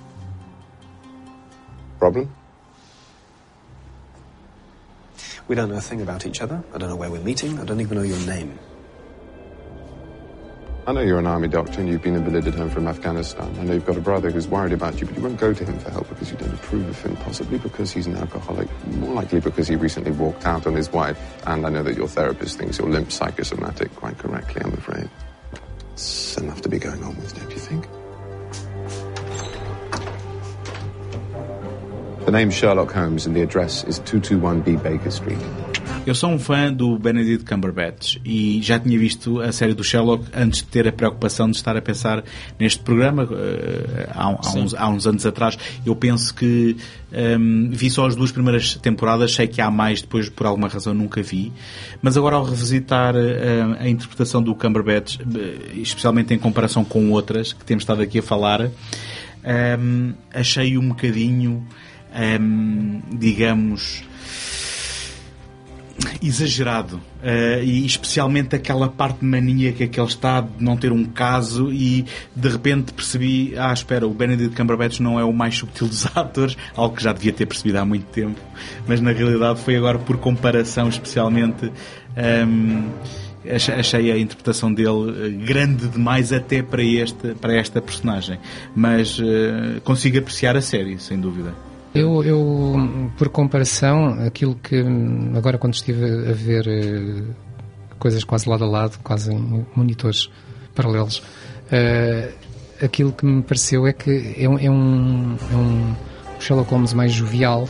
Problem? 1.99 2.35
We 5.47 5.57
don't 5.57 5.69
know 5.69 5.77
a 5.77 5.81
thing 5.83 6.01
about 6.01 6.25
each 6.25 6.41
other. 6.41 6.63
I 6.73 6.79
don't 6.79 6.89
know 6.89 6.97
where 6.97 7.11
we're 7.11 7.21
meeting. 7.21 7.59
I 7.59 7.67
don't 7.67 7.83
even 7.83 7.99
know 7.99 8.05
your 8.05 8.25
name. 8.27 8.59
I 10.91 10.93
know 10.93 11.03
you're 11.03 11.21
an 11.21 11.27
army 11.29 11.47
doctor 11.47 11.79
and 11.79 11.89
you've 11.89 12.03
been 12.03 12.17
invalided 12.17 12.53
home 12.53 12.69
from 12.69 12.89
Afghanistan. 12.89 13.57
I 13.61 13.63
know 13.63 13.75
you've 13.75 13.87
got 13.87 13.97
a 13.97 14.01
brother 14.01 14.29
who's 14.29 14.49
worried 14.49 14.73
about 14.73 15.01
you, 15.01 15.07
but 15.07 15.17
you 15.17 15.23
won't 15.23 15.39
go 15.39 15.55
to 15.55 15.65
him 15.65 15.79
for 15.79 15.89
help 15.89 16.09
because 16.09 16.33
you 16.33 16.37
don't 16.37 16.53
approve 16.53 16.89
of 16.89 17.01
him, 17.01 17.15
possibly 17.19 17.59
because 17.59 17.93
he's 17.93 18.09
an 18.09 18.17
alcoholic, 18.17 18.69
more 18.97 19.15
likely 19.15 19.39
because 19.39 19.69
he 19.69 19.77
recently 19.77 20.11
walked 20.11 20.47
out 20.47 20.67
on 20.67 20.75
his 20.75 20.91
wife. 20.91 21.17
And 21.47 21.65
I 21.65 21.69
know 21.69 21.85
that 21.85 21.97
your 21.97 22.09
therapist 22.09 22.59
thinks 22.59 22.79
you're 22.79 22.89
limp 22.89 23.13
psychosomatic, 23.13 23.95
quite 23.95 24.19
correctly, 24.19 24.63
I'm 24.65 24.73
afraid. 24.73 25.09
It's 25.93 26.37
enough 26.39 26.61
to 26.63 26.69
be 26.69 26.81
going 26.81 27.05
on 27.05 27.15
with, 27.15 27.39
don't 27.39 27.53
you 27.53 27.59
think? 27.59 27.87
The 32.25 32.33
name's 32.33 32.55
Sherlock 32.55 32.91
Holmes 32.91 33.27
and 33.27 33.37
the 33.37 33.43
address 33.43 33.85
is 33.85 34.01
221B 34.01 34.83
Baker 34.83 35.13
Street. 35.13 35.39
Eu 36.07 36.15
sou 36.15 36.31
um 36.31 36.39
fã 36.39 36.73
do 36.73 36.99
Benedict 36.99 37.45
Cumberbatch 37.45 38.17
e 38.25 38.61
já 38.63 38.79
tinha 38.79 38.99
visto 38.99 39.39
a 39.41 39.53
série 39.53 39.75
do 39.75 39.85
Sherlock 39.85 40.25
antes 40.35 40.61
de 40.61 40.67
ter 40.67 40.89
a 40.89 40.93
preocupação 40.93 41.51
de 41.51 41.59
estar 41.59 41.77
a 41.77 41.83
pensar 41.83 42.25
neste 42.59 42.83
programa 42.83 43.29
eh, 43.31 44.09
há, 44.11 44.25
há 44.25 44.53
uns, 44.55 44.75
há 44.75 44.89
uns 44.89 45.07
anos 45.07 45.27
atrás. 45.27 45.59
Eu 45.85 45.95
penso 45.95 46.35
que 46.35 46.75
ehm, 47.13 47.69
vi 47.71 47.91
só 47.91 48.07
as 48.07 48.17
duas 48.17 48.33
primeiras 48.33 48.77
temporadas, 48.77 49.35
sei 49.35 49.47
que 49.47 49.61
há 49.61 49.71
mais, 49.71 50.01
depois 50.01 50.31
por 50.31 50.47
alguma 50.47 50.69
razão 50.69 50.95
nunca 50.95 51.23
vi. 51.23 51.53
Mas 52.01 52.17
agora 52.17 52.37
ao 52.37 52.45
revisitar 52.45 53.15
eh, 53.15 53.77
a 53.79 53.89
interpretação 53.89 54.43
do 54.43 54.55
Cumberbatch, 54.55 55.19
eh, 55.21 55.77
especialmente 55.77 56.33
em 56.33 56.39
comparação 56.39 56.83
com 56.83 57.11
outras 57.11 57.53
que 57.53 57.65
temos 57.65 57.83
estado 57.83 58.01
aqui 58.01 58.21
a 58.21 58.23
falar, 58.23 58.71
ehm, 59.45 60.13
achei 60.33 60.79
um 60.79 60.89
bocadinho, 60.89 61.63
ehm, 62.15 63.01
digamos, 63.19 64.03
exagerado 66.23 66.97
uh, 66.97 67.63
e 67.63 67.85
especialmente 67.85 68.55
aquela 68.57 68.89
parte 68.89 69.25
maníaca 69.25 69.87
que 69.87 70.01
ele 70.01 70.09
está 70.09 70.41
de 70.41 70.63
não 70.63 70.77
ter 70.77 70.93
um 70.93 71.05
caso 71.05 71.73
e 71.73 72.05
de 72.35 72.49
repente 72.49 72.93
percebi 72.93 73.55
ah 73.57 73.73
espera, 73.73 74.07
o 74.07 74.11
Benedict 74.15 74.57
Cumberbatch 74.57 75.01
não 75.01 75.19
é 75.19 75.25
o 75.25 75.33
mais 75.33 75.57
subtil 75.57 75.89
dos 75.89 76.07
atores 76.17 76.57
algo 76.77 76.97
que 76.97 77.03
já 77.03 77.13
devia 77.13 77.33
ter 77.33 77.47
percebido 77.47 77.77
há 77.77 77.85
muito 77.85 78.07
tempo 78.07 78.41
mas 78.87 79.01
na 79.01 79.13
realidade 79.13 79.61
foi 79.61 79.77
agora 79.77 79.99
por 79.99 80.17
comparação 80.19 80.89
especialmente 80.89 81.71
um, 82.47 82.89
achei 83.79 84.13
a 84.13 84.19
interpretação 84.19 84.73
dele 84.73 85.27
eh, 85.27 85.29
grande 85.47 85.89
demais 85.89 86.33
até 86.33 86.63
para, 86.63 86.83
este, 86.83 87.35
para 87.41 87.57
esta 87.57 87.81
personagem. 87.81 88.39
Mas 88.75 89.19
uh, 89.19 89.81
consigo 89.83 90.19
apreciar 90.19 90.57
a 90.57 90.61
série 90.61 90.99
sem 90.99 91.19
dúvida 91.19 91.55
Eu, 91.95 92.23
eu, 92.23 93.11
por 93.19 93.29
comparação, 93.31 94.25
aquilo 94.25 94.55
que 94.55 94.85
agora 95.37 95.59
quando 95.59 95.75
estive 95.75 96.29
a 96.29 96.33
ver 96.33 96.69
eh, 96.69 97.23
coisas 97.99 98.23
quase 98.23 98.49
lado 98.49 98.65
a 98.65 98.69
lado, 98.69 98.99
quase 99.03 99.33
em 99.33 99.67
monitores 99.75 100.31
paralelos, 100.75 101.19
uh, 101.19 102.33
aquilo 102.83 103.13
que 103.13 103.27
me 103.27 103.43
pareceu 103.43 103.87
é 103.87 103.93
que 103.93 104.11
é 104.11 104.45
é 104.45 104.49
um, 104.49 105.37
é 105.53 105.57
um 105.57 105.95
Sherlock 106.39 106.71
Holmes 106.71 106.95
mais 106.95 107.13
jovial, 107.13 107.69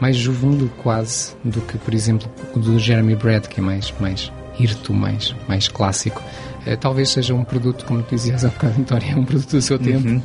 mais 0.00 0.16
juvenil 0.16 0.68
quase, 0.82 1.34
do 1.44 1.60
que, 1.62 1.78
por 1.78 1.94
exemplo, 1.94 2.28
o 2.54 2.58
do 2.58 2.78
Jeremy 2.78 3.14
Brad, 3.14 3.46
que 3.46 3.60
é 3.60 3.62
mais, 3.62 3.92
mais 3.98 4.30
hirto, 4.58 4.92
mais, 4.92 5.34
mais 5.48 5.68
clássico. 5.68 6.22
Uh, 6.66 6.76
talvez 6.76 7.10
seja 7.10 7.32
um 7.32 7.44
produto, 7.44 7.84
como 7.84 8.02
tu 8.02 8.14
dizias 8.14 8.44
há 8.44 8.48
bocado, 8.48 8.80
António, 8.80 9.12
é 9.12 9.16
um 9.16 9.24
produto 9.24 9.52
do 9.52 9.62
seu 9.62 9.78
tempo. 9.78 10.08
Uhum. 10.08 10.22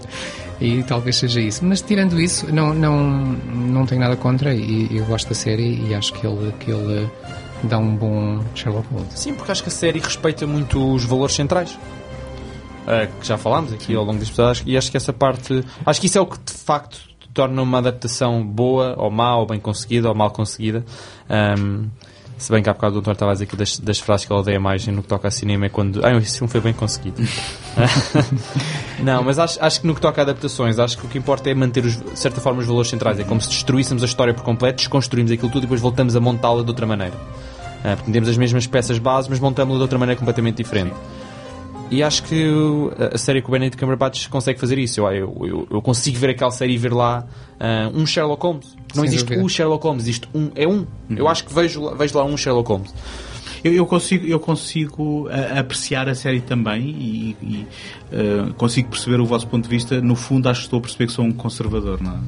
E 0.61 0.83
talvez 0.83 1.15
seja 1.15 1.41
isso. 1.41 1.65
Mas 1.65 1.81
tirando 1.81 2.21
isso, 2.21 2.53
não, 2.53 2.71
não, 2.73 2.95
não 2.95 3.85
tenho 3.85 3.99
nada 3.99 4.15
contra 4.15 4.53
e 4.53 4.95
eu 4.95 5.03
gosto 5.05 5.29
da 5.29 5.35
série 5.35 5.81
e 5.87 5.95
acho 5.95 6.13
que 6.13 6.25
ele, 6.25 6.53
que 6.59 6.69
ele 6.69 7.09
dá 7.63 7.79
um 7.79 7.95
bom 7.95 8.39
Sherlock 8.53 8.87
Holmes. 8.93 9.13
Sim, 9.15 9.33
porque 9.33 9.51
acho 9.51 9.63
que 9.63 9.69
a 9.69 9.71
série 9.71 9.99
respeita 9.99 10.45
muito 10.45 10.93
os 10.93 11.03
valores 11.03 11.35
centrais. 11.35 11.77
Uh, 12.81 13.07
que 13.19 13.27
já 13.27 13.37
falámos 13.37 13.73
aqui 13.73 13.95
ao 13.95 14.03
longo 14.03 14.17
deste 14.17 14.33
episódio, 14.33 14.63
e 14.65 14.75
acho 14.75 14.89
que 14.89 14.97
essa 14.97 15.13
parte. 15.13 15.63
Acho 15.85 16.01
que 16.01 16.07
isso 16.07 16.17
é 16.17 16.21
o 16.21 16.25
que 16.25 16.37
de 16.39 16.53
facto 16.53 16.99
torna 17.31 17.61
uma 17.61 17.77
adaptação 17.77 18.43
boa 18.43 18.95
ou 18.97 19.09
má, 19.11 19.35
ou 19.37 19.45
bem 19.45 19.59
conseguida 19.59 20.09
ou 20.09 20.15
mal 20.15 20.31
conseguida. 20.31 20.83
Um, 21.29 21.87
se 22.41 22.51
bem 22.51 22.63
que 22.63 22.69
há 22.71 22.73
bocado 22.73 22.93
o 22.93 22.95
doutor 22.95 23.11
estava 23.11 23.31
a 23.31 23.33
dizer 23.35 23.45
que 23.45 23.55
das, 23.55 23.77
das 23.77 23.99
frases 23.99 24.25
que 24.25 24.33
ele 24.33 24.39
odeia 24.39 24.59
mais 24.59 24.87
no 24.87 25.03
que 25.03 25.07
toca 25.07 25.27
a 25.27 25.31
cinema 25.31 25.67
é 25.67 25.69
quando. 25.69 26.03
Ah, 26.03 26.11
esse 26.17 26.39
filme 26.39 26.51
foi 26.51 26.59
bem 26.59 26.73
conseguido. 26.73 27.21
não, 28.99 29.23
mas 29.23 29.37
acho, 29.37 29.63
acho 29.63 29.81
que 29.81 29.85
no 29.85 29.93
que 29.93 30.01
toca 30.01 30.21
a 30.21 30.23
adaptações, 30.23 30.79
acho 30.79 30.97
que 30.97 31.05
o 31.05 31.09
que 31.09 31.19
importa 31.19 31.51
é 31.51 31.53
manter, 31.53 31.85
os, 31.85 32.01
de 32.01 32.17
certa 32.17 32.41
forma, 32.41 32.59
os 32.59 32.65
valores 32.65 32.89
centrais. 32.89 33.19
É 33.19 33.23
como 33.23 33.39
se 33.39 33.47
destruíssemos 33.47 34.01
a 34.01 34.07
história 34.07 34.33
por 34.33 34.43
completo, 34.43 34.77
desconstruímos 34.77 35.31
aquilo 35.31 35.51
tudo 35.51 35.59
e 35.59 35.61
depois 35.61 35.79
voltamos 35.79 36.15
a 36.15 36.19
montá-la 36.19 36.63
de 36.63 36.69
outra 36.69 36.87
maneira. 36.87 37.13
Ah, 37.83 37.95
porque 37.95 38.11
temos 38.11 38.27
as 38.27 38.37
mesmas 38.37 38.65
peças 38.65 38.97
base, 38.97 39.29
mas 39.29 39.39
montamos-la 39.39 39.77
de 39.77 39.83
outra 39.83 39.99
maneira 39.99 40.17
completamente 40.17 40.57
diferente. 40.57 40.95
E 41.91 42.01
acho 42.01 42.23
que 42.23 42.45
a 43.13 43.17
série 43.17 43.41
com 43.41 43.49
o 43.49 43.51
Benedict 43.51 43.77
Cumberbatch 43.77 44.29
consegue 44.29 44.57
fazer 44.57 44.77
isso. 44.79 45.01
Eu, 45.01 45.35
eu, 45.45 45.67
eu 45.69 45.81
consigo 45.81 46.17
ver 46.17 46.29
aquela 46.29 46.49
série 46.51 46.73
e 46.73 46.77
ver 46.77 46.93
lá 46.93 47.25
uh, 47.59 47.99
um 47.99 48.05
Sherlock 48.05 48.41
Holmes. 48.41 48.75
Não 48.95 49.01
Sem 49.01 49.05
existe 49.05 49.25
dúvida. 49.25 49.43
o 49.45 49.49
Sherlock 49.49 49.83
Holmes, 49.85 50.03
existe 50.03 50.27
um. 50.33 50.49
É 50.55 50.65
um. 50.65 50.87
Eu 51.09 51.27
acho 51.27 51.43
que 51.43 51.53
vejo, 51.53 51.81
lá- 51.81 51.93
vejo 51.93 52.17
lá 52.17 52.23
um 52.23 52.37
Sherlock 52.37 52.69
Holmes. 52.69 52.93
Eu, 53.63 53.73
eu 53.73 53.85
consigo, 53.85 54.25
eu 54.25 54.39
consigo 54.39 55.27
ah, 55.29 55.59
apreciar 55.59 56.07
a 56.09 56.15
série 56.15 56.39
também 56.41 56.81
e, 56.89 57.37
e, 57.43 57.67
ah, 58.13 58.53
consigo 58.57 58.89
perceber 58.89 59.19
o 59.19 59.25
vosso 59.25 59.45
ponto 59.47 59.63
de 59.65 59.69
vista. 59.69 59.99
No 60.01 60.15
fundo, 60.15 60.47
acho 60.47 60.61
que 60.61 60.67
estou 60.67 60.79
a 60.79 60.81
perceber 60.81 61.07
que 61.07 61.11
sou 61.13 61.25
um 61.25 61.31
conservador, 61.33 62.01
não 62.01 62.13
é? 62.13 62.19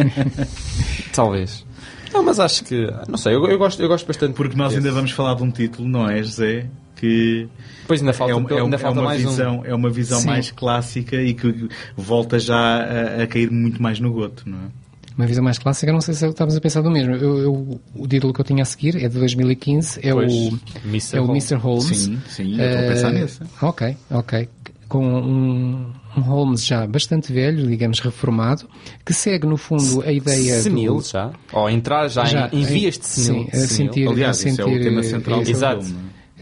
Talvez. 1.12 1.64
Não, 2.12 2.22
mas 2.24 2.40
acho 2.40 2.64
que. 2.64 2.88
Não 3.08 3.16
sei, 3.16 3.34
eu, 3.34 3.46
eu 3.46 3.58
gosto, 3.58 3.80
eu 3.80 3.88
gosto 3.88 4.06
bastante. 4.06 4.34
Porque 4.34 4.56
nós 4.56 4.74
ainda 4.74 4.90
vamos 4.90 5.10
falar 5.12 5.34
de 5.34 5.42
um 5.42 5.50
título, 5.50 5.88
não 5.88 6.08
é, 6.08 6.22
José? 6.22 6.66
Que 7.00 7.48
Pois 7.86 8.00
ainda 8.00 8.12
falta, 8.12 8.32
é, 8.32 8.36
um- 8.36 8.46
é 8.58 8.60
ainda 8.62 8.76
é 8.76 8.78
falta 8.78 8.98
uma 9.00 9.06
mais 9.06 9.22
visão, 9.22 9.60
um. 9.60 9.64
é 9.64 9.74
uma 9.74 9.88
visão 9.90 10.20
Sim. 10.20 10.26
mais 10.26 10.50
clássica 10.50 11.16
e 11.16 11.32
que 11.32 11.68
volta 11.96 12.38
já 12.38 12.56
a, 12.56 13.22
a 13.22 13.26
cair 13.26 13.50
muito 13.50 13.82
mais 13.82 13.98
no 13.98 14.12
goto, 14.12 14.42
não 14.46 14.58
é? 14.58 14.80
Uma 15.16 15.26
visão 15.26 15.42
mais 15.42 15.58
clássica, 15.58 15.92
não 15.92 16.00
sei 16.00 16.14
se 16.14 16.26
estávamos 16.26 16.56
a 16.56 16.60
pensar 16.60 16.82
do 16.82 16.90
mesmo. 16.90 17.14
Eu, 17.14 17.38
eu- 17.38 17.80
o 17.94 18.06
título 18.06 18.32
que 18.34 18.40
eu 18.40 18.44
tinha 18.44 18.62
a 18.62 18.66
seguir 18.66 18.96
é 19.02 19.08
de 19.08 19.18
2015, 19.18 19.98
é 20.02 20.12
Pois, 20.12 20.32
o 20.32 20.58
Mr. 20.84 21.16
é 21.16 21.20
o 21.20 21.24
Holmes. 21.26 21.50
Mr. 21.50 21.62
Holmes. 21.62 21.84
Sim, 21.96 22.18
sim, 22.28 22.60
eu 22.60 22.64
estou 22.68 22.84
a 22.84 22.88
pensar 22.88 23.08
Eh, 23.08 23.20
nesse. 23.20 23.40
Ok, 23.62 23.96
ok. 24.10 24.48
Com 24.88 25.06
um, 25.06 25.86
um 26.16 26.20
Holmes 26.20 26.64
já 26.66 26.86
bastante 26.86 27.32
velho, 27.32 27.66
digamos 27.66 28.00
reformado, 28.00 28.68
que 29.06 29.12
segue 29.14 29.46
no 29.46 29.56
fundo 29.56 30.02
a 30.02 30.12
ideia 30.12 30.60
senil 30.60 30.96
do, 30.96 31.02
já. 31.02 31.30
Ou 31.52 31.68
entrar 31.70 32.08
já, 32.08 32.48
em, 32.52 32.60
em 32.60 32.64
vias 32.64 32.98
de 32.98 33.06
senil. 33.06 33.44
Sim, 33.44 33.48
a 33.52 33.66
sentir, 33.66 34.08
Aliás, 34.08 34.44
a 34.44 34.48
isso 34.48 34.60
é 34.60 34.64
o 34.64 34.68
sentir, 34.68 34.82
tema 34.82 35.02
central 35.02 35.42
do 35.42 35.50
Exato. 35.50 35.86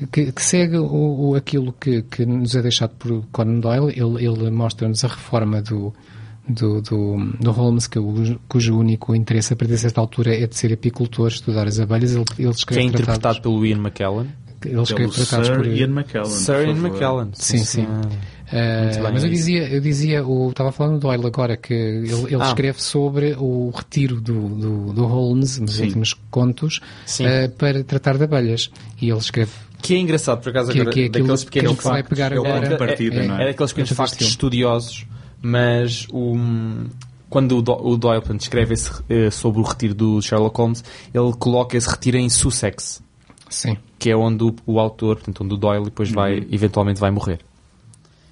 É? 0.02 0.06
que, 0.10 0.32
que 0.32 0.42
segue 0.42 0.76
o, 0.78 1.30
o- 1.30 1.34
aquilo 1.34 1.72
que, 1.72 2.02
que 2.02 2.24
nos 2.26 2.54
é 2.54 2.62
deixado 2.62 2.90
por 2.98 3.24
Conan 3.32 3.60
Doyle. 3.60 3.92
Ele, 3.98 4.24
ele 4.26 4.50
mostra-nos 4.50 5.04
a 5.04 5.08
reforma 5.08 5.60
do, 5.62 5.92
do, 6.48 6.80
do, 6.82 7.16
do 7.40 7.50
Holmes, 7.52 7.86
que, 7.86 7.98
o- 7.98 8.38
cujo 8.48 8.78
único 8.78 9.14
interesse 9.14 9.52
a 9.52 9.56
partir 9.56 9.74
de 9.74 9.78
certa 9.80 10.00
altura 10.00 10.34
é 10.34 10.46
de 10.46 10.56
ser 10.56 10.72
apicultor, 10.72 11.28
estudar 11.28 11.66
as 11.66 11.78
abelhas. 11.78 12.12
Ele, 12.12 12.20
ele 12.20 12.36
Que 12.36 12.46
é 12.46 12.50
escreve 12.50 12.82
interpretado 12.82 13.18
tratados, 13.20 13.40
pelo 13.40 13.64
Ian 13.66 13.78
McKellen. 13.78 14.26
ele 14.64 14.80
escreve 14.82 15.10
Pelo 15.12 15.26
tratados 15.26 15.46
Sir 15.48 15.56
por 15.56 15.66
Ian 15.66 15.88
McKellen, 15.88 16.26
Sir 16.26 16.66
Ian. 16.68 16.74
McKellen. 16.74 17.28
Sim, 17.34 17.58
sim. 17.58 17.86
Uh, 18.50 19.02
mas 19.12 19.22
é 19.22 19.26
eu 19.26 19.30
dizia, 19.30 19.68
eu 19.68 19.78
dizia, 19.80 20.24
o, 20.26 20.48
estava 20.48 20.70
a 20.70 20.72
falar 20.72 20.92
no 20.92 20.98
Doyle 20.98 21.26
agora, 21.26 21.54
que 21.54 21.74
ele, 21.74 22.08
ele 22.32 22.40
Ah. 22.42 22.46
escreve 22.46 22.80
sobre 22.82 23.36
o 23.38 23.70
retiro 23.76 24.22
do, 24.22 24.48
do, 24.48 24.92
do 24.94 25.04
Holmes, 25.06 25.58
nos 25.58 25.74
Sim. 25.74 25.84
últimos 25.84 26.14
contos, 26.30 26.80
uh, 27.20 27.50
para 27.58 27.84
tratar 27.84 28.16
de 28.16 28.24
abelhas. 28.24 28.70
E 29.02 29.10
ele 29.10 29.18
escreve. 29.18 29.50
Que 29.80 29.94
é 29.94 29.98
engraçado, 29.98 30.40
por 30.42 30.50
acaso, 30.50 30.72
Que- 30.72 30.80
agora, 30.80 30.92
que 30.94 31.00
é 31.04 31.08
daqueles 31.08 31.44
que 31.44 31.50
pequenos 31.50 31.76
vai 31.76 31.82
factos. 32.02 32.08
pegar 32.08 32.32
É 32.32 32.36
agora. 32.36 32.68
de 32.68 32.76
partida, 32.76 33.16
É- 33.16 33.26
não 33.26 33.36
é? 33.36 33.38
é- 33.38 33.42
É 33.44 33.46
daqueles 33.48 33.72
pequenos 33.72 33.92
é 33.92 33.94
factos 33.94 34.26
estudiosos, 34.26 35.06
mas 35.40 36.06
o, 36.10 36.36
quando 37.30 37.58
o, 37.58 37.62
Do, 37.62 37.72
o 37.72 37.96
Doyle 37.96 38.20
portanto, 38.20 38.40
escreve 38.40 38.74
esse, 38.74 38.90
eh, 39.08 39.30
sobre 39.30 39.60
o 39.60 39.62
retiro 39.62 39.94
do 39.94 40.20
Sherlock 40.20 40.56
Holmes, 40.60 40.82
ele 41.14 41.32
coloca 41.38 41.76
esse 41.76 41.88
retiro 41.88 42.16
em 42.16 42.28
Sussex. 42.28 43.02
Sim. 43.48 43.76
Que 43.98 44.10
é 44.10 44.16
onde 44.16 44.44
o, 44.44 44.54
o 44.66 44.78
autor, 44.80 45.16
portanto, 45.16 45.42
onde 45.44 45.54
o 45.54 45.56
Doyle 45.56 45.84
depois 45.84 46.10
vai, 46.10 46.46
eventualmente 46.50 47.00
vai 47.00 47.10
morrer. 47.10 47.40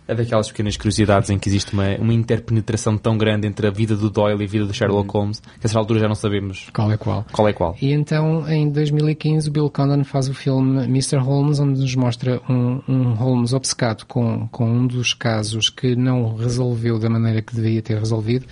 É 0.09 0.15
daquelas 0.15 0.49
pequenas 0.49 0.77
curiosidades 0.77 1.31
em 1.31 1.39
que 1.39 1.49
existe 1.49 1.73
uma, 1.73 1.97
uma 1.97 2.15
interpenetração 2.15 2.97
tão 2.97 3.19
grande 3.19 3.47
entre 3.49 3.67
a 3.67 3.71
vida 3.73 3.97
do 3.97 4.09
Doyle 4.09 4.41
e 4.41 4.45
a 4.45 4.49
vida 4.49 4.65
do 4.65 4.73
Sherlock 4.73 5.11
Holmes, 5.13 5.41
que 5.41 5.49
a 5.49 5.53
essa 5.65 5.77
altura 5.79 5.99
já 5.99 6.07
não 6.07 6.15
sabemos 6.15 6.69
Qual 6.73 6.93
é 6.93 6.97
qual? 6.97 7.27
qual 7.33 7.49
é 7.49 7.53
qual. 7.53 7.77
E 7.83 7.93
então, 7.93 8.49
em 8.49 8.71
2015, 8.71 9.49
o 9.49 9.53
Bill 9.53 9.69
Condon 9.69 10.05
faz 10.05 10.29
o 10.29 10.35
filme 10.35 10.85
Mr. 10.85 11.17
Holmes, 11.17 11.59
onde 11.59 11.81
nos 11.81 11.95
mostra 11.97 12.41
um, 12.49 12.81
um 12.89 13.15
Holmes 13.15 13.53
obcecado 13.53 14.05
com, 14.07 14.47
com 14.49 14.71
um 14.71 14.87
dos 14.87 15.13
casos 15.13 15.69
que 15.71 15.97
não 15.97 16.37
resolveu 16.37 17.01
da 17.01 17.11
maneira 17.11 17.43
que 17.43 17.55
deveria 17.57 17.83
ter 17.83 17.99
resolvido. 17.99 18.47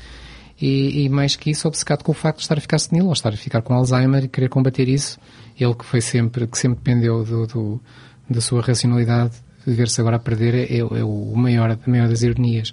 E, 0.60 1.04
e 1.04 1.08
mais 1.08 1.36
que 1.36 1.50
isso, 1.50 1.68
obcecado 1.68 2.02
com 2.02 2.10
o 2.12 2.14
facto 2.14 2.38
de 2.38 2.42
estar 2.44 2.58
a 2.58 2.60
ficar 2.60 2.78
senil, 2.78 3.06
ou 3.06 3.12
estar 3.12 3.28
a 3.32 3.36
ficar 3.36 3.62
com 3.62 3.74
Alzheimer 3.74 4.24
e 4.24 4.28
querer 4.28 4.48
combater 4.48 4.88
isso. 4.88 5.18
Ele 5.58 5.74
que 5.74 5.84
foi 5.84 6.00
sempre, 6.00 6.46
que 6.48 6.58
sempre 6.58 6.78
dependeu 6.78 7.24
do, 7.24 7.46
do- 7.46 7.80
da 8.28 8.40
sua 8.40 8.62
racionalidade, 8.62 9.34
de 9.66 9.74
ver-se 9.74 10.00
agora 10.00 10.16
a 10.16 10.20
perder 10.20 10.54
é, 10.54 10.78
é 10.78 11.04
o 11.04 11.34
maior, 11.36 11.70
a 11.70 11.78
maior 11.90 12.08
das 12.08 12.22
ironias. 12.22 12.72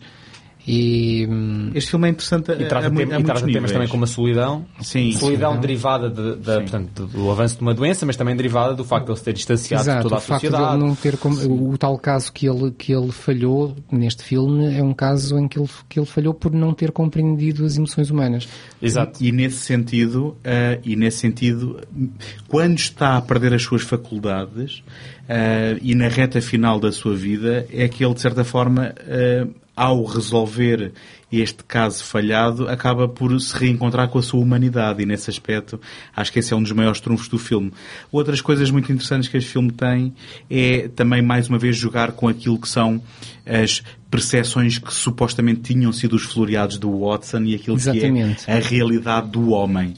E, 0.68 1.28
Este 1.74 1.90
filme 1.90 2.08
é 2.08 2.12
interessante 2.12 2.52
a, 2.52 2.56
E 2.56 2.66
trata, 2.68 2.88
a, 2.88 2.90
mu- 2.90 2.98
tem- 2.98 3.06
a 3.14 3.20
e 3.20 3.24
muitos 3.24 3.42
temas 3.42 3.72
também 3.72 3.88
como 3.88 4.04
a 4.04 4.08
solidão. 4.08 4.66
Sim, 4.82 5.12
solidão 5.14 5.56
sim. 5.56 5.60
derivada 5.60 6.10
de- 6.10 6.36
da- 6.36 6.62
portanto, 6.62 7.08
do 7.08 7.32
avanço 7.32 7.56
de 7.56 7.62
uma 7.62 7.74
doença, 7.74 8.06
mas 8.06 8.16
também 8.16 8.36
derivada 8.36 8.76
do 8.76 8.84
facto 8.86 9.06
de 9.08 9.12
ele 9.12 9.18
se 9.18 9.24
ter 9.26 9.34
distanciado 9.34 9.84
de 9.84 9.90
Exato, 9.90 10.04
toda 10.04 10.16
o 10.16 10.18
a 10.18 10.22
facto 10.22 10.42
de 10.42 10.48
sociedade. 10.50 10.78
ele 10.78 10.88
não 10.88 10.96
ter 10.96 11.18
como, 11.18 11.72
o, 11.72 11.78
tal 11.78 11.98
caso 11.98 12.32
que 12.32 12.48
ele 12.48 12.72
que 12.78 12.94
ele 12.94 13.12
falhou 13.12 13.76
neste 13.92 14.24
filme 14.24 14.78
é 14.78 14.84
um 14.84 14.94
caso 14.94 15.38
em 15.38 15.48
que 15.48 15.58
ele 15.60 15.70
que 15.90 16.00
ele 16.00 16.06
falhou 16.06 16.34
por 16.34 16.52
não 16.52 16.74
ter 16.74 16.92
compreendido 16.92 17.66
as 17.66 17.76
emoções 17.78 18.12
humanas. 18.12 18.48
E, 18.82 18.88
e 19.28 19.32
nesse 19.32 19.58
sentido, 19.58 20.36
eh, 20.44 20.80
e 20.84 20.96
nesse 20.96 21.18
sentido, 21.18 21.80
quando 22.48 22.78
está 22.78 23.18
a 23.18 23.22
perder 23.22 23.54
as 23.54 23.64
suas 23.64 23.82
faculdades 23.82 24.84
eh, 25.28 25.78
e 25.82 25.96
na 25.96 26.08
reta 26.08 26.40
final 26.42 26.80
da 26.80 26.92
sua 26.92 27.16
vida, 27.16 27.66
é 27.72 27.88
que 27.88 28.04
ele 28.06 28.14
de 28.14 28.22
certa 28.22 28.44
forma, 28.44 28.94
eh, 29.08 29.48
ao 29.76 30.04
resolver 30.04 30.92
este 31.32 31.64
caso 31.64 32.04
falhado, 32.04 32.68
acaba 32.68 33.08
por 33.08 33.40
se 33.40 33.56
reencontrar 33.58 34.10
com 34.10 34.20
a 34.20 34.22
sua 34.22 34.42
humanidade 34.42 35.02
e 35.02 35.06
nesse 35.06 35.30
aspecto 35.30 35.80
acho 36.14 36.32
que 36.34 36.40
esse 36.40 36.54
é 36.54 36.58
um 36.58 36.62
dos 36.62 36.74
maiores 36.74 37.00
trunfos 37.00 37.30
do 37.30 37.38
filme. 37.40 37.72
Outras 38.12 38.42
coisas 38.42 38.70
muito 38.70 38.92
interessantes 38.92 39.30
que 39.30 39.38
este 39.38 39.50
filme 39.50 39.72
tem 39.72 40.14
é 40.50 40.90
também 40.90 41.22
mais 41.22 41.48
uma 41.48 41.58
vez 41.58 41.78
jogar 41.78 42.12
com 42.12 42.28
aquilo 42.28 42.60
que 42.60 42.68
são 42.68 43.02
as 43.46 43.82
percepções 44.10 44.78
que 44.78 44.94
supostamente 44.94 45.62
tinham 45.62 45.94
sido 45.94 46.18
os 46.18 46.24
floreados 46.24 46.78
do 46.78 47.00
Watson 47.00 47.44
e 47.44 47.56
aquilo 47.56 47.78
Exatamente. 47.78 48.44
que 48.44 48.52
é 48.52 48.58
a 48.58 48.60
realidade 48.60 49.30
do 49.30 49.52
homem. 49.52 49.94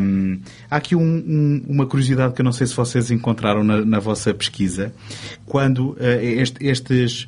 Hum, 0.00 0.38
há 0.70 0.76
aqui 0.76 0.94
um- 0.96 1.02
um- 1.02 1.64
uma 1.68 1.84
curiosidade 1.84 2.32
que 2.32 2.40
eu 2.40 2.44
não 2.44 2.52
sei 2.52 2.66
se 2.66 2.74
vocês 2.74 3.10
encontraram 3.10 3.62
na, 3.62 3.84
na 3.84 3.98
vossa 3.98 4.32
pesquisa. 4.32 4.94
Quando 5.44 5.94
eh, 6.00 6.36
este- 6.40 6.64
estes, 6.64 7.26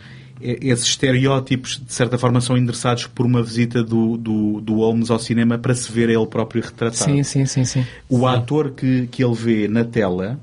esses 0.60 0.86
estereótipos, 0.86 1.81
de 1.85 1.93
certa 1.93 2.16
forma, 2.18 2.40
são 2.40 2.56
endereçados 2.56 3.06
por 3.06 3.27
uma 3.27 3.43
visita 3.43 3.82
do, 3.82 4.16
do, 4.16 4.60
do 4.60 4.74
Holmes 4.77 5.10
ao 5.10 5.18
cinema 5.18 5.59
para 5.59 5.74
se 5.74 5.90
ver 5.90 6.09
ele 6.09 6.27
próprio 6.27 6.62
retratado. 6.62 7.10
Sim, 7.10 7.23
sim, 7.23 7.44
sim, 7.47 7.64
sim. 7.64 7.85
O 8.09 8.27
ator 8.27 8.70
que, 8.70 9.06
que 9.09 9.24
ele 9.24 9.35
vê 9.35 9.68
na 9.68 9.85
tela 9.85 10.39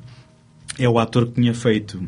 é 0.77 0.87
o 0.89 0.99
ator 0.99 1.27
que 1.27 1.33
tinha 1.33 1.53
feito 1.53 2.03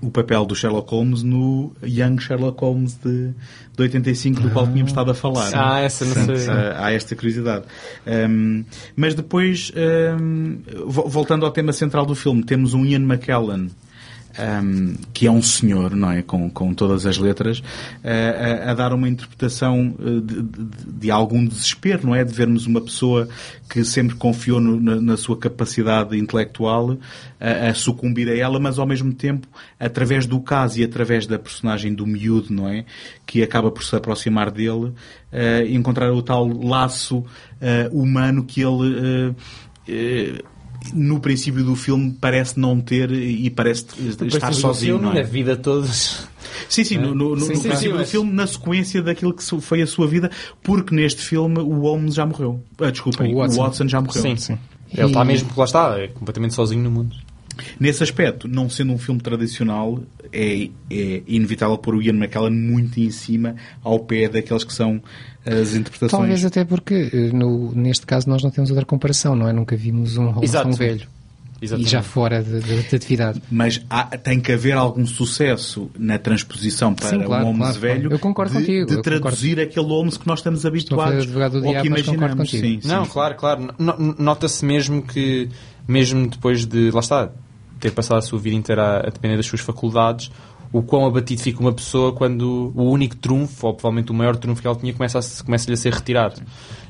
o 0.00 0.10
papel 0.10 0.44
do 0.44 0.54
Sherlock 0.56 0.90
Holmes 0.90 1.22
no 1.22 1.72
Young 1.82 2.18
Sherlock 2.18 2.60
Holmes 2.60 2.98
de, 3.04 3.28
de 3.28 3.82
85, 3.82 4.40
do 4.40 4.50
qual 4.50 4.66
tínhamos 4.66 4.90
estado 4.90 5.12
a 5.12 5.14
falar. 5.14 5.48
Ah, 5.54 5.78
essa 5.80 6.04
não 6.04 6.12
Portanto, 6.12 6.38
sei. 6.40 6.50
ah, 6.52 6.74
há 6.86 6.92
esta 6.92 7.14
curiosidade. 7.14 7.64
Um, 8.04 8.64
mas 8.96 9.14
depois, 9.14 9.72
um, 10.20 10.58
vo- 10.86 11.08
voltando 11.08 11.46
ao 11.46 11.52
tema 11.52 11.72
central 11.72 12.04
do 12.04 12.16
filme, 12.16 12.42
temos 12.42 12.74
um 12.74 12.84
Ian 12.84 12.98
McKellen. 13.02 13.70
Um, 14.38 14.94
que 15.12 15.26
é 15.26 15.30
um 15.30 15.42
senhor, 15.42 15.94
não 15.94 16.10
é? 16.10 16.22
Com, 16.22 16.48
com 16.50 16.72
todas 16.74 17.04
as 17.06 17.18
letras, 17.18 17.62
a, 18.02 18.68
a- 18.68 18.70
a 18.70 18.74
dar 18.74 18.92
uma 18.92 19.08
interpretação 19.08 19.94
eh, 20.00 20.20
de, 20.24 20.42
de- 20.42 20.92
de 21.00 21.10
algum 21.10 21.44
desespero, 21.44 22.06
não 22.06 22.14
é? 22.14 22.24
De 22.24 22.32
vermos 22.32 22.66
uma 22.66 22.80
pessoa 22.80 23.28
que 23.68 23.84
sempre 23.84 24.14
confiou 24.16 24.60
no- 24.60 24.80
na, 24.80 25.00
na 25.00 25.16
sua 25.16 25.36
capacidade 25.36 26.16
intelectual 26.18 26.96
a, 27.40 27.68
a 27.68 27.74
sucumbir 27.74 28.28
a 28.28 28.36
ela, 28.36 28.58
mas 28.60 28.78
ao 28.78 28.86
mesmo 28.86 29.12
tempo, 29.12 29.46
através 29.78 30.26
do 30.26 30.40
caso 30.40 30.80
e 30.80 30.84
através 30.84 31.26
da 31.26 31.38
personagem 31.38 31.92
do 31.94 32.06
miúdo, 32.06 32.52
não 32.52 32.68
é? 32.68 32.84
Que 33.26 33.42
acaba 33.42 33.70
por 33.70 33.84
se 33.84 33.94
aproximar 33.96 34.50
dele, 34.50 34.92
eh, 35.30 35.66
encontrar 35.70 36.12
o 36.12 36.22
tal 36.22 36.46
laço 36.46 37.24
eh, 37.60 37.88
humano 37.92 38.44
que 38.44 38.60
ele. 38.62 39.34
No 40.94 41.20
princípio 41.20 41.64
do 41.64 41.74
filme 41.76 42.16
parece 42.20 42.58
não 42.58 42.80
ter 42.80 43.10
e 43.12 43.48
parece 43.50 43.86
estar 44.26 44.50
do 44.50 44.54
sozinho. 44.56 44.94
filme, 44.98 45.04
não 45.04 45.12
é? 45.12 45.22
na 45.22 45.28
vida 45.28 45.56
todos. 45.56 46.26
Sim, 46.68 46.84
sim, 46.84 46.98
no, 46.98 47.14
no- 47.14 47.30
no 47.36 47.40
Sim, 47.40 47.54
sim, 47.56 47.62
princípio 47.62 47.78
sim, 47.78 47.88
do 47.90 47.96
mas- 47.98 48.10
filme, 48.10 48.32
na 48.32 48.46
sequência 48.46 49.02
daquilo 49.02 49.32
que 49.34 49.42
foi 49.60 49.82
a 49.82 49.86
sua 49.86 50.06
vida, 50.06 50.30
porque 50.62 50.94
neste 50.94 51.22
filme 51.22 51.58
o 51.60 51.80
Holmes 51.80 52.14
já 52.14 52.26
morreu. 52.26 52.62
Ah, 52.80 52.90
desculpem, 52.90 53.34
o 53.34 53.38
Watson. 53.38 53.88
já 53.88 54.00
morreu. 54.00 54.22
Sim, 54.22 54.36
sim. 54.36 54.58
Ele 54.92 55.06
está 55.06 55.24
mesmo, 55.24 55.48
lá 55.56 55.64
está, 55.64 55.98
é 55.98 56.08
completamente 56.08 56.54
sozinho 56.54 56.82
no 56.82 56.90
mundo. 56.90 57.16
Nesse 57.78 58.02
aspecto, 58.02 58.48
não 58.48 58.68
sendo 58.70 58.92
um 58.94 58.98
filme 58.98 59.20
tradicional, 59.20 60.00
é, 60.32 60.68
é 60.90 61.22
inevitável 61.26 61.76
pôr 61.78 61.94
o 61.96 62.02
Ian 62.02 62.14
McKellen 62.14 62.50
muito 62.50 62.98
em 62.98 63.10
cima, 63.10 63.56
ao 63.82 64.00
pé 64.00 64.28
daqueles 64.28 64.64
que 64.64 64.72
são 64.72 65.02
as 65.44 65.74
interpretações. 65.74 66.10
Talvez 66.10 66.44
até 66.44 66.64
porque 66.64 67.10
eh, 67.12 67.30
no, 67.32 67.72
neste 67.74 68.06
caso 68.06 68.28
nós 68.28 68.42
não 68.42 68.50
temos 68.50 68.70
outra 68.70 68.84
comparação, 68.86 69.34
não 69.34 69.48
é? 69.48 69.52
Nunca 69.52 69.76
vimos 69.76 70.16
um 70.16 70.26
Holmes 70.30 70.50
Exato. 70.50 70.68
tão 70.68 70.76
velho. 70.76 71.06
Exatamente. 71.60 71.88
E 71.88 71.92
já 71.92 72.02
fora 72.02 72.42
de 72.42 72.96
atividade. 72.96 73.40
Mas 73.48 73.80
há- 73.88 74.04
tem 74.18 74.40
que 74.40 74.50
haver 74.50 74.72
algum 74.76 75.06
sucesso 75.06 75.88
na 75.96 76.18
transposição 76.18 76.92
para 76.92 77.08
Sim, 77.08 77.20
claro, 77.20 77.44
um 77.44 77.46
Holmes 77.46 77.60
claro, 77.62 77.78
velho 77.80 78.00
claro. 78.00 78.14
Eu 78.16 78.18
concordo 78.18 78.52
de, 78.52 78.58
contigo, 78.58 78.86
de 78.86 79.02
traduzir 79.02 79.60
aquele 79.60 79.86
Holmes 79.86 80.16
que 80.16 80.26
nós 80.26 80.40
estamos 80.40 80.66
habituados 80.66 81.22
advogado 81.22 81.60
do 81.60 81.66
ou 81.66 81.70
diabo, 81.70 81.82
que 81.84 81.90
mas 81.90 82.02
concordo 82.02 82.24
imaginamos. 82.34 82.50
contigo. 82.50 82.82
Sim, 82.82 82.88
Não, 82.88 83.04
sim. 83.04 83.10
claro, 83.12 83.34
claro. 83.36 83.68
No- 83.78 84.14
Nota-se 84.18 84.64
mesmo 84.64 85.02
que, 85.02 85.48
mesmo 85.86 86.26
depois 86.28 86.66
de, 86.66 86.90
lá 86.90 86.98
está, 86.98 87.30
ter 87.78 87.92
passado 87.92 88.18
a 88.18 88.22
sua 88.22 88.40
vida 88.40 88.56
inteira 88.56 88.82
a, 88.82 88.96
a 88.98 89.10
depender 89.10 89.36
das 89.36 89.46
suas 89.46 89.60
faculdades, 89.60 90.32
o 90.72 90.82
quão 90.82 91.04
abatido 91.04 91.40
fica 91.42 91.60
uma 91.60 91.72
pessoa 91.72 92.12
quando 92.12 92.72
o 92.74 92.84
único 92.90 93.14
trunfo, 93.16 93.66
ou 93.66 93.74
provavelmente 93.74 94.10
o 94.10 94.14
maior 94.14 94.36
trunfo 94.36 94.60
que 94.62 94.66
ela 94.66 94.76
tinha, 94.76 94.92
começa 94.92 95.18
a, 95.18 95.44
começa-lhe 95.44 95.74
a 95.74 95.76
ser 95.76 95.92
retirado. 95.92 96.40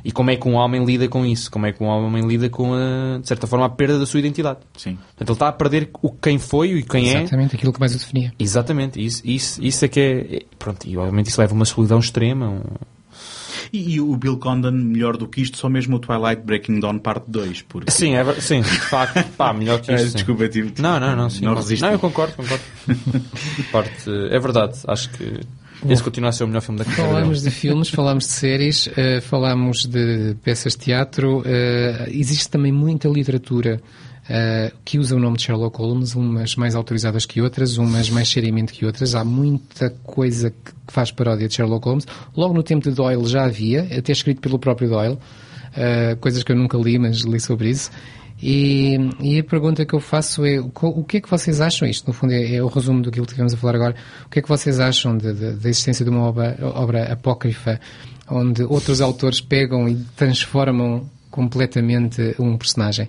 E 0.05 0.11
como 0.13 0.31
é 0.31 0.37
que 0.37 0.49
um 0.49 0.55
homem 0.55 0.85
lida 0.85 1.09
com 1.09 1.25
isso? 1.27 1.51
Como 1.51 1.67
é 1.67 1.73
que 1.73 1.83
um 1.83 1.87
homem 1.87 2.27
lida 2.27 2.49
com, 2.49 2.73
a, 2.75 3.19
de 3.21 3.27
certa 3.27 3.47
forma, 3.47 3.67
a 3.67 3.69
perda 3.69 3.99
da 3.99 4.07
sua 4.07 4.21
identidade? 4.21 4.61
Sim. 4.77 4.95
Portanto, 4.97 5.29
ele 5.29 5.33
está 5.33 5.49
a 5.49 5.53
perder 5.53 5.91
o 6.01 6.11
quem 6.11 6.39
foi 6.39 6.73
e 6.79 6.83
quem 6.83 7.11
é. 7.11 7.23
Exatamente 7.23 7.57
aquilo 7.57 7.73
que 7.73 7.81
mais 7.81 7.95
o 7.95 7.99
definia. 7.99 8.33
Exatamente, 8.39 9.05
isso, 9.05 9.23
isso, 9.25 9.63
isso 9.65 9.85
é 9.85 9.89
que 9.89 10.01
é. 10.01 10.37
é- 10.37 10.43
Pronto, 10.59 10.87
e 10.87 10.97
obviamente 10.97 11.27
isso 11.27 11.41
leva 11.41 11.53
a 11.53 11.57
uma 11.57 11.65
solidão 11.65 11.99
extrema. 11.99 12.49
um- 12.49 12.92
E, 13.73 13.95
e 13.95 14.01
o 14.01 14.15
Bill 14.17 14.37
Condon, 14.37 14.71
melhor 14.73 15.17
do 15.17 15.27
que 15.27 15.41
isto, 15.41 15.57
só 15.57 15.69
mesmo 15.69 15.97
o 15.97 15.99
Twilight 15.99 16.43
Breaking 16.43 16.79
Dawn 16.81 16.99
parte 16.99 17.25
2. 17.29 17.63
Porque... 17.63 17.91
Sim, 17.91 18.15
é, 18.15 18.33
sim, 18.41 18.61
de 18.61 18.69
facto, 18.81 19.25
pá, 19.37 19.53
melhor 19.55 19.81
que 19.81 19.91
isso. 19.95 20.05
Ah, 20.05 20.09
sim. 20.09 20.15
desculpa, 20.17 20.49
tive- 20.49 20.75
Não, 20.83 21.01
não, 21.01 21.17
não, 21.17 21.31
sim. 21.31 21.43
não 21.45 21.53
Não, 21.53 21.59
resisti. 21.61 21.85
eu 21.85 21.99
concordo, 21.99 22.35
concordo. 22.35 22.63
Parte, 23.73 24.11
é 24.31 24.39
verdade, 24.39 24.79
acho 24.87 25.09
que 25.11 25.41
esse 25.89 26.03
continua 26.03 26.29
a 26.29 26.33
ser 26.33 26.45
o 26.45 26.47
melhor 26.47 26.61
filme 26.61 26.79
da 26.79 26.85
carreira. 26.85 27.09
Falamos 27.09 27.41
dele. 27.43 27.51
de 27.55 27.61
filmes, 27.61 27.89
falamos 27.89 28.25
de 28.25 28.31
séries, 28.31 28.89
eh, 28.97 29.21
falamos 29.21 29.85
de 29.87 30.37
peças 30.45 30.75
de 30.75 30.79
teatro. 30.79 31.43
eh, 31.45 32.07
existe 32.11 32.49
também 32.51 32.71
muita 32.71 33.09
literatura 33.09 33.81
eh, 34.35 34.73
que 34.83 34.99
usa 34.99 35.15
o 35.15 35.19
nome 35.19 35.37
de 35.37 35.43
Sherlock 35.43 35.77
Holmes, 35.77 36.15
umas 36.15 36.57
mais 36.57 36.75
autorizadas 36.75 37.27
que 37.27 37.43
outras, 37.43 37.77
umas 37.77 38.09
mais 38.09 38.31
seriamente 38.31 38.73
que 38.73 38.87
outras. 38.87 39.15
Há 39.15 39.23
muita 39.23 39.91
coisa 40.03 40.49
que 40.51 40.73
faz 40.89 41.11
paródia 41.11 41.47
de 41.47 41.53
Sherlock 41.53 41.87
Holmes. 41.87 42.07
Logo 42.35 42.55
no 42.55 42.63
tempo 42.63 42.89
de 42.89 42.97
Doyle 42.97 43.27
já 43.27 43.45
havia, 43.45 43.83
até 43.95 44.11
escrito 44.11 44.41
pelo 44.41 44.59
próprio 44.59 44.89
Doyle, 44.89 45.19
eh, 45.77 46.17
coisas 46.19 46.43
que 46.43 46.51
eu 46.51 46.57
nunca 46.57 46.79
li, 46.79 46.99
mas 46.99 47.19
li 47.19 47.39
sobre 47.39 47.69
isso. 47.69 47.91
E, 48.43 48.97
e 49.21 49.39
a 49.39 49.45
pergunta 49.45 49.85
que 49.85 49.95
eu 49.95 50.01
faço 50.01 50.47
é 50.47 50.59
o, 50.59 51.05
que 51.05 51.19
é 51.19 51.21
que 51.21 51.29
vocês 51.29 51.61
acham, 51.61 51.87
isto 51.87 52.07
no 52.07 52.15
fundo 52.15 52.33
é, 52.33 52.55
é 52.55 52.63
o 52.63 52.69
resumo 52.69 53.03
daquilo 53.03 53.27
que 53.27 53.33
tivemos 53.33 53.53
a 53.53 53.57
falar 53.59 53.75
agora, 53.75 53.95
o 54.25 54.31
que 54.31 54.39
é 54.39 54.43
que 54.43 54.49
vocês 54.49 54.81
acham 54.81 55.15
da 55.19 55.69
existência 55.69 56.07
de 56.07 56.11
uma 56.11 56.23
obra, 56.23 56.57
obra 56.75 57.13
apócrifa 57.13 57.79
onde 58.31 58.63
outros 58.63 59.03
autores 59.03 59.43
pegam 59.43 59.87
e 59.87 59.95
transformam 60.17 61.07
completamente 61.33 62.37
um 62.39 62.57
personagem. 62.57 63.09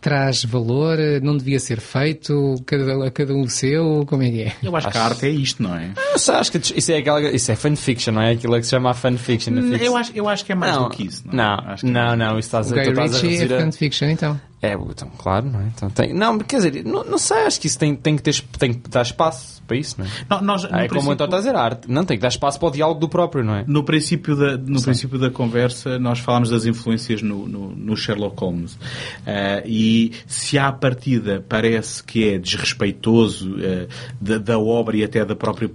Traz 0.00 0.44
valor, 0.44 0.98
eh, 0.98 1.20
não 1.20 1.36
devia 1.36 1.60
ser 1.60 1.78
feito, 1.80 2.54
cada, 2.66 3.06
a 3.06 3.10
cada 3.10 3.32
um 3.34 3.42
o 3.42 3.48
seu, 3.48 4.04
como 4.06 4.22
é 4.22 4.30
que 4.30 4.42
é? 4.42 4.52
Eu 4.62 4.74
acho 4.74 4.88
que 4.90 4.98
a 4.98 5.04
arte 5.04 5.26
é 5.26 5.30
isto, 5.30 5.62
não 5.62 5.74
é? 5.74 5.90
Eu 6.12 6.18
só 6.18 6.36
acho 6.36 6.50
que 6.50 6.58
isso 6.58 6.90
é, 6.92 6.96
aquela, 6.98 7.20
isso 7.30 7.52
é 7.52 7.56
fanfiction, 7.56 8.12
não 8.12 8.22
é? 8.22 8.32
Aquilo 8.32 8.54
que 8.56 8.62
se 8.64 8.70
chama 8.70 8.92
fanfiction. 8.94 9.54
fiction. 9.54 9.76
Eu 9.86 9.96
acho, 9.96 10.12
eu 10.14 10.28
acho 10.28 10.44
que 10.44 10.52
é 10.52 10.54
mais 10.54 10.74
Não, 10.74 10.84
do 10.84 10.90
que 10.90 11.04
isso. 11.06 11.22
Não, 11.30 11.58
Acho 11.66 11.84
que 11.86 11.92
não, 11.92 12.16
não, 12.16 12.38
isso 12.38 12.48
estás 12.48 12.70
O 12.72 12.74
a, 12.74 12.82
Guy 12.82 12.88
estás 12.90 13.12
Ritchie 13.22 13.26
é 13.36 13.38
reduzir 13.40 13.60
fanfiction, 13.64 14.06
então. 14.08 14.40
É, 14.60 14.72
então, 14.72 15.08
claro, 15.16 15.46
não 15.46 15.60
é? 15.60 15.66
Então, 15.68 15.88
tem, 15.88 16.12
não, 16.12 16.36
quer 16.40 16.56
dizer, 16.56 16.84
não, 16.84 17.04
não 17.04 17.16
sei, 17.18 17.44
acho 17.46 17.60
que 17.60 17.68
isso 17.68 17.78
tem, 17.78 17.94
tem, 17.94 18.16
que 18.16 18.22
ter, 18.22 18.34
tem 18.58 18.72
que 18.74 18.90
dar 18.90 19.02
espaço 19.02 19.62
para 19.68 19.76
isso, 19.76 19.94
não 19.98 20.04
é? 20.04 20.08
Não, 20.28 20.40
nós, 20.42 20.64
no 20.64 20.70
Ah, 20.72 20.82
é 20.82 20.88
como 20.88 21.02
princípio- 21.02 21.12
então 21.12 21.24
está 21.26 21.36
a 21.36 21.40
dizer, 21.40 21.54
a 21.54 21.60
arte. 21.62 21.88
Não, 21.88 22.04
tem 22.04 22.16
que 22.16 22.22
dar 22.22 22.28
espaço 22.28 22.58
para 22.58 22.66
o 22.68 22.70
diálogo 22.72 22.98
do 22.98 23.08
próprio, 23.08 23.44
não 23.44 23.54
é? 23.54 23.64
No 23.68 23.84
princípio 23.84 24.34
da, 24.34 24.56
no 24.58 24.82
princípio 24.82 25.16
da 25.16 25.30
conversa, 25.30 25.96
nós 26.00 26.18
falámos 26.18 26.50
das 26.50 26.66
influências 26.66 27.22
no, 27.22 27.46
no, 27.46 27.68
no 27.76 27.96
Sherlock 27.96 28.40
Holmes. 28.40 28.76
Ah, 29.24 29.62
e 29.68 30.12
se 30.26 30.56
à 30.58 30.72
partida 30.72 31.44
parece 31.48 32.02
que 32.02 32.26
é 32.28 32.38
desrespeitoso 32.38 33.54
ah, 33.58 33.86
da, 34.20 34.38
da 34.38 34.58
obra 34.58 34.96
e 34.96 35.04
até 35.04 35.24
da 35.24 35.36
própria 35.36 35.70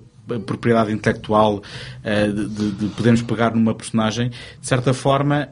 propriedade 0.45 0.91
intelectual 0.91 1.61
ah, 2.03 2.27
de, 2.27 2.47
de- 2.49 2.71
de 2.71 2.85
podermos 2.95 3.21
pegar 3.21 3.53
numa 3.53 3.75
personagem, 3.75 4.29
de 4.29 4.67
certa 4.67 4.93
forma. 4.93 5.49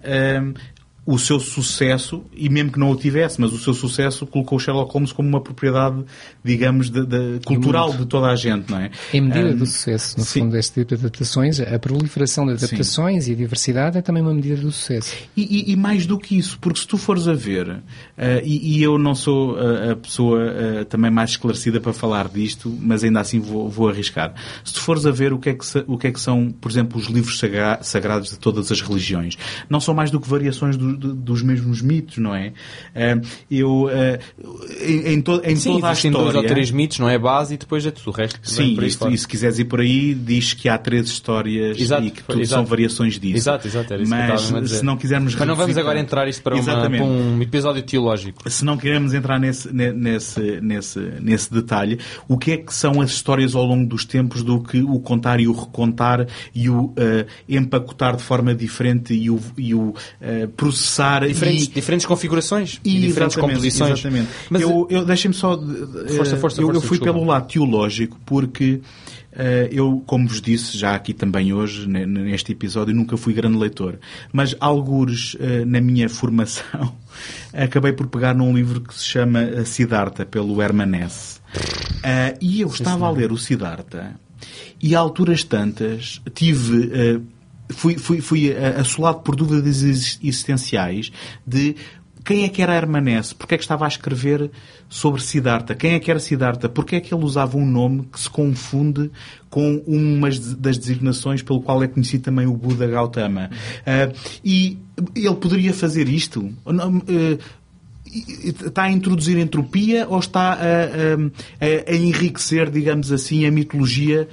O 1.03 1.17
seu 1.17 1.39
sucesso, 1.39 2.23
e 2.31 2.47
mesmo 2.47 2.71
que 2.71 2.79
não 2.79 2.91
o 2.91 2.95
tivesse, 2.95 3.41
mas 3.41 3.51
o 3.51 3.57
seu 3.57 3.73
sucesso 3.73 4.25
colocou 4.27 4.59
Sherlock 4.59 4.93
Holmes 4.93 5.11
como 5.11 5.27
uma 5.27 5.41
propriedade, 5.41 6.03
digamos, 6.43 6.91
de, 6.91 7.03
de- 7.05 7.39
cultural 7.43 7.91
de 7.91 8.05
toda 8.05 8.27
a 8.27 8.35
gente, 8.35 8.69
não 8.69 8.77
é? 8.77 8.91
Em 9.11 9.19
medida 9.21 9.49
Ah, 9.49 9.53
do 9.53 9.65
sucesso, 9.65 10.19
no 10.19 10.23
fundo, 10.25 10.51
deste 10.51 10.73
tipo 10.75 10.89
de 10.95 11.01
adaptações, 11.01 11.59
a 11.59 11.79
proliferação 11.79 12.45
de 12.45 12.51
adaptações 12.53 13.27
e 13.27 13.31
a 13.31 13.35
diversidade 13.35 13.97
é 13.97 14.01
também 14.01 14.21
uma 14.21 14.33
medida 14.33 14.57
do 14.57 14.71
sucesso. 14.71 15.15
E, 15.35 15.41
e- 15.69 15.71
e 15.71 15.75
mais 15.75 16.05
do 16.05 16.19
que 16.19 16.37
isso, 16.37 16.59
porque 16.59 16.79
se 16.79 16.87
tu 16.87 16.97
fores 16.99 17.27
a 17.27 17.33
ver, 17.33 17.81
eh, 18.15 18.41
e, 18.45 18.77
e 18.77 18.83
eu 18.83 18.99
não 18.99 19.15
sou 19.15 19.57
eh, 19.59 19.91
a 19.93 19.95
pessoa 19.95 20.39
eh, 20.43 20.83
também 20.85 21.09
mais 21.09 21.31
esclarecida 21.31 21.79
para 21.81 21.93
falar 21.93 22.29
disto, 22.29 22.75
mas 22.79 23.03
ainda 23.03 23.19
assim 23.19 23.39
vou, 23.39 23.67
vou 23.67 23.89
arriscar. 23.89 24.35
Se 24.63 24.73
tu 24.73 24.79
fores 24.81 25.05
a 25.07 25.11
ver 25.11 25.33
o 25.33 25.39
que, 25.39 25.49
é 25.49 25.53
que, 25.55 25.65
o 25.87 25.97
que 25.97 26.07
é 26.07 26.11
que 26.11 26.19
são, 26.21 26.51
por 26.61 26.69
exemplo, 26.69 26.99
os 26.99 27.07
livros 27.07 27.39
sagra- 27.39 27.79
sagrados 27.81 28.29
de 28.29 28.37
todas 28.37 28.71
as 28.71 28.81
religiões, 28.81 29.35
não 29.67 29.79
são 29.79 29.95
mais 29.95 30.11
do 30.11 30.19
que 30.19 30.29
variações 30.29 30.77
do- 30.91 30.97
do- 30.97 31.15
dos 31.15 31.41
mesmos 31.41 31.81
mitos, 31.81 32.17
não 32.17 32.33
é? 32.35 32.53
Eu, 33.49 33.89
eh, 33.89 34.19
em, 34.85 35.13
em 35.13 35.21
to- 35.21 35.41
em 35.43 35.55
Sim, 35.55 35.73
toda 35.73 35.87
a 35.87 35.91
existem 35.91 36.11
dois 36.11 36.23
ou 36.23 36.29
história... 36.29 36.49
três 36.49 36.71
mitos, 36.71 36.99
não 36.99 37.09
é? 37.09 37.17
Base 37.17 37.53
e 37.53 37.57
depois 37.57 37.85
é 37.85 37.91
tudo 37.91 38.09
o 38.09 38.11
resto. 38.11 38.39
que 38.39 38.49
Sim, 38.49 38.75
por 38.75 38.83
aí 38.83 39.13
e 39.13 39.17
se, 39.17 39.27
quiseres 39.27 39.59
ir 39.59 39.65
por 39.65 39.79
aí, 39.81 40.13
diz 40.13 40.53
que 40.53 40.67
há 40.69 40.77
três 40.77 41.07
histórias 41.07 41.79
Exato, 41.79 42.03
e 42.05 42.11
que 42.11 42.23
tudo 42.23 42.41
exato. 42.41 42.61
são 42.61 42.65
variações 42.65 43.19
disso. 43.19 43.37
Exato, 43.37 43.67
exato, 43.67 43.93
era 43.93 44.01
isso 44.03 44.11
que 44.11 44.17
Mas 44.17 44.53
a 44.53 44.59
dizer. 44.59 44.77
se 44.77 44.85
não 44.85 44.97
quisermos 44.97 45.35
Mas 45.35 45.47
não 45.47 45.55
vamos 45.55 45.77
agora 45.77 45.99
entrar 45.99 46.27
isto 46.27 46.41
para, 46.41 46.55
uma- 46.55 46.63
para 46.89 47.03
um 47.03 47.41
episódio 47.41 47.81
teológico. 47.83 48.49
Se 48.49 48.63
não 48.65 48.77
queremos 48.77 49.13
entrar 49.13 49.39
nesse, 49.39 49.73
ne- 49.73 49.91
nesse, 49.93 50.59
nesse, 50.61 50.99
nesse 51.21 51.53
detalhe, 51.53 51.99
o 52.27 52.37
que 52.37 52.51
é 52.51 52.57
que 52.57 52.73
são 52.73 53.01
as 53.01 53.11
histórias 53.11 53.55
ao 53.55 53.65
longo 53.65 53.87
dos 53.87 54.05
tempos 54.05 54.43
do 54.43 54.61
que 54.61 54.81
o 54.81 54.99
contar 54.99 55.39
e 55.39 55.47
o 55.47 55.53
recontar 55.53 56.27
e 56.53 56.69
o 56.69 56.93
eh, 56.97 57.25
empacotar 57.47 58.15
de 58.15 58.23
forma 58.23 58.53
diferente 58.55 59.13
e 59.13 59.29
o, 59.29 59.39
e 59.57 59.73
o 59.73 59.93
eh, 60.19 60.47
processar 60.55 60.80
Diferentes, 61.27 61.65
e, 61.65 61.71
diferentes 61.71 62.05
configurações 62.05 62.79
e, 62.83 62.99
diferentes 62.99 63.37
Exatamente, 63.37 63.55
composições. 63.55 63.99
Exatamente. 63.99 64.29
Mas 64.49 64.61
eu, 64.61 64.87
eu 64.89 65.05
deixem-me 65.05 65.35
só. 65.35 65.57
Força, 65.57 66.15
força, 66.15 66.35
eu, 66.35 66.37
força, 66.37 66.61
eu 66.61 66.81
fui 66.81 66.97
desculpa. 66.97 67.13
pelo 67.13 67.25
lado 67.25 67.47
teológico 67.47 68.19
porque 68.25 68.81
eh, 69.33 69.69
eu, 69.71 70.03
como 70.05 70.27
vos 70.27 70.41
disse 70.41 70.77
já 70.77 70.93
aqui 70.93 71.13
também 71.13 71.53
hoje, 71.53 71.87
ne- 71.87 72.05
neste 72.05 72.51
episódio, 72.51 72.93
nunca 72.93 73.15
fui 73.15 73.33
grande 73.33 73.57
leitor. 73.57 73.97
Mas 74.33 74.55
algures 74.59 75.37
eh, 75.39 75.63
na 75.65 75.79
minha 75.79 76.09
formação 76.09 76.93
acabei 77.53 77.93
por 77.93 78.07
pegar 78.07 78.33
num 78.33 78.53
livro 78.55 78.81
que 78.81 78.93
se 78.93 79.05
chama 79.05 79.41
eh, 79.41 79.63
Siddhartha, 79.63 80.25
pelo 80.25 80.61
Herman 80.61 81.03
Hesse. 81.05 81.39
Eh, 82.03 82.37
e 82.41 82.61
eu 82.61 82.67
estava 82.67 83.07
a 83.07 83.11
ler 83.11 83.31
o 83.31 83.37
Siddhartha 83.37 84.15
e 84.81 84.95
a 84.95 84.99
alturas 84.99 85.43
tantas 85.43 86.21
tive. 86.33 87.21
Fui, 87.71 87.97
fui, 87.97 88.21
fui 88.21 88.49
eh, 88.51 88.75
assolado 88.79 89.19
por 89.19 89.35
dúvidas 89.35 89.81
exis- 89.83 90.19
existenciais 90.23 91.11
de 91.45 91.75
quem 92.23 92.43
é 92.43 92.49
que 92.49 92.61
era 92.61 92.75
Hermanesse? 92.75 93.33
Porque 93.33 93.55
é 93.55 93.57
que 93.57 93.63
estava 93.63 93.83
a 93.83 93.87
escrever 93.87 94.51
sobre 94.87 95.19
Siddhartha? 95.23 95.73
Quem 95.73 95.93
é 95.93 95.99
que 95.99 96.11
era 96.11 96.19
Siddhartha? 96.19 96.69
Porque 96.69 96.95
é 96.97 96.99
que 97.01 97.11
ele 97.13 97.23
usava 97.23 97.57
um 97.57 97.65
nome 97.65 98.07
que 98.11 98.19
se 98.19 98.29
confunde 98.29 99.09
com 99.49 99.77
uma 99.87 100.29
das 100.29 100.77
designações 100.77 101.41
pelo 101.41 101.61
qual 101.61 101.81
é 101.83 101.87
conhecido 101.87 102.23
também 102.23 102.45
o 102.45 102.53
Buda 102.53 102.85
Gautama? 102.85 103.49
Ah, 103.85 104.11
e 104.45 104.77
ele 105.15 105.35
poderia 105.35 105.73
fazer 105.73 106.07
isto? 106.07 106.53
Eh, 107.07 107.39
está 108.11 108.83
a 108.83 108.91
introduzir 108.91 109.37
entropia 109.37 110.05
ou 110.07 110.19
está 110.19 110.53
a, 110.53 110.57
a- 110.57 111.91
a 111.91 111.95
enriquecer, 111.95 112.69
digamos 112.69 113.11
assim, 113.11 113.45
a 113.45 113.51
mitologia 113.51 114.27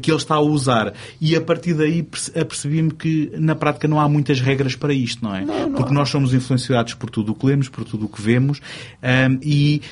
que 0.00 0.10
ele 0.10 0.18
está 0.18 0.36
a 0.36 0.40
usar? 0.40 0.94
E 1.20 1.34
a 1.36 1.40
partir 1.40 1.74
daí 1.74 2.02
perce- 2.02 2.38
apercebi-me 2.38 2.90
que 2.92 3.32
na 3.36 3.54
prática 3.54 3.88
não 3.88 4.00
há 4.00 4.08
muitas 4.08 4.40
regras 4.40 4.76
para 4.76 4.94
isto, 4.94 5.24
não 5.24 5.34
é? 5.34 5.44
Porque 5.76 5.92
nós 5.92 6.08
somos 6.08 6.32
influenciados 6.32 6.94
por 6.94 7.10
tudo 7.10 7.32
o 7.32 7.34
que 7.34 7.46
lemos, 7.46 7.68
por 7.68 7.84
tudo 7.84 8.06
o 8.06 8.08
que 8.08 8.22
vemos 8.22 8.60
ahm, 9.02 9.38
e 9.42 9.82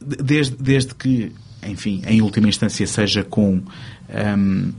de- 0.00 0.16
desde, 0.22 0.56
desde 0.56 0.94
que, 0.94 1.32
enfim, 1.66 2.02
em 2.06 2.22
última 2.22 2.48
instância 2.48 2.86
seja 2.86 3.22
com. 3.22 3.60
ahm, 4.08 4.70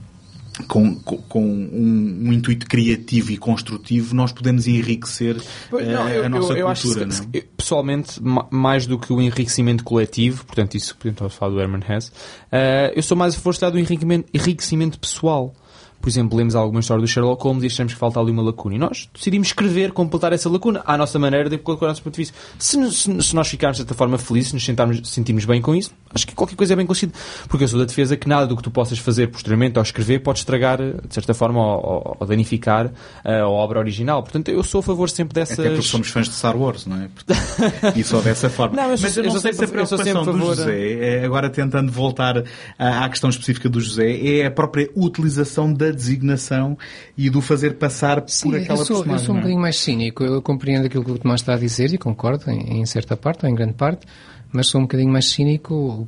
com, 0.68 0.96
com, 0.96 1.44
um, 1.46 2.22
um 2.28 2.34
intuito 2.34 2.66
criativo 2.68 3.32
e 3.32 3.38
construtivo, 3.38 4.16
nós 4.16 4.32
podemos 4.32 4.68
enriquecer 4.68 5.38
eh, 5.38 5.86
não, 5.94 6.10
eu- 6.10 6.26
a 6.26 6.30
nossa 6.30 6.54
eu- 6.54 6.58
eu 6.58 6.68
acho 6.68 6.84
cultura. 6.84 7.06
que, 7.08 7.12
não 7.18 7.26
é? 7.34 7.38
eu, 7.38 7.44
pessoalmente, 7.58 8.24
ma- 8.24 8.48
mais 8.52 8.86
do 8.88 8.98
que 9.00 9.12
o 9.14 9.22
enriquecimento 9.22 9.84
coletivo, 9.84 10.46
portanto, 10.46 10.76
isso 10.76 10.96
que 10.98 11.08
estamos 11.10 11.34
a 11.34 11.38
falar 11.38 11.52
do 11.54 11.60
Herman 11.62 11.82
Hesse, 11.88 12.12
eh, 12.52 12.94
eu 12.96 13.04
sou 13.04 13.16
mais 13.18 13.36
a 13.36 13.38
favor 13.40 13.72
do 13.72 13.78
enriquecimento, 13.80 14.30
enriquecimento 14.34 15.00
pessoal. 15.00 15.54
Por 16.02 16.10
exemplo, 16.10 16.36
lemos 16.36 16.56
alguma 16.56 16.80
história 16.80 17.00
do 17.00 17.08
Sherlock 17.08 17.44
Holmes 17.44 17.64
e 17.64 17.68
achamos 17.68 17.94
que 17.94 18.00
falta 18.00 18.20
ali 18.20 18.32
uma 18.32 18.42
lacuna. 18.42 18.74
E 18.74 18.80
nós 18.80 19.08
decidimos 19.14 19.50
escrever, 19.50 19.92
completar 19.92 20.34
essa 20.34 20.50
lacuna 20.50 20.82
à 20.84 20.98
nossa 20.98 21.20
maneira, 21.20 21.48
de 21.48 21.58
acordo 21.58 21.78
com 21.78 21.86
o 21.86 21.88
nosso 21.88 22.02
ponto 22.02 22.16
de 22.16 22.22
vista. 22.22 22.36
Se, 22.58 22.92
se, 22.92 23.22
se 23.22 23.36
nós 23.36 23.48
ficarmos, 23.48 23.78
de 23.78 23.84
certa 23.84 23.94
forma, 23.94 24.18
felizes, 24.18 24.52
nos 24.52 24.66
sentarmos, 24.66 25.08
sentirmos 25.08 25.46
bem 25.46 25.62
com 25.62 25.76
isso, 25.76 25.92
acho 26.14 26.28
que 26.28 26.36
qualquer 26.36 26.56
coisa 26.56 26.74
é 26.74 26.76
bem 26.76 26.86
conseguido. 26.86 27.18
Porque 27.48 27.64
eu 27.64 27.68
sou 27.68 27.80
da 27.80 27.86
defesa 27.86 28.16
que 28.18 28.28
nada 28.28 28.46
do 28.48 28.56
que 28.56 28.64
tu 28.64 28.72
possas 28.72 28.98
fazer 29.00 29.28
posteriormente 29.28 29.78
ou 29.78 29.84
escrever 29.84 30.20
pode 30.20 30.40
estragar, 30.40 30.80
eh, 30.82 30.94
de 31.08 31.14
certa 31.14 31.34
forma, 31.34 31.60
ou, 31.60 32.18
ou- 32.20 32.28
danificar 32.28 32.92
eh, 33.24 33.40
a 33.40 33.48
obra 33.48 33.80
original. 33.80 34.22
Portanto, 34.24 34.50
eu 34.50 34.64
sou 34.64 34.80
a 34.80 34.84
favor 34.84 35.10
sempre 35.10 35.34
dessas... 35.34 35.60
Até 35.60 35.70
porque 35.70 35.82
somos 35.88 36.08
fãs 36.10 36.28
de 36.30 36.36
Star 36.36 36.56
Wars, 36.58 36.86
não 36.86 37.02
é? 37.02 37.08
Portanto, 37.14 37.98
e 37.98 38.04
só 38.04 38.20
dessa 38.22 38.50
forma. 38.50 38.76
Não, 38.82 38.90
eu 38.92 38.98
sou- 38.98 39.08
Mas 39.08 39.18
eu 39.18 39.24
eu 39.24 39.26
não 39.28 39.32
sou 39.34 39.42
sei 39.42 39.54
se 39.54 39.64
a 39.64 39.68
preocupação 39.68 40.24
do 40.26 40.26
favor, 40.34 40.56
José, 40.56 40.94
é, 41.22 41.26
agora 41.26 41.50
tentando 41.50 41.92
voltar 41.92 42.44
à, 42.78 43.06
à 43.06 43.10
questão 43.10 43.30
específica 43.30 43.70
do 43.70 43.80
José, 43.82 44.40
é 44.40 44.46
a 44.46 44.52
própria 44.52 44.90
utilização 44.96 45.72
da 45.74 45.92
designação 45.92 46.78
e 47.18 47.30
do 47.30 47.42
fazer 47.42 47.76
passar 47.76 48.24
Sim, 48.28 48.50
por 48.52 48.60
aquela 48.60 48.80
eu 48.80 48.86
sou, 48.86 48.96
eu 48.98 49.04
personagem. 49.04 49.26
sou 49.26 49.36
um 49.36 49.38
é? 49.38 49.42
bocadinho 49.42 49.62
mais 49.62 49.78
cínico. 49.78 50.24
Eu 50.24 50.42
compreendo 50.42 50.86
aquilo 50.86 51.04
que 51.04 51.12
o 51.12 51.18
Tomás 51.20 51.42
está 51.42 51.54
a 51.54 51.58
dizer 51.58 51.94
e 51.94 51.98
concordo 51.98 52.50
em, 52.50 52.82
em 52.82 52.86
certa 52.86 53.16
parte 53.18 53.46
ou 53.46 53.52
em 53.52 53.56
grande 53.56 53.74
parte, 53.74 54.06
mas 54.52 54.68
sou 54.68 54.80
um 54.80 54.84
bocadinho 54.84 55.12
mais 55.12 55.30
cínico. 55.30 56.08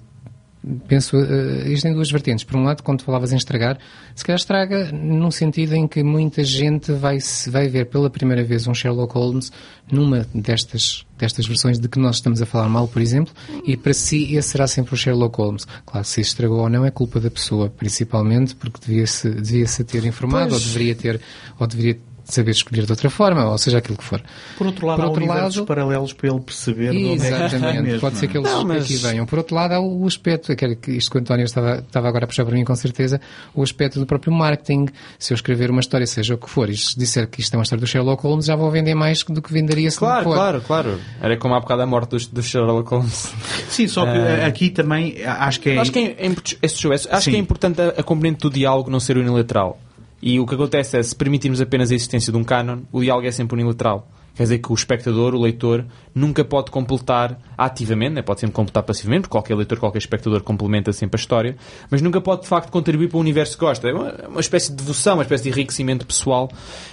Penso, 0.88 1.18
eh, 1.18 1.70
isto 1.74 1.84
tem 1.84 1.94
duas 1.94 2.10
vertentes. 2.10 2.46
Por 2.46 2.56
um 2.56 2.64
lado, 2.64 2.84
quando 2.84 3.04
falavas 3.04 3.34
em 3.34 3.36
estragar, 3.36 3.78
se 4.16 4.24
calhar 4.24 4.40
estraga 4.40 4.92
num 4.94 5.30
sentido 5.30 5.74
em 5.74 5.86
que 5.86 6.02
muita 6.02 6.42
gente 6.42 6.94
vai, 6.94 7.18
vai 7.50 7.68
ver 7.68 7.88
pela 7.88 8.10
primeira 8.10 8.46
vez 8.46 8.66
um 8.66 8.74
Sherlock 8.74 9.14
Holmes 9.14 9.52
numa 9.92 10.26
destas, 10.34 11.06
destas 11.18 11.46
versões 11.46 11.80
de 11.80 11.90
que 11.90 12.00
nós 12.00 12.16
estamos 12.16 12.42
a 12.42 12.46
falar 12.46 12.70
mal, 12.70 12.88
por 12.88 13.02
exemplo, 13.02 13.34
e 13.66 13.76
para 13.76 13.94
si 13.94 14.36
esse 14.36 14.50
será 14.50 14.66
sempre 14.66 14.94
o 14.94 14.98
Sherlock 14.98 15.38
Holmes. 15.38 15.68
Claro, 15.86 16.06
se 16.08 16.22
estragou 16.22 16.62
ou 16.62 16.70
não 16.70 16.86
é 16.86 16.92
culpa 16.92 17.20
da 17.20 17.30
pessoa, 17.30 17.70
principalmente 17.70 18.56
porque 18.56 18.80
devia-se 18.86 19.30
devia 19.32 19.68
-se 19.68 19.84
ter 19.84 20.06
informado 20.06 20.52
Pois. 20.52 20.62
ou 20.62 20.68
deveria 20.70 20.96
ter, 20.96 21.22
ou 21.60 21.68
deveria 21.68 22.00
saber 22.34 22.52
escolher 22.52 22.86
de 22.86 22.92
outra 22.92 23.10
forma, 23.10 23.50
ou 23.50 23.58
seja, 23.58 23.78
aquilo 23.78 23.98
que 23.98 24.04
for. 24.04 24.22
Por 24.58 24.68
outro 24.68 24.86
lado, 24.88 24.98
Por 24.98 25.04
há 25.04 25.08
outro 25.08 25.24
universos 25.24 25.56
lado- 25.58 25.68
paralelos 25.68 26.14
para 26.14 26.30
ele 26.30 26.40
perceber 26.40 26.96
é 26.96 27.14
Exatamente, 27.14 27.82
mesmo, 27.82 28.00
pode 28.00 28.18
ser 28.18 28.26
não 28.26 28.30
é? 28.30 28.32
que 28.32 28.38
eles 28.38 28.52
Não, 28.52 28.66
mas- 28.66 28.84
aqui 28.86 28.96
venham. 28.98 29.26
Por 29.26 29.38
outro 29.40 29.56
lado, 29.56 29.74
há 29.74 29.80
o 29.80 30.06
aspecto, 30.08 30.52
isto 30.92 31.12
que 31.12 31.18
o 31.18 31.20
António 31.22 31.46
estava, 31.46 31.76
estava 31.80 32.08
agora 32.08 32.26
a 32.26 32.28
puxar 32.28 32.46
para 32.46 32.54
mim 32.56 32.64
com 32.64 32.76
certeza, 32.76 33.20
o 33.54 33.62
aspecto 33.64 34.00
do 34.00 34.06
próprio 34.06 34.34
marketing. 34.34 34.88
Se 35.20 35.34
eu 35.34 35.36
escrever 35.36 35.70
uma 35.72 35.80
história, 35.80 36.06
seja 36.08 36.34
o 36.36 36.38
que 36.38 36.50
for, 36.50 36.70
e 36.70 36.78
se 36.78 36.98
disser 36.98 37.28
que 37.28 37.42
isto 37.42 37.54
é 37.54 37.58
uma 37.58 37.64
história 37.64 37.82
do 37.82 37.88
Sherlock 37.88 38.24
Holmes, 38.24 38.46
já 38.46 38.56
vou 38.56 38.70
vender 38.72 38.96
mais 38.96 39.24
do 39.24 39.42
que 39.42 39.52
venderia 39.54 39.90
se 39.92 39.98
Claro, 39.98 40.18
não 40.18 40.32
for. 40.32 40.36
claro, 40.36 40.62
claro. 40.62 41.00
Era 41.22 41.38
como 41.38 41.56
há 41.56 41.60
bocado 41.60 41.82
a 41.82 41.86
morte 41.86 42.10
do, 42.12 42.18
do 42.34 42.44
Sherlock 42.44 42.90
Holmes. 42.90 43.34
Sim, 43.70 43.88
só 43.88 44.04
que 44.06 44.14
Eh, 44.18 44.46
aqui 44.46 44.70
também 44.70 45.24
acho 45.26 45.60
que 45.60 45.70
é. 45.72 45.78
Acho 45.80 45.92
que 45.92 46.00
é, 46.00 46.32
é 46.62 46.68
show, 46.68 46.94
esse- 46.94 47.08
acho 47.10 47.26
Sim. 47.26 47.32
que 47.32 47.38
é 47.38 47.40
importante 47.40 47.82
a, 47.82 47.88
a 47.90 48.04
componente 48.04 48.40
do 48.40 48.50
diálogo 48.50 48.90
não 48.90 49.00
ser 49.00 49.18
unilateral. 49.18 49.80
E 50.26 50.40
o 50.40 50.46
que 50.46 50.56
acontece 50.56 50.98
é, 50.98 51.04
se 51.04 51.14
permitirmos 51.14 51.60
apenas 51.60 51.92
a 51.92 51.96
existência 51.96 52.32
de 52.32 52.38
um 52.38 52.46
canon, 52.46 52.84
o 52.94 53.02
diálogo 53.02 53.28
é 53.28 53.32
sempre 53.32 53.56
unilateral. 53.56 54.08
Quer 54.34 54.44
dizer 54.44 54.60
que 54.60 54.72
o 54.72 54.74
espectador, 54.74 55.36
o 55.36 55.42
leitor, 55.42 55.86
nunca 56.16 56.46
pode 56.46 56.72
completar 56.72 57.38
ativamente, 57.58 58.14
né? 58.16 58.22
pode 58.22 58.40
sempre 58.40 58.56
completar 58.56 58.82
passivamente, 58.84 59.28
qualquer 59.28 59.54
leitor, 59.54 59.78
qualquer 59.80 59.98
espectador 59.98 60.42
complementa 60.42 60.94
sempre 60.94 61.20
a 61.20 61.22
história, 61.22 61.58
mas 61.92 62.02
nunca 62.02 62.22
pode 62.22 62.44
de 62.44 62.48
facto 62.48 62.72
contribuir 62.72 63.10
para 63.10 63.18
o 63.18 63.20
universo 63.20 63.58
que 63.58 63.66
gosta. 63.66 63.90
É 63.90 63.94
uma, 63.94 64.12
uma 64.30 64.40
espécie 64.40 64.72
de 64.72 64.78
devoção, 64.78 65.16
uma 65.16 65.24
espécie 65.24 65.44
de 65.44 65.50
enriquecimento 65.50 66.06
pessoal, 66.08 66.50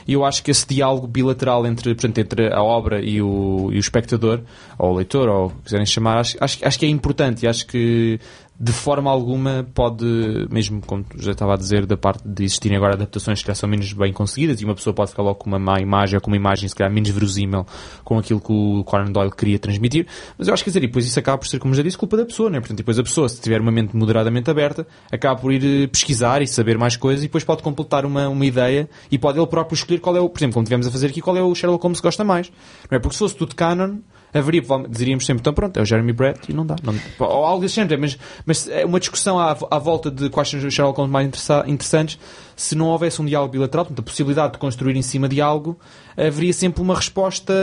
e 0.08 0.12
eu 0.12 0.24
acho 0.24 0.42
que 0.42 0.50
esse 0.50 0.66
diálogo 0.66 1.06
bilateral 1.06 1.64
entre, 1.66 1.94
portanto, 1.94 2.18
entre 2.18 2.52
a 2.52 2.62
obra 2.62 3.00
e 3.00 3.22
o, 3.22 3.70
e 3.72 3.76
o 3.76 3.78
espectador, 3.78 4.40
ou 4.76 4.90
o 4.92 4.96
leitor, 4.96 5.28
ou 5.28 5.46
o 5.46 5.50
que 5.50 5.62
quiserem 5.62 5.86
chamar, 5.86 6.18
acho, 6.18 6.36
acho, 6.40 6.58
acho 6.62 6.78
que 6.78 6.84
é 6.84 6.88
importante 6.88 7.44
e 7.44 7.48
acho 7.48 7.64
que 7.64 8.18
de 8.62 8.72
forma 8.72 9.10
alguma 9.10 9.66
pode, 9.72 10.04
mesmo 10.50 10.82
como 10.86 11.02
já 11.16 11.32
estava 11.32 11.54
a 11.54 11.56
dizer, 11.56 11.86
da 11.86 11.96
parte 11.96 12.28
de 12.28 12.44
existirem 12.44 12.76
agora 12.76 12.92
adaptações 12.92 13.40
que 13.40 13.48
já 13.48 13.54
são 13.54 13.66
menos 13.66 13.90
bem 13.94 14.12
conseguidas 14.12 14.60
e 14.60 14.66
uma 14.66 14.74
pessoa 14.74 14.92
pode 14.92 15.12
ficar 15.12 15.22
logo 15.22 15.36
com 15.36 15.48
uma 15.48 15.58
má 15.58 15.80
imagem 15.80 16.16
ou 16.16 16.20
com 16.20 16.28
uma 16.28 16.36
imagem 16.36 16.68
se 16.68 16.74
calhar 16.74 16.92
menos 16.92 17.08
verosímil 17.08 17.66
com 18.04 18.18
aquilo 18.18 18.38
que 18.38 18.52
o 18.52 18.84
Conan 18.84 19.10
Doyle 19.10 19.30
queria 19.30 19.58
transmitir, 19.58 20.06
mas 20.36 20.46
eu 20.46 20.52
acho 20.52 20.62
que 20.62 20.68
dizer, 20.68 20.84
e 20.84 20.88
depois 20.88 21.06
isso 21.06 21.18
acaba 21.18 21.38
por 21.38 21.48
ser, 21.48 21.58
como 21.58 21.72
já 21.72 21.82
disse, 21.82 21.96
culpa 21.96 22.18
da 22.18 22.26
pessoa, 22.26 22.50
né? 22.50 22.60
Portanto, 22.60 22.76
depois 22.76 22.98
a 22.98 23.02
pessoa, 23.02 23.30
se 23.30 23.40
tiver 23.40 23.62
uma 23.62 23.72
mente 23.72 23.96
moderadamente 23.96 24.50
aberta, 24.50 24.86
acaba 25.10 25.40
por 25.40 25.54
ir 25.54 25.84
eh, 25.84 25.86
pesquisar 25.86 26.42
e 26.42 26.46
saber 26.46 26.76
mais 26.76 26.96
coisas 26.96 27.24
e 27.24 27.28
depois 27.28 27.44
pode 27.44 27.62
completar 27.62 28.04
uma, 28.04 28.28
uma 28.28 28.44
ideia 28.44 28.90
e 29.10 29.18
pode 29.18 29.38
ele 29.38 29.46
próprio 29.46 29.74
escolher 29.74 30.00
qual 30.00 30.14
é 30.16 30.20
o, 30.20 30.28
por 30.28 30.38
exemplo, 30.38 30.54
como 30.54 30.64
tivemos 30.64 30.86
a 30.86 30.90
fazer 30.90 31.06
aqui, 31.06 31.22
qual 31.22 31.34
é 31.34 31.42
o 31.42 31.54
Sherlock 31.54 31.82
Holmes 31.82 32.00
que 32.00 32.06
gosta 32.06 32.24
mais. 32.24 32.52
Não 32.90 32.96
é? 32.96 32.98
Porque 32.98 33.14
se 33.14 33.20
fosse 33.20 33.36
tudo 33.36 33.54
canon, 33.54 34.00
haveria, 34.32 34.62
diríamos 34.88 35.26
sempre, 35.26 35.40
então 35.40 35.52
pronto, 35.52 35.76
é 35.78 35.82
o 35.82 35.84
Jeremy 35.84 36.12
Brett 36.12 36.50
e 36.50 36.54
não 36.54 36.64
dá. 36.64 36.76
Não, 36.82 36.94
ou 37.18 37.44
algo 37.44 37.62
desse 37.62 37.76
género, 37.76 38.00
mas, 38.00 38.18
mas 38.46 38.68
é 38.68 38.84
uma 38.84 39.00
discussão 39.00 39.38
à, 39.38 39.56
à 39.70 39.78
volta 39.78 40.10
de 40.10 40.28
quais 40.30 40.48
são 40.48 40.60
os 40.60 40.72
Sherlock 40.72 40.98
Holmes 40.98 41.12
mais 41.12 41.26
interessantes. 41.66 42.18
Se 42.56 42.74
não 42.74 42.88
houvesse 42.88 43.22
um 43.22 43.24
diálogo 43.24 43.52
bilateral, 43.52 43.86
portanto, 43.86 44.00
a 44.00 44.02
possibilidade 44.02 44.52
de 44.52 44.58
construir 44.58 44.94
em 44.94 45.00
cima 45.00 45.26
de 45.26 45.40
algo, 45.40 45.78
haveria 46.14 46.52
sempre 46.52 46.82
uma 46.82 46.94
resposta 46.94 47.54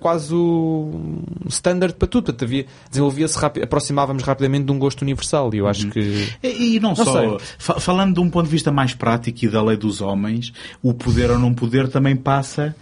quase 0.00 0.34
standard 1.48 1.94
para 1.94 2.08
tudo. 2.08 2.24
Portanto, 2.24 2.42
havia, 2.42 2.64
desenvolvia-se 2.88 3.38
aproximávamos 3.44 4.22
rapidamente 4.22 4.64
de 4.64 4.72
um 4.72 4.78
gosto 4.78 5.02
universal 5.02 5.54
e 5.54 5.58
eu 5.58 5.68
acho 5.68 5.90
que... 5.90 6.26
E, 6.42 6.76
e 6.76 6.80
não, 6.80 6.94
não, 6.94 7.38
só, 7.58 7.78
falando 7.78 8.14
de 8.14 8.20
um 8.20 8.30
ponto 8.30 8.46
de 8.46 8.50
vista 8.50 8.72
mais 8.72 8.94
prático 8.94 9.44
e 9.44 9.48
da 9.48 9.62
lei 9.62 9.76
dos 9.76 10.00
homens, 10.00 10.54
o 10.82 10.94
poder 10.94 11.30
ou 11.30 11.38
não 11.38 11.52
poder 11.52 11.88
também 11.88 12.16
passa 12.16 12.74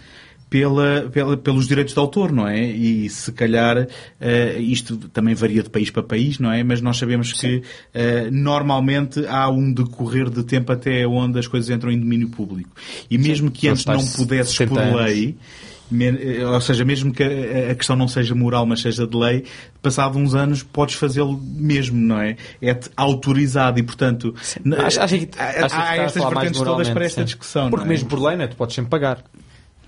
pela, 0.49 1.09
pela, 1.11 1.37
pelos 1.37 1.67
direitos 1.67 1.93
de 1.93 1.99
autor, 1.99 2.31
não 2.31 2.47
é? 2.47 2.63
E 2.63 3.09
se 3.09 3.31
calhar 3.31 3.77
uh, 3.77 4.59
isto 4.59 4.97
também 5.09 5.33
varia 5.33 5.63
de 5.63 5.69
país 5.69 5.89
para 5.89 6.03
país, 6.03 6.39
não 6.39 6.51
é? 6.51 6.63
Mas 6.63 6.81
nós 6.81 6.97
sabemos 6.97 7.31
Sim. 7.31 7.35
que 7.35 7.57
uh, 7.57 8.31
normalmente 8.31 9.25
há 9.27 9.49
um 9.49 9.73
decorrer 9.73 10.29
de 10.29 10.43
tempo 10.43 10.71
até 10.71 11.05
onde 11.07 11.39
as 11.39 11.47
coisas 11.47 11.69
entram 11.69 11.91
em 11.91 11.99
domínio 11.99 12.29
público. 12.29 12.69
E 13.09 13.17
mesmo 13.17 13.47
Sim. 13.47 13.53
que 13.53 13.67
antes 13.67 13.85
não 13.85 14.05
pudesses 14.05 14.57
por 14.57 14.77
lei, 14.77 15.35
eh, 15.91 16.45
ou 16.45 16.61
seja, 16.61 16.83
mesmo 16.83 17.13
que 17.13 17.23
a 17.23 17.75
questão 17.75 17.95
não 17.95 18.07
seja 18.07 18.33
moral, 18.33 18.65
mas 18.65 18.81
seja 18.81 19.05
de 19.05 19.15
lei, 19.15 19.43
passado 19.81 20.17
uns 20.17 20.33
anos 20.33 20.63
podes 20.63 20.95
fazê-lo 20.95 21.39
mesmo, 21.43 21.99
não 21.99 22.19
é? 22.19 22.37
É-te 22.61 22.89
autorizado 22.97 23.79
e, 23.79 23.83
portanto, 23.83 24.33
acho, 24.83 24.99
acho 24.99 25.17
que, 25.17 25.29
acho 25.39 25.75
há, 25.75 25.89
há 25.89 25.95
estas 25.97 26.23
vertentes 26.23 26.61
todas 26.61 26.89
para 26.89 27.05
esta 27.05 27.21
sim. 27.21 27.25
discussão. 27.25 27.69
Porque 27.69 27.85
é? 27.85 27.89
mesmo 27.89 28.09
por 28.09 28.19
lei, 28.19 28.35
né, 28.35 28.47
tu 28.47 28.55
podes 28.55 28.75
sempre 28.75 28.89
pagar. 28.89 29.23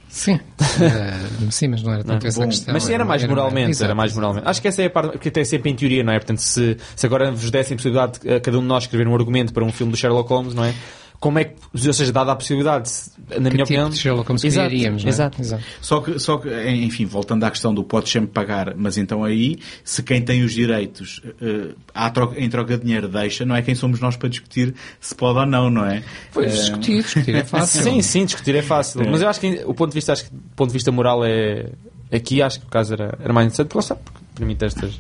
Sim. 0.10 0.36
Uh, 0.36 1.52
sim, 1.52 1.68
mas 1.68 1.84
não 1.84 1.94
era 1.94 2.04
tanto 2.04 2.24
não, 2.24 2.28
essa 2.28 2.40
bom, 2.40 2.48
questão. 2.48 2.74
Mas 2.74 2.90
era 2.90 3.06
mais 3.06 3.24
era 3.24 3.32
moralmente, 3.32 3.66
mais, 3.68 3.82
era 3.82 3.96
mais 3.96 4.14
moralmente. 4.14 4.48
Acho 4.48 4.62
que 4.62 4.68
essa 4.68 4.82
é 4.82 4.86
a 4.86 4.90
parte, 4.90 5.12
porque 5.12 5.30
até 5.30 5.44
sempre 5.44 5.70
em 5.70 5.76
teoria, 5.76 6.04
não 6.04 6.14
é? 6.14 6.20
Portanto, 6.20 6.40
se, 6.40 6.78
se 6.96 7.06
agora 7.06 7.32
vos 7.32 7.52
dessem 7.52 7.76
a 7.76 7.78
possibilidade 7.78 8.20
de 8.20 8.40
cada 8.40 8.58
um 8.58 8.62
de 8.62 8.68
nós 8.68 8.84
escrever 8.84 9.08
um 9.08 9.14
argumento 9.14 9.54
para 9.54 9.64
um 9.64 9.72
filme 9.72 9.92
do 9.92 9.98
Sherlock 9.98 10.30
Holmes, 10.30 10.54
não 10.54 10.64
é? 10.64 10.74
Como 11.20 11.40
é 11.40 11.46
que, 11.46 11.56
ou 11.74 11.94
seja, 11.94 12.12
dada 12.12 12.32
a 12.32 12.36
possibilidade, 12.36 12.92
na 13.18 13.36
que 13.36 13.40
minha 13.40 13.50
tipo 13.50 13.64
opinião. 13.64 13.90
De 13.90 13.98
Sherlock 13.98 14.28
Holmes 14.28 14.44
exato, 14.44 14.70
criaríamos, 14.70 15.06
é? 15.06 15.10
exato. 15.10 15.42
exato. 15.42 15.64
Só 15.82 16.02
que, 16.02 16.20
só 16.20 16.38
que, 16.38 16.50
enfim, 16.70 17.06
voltando 17.06 17.44
à 17.44 17.50
questão 17.50 17.74
do 17.74 17.84
pode 17.84 18.10
sempre 18.10 18.30
pagar, 18.30 18.76
mas 18.76 18.98
então 18.98 19.24
aí, 19.24 19.58
se 19.84 20.04
quem 20.04 20.22
tem 20.22 20.44
os 20.44 20.54
direitos 20.54 21.22
uh, 21.42 22.12
troca, 22.12 22.40
em 22.40 22.48
troca 22.50 22.78
de 22.78 22.84
dinheiro 22.84 23.08
deixa, 23.08 23.46
não 23.46 23.56
é 23.56 23.64
quem 23.64 23.74
somos 23.74 24.00
nós 24.00 24.16
para 24.16 24.30
discutir 24.30 24.76
se 25.00 25.16
pode 25.16 25.40
ou 25.40 25.46
não, 25.46 25.70
não 25.70 25.86
é? 25.86 26.04
Pois, 26.32 26.54
uh... 26.54 26.56
discutir, 26.58 27.02
discutir 27.02 27.36
é 27.36 27.44
fácil. 27.46 27.84
sim, 27.84 28.02
sim, 28.02 28.26
discutir 28.26 28.56
é 28.56 28.62
fácil. 28.62 29.02
É. 29.02 29.10
Mas 29.10 29.22
eu 29.22 29.30
acho 29.30 29.40
que 29.40 29.64
o 29.66 29.74
ponto 29.74 29.90
de 29.90 29.96
vista, 29.96 30.14
acho 30.14 30.26
que, 30.26 30.32
do 30.32 30.56
ponto 30.56 30.70
de 30.70 30.74
vista 30.74 30.92
moral 30.92 31.26
é. 31.26 31.72
Aqui 32.10 32.42
acho 32.42 32.62
que 32.62 32.66
o 32.66 32.70
caso 32.70 32.94
era, 32.94 33.18
era 33.20 33.34
mais 33.34 33.48
interessante, 33.48 33.68
porque 33.68 33.78
lá 33.78 33.82
está, 33.82 33.96
porque 33.96 34.20
permite 34.36 34.64
estas. 34.64 34.98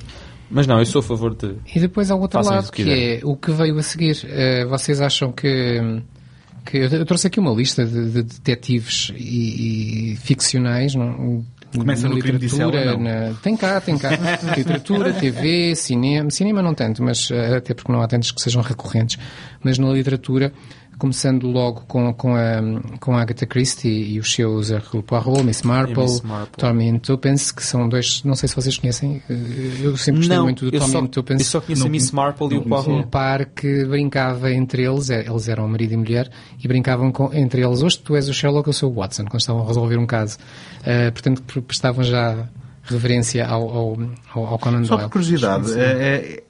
Mas 0.49 0.65
não, 0.65 0.79
eu 0.79 0.85
sou 0.85 0.99
a 0.99 1.03
favor 1.03 1.35
de. 1.35 1.55
E 1.75 1.79
depois 1.79 2.09
há 2.09 2.15
o 2.15 2.21
outro 2.21 2.43
lado, 2.43 2.71
que, 2.71 2.83
que 2.83 2.89
é 2.91 3.19
o 3.23 3.35
que 3.35 3.51
veio 3.51 3.77
a 3.77 3.83
seguir. 3.83 4.17
Uh, 4.23 4.69
vocês 4.69 5.01
acham 5.01 5.31
que 5.31 6.01
que 6.67 6.77
eu 6.77 7.05
trouxe 7.05 7.27
aqui 7.27 7.39
uma 7.39 7.51
lista 7.51 7.85
de, 7.85 8.11
de 8.11 8.23
detetives 8.23 9.11
e, 9.15 10.11
e 10.11 10.15
ficcionais, 10.17 10.95
não? 10.95 11.45
Começa 11.75 12.07
no 12.07 12.17
crime 12.19 12.39
de 12.39 12.47
na... 12.57 13.33
Tem 13.41 13.55
cá, 13.55 13.79
tem 13.81 13.97
cá. 13.97 14.09
literatura, 14.55 15.13
TV, 15.13 15.75
cinema. 15.75 16.29
Cinema 16.29 16.61
não 16.61 16.73
tanto, 16.73 17.03
mas 17.03 17.29
eh, 17.29 17.57
até 17.57 17.73
porque 17.73 17.91
não 17.91 18.01
há 18.01 18.07
tantos 18.07 18.31
que 18.31 18.41
sejam 18.41 18.61
recorrentes. 18.61 19.19
Mas 19.61 19.77
na 19.77 19.89
literatura 19.91 20.51
começando 20.97 21.47
logo 21.47 21.81
com, 21.87 22.13
com, 22.13 22.35
a, 22.35 22.97
com 22.99 23.15
a 23.15 23.21
Agatha 23.21 23.45
Christie 23.45 24.13
e 24.13 24.19
os 24.19 24.33
seus 24.33 24.71
Hercule 24.71 25.03
Poirot, 25.03 25.43
Miss 25.43 25.61
Marple, 25.61 26.05
Marple. 26.23 26.57
Tommy 26.57 26.99
Tuppence, 26.99 27.53
que 27.53 27.63
são 27.63 27.87
dois, 27.87 28.23
não 28.23 28.35
sei 28.35 28.49
se 28.49 28.55
vocês 28.55 28.77
conhecem, 28.77 29.21
eh, 29.29 29.33
eu 29.81 29.95
sempre 29.97 30.21
gostei 30.21 30.37
não, 30.37 30.43
muito 30.43 30.69
do 30.69 30.79
Tommy 30.79 31.07
Tuppence. 31.07 31.43
Eu 31.43 31.49
só 31.49 31.61
conheço 31.61 31.85
a 31.85 31.89
Miss 31.89 32.11
Marple 32.11 32.55
e 32.55 32.57
o 32.57 32.61
Poirot. 32.63 32.89
Um 32.89 33.03
par 33.03 33.45
que 33.45 33.85
brincava 33.85 34.51
entre 34.51 34.83
eles, 34.83 35.09
é, 35.09 35.27
eles 35.27 35.47
eram 35.47 35.67
marido 35.67 35.93
e 35.93 35.97
mulher, 35.97 36.29
e 36.61 36.67
brincavam 36.67 37.11
com, 37.11 37.33
entre 37.33 37.63
eles, 37.63 37.81
hoje 37.81 37.99
tu 37.99 38.15
és 38.15 38.27
o 38.27 38.33
Sherlock, 38.33 38.67
eu 38.67 38.73
sou 38.73 38.91
o 38.91 38.95
Watson, 38.95 39.25
quando 39.25 39.41
estavam 39.41 39.63
a 39.63 39.67
resolver 39.67 39.97
um 39.97 40.05
caso. 40.05 40.37
Uh, 40.81 41.11
portanto, 41.11 41.43
prestavam 41.61 42.03
já 42.03 42.47
reverência 42.83 43.45
ao, 43.45 43.69
ao, 43.69 43.97
ao 44.33 44.59
Conan 44.59 44.81
Doyle. 44.81 44.87
Só 44.87 44.97
por 44.97 45.09
curiosidade, 45.09 45.79
é, 45.79 46.43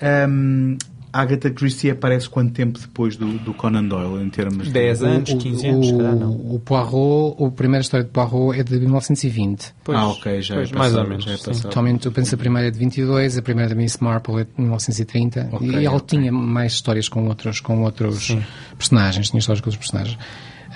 é, 0.00 0.26
um, 0.26 0.76
Agatha 1.14 1.48
Christie 1.48 1.90
aparece 1.90 2.28
quanto 2.28 2.52
tempo 2.52 2.76
depois 2.76 3.16
do, 3.16 3.38
do 3.38 3.54
Conan 3.54 3.84
Doyle, 3.84 4.20
em 4.20 4.28
termos 4.28 4.68
10 4.68 4.98
de... 4.98 5.06
anos, 5.06 5.32
15 5.32 5.66
anos, 5.68 5.88
o, 5.88 5.96
calhar, 5.96 6.16
não. 6.16 6.32
O 6.32 6.58
Poirot, 6.58 7.44
a 7.44 7.50
primeira 7.52 7.82
história 7.82 8.04
de 8.04 8.10
Poirot 8.10 8.58
é 8.58 8.64
de 8.64 8.80
1920. 8.80 9.74
Pois, 9.84 9.96
ah, 9.96 10.08
ok, 10.08 10.42
já 10.42 10.56
pois, 10.56 10.72
é 10.72 10.74
mais 10.74 10.96
ou 10.96 11.08
menos. 11.08 11.24
Já 11.24 11.30
é 11.30 11.36
passado. 11.36 11.62
Totalmente, 11.62 12.00
tu 12.00 12.10
pensa 12.10 12.34
a 12.34 12.38
primeira 12.38 12.66
é 12.66 12.70
de 12.72 12.78
22, 12.80 13.38
a 13.38 13.42
primeira 13.42 13.70
da 13.70 13.76
Miss 13.76 13.98
Marple 13.98 14.40
é 14.40 14.44
de 14.44 14.50
1930, 14.58 15.50
okay, 15.52 15.68
e 15.68 15.86
ela 15.86 15.96
okay. 15.96 16.18
tinha 16.18 16.32
mais 16.32 16.72
histórias 16.72 17.08
com 17.08 17.28
outros, 17.28 17.60
com 17.60 17.84
outros 17.84 18.26
Sim. 18.26 18.42
personagens, 18.76 19.30
tinha 19.30 19.38
histórias 19.38 19.60
com 19.60 19.70
outros 19.70 19.88
personagens. 19.88 20.18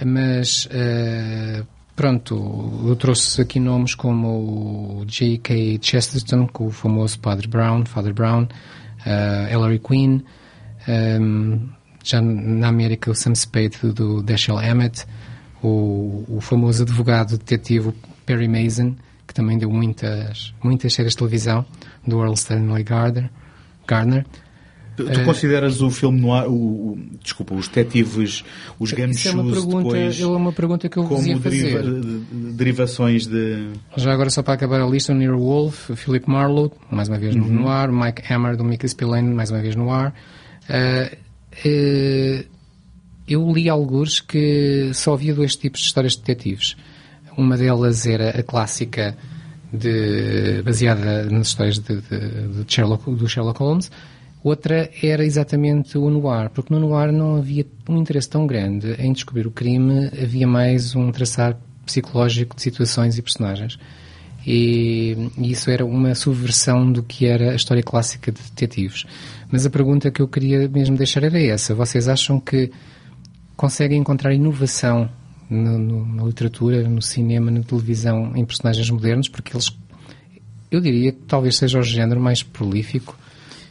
Mas, 0.07 0.67
uh, 0.67 1.67
pronto, 1.97 2.85
eu 2.87 2.95
trouxe 2.95 3.43
aqui 3.43 3.59
nomes 3.59 3.97
como 3.97 5.01
o 5.01 5.05
J.K. 5.05 5.81
Chesterton, 5.83 6.47
com 6.47 6.69
o 6.69 6.71
famoso 6.71 7.19
Padre 7.19 7.49
Brown, 7.49 7.85
Father 7.85 8.15
Brown, 8.15 8.47
uh, 9.09 9.79
Queen, 9.81 10.23
um, 11.21 11.69
já 12.05 12.21
na 12.21 12.69
América 12.69 13.11
o 13.11 13.15
Sam 13.15 13.35
Spade 13.35 13.79
do 13.95 14.23
Dashiell 14.23 14.59
Hammett, 14.59 15.05
o, 15.63 16.25
o 16.29 16.41
famoso 16.41 16.83
advogado 16.83 17.37
detetive 17.37 17.93
Perry 18.25 18.49
Mason, 18.49 18.95
que 19.27 19.35
também 19.35 19.59
deu 19.59 19.71
muitas, 19.71 20.55
muitas 20.63 20.95
séries 20.95 21.13
de 21.13 21.19
televisão, 21.19 21.65
do 22.07 22.21
Earl 22.21 22.35
Stanley 22.35 22.85
Gardner. 22.85 23.31
Gardner. 23.87 24.25
Tu, 24.99 25.05
tu 25.05 25.21
uh, 25.21 25.25
consideras 25.25 25.81
o 25.81 25.91
filme 25.91 26.21
no 26.21 26.35
ar, 26.35 26.49
o, 26.49 26.53
o, 26.53 26.99
desculpa, 27.23 27.55
os 27.55 27.69
detetives, 27.69 28.43
os 28.81 28.91
gumshoes 28.91 29.27
é 29.27 29.31
uma 29.31 29.53
pergunta, 29.53 29.95
depois, 29.95 30.21
é 30.21 30.27
uma 30.27 30.53
pergunta 30.53 30.89
que 30.89 30.97
eu 30.99 31.05
como 31.05 31.23
deriva, 31.23 31.41
fazer. 31.41 31.83
Derivações 32.33 33.27
de... 33.27 33.69
Já 33.97 34.13
agora 34.13 34.29
só 34.29 34.43
para 34.43 34.55
acabar 34.55 34.81
a 34.81 34.87
lista, 34.87 35.13
o 35.13 35.17
Nero 35.17 35.39
Wolf, 35.39 35.91
Philip 35.95 36.29
Marlowe, 36.29 36.73
mais 36.91 37.09
uma 37.09 37.17
vez 37.17 37.37
uhum. 37.37 37.47
no 37.47 37.69
ar, 37.69 37.93
Mike 37.93 38.23
Hammer 38.29 38.57
do 38.57 38.65
Mickey 38.65 38.89
Spillane, 38.89 39.33
mais 39.33 39.53
uma 39.53 39.61
vez 39.61 39.77
no 39.77 39.91
ar, 39.91 40.13
Uh, 40.69 41.17
uh, 41.65 42.45
eu 43.27 43.51
li 43.51 43.69
alguns 43.69 44.21
que 44.21 44.91
só 44.93 45.15
havia 45.15 45.35
dois 45.35 45.57
tipos 45.57 45.81
de 45.81 45.87
histórias 45.87 46.13
de 46.13 46.21
detetives. 46.21 46.77
Uma 47.37 47.57
delas 47.57 48.07
era 48.07 48.31
a 48.31 48.43
clássica 48.43 49.17
de, 49.73 50.63
baseada 50.63 51.25
nas 51.25 51.49
histórias 51.49 51.79
de, 51.79 52.01
de, 52.01 52.65
de 52.65 52.73
Sherlock, 52.73 53.11
do 53.15 53.29
Sherlock 53.29 53.59
Holmes. 53.61 53.91
Outra 54.43 54.89
era 55.03 55.25
exatamente 55.25 55.99
o 55.99 56.09
noir, 56.09 56.51
porque 56.51 56.73
no 56.73 56.79
noir 56.79 57.13
não 57.13 57.37
havia 57.37 57.67
um 57.89 57.99
interesse 57.99 58.29
tão 58.29 58.47
grande 58.47 58.93
em 58.93 59.13
descobrir 59.13 59.47
o 59.47 59.51
crime, 59.51 60.07
havia 60.07 60.47
mais 60.47 60.95
um 60.95 61.11
traçar 61.11 61.57
psicológico 61.85 62.55
de 62.55 62.63
situações 62.63 63.19
e 63.19 63.23
personagens. 63.23 63.79
E, 64.47 65.31
e 65.37 65.51
isso 65.51 65.71
era 65.71 65.85
uma 65.85 66.15
subversão 66.15 66.91
do 66.91 67.03
que 67.03 67.27
era 67.27 67.51
a 67.51 67.55
história 67.55 67.83
clássica 67.83 68.31
de 68.31 68.41
detetives. 68.41 69.05
Mas 69.51 69.67
a 69.67 69.71
pergunta 69.71 70.11
que 70.11 70.23
eu 70.23 70.29
queria 70.29 70.69
mesmo 70.69 70.97
deixar 70.97 71.25
era 71.25 71.41
essa. 71.41 71.75
Vocês 71.75 72.09
acham 72.09 72.39
que 72.39 72.71
conseguem 73.57 73.99
encontrar 73.99 74.33
inovação 74.33 75.11
no, 75.51 75.79
no, 75.79 76.07
na 76.07 76.25
literatura, 76.25 76.89
no 76.89 77.03
cinema, 77.03 77.51
na 77.51 77.63
televisão, 77.63 78.33
em 78.37 78.45
personagens 78.45 78.89
modernos? 78.89 79.29
Porque 79.29 79.55
eles, 79.55 79.71
eu 80.71 80.81
diria 80.81 81.13
que 81.13 81.21
talvez 81.27 81.57
seja 81.57 81.79
o 81.79 81.83
género 81.83 82.21
mais 82.21 82.43
prolífico. 82.43 83.19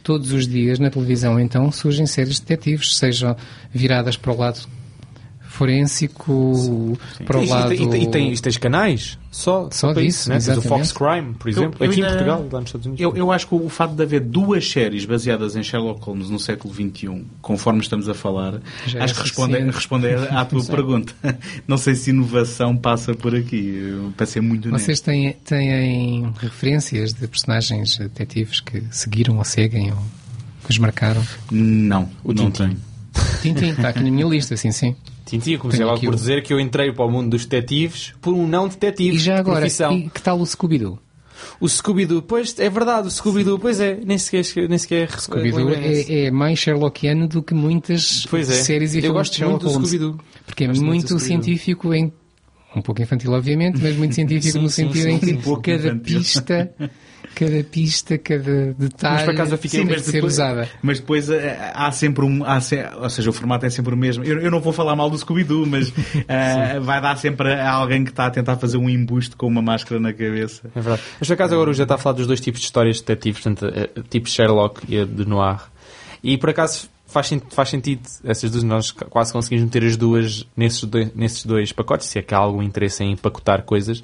Todos 0.08 0.32
os 0.32 0.48
dias 0.48 0.78
na 0.78 0.88
televisão, 0.88 1.38
então, 1.38 1.70
surgem 1.70 2.06
séries 2.06 2.36
de 2.36 2.40
detetives, 2.40 2.96
sejam 2.96 3.36
viradas 3.70 4.16
para 4.16 4.32
o 4.32 4.36
lado 4.38 4.66
forénsico 5.58 6.98
para 7.26 7.38
o 7.38 7.44
E- 7.44 7.48
lado... 7.48 7.72
E, 7.74 7.76
e, 7.82 8.02
e 8.04 8.06
tens, 8.10 8.40
tens 8.40 8.56
canais 8.56 9.18
só, 9.30 9.68
Só 9.70 9.92
disso, 9.92 10.28
né? 10.28 10.36
Tens 10.36 10.48
o 10.48 10.52
exatamente. 10.52 10.68
Fox 10.68 10.92
Crime, 10.92 11.34
por 11.34 11.48
exemplo, 11.48 11.76
Eu- 11.80 11.86
eu 11.86 11.90
aqui 11.92 12.02
ainda- 12.02 12.06
em 12.08 12.16
Portugal, 12.16 12.48
lá 12.52 12.60
nos 12.60 12.68
Estados 12.68 12.86
Unidos. 12.86 13.00
Eu, 13.02 13.16
eu 13.16 13.32
acho 13.32 13.46
que 13.46 13.54
o 13.54 13.68
facto 13.68 13.94
de 13.94 14.02
haver 14.02 14.20
duas 14.20 14.68
séries 14.68 15.04
baseadas 15.04 15.54
em 15.56 15.62
Sherlock 15.62 16.02
Holmes 16.04 16.30
no 16.30 16.38
século 16.38 16.72
XXI, 16.74 17.24
conforme 17.42 17.80
estamos 17.80 18.08
a 18.08 18.14
falar, 18.14 18.60
Já 18.86 19.04
acho 19.04 19.12
é 19.12 19.16
que 19.16 19.22
responde, 19.22 19.58
responde 19.70 20.06
à 20.30 20.44
tua 20.46 20.64
pergunta. 20.64 21.14
Não 21.66 21.76
sei 21.76 21.94
se 21.94 22.10
inovação 22.10 22.76
passa 22.76 23.14
por 23.14 23.34
aqui, 23.34 23.76
eu- 23.90 24.12
para 24.16 24.26
ser 24.26 24.40
muito 24.40 24.68
honesto. 24.68 24.84
Vocês 24.84 25.00
têm, 25.00 25.32
têm 25.44 26.32
referências 26.38 27.12
de 27.12 27.26
personagens 27.28 27.98
detetives 27.98 28.60
que 28.60 28.82
seguiram 28.90 29.36
ou 29.38 29.44
seguem 29.44 29.90
ou 29.92 29.98
que 30.64 30.70
os 30.70 30.78
marcaram? 30.78 31.22
Não, 31.50 32.08
O 32.24 32.32
não 32.32 32.50
Tintin. 32.50 32.68
tenho. 32.68 32.88
Tintin, 33.42 33.70
está 33.70 33.88
aqui 33.88 34.00
na 34.02 34.10
minha 34.10 34.26
lista, 34.26 34.56
sim, 34.56 34.70
sim. 34.70 34.94
Tintin, 35.28 35.52
eu 35.52 35.58
comecei 35.58 35.84
logo 35.84 36.00
por 36.00 36.14
dizer 36.14 36.42
que 36.42 36.52
eu 36.52 36.58
entrei 36.58 36.92
para 36.92 37.04
o 37.04 37.10
mundo 37.10 37.30
dos 37.30 37.44
detetives 37.44 38.14
por 38.20 38.32
um 38.34 38.46
não 38.46 38.66
detetive. 38.68 39.16
E 39.16 39.18
já 39.18 39.38
agora, 39.38 39.60
profissão. 39.60 39.92
e 39.92 40.08
que 40.08 40.22
tal 40.22 40.40
o 40.40 40.46
Scooby-Doo? 40.46 40.98
O 41.60 41.68
Scooby-Doo, 41.68 42.22
pois 42.22 42.58
é 42.58 42.68
verdade, 42.68 43.08
o 43.08 43.10
Scooby-Doo, 43.10 43.58
pois 43.58 43.78
é, 43.78 43.98
nem 44.04 44.18
sequer, 44.18 44.68
nem 44.68 44.78
sequer 44.78 45.10
Scooby-Doo 45.20 45.70
é, 45.70 46.26
é 46.26 46.30
mais 46.30 46.58
Sherlockiano 46.58 47.28
do 47.28 47.42
que 47.42 47.54
muitas 47.54 48.26
Pois 48.28 48.50
é. 48.50 48.54
séries 48.54 48.94
e 48.94 48.98
Eu 48.98 49.02
filmes 49.02 49.18
gosto 49.18 49.32
de 49.32 49.38
Sherlock 49.38 49.64
muito 49.64 49.74
Holmes. 49.74 49.88
Scooby-Doo. 49.90 50.20
Porque 50.46 50.64
é 50.64 50.72
muito 50.72 51.18
científico 51.18 51.94
em... 51.94 52.12
Um 52.74 52.82
pouco 52.82 53.00
infantil, 53.00 53.32
obviamente, 53.32 53.78
mas 53.82 53.96
muito 53.96 54.14
científico 54.14 54.52
Sim, 54.58 54.62
no 54.62 54.68
sim, 54.68 54.84
sentido 54.86 55.02
sim, 55.02 55.10
em 55.10 55.18
que 55.18 55.42
sim. 55.42 55.60
Cada 55.62 55.94
pista, 55.96 56.74
cada 57.38 57.62
pista, 57.64 58.18
cada 58.18 58.72
detalhe 58.74 59.14
Mas 59.14 59.22
por 59.24 59.34
acaso 59.34 59.54
eu 59.54 59.58
fiquei- 59.58 59.80
tem 59.80 59.88
mas 59.88 59.98
de 60.00 60.04
ser 60.06 60.12
depois- 60.12 60.32
usada. 60.34 60.68
Mas 60.82 61.00
depois 61.00 61.28
há 61.74 61.90
sempre 61.92 62.24
um. 62.24 62.44
Há 62.44 62.60
se- 62.60 62.84
ou 63.00 63.08
seja, 63.10 63.30
o 63.30 63.32
formato 63.32 63.64
é 63.66 63.70
sempre 63.70 63.94
o 63.94 63.96
mesmo. 63.96 64.24
Eu, 64.24 64.40
eu 64.40 64.50
não 64.50 64.60
vou 64.60 64.72
falar 64.72 64.96
mal 64.96 65.08
do 65.08 65.16
Scooby-Doo, 65.18 65.66
mas 65.66 65.92
eh, 66.28 66.80
vai 66.80 67.00
dar 67.00 67.16
sempre 67.16 67.52
a 67.52 67.70
alguém 67.70 68.04
que 68.04 68.10
está 68.10 68.26
a 68.26 68.30
tentar 68.30 68.56
fazer 68.56 68.76
um 68.76 68.88
embuste 68.88 69.36
com 69.36 69.46
uma 69.46 69.62
máscara 69.62 70.00
na 70.00 70.12
cabeça. 70.12 70.70
É 70.74 70.80
verdade. 70.80 71.02
Mas 71.18 71.28
por 71.28 71.34
acaso 71.34 71.54
agora 71.54 71.70
o 71.70 71.74
já 71.74 71.84
está 71.84 71.94
a 71.94 71.98
falar 71.98 72.14
dos 72.16 72.26
dois 72.26 72.40
tipos 72.40 72.60
de 72.60 72.66
histórias 72.66 72.96
de 72.96 73.02
detetives, 73.04 73.42
portanto, 73.42 73.72
eh, 73.74 73.90
tipo 74.10 74.28
Sherlock 74.28 74.80
e 74.88 74.98
a 75.00 75.04
de 75.04 75.24
Noir. 75.26 75.60
E 76.22 76.36
por 76.36 76.50
acaso 76.50 76.88
faz, 77.06 77.30
faz 77.50 77.68
sentido 77.68 78.02
essas 78.24 78.50
duas, 78.50 78.62
nós 78.64 78.90
quase 78.90 79.32
conseguimos 79.32 79.64
meter 79.64 79.84
as 79.84 79.96
duas 79.96 80.46
nesses, 80.56 80.82
dois- 80.84 81.14
nesses 81.14 81.46
dois 81.46 81.72
pacotes, 81.72 82.08
se 82.08 82.18
é 82.18 82.22
que 82.22 82.34
há 82.34 82.38
algum 82.38 82.62
interesse 82.62 83.02
em 83.04 83.12
empacotar 83.12 83.62
coisas. 83.62 84.02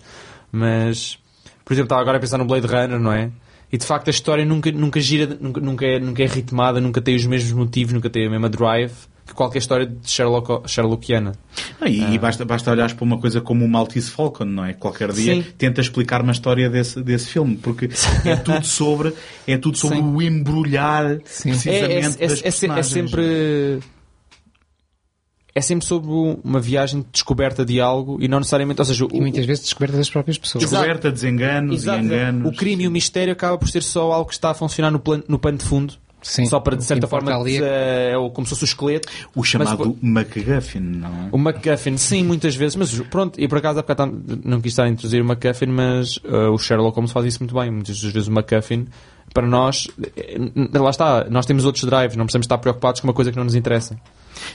Mas, 0.50 1.18
por 1.64 1.72
exemplo, 1.72 1.86
estava 1.86 2.00
agora 2.02 2.18
a 2.18 2.20
pensar 2.20 2.38
no 2.38 2.44
Blade 2.44 2.66
Runner, 2.66 2.98
não 2.98 3.12
é? 3.12 3.30
E 3.72 3.78
de 3.78 3.84
facto 3.86 4.08
a 4.08 4.10
história 4.10 4.44
nunca, 4.44 4.70
nunca 4.70 5.00
gira, 5.00 5.36
nunca, 5.40 5.60
nunca, 5.60 5.84
é, 5.86 5.98
nunca 5.98 6.22
é 6.22 6.26
ritmada, 6.26 6.80
nunca 6.80 7.00
tem 7.00 7.16
os 7.16 7.26
mesmos 7.26 7.52
motivos, 7.52 7.92
nunca 7.92 8.08
tem 8.10 8.26
a 8.26 8.30
mesma 8.30 8.48
drive 8.48 8.92
que 9.26 9.32
qualquer 9.32 9.56
história 9.58 9.86
de 9.86 9.96
Sherlock, 10.08 10.68
Sherlockiana. 10.68 11.32
Ah, 11.80 11.88
e 11.88 12.14
e 12.14 12.18
basta, 12.18 12.44
basta 12.44 12.70
olhares 12.70 12.92
para 12.92 13.04
uma 13.04 13.18
coisa 13.18 13.40
como 13.40 13.64
o 13.64 13.68
Maltese 13.68 14.10
Falcon, 14.10 14.44
não 14.44 14.66
é? 14.66 14.74
Qualquer 14.74 15.10
dia 15.12 15.42
Sim. 15.42 15.46
tenta 15.56 15.80
explicar 15.80 16.20
uma 16.20 16.32
história 16.32 16.68
desse, 16.68 17.02
desse 17.02 17.30
filme, 17.30 17.56
porque 17.56 17.88
é 18.26 18.36
tudo 18.44 18.66
sobre, 18.66 19.14
é 19.46 19.56
tudo 19.56 19.78
sobre 19.78 19.96
Sim. 19.96 20.04
o 20.14 20.20
embrulhar 20.20 21.06
É, 21.06 21.14
é, 21.14 21.16
precisamente 21.16 21.82
é, 21.82 22.00
das 22.02 22.20
é, 22.20 22.28
se- 22.28 22.34
é 22.40 22.42
personagens. 22.42 22.86
sempre. 22.86 23.78
É 25.54 25.60
sempre 25.60 25.86
sobre 25.86 26.10
uma 26.42 26.58
viagem 26.58 27.00
de 27.02 27.06
descoberta 27.12 27.64
de 27.64 27.80
algo 27.80 28.18
e 28.20 28.26
não 28.26 28.38
necessariamente. 28.38 28.80
Ou 28.80 28.84
seja, 28.84 29.04
o, 29.04 29.08
E 29.12 29.20
muitas 29.20 29.46
vezes 29.46 29.62
descoberta 29.64 29.96
das 29.96 30.10
próprias 30.10 30.36
pessoas. 30.36 30.64
Descoberta, 30.68 31.12
desenganos 31.12 31.82
Exato. 31.82 32.00
e 32.02 32.04
enganos. 32.06 32.52
O 32.52 32.56
crime 32.56 32.84
e 32.84 32.88
o 32.88 32.90
mistério 32.90 33.32
acaba 33.32 33.56
por 33.56 33.68
ser 33.68 33.82
só 33.84 34.10
algo 34.12 34.26
que 34.28 34.34
está 34.34 34.50
a 34.50 34.54
funcionar 34.54 34.90
no, 34.90 34.98
plano, 34.98 35.22
no 35.28 35.38
pano 35.38 35.58
de 35.58 35.64
fundo. 35.64 35.94
Sim. 36.20 36.46
Só 36.46 36.58
para, 36.58 36.74
de 36.74 36.82
certa 36.84 37.06
forma, 37.06 37.32
ali 37.36 37.58
é- 37.62 38.12
é... 38.12 38.18
o- 38.18 38.30
como 38.30 38.46
se 38.46 38.50
fosse 38.50 38.64
o 38.64 38.64
esqueleto. 38.64 39.06
O 39.34 39.40
Mas, 39.40 39.48
chamado 39.48 39.96
MacGuffin, 40.00 40.80
não 40.80 41.08
é? 41.08 41.28
O 41.30 41.36
MacGuffin, 41.36 41.98
sim, 41.98 42.24
muitas 42.24 42.56
vezes, 42.56 42.74
mas 42.76 42.98
pronto, 43.10 43.38
e 43.38 43.46
por 43.46 43.58
acaso 43.58 43.78
há 43.78 43.82
bocado 43.82 44.24
não 44.42 44.58
quis 44.60 44.72
estar 44.72 44.84
a 44.84 44.88
introduzir 44.88 45.20
o 45.20 45.24
MacGuffin, 45.24 45.66
mas 45.66 46.16
uh, 46.16 46.50
o 46.52 46.58
Sherlock 46.58 46.96
Holmes 46.96 47.12
faz 47.12 47.26
isso 47.26 47.40
muito 47.40 47.54
bem. 47.54 47.70
Muitas 47.70 48.00
das 48.00 48.10
vezes 48.10 48.26
o 48.26 48.32
MacGuffin, 48.32 48.86
para 49.34 49.46
nós, 49.46 49.86
eh, 50.16 50.38
lá 50.78 50.88
está, 50.90 51.26
nós 51.28 51.44
temos 51.44 51.66
outros 51.66 51.84
drives, 51.84 52.16
não 52.16 52.24
precisamos 52.24 52.46
estar 52.46 52.56
preocupados 52.56 53.02
com 53.02 53.06
uma 53.06 53.14
coisa 53.14 53.30
que 53.30 53.36
não 53.36 53.44
nos 53.44 53.54
interessa. 53.54 53.94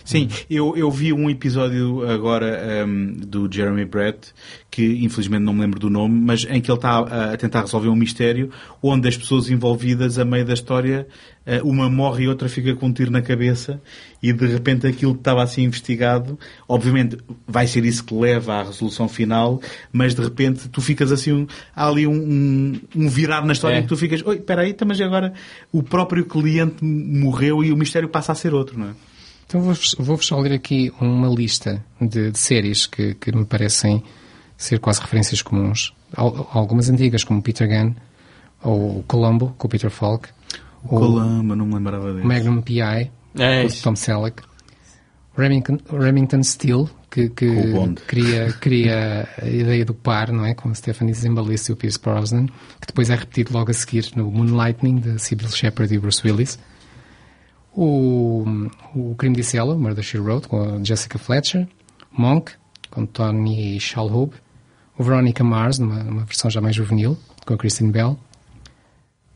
Sim, 0.03 0.27
eu, 0.49 0.75
eu 0.75 0.89
vi 0.91 1.13
um 1.13 1.29
episódio 1.29 2.09
agora 2.09 2.85
um, 2.87 3.13
do 3.13 3.47
Jeremy 3.51 3.85
Brett, 3.85 4.33
que 4.71 5.03
infelizmente 5.03 5.41
não 5.43 5.53
me 5.53 5.61
lembro 5.61 5.79
do 5.79 5.89
nome, 5.89 6.19
mas 6.19 6.45
em 6.49 6.61
que 6.61 6.69
ele 6.71 6.77
está 6.77 6.99
a, 6.99 7.33
a 7.33 7.37
tentar 7.37 7.61
resolver 7.61 7.89
um 7.89 7.95
mistério 7.95 8.49
onde 8.81 9.07
as 9.07 9.17
pessoas 9.17 9.49
envolvidas 9.49 10.17
a 10.19 10.25
meio 10.25 10.45
da 10.45 10.53
história, 10.53 11.07
uh, 11.45 11.67
uma 11.67 11.89
morre 11.89 12.23
e 12.25 12.27
outra 12.27 12.47
fica 12.49 12.75
com 12.75 12.87
um 12.87 12.93
tiro 12.93 13.11
na 13.11 13.21
cabeça 13.21 13.81
e 14.21 14.31
de 14.33 14.45
repente 14.47 14.85
aquilo 14.87 15.13
que 15.13 15.21
estava 15.21 15.41
assim 15.43 15.63
investigado, 15.63 16.37
obviamente 16.67 17.17
vai 17.47 17.65
ser 17.67 17.83
isso 17.85 18.03
que 18.03 18.13
leva 18.13 18.55
à 18.55 18.63
resolução 18.63 19.07
final, 19.07 19.61
mas 19.91 20.13
de 20.13 20.21
repente 20.21 20.69
tu 20.69 20.81
ficas 20.81 21.11
assim, 21.11 21.31
um- 21.31 21.47
há 21.75 21.87
ali 21.87 22.05
um, 22.05 22.13
um, 22.13 22.79
um 22.95 23.09
virar 23.09 23.45
na 23.45 23.53
história 23.53 23.75
É. 23.75 23.79
em 23.79 23.81
que 23.83 23.87
tu 23.89 23.97
ficas, 23.97 24.23
oi, 24.25 24.35
espera 24.37 24.61
aí, 24.61 24.71
então, 24.71 24.87
mas 24.87 24.99
agora 25.01 25.33
o 25.71 25.81
próprio 25.83 26.25
cliente 26.25 26.83
morreu 26.83 27.63
e 27.63 27.71
o 27.71 27.77
mistério 27.77 28.09
passa 28.09 28.31
a 28.31 28.35
ser 28.35 28.53
outro, 28.53 28.77
não 28.79 28.87
é? 28.87 28.91
Então 29.49 29.61
vou-vos 29.61 30.27
só 30.27 30.39
ler 30.39 30.53
aqui 30.53 30.93
uma 31.01 31.27
lista 31.27 31.83
de, 31.99 32.29
de 32.29 32.37
séries 32.37 32.85
que, 32.85 33.15
que 33.15 33.35
me 33.35 33.45
parecem 33.45 34.03
ser 34.55 34.79
quase 34.79 35.01
referências 35.01 35.41
comuns. 35.41 35.91
Al- 36.15 36.47
Algumas 36.53 36.87
antigas, 36.87 37.23
como 37.23 37.41
Peter 37.41 37.67
Gunn, 37.67 37.95
ou 38.63 39.03
Columbo, 39.07 39.55
com 39.57 39.65
o 39.65 39.69
Peter 39.69 39.89
Falk, 39.89 40.29
Columbo, 40.87 41.55
não 41.55 41.65
me 41.65 41.73
lembrava 41.73 42.13
desse. 42.13 42.27
Magnum 42.27 42.61
P.I., 42.61 43.09
É 43.37 43.63
com 43.63 43.67
o 43.67 43.81
Tom 43.81 43.95
Selleck, 43.95 44.43
Remington, 45.35 45.77
Remington 45.91 46.43
Steele, 46.43 46.87
que, 47.09 47.29
que 47.29 47.45
o 47.47 47.95
cria, 48.07 48.53
cria 48.59 49.27
a 49.41 49.47
ideia 49.47 49.83
do 49.83 49.95
par, 49.95 50.31
não 50.31 50.45
é? 50.45 50.53
Com 50.53 50.69
a 50.69 50.75
Stephanie 50.75 51.13
Zimbalist 51.13 51.69
e 51.69 51.71
o 51.71 51.75
Pierce 51.75 51.97
Brosnan, 51.99 52.45
que 52.79 52.85
depois 52.87 53.09
é 53.09 53.15
repetido 53.15 53.51
logo 53.53 53.71
a 53.71 53.73
seguir 53.73 54.11
no 54.15 54.29
Moonlightning, 54.29 54.97
de 54.99 55.19
Sybil 55.19 55.49
Shepherd 55.49 55.93
e 55.95 55.97
Bruce 55.97 56.21
Willis. 56.25 56.59
O, 57.81 58.43
o 58.93 59.15
Crime 59.15 59.35
de 59.35 59.43
Cella, 59.43 59.75
Murder, 59.77 60.03
She 60.03 60.17
Wrote, 60.19 60.47
com 60.49 60.61
a 60.61 60.83
Jessica 60.83 61.17
Fletcher. 61.17 61.65
Monk, 62.11 62.51
com 62.91 63.05
Tony 63.05 63.79
Shalhoub. 63.79 64.33
O 64.97 65.03
Veronica 65.03 65.43
Mars, 65.45 65.79
numa, 65.79 66.03
numa 66.03 66.25
versão 66.25 66.51
já 66.51 66.59
mais 66.59 66.75
juvenil, 66.75 67.17
com 67.45 67.53
a 67.53 67.57
Kristen 67.57 67.89
Bell. 67.89 68.19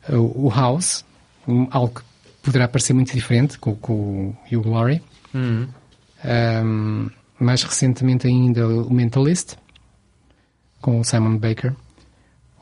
O, 0.10 0.48
o 0.48 0.50
House, 0.50 1.06
um- 1.48 1.68
algo 1.72 1.96
que 1.96 2.02
poderá 2.42 2.68
parecer 2.68 2.92
muito 2.94 3.14
diferente, 3.14 3.58
com, 3.58 3.74
com 3.76 3.94
o 3.94 4.36
Hugh 4.52 4.68
Laurie. 4.70 5.02
Uhum. 5.34 5.68
Um, 6.26 7.10
mais 7.40 7.64
recentemente 7.64 8.28
ainda 8.28 8.68
o 8.68 8.94
Mentalist, 8.94 9.56
com 10.82 11.00
o 11.00 11.04
Simon 11.06 11.38
Baker. 11.38 11.74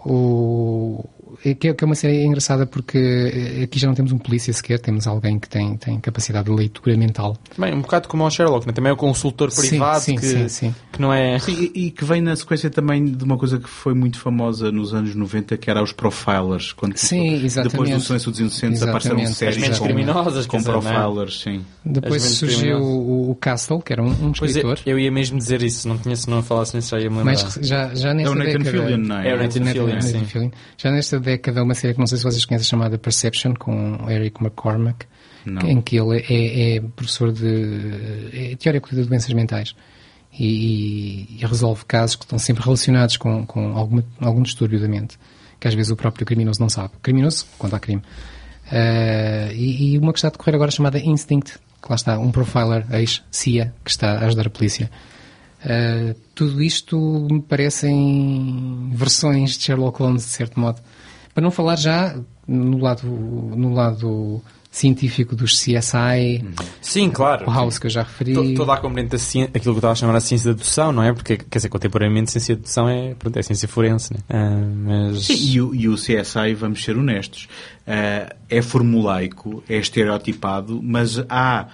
O, 0.05 1.09
que 1.55 1.67
é 1.69 1.73
que 1.73 1.83
é 1.83 1.85
uma 1.85 1.95
série 1.95 2.23
engraçada 2.23 2.65
porque 2.65 2.97
eh, 2.97 3.63
aqui 3.63 3.79
já 3.79 3.87
não 3.87 3.93
temos 3.95 4.11
um 4.11 4.17
polícia 4.17 4.53
sequer, 4.53 4.79
temos 4.79 5.07
alguém 5.07 5.39
que 5.39 5.49
tem, 5.49 5.75
tem 5.77 5.99
capacidade 5.99 6.45
de 6.49 6.55
leitura 6.55 6.95
mental. 6.97 7.35
Bem, 7.57 7.73
um 7.73 7.81
bocado 7.81 8.07
como 8.07 8.23
o 8.25 8.29
Sherlock, 8.29 8.67
né? 8.67 8.73
também 8.73 8.89
é 8.89 8.93
o 8.93 8.97
consultor 8.97 9.51
Sim, 9.51 9.67
privado 9.69 10.01
sim, 10.01 10.15
que, 10.15 10.25
sim, 10.25 10.47
sim. 10.47 10.75
que 10.91 11.01
não 11.01 11.11
é. 11.13 11.39
Sim, 11.39 11.71
e, 11.75 11.87
e 11.87 11.91
que 11.91 12.05
vem 12.05 12.21
na 12.21 12.35
sequência 12.35 12.69
também 12.69 13.03
de 13.05 13.23
uma 13.23 13.37
coisa 13.37 13.57
que 13.59 13.67
foi 13.69 13.93
muito 13.93 14.19
famosa 14.19 14.71
nos 14.71 14.93
anos 14.93 15.15
90, 15.15 15.57
que 15.57 15.69
era 15.69 15.81
os 15.81 15.91
profilers. 15.91 16.73
Quando 16.73 16.95
Sim, 16.97 17.43
exatamente. 17.43 17.71
Depois 17.71 17.89
do 17.89 17.99
Silêncio 17.99 18.31
dos 18.31 18.39
Inocentes 18.39 18.83
apareceram 18.83 19.25
séries 19.27 19.55
As 19.57 19.61
mentes 19.61 19.79
com, 19.79 19.85
criminosas, 19.85 20.45
com 20.45 20.57
dizer, 20.57 20.69
é? 20.69 20.73
profilers, 20.73 21.39
sim. 21.41 21.61
Depois 21.83 22.21
surgiu 22.23 22.77
o, 22.77 23.31
o 23.31 23.35
Castle, 23.35 23.81
que 23.81 23.93
era 23.93 24.03
um, 24.03 24.09
um 24.09 24.31
Pois 24.31 24.55
é, 24.55 24.59
escritor. 24.59 24.79
eu 24.85 24.99
ia 24.99 25.11
mesmo 25.11 25.37
dizer 25.37 25.61
isso, 25.63 25.87
não 25.87 25.97
conheço, 25.97 26.29
não 26.29 26.43
falasse 26.43 26.75
nisso, 26.75 26.89
já 26.91 26.99
ia 26.99 27.09
me 27.09 27.17
lembrar. 27.17 27.33
Mas 27.33 27.59
já, 27.67 27.93
já 27.95 28.13
nesta 28.13 28.29
É 28.29 28.31
o 28.31 28.35
Nathan 28.35 28.59
década, 28.59 28.71
Fillion, 28.71 28.97
não 28.97 29.17
é? 29.17 29.29
É 29.29 29.33
o 29.33 29.37
Nathan 29.37 29.59
Nathan- 29.59 29.71
Fillion, 29.73 29.95
Nathan 29.95 30.01
sim. 30.07 30.25
Fillion. 30.25 30.49
Já 30.77 30.91
nesta 30.91 31.19
década, 31.19 31.30
uma 31.63 31.73
série 31.73 31.93
que 31.93 31.99
não 31.99 32.07
sei 32.07 32.17
se 32.17 32.23
vocês 32.23 32.45
conhecem, 32.45 32.67
chamada 32.67 32.97
Perception, 32.97 33.53
com 33.53 34.09
Eric 34.09 34.41
McCormack, 34.41 35.05
Não. 35.45 35.61
em 35.61 35.81
que 35.81 35.97
ele 35.97 36.19
é, 36.19 36.77
é 36.77 36.81
professor 36.81 37.31
de 37.31 38.29
é 38.33 38.55
teórico 38.55 38.93
de 38.93 39.03
doenças 39.03 39.33
mentais 39.33 39.75
e, 40.33 41.37
e 41.39 41.45
resolve 41.45 41.85
casos 41.85 42.15
que 42.15 42.23
estão 42.23 42.39
sempre 42.39 42.63
relacionados 42.63 43.17
com, 43.17 43.45
com 43.45 43.77
alguma, 43.77 44.03
algum 44.19 44.41
distúrbio 44.41 44.79
da 44.79 44.87
mente, 44.87 45.19
que 45.59 45.67
às 45.67 45.73
vezes 45.73 45.91
o 45.91 45.95
próprio 45.95 46.25
criminoso 46.25 46.59
não 46.59 46.69
sabe. 46.69 46.93
Criminoso, 47.01 47.45
quando 47.57 47.75
há 47.75 47.79
crime. 47.79 48.01
Ah, 48.71 49.51
e, 49.53 49.93
e 49.93 49.97
uma 49.97 50.13
que 50.13 50.19
está 50.19 50.29
a 50.29 50.31
decorrer 50.31 50.55
agora 50.55 50.71
chamada 50.71 50.97
Instinct, 50.97 51.59
que 51.81 51.89
lá 51.89 51.95
está, 51.95 52.17
um 52.17 52.31
profiler 52.31 52.85
ex-CIA 52.93 53.73
que 53.83 53.91
está 53.91 54.13
a 54.19 54.25
ajudar 54.25 54.47
a 54.47 54.49
polícia. 54.49 54.89
Uh, 55.63 56.15
tudo 56.33 56.61
isto 56.63 56.97
me 57.29 57.39
parecem 57.39 58.89
versões 58.93 59.57
de 59.57 59.63
Sherlock 59.63 59.99
Holmes, 59.99 60.23
de 60.23 60.29
certo 60.29 60.59
modo. 60.59 60.81
Para 61.33 61.43
não 61.43 61.51
falar 61.51 61.75
já 61.77 62.15
no 62.47 62.77
lado, 62.77 63.07
no 63.07 63.73
lado 63.73 64.41
científico 64.69 65.35
dos 65.35 65.59
CSI, 65.59 66.45
Sim, 66.81 67.09
claro. 67.09 67.45
o 67.45 67.51
House 67.53 67.77
que 67.77 67.87
eu 67.87 67.89
já 67.89 68.03
referi. 68.03 68.33
To- 68.33 68.53
Toda 68.53 68.73
a 68.73 68.77
componente 68.77 69.09
da 69.09 69.17
ciência, 69.17 69.49
aquilo 69.53 69.63
que 69.63 69.69
eu 69.69 69.73
estava 69.79 69.91
a 69.91 69.95
chamar 69.95 70.15
a 70.15 70.19
ciência 70.21 70.51
da 70.51 70.57
dedução, 70.57 70.91
não 70.93 71.03
é? 71.03 71.11
Porque, 71.13 71.37
quer 71.37 71.57
dizer, 71.59 71.67
contemporaneamente, 71.69 72.31
ciência 72.31 72.55
da 72.55 72.59
dedução 72.61 72.87
é, 72.87 73.13
pronto, 73.15 73.37
é 73.37 73.41
ciência 73.43 73.67
forense, 73.67 74.13
né? 74.13 74.19
Ah, 74.29 74.61
mas... 74.75 75.25
Sim, 75.25 75.35
e, 75.53 75.61
o, 75.61 75.75
e 75.75 75.89
o 75.89 75.95
CSI, 75.95 76.53
vamos 76.57 76.83
ser 76.83 76.95
honestos, 76.97 77.49
eh, 77.85 78.33
é 78.49 78.61
formulaico, 78.61 79.61
é 79.67 79.75
estereotipado, 79.77 80.79
mas 80.81 81.21
há 81.29 81.67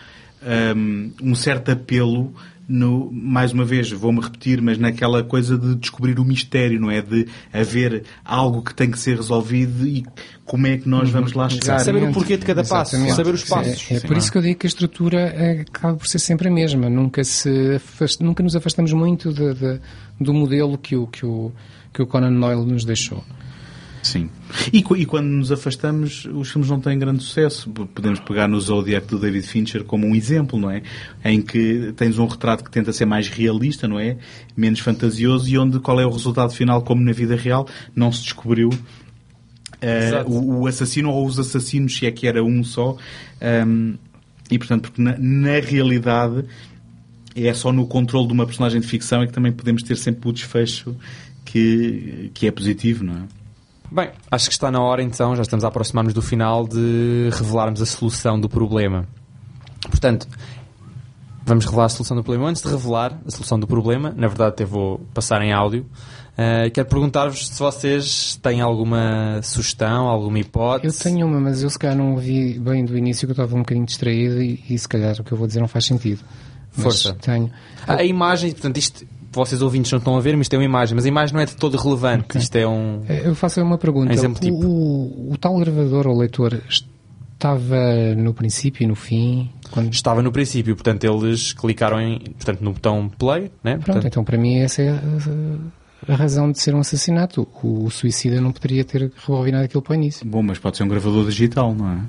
hum, 0.75 1.11
um 1.21 1.35
certo 1.35 1.69
apelo 1.71 2.34
no, 2.68 3.10
mais 3.11 3.53
uma 3.53 3.64
vez, 3.64 3.89
vou-me 3.91 4.19
repetir, 4.19 4.61
mas 4.61 4.77
naquela 4.77 5.23
coisa 5.23 5.57
de 5.57 5.76
descobrir 5.76 6.19
o 6.19 6.26
mistério, 6.26 6.80
não 6.80 6.91
é? 6.91 7.02
De 7.02 7.26
haver 7.53 8.03
algo 8.26 8.61
que 8.61 8.73
tem 8.76 8.91
que 8.91 8.99
ser 8.99 9.15
resolvido 9.15 9.88
e 9.88 10.06
como 10.45 10.68
é 10.68 10.77
que 10.77 10.88
nós 10.89 11.10
vamos 11.10 11.34
lá 11.34 11.48
chegar. 11.49 11.80
Saber 11.80 12.03
o 12.03 12.11
porquê 12.11 12.35
de 12.38 12.45
cada 12.45 12.64
passo, 12.64 12.95
Exatamente. 12.95 13.15
saber 13.15 13.34
os 13.34 13.41
Sim, 13.41 13.49
passos. 13.49 13.88
É, 13.91 13.95
é 13.95 13.99
Sim. 13.99 14.07
por 14.07 14.18
isso 14.18 14.31
que 14.31 14.38
eu 14.38 14.41
digo 14.41 14.60
que 14.60 14.68
a 14.68 14.69
estrutura 14.69 15.19
eh, 15.19 15.65
acaba 15.68 15.95
por 15.98 16.07
ser 16.07 16.19
sempre 16.19 16.48
a 16.48 16.52
mesma. 16.52 16.89
Nunca, 16.89 17.23
se 17.23 17.76
afast- 17.76 18.22
nunca 18.22 18.44
nos 18.44 18.56
afastamos 18.56 18.91
muito 18.94 19.31
de- 19.34 19.53
de- 19.53 19.80
do 20.19 20.34
modelo 20.34 20.77
que 20.77 20.95
o, 20.95 21.07
que, 21.07 21.26
o, 21.26 21.52
que 21.94 22.02
o 22.02 22.07
Conan 22.07 22.38
Doyle 22.39 22.65
nos 22.65 22.84
deixou. 22.84 23.23
Sim. 24.03 24.30
E, 24.72 24.80
e 24.80 25.06
quando 25.06 25.28
nos 25.28 25.52
afastamos, 25.52 26.26
os 26.26 26.49
filmes 26.49 26.69
não 26.69 26.80
têm 26.80 26.98
grande 26.98 27.24
sucesso. 27.24 27.69
Podemos 27.69 28.19
pegar 28.19 28.48
no 28.48 28.60
Zodiac 28.60 29.07
do 29.07 29.19
David 29.19 29.45
Fincher 29.45 29.84
como 29.84 30.07
um 30.07 30.15
exemplo, 30.15 30.60
não 30.60 30.72
é? 30.72 30.82
Em 31.24 31.41
que 31.41 31.94
tens 31.95 32.18
um 32.18 32.26
retrato 32.26 32.64
que 32.64 32.72
tenta 32.72 32.94
ser 32.94 33.06
mais 33.06 33.28
realista, 33.28 33.88
não 33.88 33.99
é? 33.99 34.18
Menos 34.56 34.80
fantasioso 34.80 35.49
e 35.49 35.57
onde 35.57 35.80
qual 35.80 35.99
é 35.99 36.06
o 36.06 36.11
resultado 36.11 36.53
final, 36.53 36.82
como 36.82 37.03
na 37.03 37.11
vida 37.11 37.36
real, 37.36 37.68
não 37.95 38.11
se 38.11 38.24
descobriu 38.24 38.69
Exato. 39.82 40.32
o, 40.32 40.61
o 40.61 40.68
assassino 40.68 41.10
ou 41.10 41.26
os 41.26 41.38
assassinos, 41.40 41.95
se 41.95 42.06
é 42.06 42.11
que 42.11 42.28
era 42.28 42.44
um 42.44 42.64
só. 42.64 42.95
Ahm, 43.41 43.95
e 44.49 44.57
portanto, 44.57 44.84
porque 44.84 45.02
na, 45.02 45.18
na 45.18 45.60
realidade 45.60 46.45
é 47.36 47.53
só 47.53 47.72
no 47.72 47.86
controle 47.86 48.28
de 48.28 48.34
uma 48.34 48.45
personagem 48.45 48.82
de 48.82 48.88
ficção 48.88 49.22
é 49.22 49.28
que 49.28 49.34
também 49.34 49.52
podemos 49.52 49.84
ter 49.84 49.95
sempre 49.95 50.28
o 50.28 50.32
desfecho 50.32 50.95
que, 51.45 52.32
que 52.34 52.48
é 52.48 52.52
positivo, 52.52 53.03
não 53.03 53.14
é? 53.14 53.22
Bem, 53.91 54.09
acho 54.30 54.47
que 54.47 54.53
está 54.53 54.69
na 54.69 54.81
hora 54.81 55.01
então, 55.01 55.35
já 55.35 55.41
estamos 55.41 55.64
a 55.64 55.69
aproximar-nos 55.69 56.14
do 56.14 56.22
final, 56.22 56.68
de 56.68 57.30
revelarmos 57.31 57.81
a 57.81 57.85
solução 57.85 58.39
do 58.39 58.49
problema. 58.49 59.07
Portanto, 59.89 60.27
vamos 61.45 61.64
revelar 61.65 61.85
a 61.85 61.89
solução 61.89 62.18
do 62.18 62.23
problema. 62.23 62.49
Antes 62.49 62.61
de 62.61 62.69
revelar 62.69 63.18
a 63.26 63.31
solução 63.31 63.57
do 63.59 63.65
problema, 63.65 64.14
na 64.15 64.27
verdade 64.27 64.49
até 64.49 64.65
vou 64.65 64.99
passar 65.14 65.41
em 65.41 65.53
áudio, 65.53 65.85
eh, 66.38 66.69
quero 66.69 66.88
perguntar-vos 66.89 67.47
se 67.47 67.57
vocês 67.57 68.35
têm 68.43 68.59
alguma 68.59 69.39
sugestão, 69.41 70.07
alguma 70.07 70.38
Eu 70.38 70.41
hipótese. 70.41 71.01
tenho 71.01 71.26
uma, 71.26 71.39
mas 71.39 71.64
eu 71.64 71.69
se 71.69 71.80
calhar 71.80 71.95
não 71.95 72.11
ouvi 72.11 72.59
bem 72.59 72.84
do 72.84 72.97
início 72.97 73.26
que 73.26 73.31
eu 73.31 73.34
estava 73.41 73.55
um 73.55 73.59
bocadinho 73.59 73.85
distraído 73.85 74.41
e, 74.41 74.64
e 74.69 74.77
se 74.77 74.88
calhar 74.88 75.15
o 75.19 75.23
que 75.23 75.31
eu 75.31 75.38
vou 75.38 75.47
dizer 75.47 75.61
não 75.61 75.68
faz 75.68 75.85
sentido. 75.85 76.19
Mas 76.76 76.84
Força. 76.84 77.14
Tenho. 77.22 77.49
A, 77.88 77.95
a 77.95 78.03
imagem, 78.03 78.51
portanto, 78.51 78.77
isto, 78.77 79.07
vocês 79.31 79.61
ouvintes 79.61 79.91
não 79.91 79.99
estão 79.99 80.17
a 80.17 80.19
ver, 80.19 80.35
mas 80.35 80.45
isto 80.45 80.53
é 80.53 80.57
uma 80.57 80.65
imagem, 80.65 80.95
mas 80.95 81.05
a 81.05 81.07
imagem 81.07 81.33
não 81.35 81.41
é 81.41 81.45
de 81.45 81.55
todo 81.55 81.77
relevante. 81.77 82.37
Isto 82.37 82.55
é 82.55 82.67
um. 82.67 83.03
Eu 83.07 83.35
faço 83.35 83.61
uma 83.61 83.77
pergunta. 83.77 84.09
Um 84.09 84.13
exemplo 84.13 84.37
o, 84.37 84.41
tipo. 84.41 84.65
o, 84.65 85.33
o 85.33 85.37
tal 85.37 85.57
gravador 85.57 86.07
ou 86.07 86.17
leitor 86.17 86.61
estava 87.37 88.15
no 88.15 88.33
princípio 88.33 88.83
e 88.83 88.87
no 88.87 88.95
fim? 88.95 89.49
Quando... 89.71 89.93
Estava 89.93 90.21
no 90.21 90.31
princípio, 90.31 90.75
portanto, 90.75 91.03
eles 91.03 91.53
clicaram 91.53 92.01
em, 92.01 92.19
portanto, 92.19 92.61
no 92.61 92.73
botão 92.73 93.09
play, 93.09 93.51
né? 93.63 93.73
Pronto, 93.73 93.85
Portanto, 93.85 94.07
então 94.07 94.23
para 94.23 94.37
mim 94.37 94.57
essa 94.57 94.81
é 94.81 94.89
a, 94.89 96.13
a 96.13 96.15
razão 96.15 96.51
de 96.51 96.59
ser 96.59 96.73
um 96.73 96.79
assassinato. 96.79 97.47
O, 97.61 97.85
o 97.85 97.91
suicida 97.91 98.41
não 98.41 98.51
poderia 98.51 98.83
ter 98.83 99.11
rebobinado 99.25 99.65
aquilo 99.65 99.81
para 99.81 99.91
o 99.91 99.95
início. 99.95 100.25
Bom, 100.25 100.41
mas 100.41 100.57
pode 100.57 100.77
ser 100.77 100.83
um 100.83 100.87
gravador 100.87 101.25
digital, 101.25 101.73
não 101.75 101.91
é? 101.91 101.99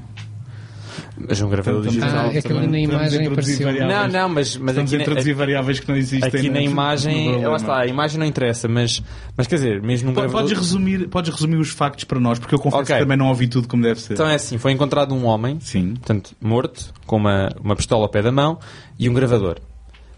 Mas 1.16 1.40
um 1.40 1.48
gravador 1.48 1.86
Estamos- 1.86 2.00
digital. 2.04 2.26
Ah, 2.30 2.34
é 2.34 2.42
que 2.42 2.52
ali 2.52 2.66
na 2.66 2.78
imagem 2.78 3.20
introduzir 3.22 3.54
apareceu. 3.54 3.66
variáveis. 3.66 4.12
Não, 4.12 4.20
não, 4.20 4.28
mas, 4.28 4.56
mas 4.56 4.68
Estamos 4.70 4.92
aqui, 4.92 4.96
a 4.96 5.02
introduzir 5.02 5.32
na- 5.34 5.38
variáveis 5.38 5.80
que 5.80 5.88
não 5.88 5.96
existem. 5.96 6.28
aqui 6.28 6.48
na 6.48 6.54
no- 6.60 6.64
no 6.66 6.70
imagem, 6.70 7.44
lá 7.44 7.56
está, 7.56 7.78
a 7.80 7.86
imagem 7.86 8.18
não 8.18 8.26
interessa, 8.26 8.68
mas, 8.68 9.02
mas 9.36 9.46
quer 9.46 9.54
dizer, 9.56 9.82
mesmo 9.82 10.08
num 10.08 10.14
Po- 10.14 10.20
gravador. 10.20 10.42
Podes 10.48 10.58
resumir, 10.58 11.08
podes 11.08 11.32
resumir 11.34 11.56
os 11.56 11.70
factos 11.70 12.04
para 12.04 12.20
nós, 12.20 12.38
porque 12.38 12.54
eu 12.54 12.58
confesso 12.58 12.82
Ok. 12.82 12.94
que 12.96 13.02
também 13.02 13.16
não 13.16 13.28
ouvi 13.28 13.48
tudo 13.48 13.66
como 13.68 13.82
deve 13.82 14.00
ser. 14.00 14.12
Então 14.14 14.28
é 14.28 14.34
assim, 14.34 14.58
foi 14.58 14.72
encontrado 14.72 15.14
um 15.14 15.24
homem, 15.26 15.58
Sim. 15.60 15.94
portanto, 15.94 16.32
morto, 16.40 16.92
com 17.06 17.16
uma, 17.16 17.48
uma 17.62 17.74
pistola 17.76 18.04
ao 18.04 18.08
pé 18.08 18.22
da 18.22 18.30
mão 18.32 18.58
e 18.98 19.08
um 19.08 19.12
gravador. 19.14 19.56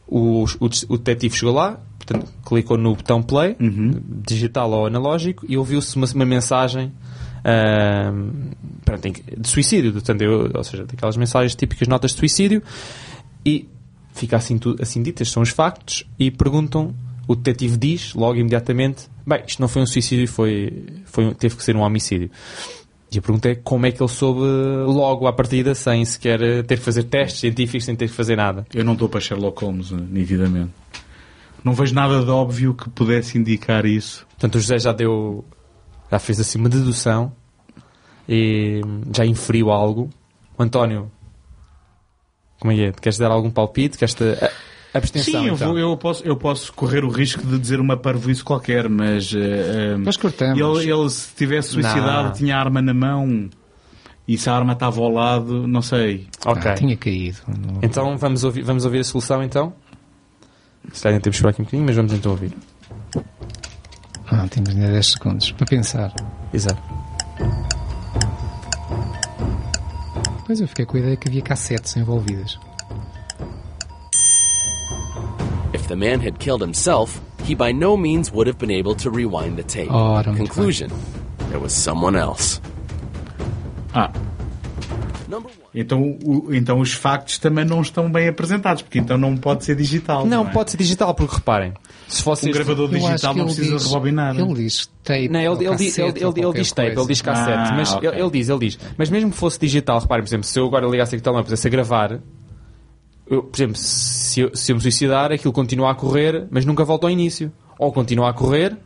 O, 0.07 0.45
o, 0.59 0.69
o 0.89 0.99
detetive 0.99 1.37
chegou 1.37 1.55
lá, 1.55 1.79
portanto, 1.99 2.27
clicou 2.45 2.77
no 2.77 2.97
botão 2.97 3.23
play, 3.23 3.55
Uhum. 3.61 3.93
digital 4.27 4.71
ou 4.73 4.87
analógico, 4.87 5.47
e 5.49 5.57
ouviu-se 5.57 5.95
uma, 5.97 6.07
uma 6.15 6.25
mensagem 6.25 6.93
que- 9.13 9.23
de 9.39 9.49
suicídio, 9.49 9.93
portanto, 9.93 10.21
eu- 10.23 10.51
ou 10.55 10.65
seja, 10.65 10.85
daquelas 10.85 11.17
mensagens 11.17 11.55
típicas 11.55 11.89
notas 11.89 12.13
de 12.13 12.19
suicídio, 12.19 12.63
e 13.45 13.69
fica 14.13 14.37
assim, 14.37 14.59
tu- 14.59 14.77
assim 14.81 15.03
estes 15.03 15.31
são 15.31 15.43
os 15.43 15.51
factos, 15.51 16.05
e 16.19 16.31
perguntam, 16.31 16.95
o 17.27 17.35
detetive 17.35 17.77
diz, 17.77 18.15
logo 18.15 18.37
imediatamente, 18.39 19.09
bem, 19.27 19.43
isto 19.47 19.61
não 19.61 19.69
foi 19.69 19.83
um 19.83 19.87
suicídio, 19.87 20.27
foi, 20.29 20.87
foi, 21.05 21.33
teve 21.35 21.57
que 21.57 21.63
ser 21.65 21.77
um 21.77 21.81
homicídio. 21.81 22.31
E 23.13 23.19
a 23.19 23.23
pergunta 23.23 23.49
é 23.49 23.55
como 23.57 23.87
é 23.87 23.91
que 23.91 24.01
ele 24.01 24.09
soube 24.11 24.41
logo 24.87 25.27
à 25.27 25.33
partida, 25.33 25.75
sem 25.75 26.05
sequer 26.05 26.41
eh, 26.41 26.63
ter 26.63 26.79
que 26.79 26.85
fazer 26.85 27.03
testes 27.05 27.41
científicos, 27.41 27.85
sem 27.85 27.97
ter 27.97 28.09
que 28.09 28.15
fazer 28.15 28.37
nada. 28.37 28.65
Eu 28.73 28.85
não 28.85 28.93
estou 28.93 29.09
para 29.09 29.19
Sherlock 29.21 29.65
Holmes, 29.65 29.91
eh, 29.91 29.97
nitidamente. 29.97 30.71
Não 31.65 31.73
vejo 31.73 31.93
nada 31.93 32.23
de 32.25 32.31
óbvio 32.31 32.73
que 32.73 32.89
pudesse 32.91 33.37
indicar 33.37 33.85
isso. 33.85 34.25
Portanto, 34.29 34.55
o 34.55 34.61
José 34.61 34.79
já 34.79 34.93
deu, 34.93 35.45
já 36.11 36.19
fez 36.19 36.41
assim 36.41 36.59
uma 36.59 36.69
dedução 36.69 37.33
e 38.29 38.81
já 39.15 39.25
inferiu 39.25 39.71
algo. 39.71 40.11
O 40.59 40.63
António, 40.63 41.11
como 42.59 42.73
é 42.73 42.77
que 42.77 42.83
é? 42.85 42.93
Queres 42.93 43.19
dar 43.19 43.31
algum 43.31 43.51
palpite? 43.51 43.97
Queres 43.99 44.15
te... 44.15 44.25
a- 44.25 44.51
abstenção, 44.93 45.41
Sim, 45.43 45.49
eu, 45.49 45.55
então. 45.55 45.69
vou- 45.69 45.79
eu 45.79 45.97
posso, 45.97 46.25
eu 46.25 46.37
posso 46.37 46.73
correr 46.73 47.05
o 47.05 47.09
risco 47.09 47.47
de 47.47 47.59
dizer 47.59 47.81
uma 47.81 47.97
parvoíce 47.97 48.43
qualquer, 48.43 48.89
mas... 48.89 49.33
Mas 50.05 50.17
cortamos. 50.17 50.59
Ele, 50.59 50.91
ele, 50.93 51.11
se 51.11 51.35
tivesse 51.35 51.69
suicidado, 51.71 52.29
Não. 52.29 52.33
tinha 52.35 52.57
a 52.57 52.61
arma 52.61 52.83
na 52.83 52.93
mão 52.93 53.49
e 54.29 54.37
se 54.37 54.51
a 54.51 54.55
arma 54.55 54.73
estava 54.75 55.01
ao 55.01 55.09
lado, 55.11 55.67
não 55.67 55.81
sei. 55.81 56.27
Ok. 56.45 56.71
Ah, 56.71 56.75
tinha 56.75 56.97
caído. 56.97 57.39
Então 57.83 58.17
vamos 58.19 58.45
ouvir, 58.45 58.63
vamos 58.63 58.85
ouvir 58.85 58.99
a 59.01 59.05
solução 59.05 59.43
então? 59.43 59.73
Se 60.93 61.03
calhar 61.03 61.21
temos 61.21 61.37
que 61.37 61.39
esperar 61.39 61.51
aqui 61.51 61.63
um 61.63 61.65
bocadinho, 61.65 61.87
mas 61.87 61.97
vamos 61.97 62.13
então 62.13 62.33
ouvir. 62.33 62.53
Ah, 64.31 64.47
temos 64.49 64.71
ainda 64.71 64.89
10 64.89 65.07
segundos 65.07 65.53
para 65.53 65.67
pensar. 65.67 66.15
Exato. 66.53 66.81
Pois 70.47 70.61
eu 70.61 70.69
fiquei 70.69 70.85
com 70.85 70.97
a 70.97 71.01
ideia 71.01 71.17
que 71.17 71.29
havia 71.29 71.43
cassetes 71.43 71.97
envolvidas. 71.97 72.59
If 75.73 75.87
the 75.89 75.97
man 75.97 76.21
had 76.21 76.39
killed 76.39 76.63
himself, 76.63 77.21
he 77.45 77.55
by 77.55 77.73
no 77.73 77.97
means 77.97 78.33
would 78.33 78.49
have 78.49 78.59
been 78.59 78.71
able 78.71 78.95
to 78.97 79.11
rewind 79.11 79.57
the 79.57 79.63
tape. 79.63 79.91
Ora, 79.93 80.35
Conclusion 80.35 80.91
there 81.51 81.61
was 81.61 81.73
someone 81.73 82.17
else. 82.17 82.61
Ah. 83.95 84.13
Então, 85.75 86.19
o- 86.25 86.49
então 86.55 86.81
os 86.81 86.93
factos 86.93 87.39
também 87.39 87.65
não 87.65 87.81
estão 87.81 88.11
bem 88.11 88.29
apresentados, 88.29 88.83
porque 88.83 88.99
então 88.99 89.17
não 89.19 89.37
pode 89.37 89.65
ser 89.65 89.75
digital. 89.77 90.27
Não, 90.27 90.47
é? 90.47 90.51
pode 90.51 90.71
ser 90.71 90.77
digital, 90.77 91.15
porque 91.15 91.37
reparem, 91.37 91.73
se 92.09 92.21
Um 92.23 92.25
vocês... 92.25 92.55
gravador 92.55 92.89
digital 92.89 93.35
não 93.35 93.45
precisa 93.47 93.77
diz- 93.77 93.87
rebobinar. 93.87 94.39
Ele 94.39 94.55
diz 94.55 94.91
tape. 95.05 95.29
Não, 95.29 95.41
ele, 95.41 95.67
ele, 95.67 95.77
diz- 95.77 95.97
cassete 95.97 96.25
ele, 96.25 96.31
ele, 96.39 96.47
ele 96.47 96.53
diz 96.55 96.73
tape, 96.73 96.87
coisa. 96.89 97.01
ele 97.03 97.09
diz 97.09 97.23
cassete, 97.23 97.73
Ah, 97.73 97.75
mas 97.77 97.93
ok. 97.95 98.09
ele, 98.09 98.21
ele 98.21 98.31
diz, 98.31 98.49
ele 98.49 98.59
diz. 98.59 98.79
Mas 98.99 99.11
mesmo 99.11 99.31
que 99.31 99.37
fosse 99.37 99.59
digital, 99.59 99.99
repare, 100.01 100.23
por 100.23 100.29
exemplo, 100.29 100.45
se 100.47 100.59
eu 100.59 100.67
agora 100.67 100.87
ligasse 100.87 101.15
aqui 101.15 101.21
o 101.21 101.25
telemóvel 101.25 101.47
e 101.47 101.51
pusesse 101.51 101.67
a 101.69 101.71
gravar, 101.71 102.21
eu, 103.29 103.43
por 103.45 103.57
exemplo, 103.57 103.77
se 103.77 104.41
eu, 104.41 104.51
se 104.57 104.73
eu 104.73 104.77
me 104.77 104.83
suicidar, 104.83 105.31
aquilo 105.33 105.53
continua 105.53 105.91
a 105.93 105.95
correr, 105.95 106.47
mas 106.51 106.65
nunca 106.65 106.85
volta 106.85 107.07
ao 107.07 107.11
início. 107.11 107.53
Ou 107.79 107.93
continua 107.93 108.31
a 108.31 108.33
correr, 108.33 108.77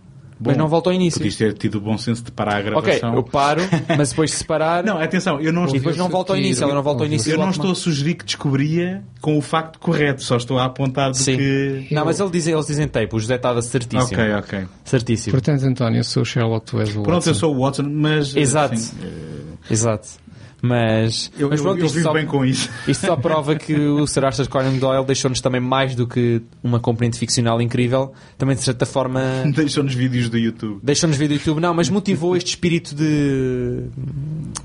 mas 0.40 0.56
Bom, 0.56 0.62
não 0.62 0.69
volta 0.69 0.90
ao 0.90 0.94
início. 0.94 1.19
Podias 1.20 1.36
ter 1.36 1.52
tido 1.55 1.77
o 1.77 1.81
bom 1.81 1.97
senso 1.97 2.23
de 2.24 2.32
parar 2.32 2.56
a 2.56 2.77
Ok, 2.78 2.98
gravação. 2.98 3.15
eu 3.15 3.23
paro, 3.23 3.62
mas 3.97 4.11
depois 4.11 4.31
de 4.31 4.36
separar, 4.36 4.82
Não, 4.85 4.98
atenção, 4.98 5.40
eu 5.40 5.52
não 5.52 5.66
e 5.69 5.73
depois 5.74 5.97
não 5.97 6.09
volta 6.09 6.32
ao 6.32 6.36
início, 6.39 6.65
ela 6.65 6.74
não 6.74 6.82
volta 6.82 7.02
ao 7.02 7.06
início. 7.06 7.31
Eu 7.32 7.39
não 7.39 7.51
estou 7.51 7.70
a 7.70 7.74
sugerir 7.74 8.15
que 8.15 8.24
descobria 8.24 9.02
com 9.20 9.39
o 9.39 9.40
facto 9.40 9.78
correto, 9.78 10.23
só 10.23 10.36
estou 10.36 10.59
a 10.59 10.65
apontar 10.65 11.11
do 11.11 11.16
Sim. 11.16 11.36
que. 11.36 11.86
Não, 11.90 12.05
mas 12.05 12.19
ele 12.20 12.31
diz, 12.31 12.47
eles 12.47 12.66
dizem 12.66 12.89
tape, 12.89 13.15
o 13.15 13.19
José 13.19 13.36
estava 13.36 13.62
certíssimo. 13.62 14.02
Ok, 14.20 14.32
ok. 14.35 14.66
Certíssimo. 14.85 15.31
Portanto, 15.32 15.65
António, 15.65 16.01
eu 16.01 16.05
sou 16.05 16.23
o 16.23 16.27
Sherlock, 16.27 16.66
tu 16.66 16.81
és 16.81 16.90
o 16.90 17.02
Pronto, 17.02 17.09
eu 17.09 17.15
Watson. 17.15 17.35
sou 17.35 17.56
o 17.56 17.61
Watson, 17.65 17.82
mas. 17.89 18.35
Exato. 18.36 18.74
assim, 18.74 18.97
Exato. 19.70 20.09
Mas, 20.66 21.30
eu, 21.38 21.50
mas 21.50 21.60
eu- 21.60 21.64
pronto, 21.66 21.80
eu 21.80 21.84
isto 21.86 21.94
vivo 21.96 22.06
só- 22.08 22.12
bem 22.14 22.24
com 22.26 22.42
isso. 22.44 22.70
Isto 22.88 23.06
só 23.06 23.16
prova 23.16 23.54
que 23.54 23.74
o 23.74 24.06
Sir 24.06 24.24
Arthur 24.24 24.48
Conan 24.48 24.72
Doyle 24.78 25.04
deixou-nos 25.04 25.40
também 25.42 25.60
mais 25.60 25.94
do 25.94 26.06
que 26.06 26.40
uma 26.62 26.80
componente 26.80 27.18
ficcional 27.18 27.60
incrível, 27.60 28.12
também 28.38 28.56
de 28.56 28.62
certa 28.62 28.86
forma 28.86 29.20
Deixou-nos 29.54 29.94
vídeos 29.94 30.30
do 30.30 30.38
YouTube. 30.38 30.78
deixou-nos 30.82 31.18
ver 31.18 31.28
do 31.28 31.34
YouTube, 31.34 31.60
não, 31.60 31.74
mas 31.74 31.90
motivou 31.90 32.34
este 32.34 32.48
espírito 32.50 32.94
de, 32.94 33.84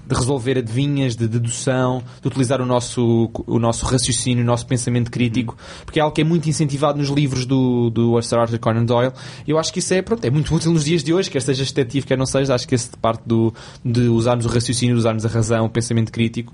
de 0.07 0.15
resolver 0.15 0.57
adivinhas, 0.57 1.15
de 1.17 1.27
dedução, 1.27 2.01
de 2.21 2.27
utilizar 2.27 2.61
o 2.61 2.65
nosso, 2.65 3.29
o 3.45 3.59
nosso 3.59 3.85
raciocínio, 3.85 4.41
o 4.43 4.47
nosso 4.47 4.65
pensamento 4.65 5.11
crítico, 5.11 5.57
porque 5.85 5.99
é 5.99 6.01
algo 6.01 6.15
que 6.15 6.21
é 6.21 6.23
muito 6.23 6.47
incentivado 6.49 6.97
nos 6.97 7.09
livros 7.09 7.45
do, 7.45 7.89
do 7.89 8.21
Sir 8.21 8.37
Arthur 8.39 8.59
Conan 8.59 8.85
Doyle. 8.85 9.11
Eu 9.45 9.59
acho 9.59 9.73
que 9.73 9.79
isso 9.79 9.93
é, 9.93 10.01
pronto, 10.01 10.23
é 10.23 10.29
muito 10.29 10.53
útil 10.55 10.71
nos 10.71 10.85
dias 10.85 11.03
de 11.03 11.13
hoje, 11.13 11.29
quer 11.29 11.41
seja 11.41 11.63
detetive, 11.65 12.05
quer 12.05 12.17
não 12.17 12.25
seja, 12.25 12.55
acho 12.55 12.65
que 12.67 12.75
esse 12.75 12.89
parte 12.97 13.23
do, 13.25 13.53
de 13.83 14.01
usarmos 14.07 14.45
o 14.45 14.49
raciocínio, 14.49 14.95
de 14.95 14.99
usarmos 14.99 15.25
a 15.25 15.29
razão, 15.29 15.65
o 15.65 15.69
pensamento 15.69 15.88
crítico, 16.11 16.53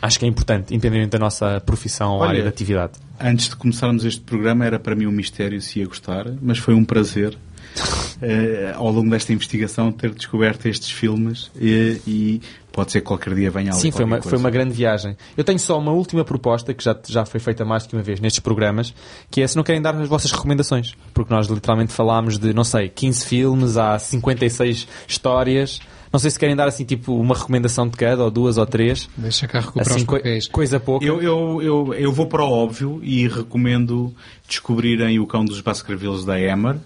acho 0.00 0.18
que 0.18 0.24
é 0.24 0.28
importante, 0.28 0.74
independente 0.74 1.10
da 1.10 1.18
nossa 1.18 1.60
profissão 1.60 2.12
ou 2.12 2.20
Olha, 2.20 2.30
área 2.30 2.42
de 2.42 2.48
atividade. 2.48 2.92
Antes 3.20 3.48
de 3.48 3.56
começarmos 3.56 4.04
este 4.04 4.20
programa, 4.20 4.64
era 4.64 4.78
para 4.78 4.94
mim 4.94 5.06
um 5.06 5.12
mistério 5.12 5.60
se 5.60 5.80
ia 5.80 5.86
gostar, 5.86 6.26
mas 6.40 6.58
foi 6.58 6.74
um 6.74 6.84
prazer. 6.84 7.36
eh, 8.22 8.72
ao 8.76 8.90
longo 8.90 9.10
desta 9.10 9.32
investigação, 9.32 9.90
ter 9.90 10.10
descoberto 10.12 10.66
estes 10.66 10.90
filmes 10.90 11.50
e, 11.60 12.00
e 12.06 12.40
pode 12.72 12.92
ser 12.92 13.00
que 13.00 13.06
qualquer 13.06 13.34
dia 13.34 13.50
venha 13.50 13.72
ali 13.72 13.80
Sim, 13.80 13.90
foi 13.90 14.04
uma, 14.04 14.22
foi 14.22 14.38
uma 14.38 14.50
grande 14.50 14.72
viagem. 14.72 15.16
Eu 15.36 15.44
tenho 15.44 15.58
só 15.58 15.78
uma 15.78 15.92
última 15.92 16.24
proposta 16.24 16.72
que 16.72 16.82
já, 16.82 16.96
já 17.06 17.24
foi 17.24 17.40
feita 17.40 17.64
mais 17.64 17.84
do 17.84 17.90
que 17.90 17.96
uma 17.96 18.02
vez 18.02 18.20
nestes 18.20 18.40
programas, 18.40 18.94
que 19.30 19.42
é 19.42 19.46
se 19.46 19.56
não 19.56 19.62
querem 19.62 19.80
dar 19.80 19.94
as 19.96 20.08
vossas 20.08 20.30
recomendações, 20.30 20.94
porque 21.12 21.32
nós 21.32 21.46
literalmente 21.48 21.92
falámos 21.92 22.38
de, 22.38 22.52
não 22.52 22.64
sei, 22.64 22.88
15 22.88 23.26
filmes, 23.26 23.76
há 23.76 23.98
56 23.98 24.86
histórias. 25.06 25.80
Não 26.14 26.20
sei 26.20 26.30
se 26.30 26.38
querem 26.38 26.54
dar 26.54 26.68
assim 26.68 26.84
tipo 26.84 27.12
uma 27.12 27.34
recomendação 27.34 27.88
de 27.88 27.96
cada, 27.96 28.22
ou 28.22 28.30
duas 28.30 28.56
ou 28.56 28.64
três. 28.64 29.10
Deixa 29.16 29.48
cá 29.48 29.58
recuperar 29.58 29.88
assim, 29.88 29.98
os 29.98 30.04
papéis. 30.04 30.46
Coisa 30.46 30.78
pouca. 30.78 31.04
Eu, 31.04 31.20
eu, 31.20 31.60
eu, 31.60 31.94
eu 31.94 32.12
vou 32.12 32.28
para 32.28 32.44
o 32.44 32.48
óbvio 32.48 33.00
e 33.02 33.26
recomendo 33.26 34.14
descobrirem 34.46 35.18
o 35.18 35.26
Cão 35.26 35.44
dos 35.44 35.60
Baskervilles 35.60 36.24
da 36.24 36.34
Hammer. 36.34 36.76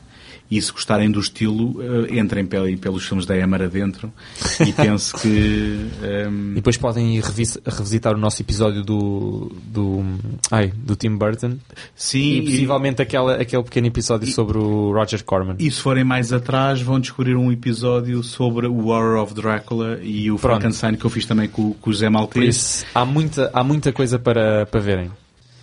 E 0.51 0.63
se 0.63 0.73
gostarem 0.73 1.11
do 1.11 1.21
estilo, 1.21 1.77
eh, 2.09 2.19
entrem 2.19 2.47
pel- 2.47 2.79
pelos 2.79 3.05
filmes 3.07 3.27
da 3.27 3.35
Hammer 3.35 3.63
adentro. 3.63 4.11
E 4.67 4.73
penso 4.73 5.15
que. 5.19 5.87
ehm, 6.03 6.53
E 6.53 6.55
depois 6.55 6.77
podem 6.79 7.21
revis- 7.21 7.59
revisitar 7.67 8.15
o 8.15 8.19
nosso 8.19 8.41
episódio 8.41 8.83
do, 8.83 9.53
do, 9.67 10.03
ai, 10.51 10.73
do 10.75 10.97
Tim 10.97 11.17
Burton. 11.17 11.59
Sim, 11.95 12.19
E 12.19 12.39
e- 12.39 12.43
possivelmente 12.45 13.03
aquela, 13.03 13.35
aquele 13.35 13.63
pequeno 13.63 13.89
episódio 13.89 14.27
sobre 14.33 14.57
o 14.57 14.91
Roger 14.93 15.23
Corman. 15.23 15.57
E 15.59 15.71
se 15.71 15.81
forem 15.83 16.03
mais 16.03 16.33
atrás, 16.33 16.81
vão 16.81 16.99
descobrir 16.99 17.37
um 17.37 17.53
episódio 17.53 18.23
sobre 18.23 18.67
o 18.67 18.87
Horror 18.87 19.23
of 19.23 19.35
Drácula 19.35 19.99
e 20.03 20.31
o 20.31 20.39
Pronto. 20.39 20.61
Frankenstein 20.61 20.95
que 20.97 21.05
eu 21.05 21.11
fiz 21.11 21.27
também 21.27 21.49
com, 21.49 21.75
com 21.75 21.91
o 21.91 21.95
Por 21.95 22.11
Maltese. 22.11 22.49
isso, 22.49 22.87
há 22.95 23.05
muita, 23.05 23.51
há 23.53 23.63
muita 23.63 23.93
coisa 23.93 24.19
para, 24.19 24.65
para 24.65 24.81
verem. 24.81 25.11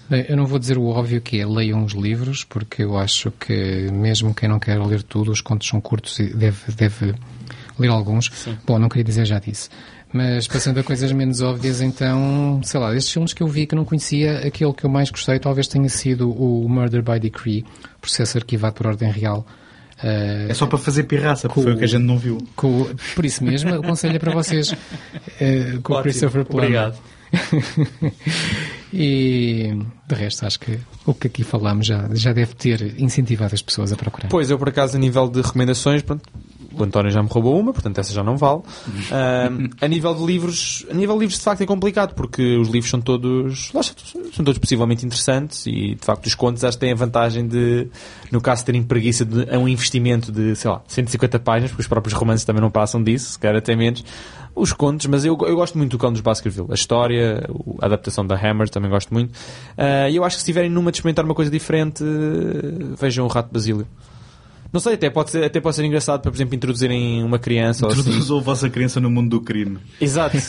Bem, 0.10 0.26
eu 0.30 0.38
não 0.38 0.45
vou 0.45 0.60
dizer 0.60 0.77
o 0.77 0.86
óbvio 0.86 1.19
que 1.19 1.40
é 1.40 1.45
leiam 1.45 1.84
os 1.84 1.94
livros, 1.94 2.44
porque 2.44 2.84
eu 2.84 2.95
acho 2.98 3.32
que 3.32 3.90
mesmo 3.91 4.34
quem 4.36 4.48
não 4.48 4.60
quer 4.60 4.80
ler 4.80 5.02
tudo, 5.02 5.32
os 5.32 5.41
contos 5.41 5.68
são 5.68 5.82
curtos 5.82 6.19
e 6.19 6.26
deve, 6.34 6.57
deve 6.76 7.15
ler 7.80 7.88
alguns. 7.90 8.30
Bom, 8.68 8.77
não 8.77 8.88
queria 8.88 9.03
dizer, 9.03 9.26
já 9.26 9.40
disse. 9.40 9.69
Mas 10.14 10.48
passando 10.48 10.80
a 10.80 10.84
coisas 10.84 11.11
menos 11.11 11.41
óbvias, 11.41 11.82
então, 11.82 12.61
sei 12.64 12.80
lá, 12.80 12.91
destes 12.94 13.11
filmes 13.11 13.34
que 13.34 13.41
eu 13.44 13.48
vi 13.48 13.65
que 13.65 13.76
não 13.76 13.84
conhecia, 13.84 14.38
aquele 14.48 14.72
que 14.73 14.86
eu 14.86 14.90
mais 14.90 15.10
gostei 15.10 15.40
talvez 15.40 15.68
tenha 15.68 15.90
sido 15.90 16.30
o 16.32 16.69
Murder 16.69 17.02
by 17.02 17.19
Decree, 17.19 17.65
processo 17.99 18.38
arquivado 18.38 18.76
por 18.76 18.88
ordem 18.88 19.11
real. 19.11 19.45
É 20.02 20.53
só 20.53 20.68
para 20.68 20.77
fazer 20.77 21.03
pirraça, 21.03 21.48
porque 21.48 21.61
com 21.61 21.64
foi 21.64 21.73
o 21.73 21.77
que 21.77 21.84
a 21.84 21.88
gente 21.88 22.03
não 22.03 22.18
viu. 22.18 22.38
com 22.56 22.82
o- 22.82 22.95
por 23.15 23.26
isso 23.26 23.44
mesmo, 23.44 23.73
aconselho 23.73 24.19
para 24.19 24.32
vocês 24.34 24.73
eh, 25.41 25.80
com 25.82 25.94
o 25.94 25.95
Ótimo, 25.95 26.03
Christopher 26.03 26.45
Plummer. 26.45 26.65
obrigado. 26.65 26.98
e 28.94 29.78
de 30.07 30.16
resto, 30.16 30.45
acho 30.45 30.60
que 30.60 30.80
o 31.06 31.14
que 31.14 31.28
aqui 31.28 31.44
falamos 31.44 31.86
já, 31.86 32.10
já 32.14 32.34
deve 32.34 32.53
ter 32.56 32.99
incentivado 32.99 33.53
as 33.53 33.62
pessoas 33.62 33.91
a 33.91 33.95
procurar. 33.95 34.30
Pois, 34.30 34.49
eu 34.49 34.57
por 34.57 34.70
acaso, 34.70 34.98
a 34.98 34.99
nível 34.99 35.28
de 35.28 35.41
recomendações, 35.41 36.02
pronto, 36.02 36.24
o 36.78 36.84
António 36.84 37.10
já 37.10 37.24
me 37.24 37.30
roubou 37.30 37.60
uma, 37.60 37.74
portanto 37.74 37.98
essa 37.99 38.14
já 38.14 38.24
não 38.24 38.38
vale. 38.38 38.62
Ahm, 39.12 39.70
a 39.82 39.88
nível 39.88 40.14
de 40.14 40.26
livros, 40.26 40.86
a 40.90 40.94
nível 40.94 41.16
de 41.16 41.22
livros 41.22 41.38
de 41.38 41.44
facto 41.44 41.62
é 41.62 41.66
complicado, 41.66 42.14
porque 42.14 42.57
os 42.57 42.68
livros 42.68 42.90
são 42.90 42.99
todos, 43.02 43.72
lá 43.74 43.82
são 43.84 44.44
todos 44.44 44.57
possivelmente 44.57 45.06
interessantes 45.06 45.66
e 45.68 45.95
de 45.95 46.06
facto 46.06 46.26
os 46.26 46.36
contos 46.36 46.64
acho 46.64 46.78
que 46.78 46.82
têm 46.82 46.91
a 46.91 46.95
vantagem 46.95 47.48
de, 47.48 47.88
no 48.32 48.41
caso 48.41 48.66
terem 48.66 48.84
preguiça 48.84 49.24
de 49.26 49.49
a 49.53 49.57
um 49.57 49.68
investimento 49.68 50.32
de, 50.32 50.56
sei 50.56 50.70
lá, 50.70 50.82
150 50.88 51.40
páginas, 51.40 51.72
porque 51.72 51.82
os 51.82 51.88
próprios 51.88 52.14
romances 52.14 52.45
também 52.45 52.62
não 52.62 52.72
passam 52.72 53.02
disso, 53.02 53.32
se 53.32 53.40
calhar 53.40 53.57
até 53.57 53.76
menos. 53.76 54.03
Os 54.56 54.72
contos, 54.72 55.06
mas 55.07 55.26
eu, 55.26 55.38
eu 55.41 55.56
gosto 55.56 55.77
muito 55.77 55.91
do 55.91 55.98
Cão 55.98 56.11
dos 56.11 56.22
Baskerville. 56.22 56.68
A 56.72 56.76
história, 56.76 57.45
a 57.82 57.86
adaptação 57.86 58.26
da 58.26 58.36
Hammer 58.36 58.69
também 58.69 58.90
gosto 58.90 59.14
muito. 59.14 59.38
Ah, 59.77 60.10
E 60.10 60.15
eu 60.15 60.23
acho 60.23 60.38
que 60.38 60.41
se 60.41 60.45
estiverem 60.45 60.69
numa 60.69 60.91
de 60.91 60.98
experimentar 60.98 61.26
uma 61.26 61.36
coisa 61.36 61.52
diferente, 61.52 62.03
eh, 62.03 62.95
vejam 62.98 63.26
o 63.26 63.27
Rato 63.27 63.52
Basílio. 63.52 63.86
Não 64.76 64.80
sei, 64.81 64.95
até 64.95 65.10
pode 65.10 65.31
ser, 65.31 65.41
até 65.45 65.61
pode 65.61 65.73
ser 65.77 65.85
engraçado 65.85 66.19
para, 66.22 66.30
por 66.30 66.35
exemplo, 66.35 66.53
introduzirem 66.53 67.23
uma 67.23 67.39
criança 67.39 67.85
ou 67.85 67.91
assim. 67.93 68.02
Introduzam 68.02 68.39
a 68.39 68.41
vossa 68.41 68.69
criança 68.69 68.99
no 68.99 69.10
mundo 69.10 69.30
do 69.30 69.41
crime. 69.41 69.77
Exato. 70.02 70.35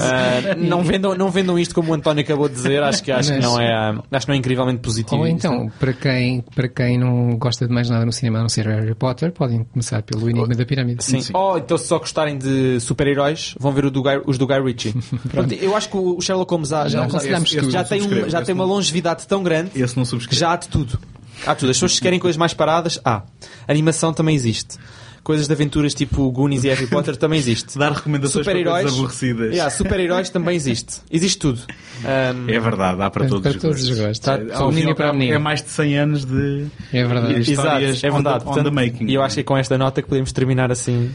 Ah, 0.00 0.54
não, 0.56 0.82
vendam, 0.82 1.14
não 1.16 1.30
vendam 1.30 1.58
isto 1.58 1.74
como 1.74 1.90
o 1.90 1.94
António 1.94 2.22
acabou 2.22 2.48
de 2.48 2.54
dizer, 2.54 2.82
acho 2.82 3.02
que, 3.02 3.10
acho 3.10 3.30
que, 3.32 3.36
Mas- 3.40 3.44
não, 3.44 3.60
é, 3.60 3.98
acho 4.12 4.26
que 4.26 4.28
não 4.28 4.34
é 4.34 4.38
incrivelmente 4.38 4.80
positivo. 4.80 5.16
Ou 5.22 5.26
então, 5.26 5.68
para 5.80 5.92
quem, 5.92 6.40
para 6.54 6.68
quem 6.68 6.98
não 6.98 7.36
gosta 7.36 7.66
de 7.66 7.72
mais 7.74 7.88
nada 7.90 8.04
no 8.06 8.12
cinema 8.12 8.38
a 8.38 8.42
não 8.42 8.48
ser 8.48 8.66
Harry 8.66 8.94
Potter, 8.94 9.32
podem 9.32 9.64
começar 9.64 10.02
pelo 10.02 10.28
Enigma 10.30 10.54
da 10.54 10.64
Pirâmide. 10.64 11.02
Sim. 11.02 11.20
Ou 11.32 11.58
então, 11.58 11.76
se 11.76 11.86
só 11.88 11.98
gostarem 11.98 12.38
de 12.38 12.78
super-heróis, 12.80 13.54
vão 13.58 13.72
ver 13.72 13.86
o 13.86 13.90
do 13.90 14.02
Guy- 14.02 14.22
os 14.26 14.38
do 14.38 14.46
Guy 14.46 14.60
Ritchie. 14.62 14.94
Pronto, 15.30 15.52
eu 15.54 15.74
acho 15.76 15.88
que 15.88 15.96
o 15.96 16.20
Sherlock 16.20 16.50
Holmes 16.52 16.68
já, 16.68 16.88
já, 16.88 17.08
já, 17.08 17.40
já 17.70 17.84
tem, 17.84 18.02
um- 18.02 18.28
já 18.30 18.42
tem 18.42 18.54
uma 18.54 18.64
longevidade 18.64 19.26
tão 19.26 19.42
grande 19.42 19.70
Esse 19.74 19.96
não 19.96 20.04
que 20.04 20.10
subscreve. 20.10 20.38
já 20.40 20.52
há 20.52 20.56
de 20.56 20.68
tudo. 20.68 20.98
Há 21.46 21.54
tudo. 21.54 21.70
As 21.70 21.76
pessoas 21.76 21.94
que 21.94 22.00
querem 22.02 22.18
coisas 22.18 22.36
mais 22.36 22.54
paradas, 22.54 23.00
há. 23.04 23.22
Animação 23.68 24.12
também 24.12 24.34
existe. 24.34 24.76
Coisas 25.22 25.46
de 25.46 25.52
aventuras 25.54 25.94
tipo 25.94 26.30
Goonies 26.30 26.64
e 26.64 26.68
Harry 26.68 26.86
Potter 26.86 27.16
também 27.16 27.38
existe. 27.38 27.76
Dar 27.80 27.92
recomendações 27.92 28.44
para 28.44 28.62
coisas 28.62 28.92
aborrecidas. 28.92 29.52
Yeah, 29.52 29.70
super-heróis 29.70 30.28
também 30.28 30.54
existe. 30.54 31.00
Existe 31.10 31.38
tudo. 31.38 31.60
Um, 32.04 32.50
É 32.50 32.60
verdade, 32.60 33.00
há 33.02 33.08
para 33.08 33.24
Para 33.24 33.28
todos, 33.28 33.56
todos 33.56 33.82
os 33.88 33.98
gostos. 33.98 34.18
Tá, 34.18 34.36
Para 34.36 34.58
ao 34.58 34.68
o 34.68 34.72
fim 34.72 34.80
e 34.80 34.84
menino 34.84 34.90
ao 34.90 34.92
e 34.92 34.96
para 34.96 35.04
a 35.06 35.08
cabo, 35.08 35.18
menina. 35.18 35.36
É 35.36 35.38
mais 35.38 35.62
de 35.62 35.70
100 35.70 35.96
anos 35.96 36.24
de 36.26 36.66
É 36.92 37.04
verdade. 37.06 37.40
histórias 37.40 37.90
Exato, 37.96 38.06
é 38.06 38.10
on 38.10 38.14
verdade. 38.16 38.44
the- 38.44 38.50
on, 38.50 38.64
the 38.64 38.70
making. 38.70 39.06
E 39.08 39.14
eu 39.14 39.22
acho 39.22 39.34
que 39.36 39.40
é 39.40 39.44
com 39.44 39.56
esta 39.56 39.78
nota 39.78 40.02
que 40.02 40.08
podemos 40.08 40.30
terminar 40.30 40.70
assim 40.70 41.10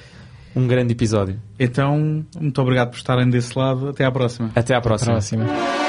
um 0.56 0.66
grande 0.66 0.94
episódio. 0.94 1.40
Então, 1.60 2.26
muito 2.41 2.60
obrigado 2.64 2.90
por 2.90 2.98
estarem 2.98 3.30
desse 3.30 3.56
lado. 3.56 3.90
Até 3.90 4.06
à 4.06 4.12
próxima. 4.12 4.50
Até 4.56 4.74
à 4.74 4.82
próxima. 4.82 5.12
Próxima. 5.12 5.44
Acabaram 5.44 5.84
de 5.84 5.89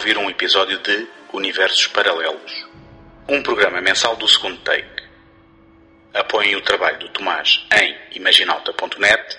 ouvir 0.00 0.16
um 0.16 0.30
episódio 0.30 0.78
de 0.78 1.06
Universos 1.30 1.86
Paralelos, 1.88 2.66
um 3.28 3.42
programa 3.42 3.82
mensal 3.82 4.16
do 4.16 4.26
segundo 4.26 4.58
take. 4.62 5.02
Apoiem 6.14 6.56
o 6.56 6.62
trabalho 6.62 6.98
do 7.00 7.10
Tomás 7.10 7.66
em 7.78 7.94
imaginalta.net, 8.12 9.38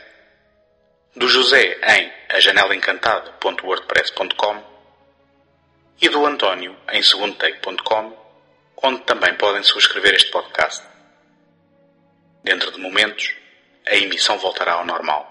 do 1.16 1.28
José 1.28 1.80
em 1.82 2.14
ajanelaencantada.wordpress.com 2.30 4.64
e 6.00 6.08
do 6.10 6.28
António 6.28 6.78
em 6.92 7.02
segundotake.com, 7.02 8.16
onde 8.84 9.02
também 9.02 9.34
podem 9.34 9.64
subscrever 9.64 10.14
este 10.14 10.30
podcast. 10.30 10.86
Dentro 12.44 12.72
de 12.72 12.80
momentos, 12.80 13.34
a 13.88 13.96
emissão 13.96 14.38
voltará 14.38 14.74
ao 14.74 14.86
normal. 14.86 15.31